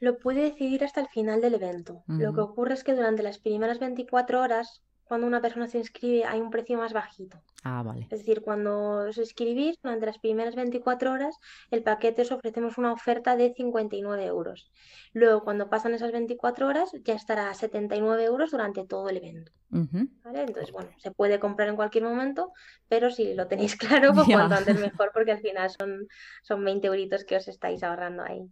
Lo 0.00 0.18
puede 0.18 0.42
decidir 0.42 0.82
hasta 0.82 1.00
el 1.00 1.06
final 1.06 1.40
del 1.40 1.54
evento. 1.54 2.02
Lo 2.08 2.34
que 2.34 2.40
ocurre 2.40 2.74
es 2.74 2.82
que 2.82 2.94
durante 2.94 3.22
las 3.22 3.38
primeras 3.38 3.78
24 3.78 4.40
horas 4.40 4.82
cuando 5.04 5.26
una 5.26 5.40
persona 5.40 5.68
se 5.68 5.78
inscribe 5.78 6.24
hay 6.24 6.40
un 6.40 6.50
precio 6.50 6.78
más 6.78 6.92
bajito. 6.92 7.40
Ah, 7.62 7.82
vale. 7.82 8.02
Es 8.10 8.18
decir, 8.18 8.42
cuando 8.42 9.08
os 9.08 9.16
inscribís 9.16 9.78
durante 9.82 10.06
las 10.06 10.18
primeras 10.18 10.54
24 10.54 11.12
horas, 11.12 11.36
el 11.70 11.82
paquete 11.82 12.22
os 12.22 12.32
ofrecemos 12.32 12.76
una 12.76 12.92
oferta 12.92 13.36
de 13.36 13.54
59 13.54 14.24
euros. 14.26 14.70
Luego, 15.12 15.44
cuando 15.44 15.70
pasan 15.70 15.94
esas 15.94 16.12
24 16.12 16.66
horas, 16.66 16.90
ya 17.04 17.14
estará 17.14 17.48
a 17.48 17.54
79 17.54 18.24
euros 18.24 18.50
durante 18.50 18.84
todo 18.84 19.08
el 19.08 19.16
evento. 19.16 19.52
¿Vale? 19.70 20.42
Entonces, 20.42 20.72
bueno, 20.72 20.90
se 20.98 21.10
puede 21.10 21.40
comprar 21.40 21.68
en 21.68 21.76
cualquier 21.76 22.04
momento, 22.04 22.52
pero 22.88 23.10
si 23.10 23.34
lo 23.34 23.46
tenéis 23.46 23.76
claro, 23.76 24.12
pues 24.12 24.26
cuanto 24.26 24.54
antes 24.54 24.78
mejor, 24.78 25.10
porque 25.12 25.32
al 25.32 25.40
final 25.40 25.70
son, 25.70 26.06
son 26.42 26.64
20 26.64 26.86
euritos 26.86 27.24
que 27.24 27.36
os 27.36 27.48
estáis 27.48 27.82
ahorrando 27.82 28.22
ahí. 28.22 28.48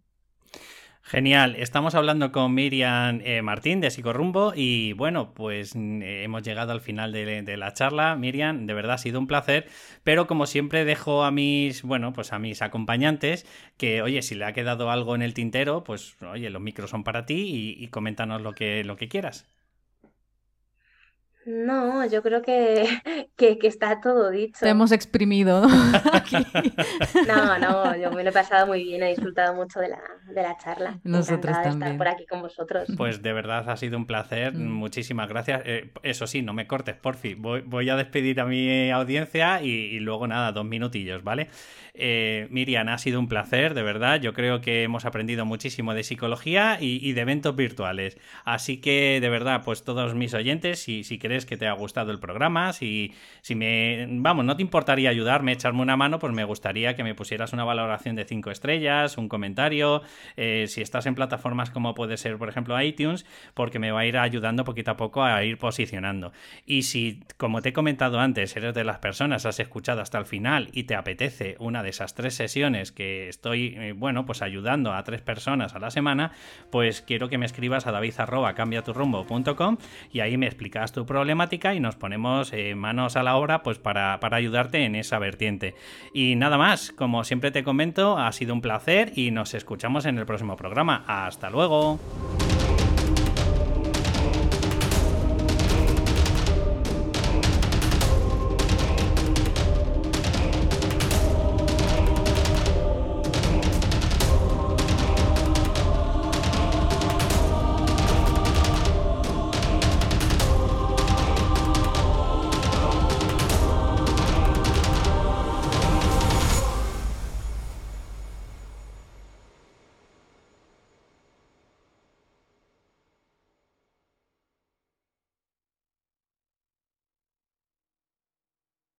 Genial, 1.04 1.56
estamos 1.58 1.96
hablando 1.96 2.30
con 2.30 2.54
Miriam 2.54 3.20
eh, 3.24 3.42
Martín 3.42 3.80
de 3.80 3.90
Psicorrumbo 3.90 4.52
y 4.54 4.92
bueno, 4.92 5.34
pues 5.34 5.74
mm, 5.74 6.00
eh, 6.02 6.22
hemos 6.22 6.42
llegado 6.42 6.72
al 6.72 6.80
final 6.80 7.12
de, 7.12 7.56
la 7.56 7.74
charla. 7.74 8.14
Miriam, 8.16 8.66
de 8.66 8.74
verdad 8.74 8.94
ha 8.94 8.98
sido 8.98 9.18
un 9.18 9.26
placer, 9.26 9.68
pero 10.04 10.26
como 10.28 10.46
siempre 10.46 10.84
dejo 10.84 11.24
a 11.24 11.32
mis, 11.32 11.82
bueno, 11.82 12.12
pues 12.12 12.32
a 12.32 12.38
mis 12.38 12.62
acompañantes 12.62 13.46
que, 13.76 14.00
oye, 14.00 14.22
si 14.22 14.36
le 14.36 14.44
ha 14.44 14.52
quedado 14.52 14.90
algo 14.90 15.14
en 15.16 15.22
el 15.22 15.34
tintero, 15.34 15.82
pues 15.84 16.16
oye, 16.22 16.50
los 16.50 16.62
micros 16.62 16.90
son 16.90 17.04
para 17.04 17.26
ti 17.26 17.74
y, 17.78 17.84
y 17.84 17.88
coméntanos 17.88 18.40
lo 18.40 18.54
que, 18.54 18.84
lo 18.84 18.96
que 18.96 19.08
quieras. 19.08 19.48
No, 21.44 22.06
yo 22.06 22.22
creo 22.22 22.42
que, 22.42 22.86
que, 23.36 23.58
está 23.62 24.00
todo 24.00 24.30
dicho. 24.30 24.60
Te 24.60 24.68
hemos 24.68 24.92
exprimido. 24.92 25.66
¿no? 27.26 27.58
no, 27.58 27.96
yo 27.96 28.10
me 28.12 28.22
lo 28.22 28.30
he 28.30 28.32
pasado 28.32 28.66
muy 28.66 28.84
bien, 28.84 29.02
he 29.02 29.08
disfrutado 29.08 29.54
mucho 29.54 29.80
de 29.80 29.88
la, 29.88 30.00
de 30.28 30.42
la 30.42 30.56
charla. 30.56 31.00
Nosotros 31.04 31.54
también. 31.54 31.78
De 31.78 31.86
estar 31.86 31.98
por 31.98 32.08
aquí 32.08 32.26
con 32.26 32.42
vosotros. 32.42 32.88
Pues 32.96 33.22
de 33.22 33.32
verdad 33.32 33.68
ha 33.68 33.76
sido 33.76 33.96
un 33.96 34.06
placer, 34.06 34.54
mm. 34.54 34.72
muchísimas 34.72 35.28
gracias. 35.28 35.62
Eh, 35.64 35.92
eso 36.02 36.26
sí, 36.26 36.42
no 36.42 36.52
me 36.52 36.66
cortes, 36.66 36.96
por 36.96 37.16
fin. 37.16 37.40
Voy, 37.40 37.62
voy, 37.62 37.90
a 37.90 37.96
despedir 37.96 38.40
a 38.40 38.44
mi 38.44 38.90
audiencia 38.90 39.62
y, 39.62 39.68
y 39.68 40.00
luego 40.00 40.26
nada, 40.26 40.52
dos 40.52 40.64
minutillos, 40.64 41.22
¿vale? 41.24 41.48
Eh, 41.94 42.46
Miriam, 42.50 42.88
ha 42.88 42.96
sido 42.96 43.20
un 43.20 43.28
placer, 43.28 43.74
de 43.74 43.82
verdad. 43.82 44.20
Yo 44.20 44.32
creo 44.32 44.60
que 44.60 44.82
hemos 44.82 45.04
aprendido 45.04 45.44
muchísimo 45.44 45.94
de 45.94 46.04
psicología 46.04 46.78
y, 46.80 47.12
de 47.12 47.20
eventos 47.20 47.54
virtuales. 47.54 48.18
Así 48.44 48.80
que, 48.80 49.18
de 49.20 49.28
verdad, 49.28 49.62
pues 49.64 49.84
todos 49.84 50.14
mis 50.14 50.32
oyentes, 50.34 50.78
si, 50.78 51.04
si 51.04 51.18
que 51.46 51.56
te 51.56 51.66
ha 51.66 51.72
gustado 51.72 52.12
el 52.12 52.18
programa, 52.18 52.72
si, 52.72 53.14
si 53.40 53.54
me, 53.54 54.06
vamos, 54.08 54.44
no 54.44 54.56
te 54.56 54.62
importaría 54.62 55.10
ayudarme, 55.10 55.52
echarme 55.52 55.82
una 55.82 55.96
mano, 55.96 56.18
pues 56.18 56.32
me 56.32 56.44
gustaría 56.44 56.94
que 56.94 57.04
me 57.04 57.14
pusieras 57.14 57.52
una 57.52 57.64
valoración 57.64 58.16
de 58.16 58.24
5 58.24 58.50
estrellas, 58.50 59.18
un 59.18 59.28
comentario, 59.28 60.02
eh, 60.36 60.66
si 60.68 60.82
estás 60.82 61.06
en 61.06 61.14
plataformas 61.14 61.70
como 61.70 61.94
puede 61.94 62.16
ser, 62.16 62.38
por 62.38 62.48
ejemplo, 62.48 62.80
iTunes, 62.80 63.26
porque 63.54 63.78
me 63.78 63.90
va 63.90 64.00
a 64.00 64.06
ir 64.06 64.18
ayudando 64.18 64.64
poquito 64.64 64.90
a 64.90 64.96
poco 64.96 65.22
a 65.22 65.42
ir 65.44 65.58
posicionando. 65.58 66.32
Y 66.66 66.82
si, 66.82 67.22
como 67.36 67.62
te 67.62 67.70
he 67.70 67.72
comentado 67.72 68.20
antes, 68.20 68.56
eres 68.56 68.74
de 68.74 68.84
las 68.84 68.98
personas, 68.98 69.46
has 69.46 69.60
escuchado 69.60 70.00
hasta 70.00 70.18
el 70.18 70.26
final 70.26 70.68
y 70.72 70.84
te 70.84 70.94
apetece 70.94 71.56
una 71.58 71.82
de 71.82 71.90
esas 71.90 72.14
tres 72.14 72.34
sesiones 72.34 72.92
que 72.92 73.28
estoy, 73.28 73.74
eh, 73.78 73.92
bueno, 73.92 74.26
pues 74.26 74.42
ayudando 74.42 74.92
a 74.92 75.02
tres 75.04 75.22
personas 75.22 75.74
a 75.74 75.78
la 75.78 75.90
semana, 75.90 76.32
pues 76.70 77.02
quiero 77.02 77.28
que 77.28 77.38
me 77.38 77.46
escribas 77.46 77.86
a 77.86 77.92
david.cambiaturrumbo.com 77.92 79.78
y 80.12 80.20
ahí 80.20 80.36
me 80.36 80.46
explicas 80.46 80.92
tu 80.92 81.06
problemática 81.22 81.72
y 81.72 81.78
nos 81.78 81.94
ponemos 81.94 82.52
eh, 82.52 82.74
manos 82.74 83.14
a 83.14 83.22
la 83.22 83.36
obra 83.36 83.62
pues 83.62 83.78
para, 83.78 84.18
para 84.18 84.38
ayudarte 84.38 84.84
en 84.84 84.96
esa 84.96 85.20
vertiente. 85.20 85.76
Y 86.12 86.34
nada 86.34 86.58
más, 86.58 86.90
como 86.90 87.22
siempre 87.22 87.52
te 87.52 87.62
comento, 87.62 88.18
ha 88.18 88.32
sido 88.32 88.52
un 88.54 88.60
placer 88.60 89.12
y 89.14 89.30
nos 89.30 89.54
escuchamos 89.54 90.04
en 90.04 90.18
el 90.18 90.26
próximo 90.26 90.56
programa. 90.56 91.04
Hasta 91.06 91.48
luego. 91.48 92.00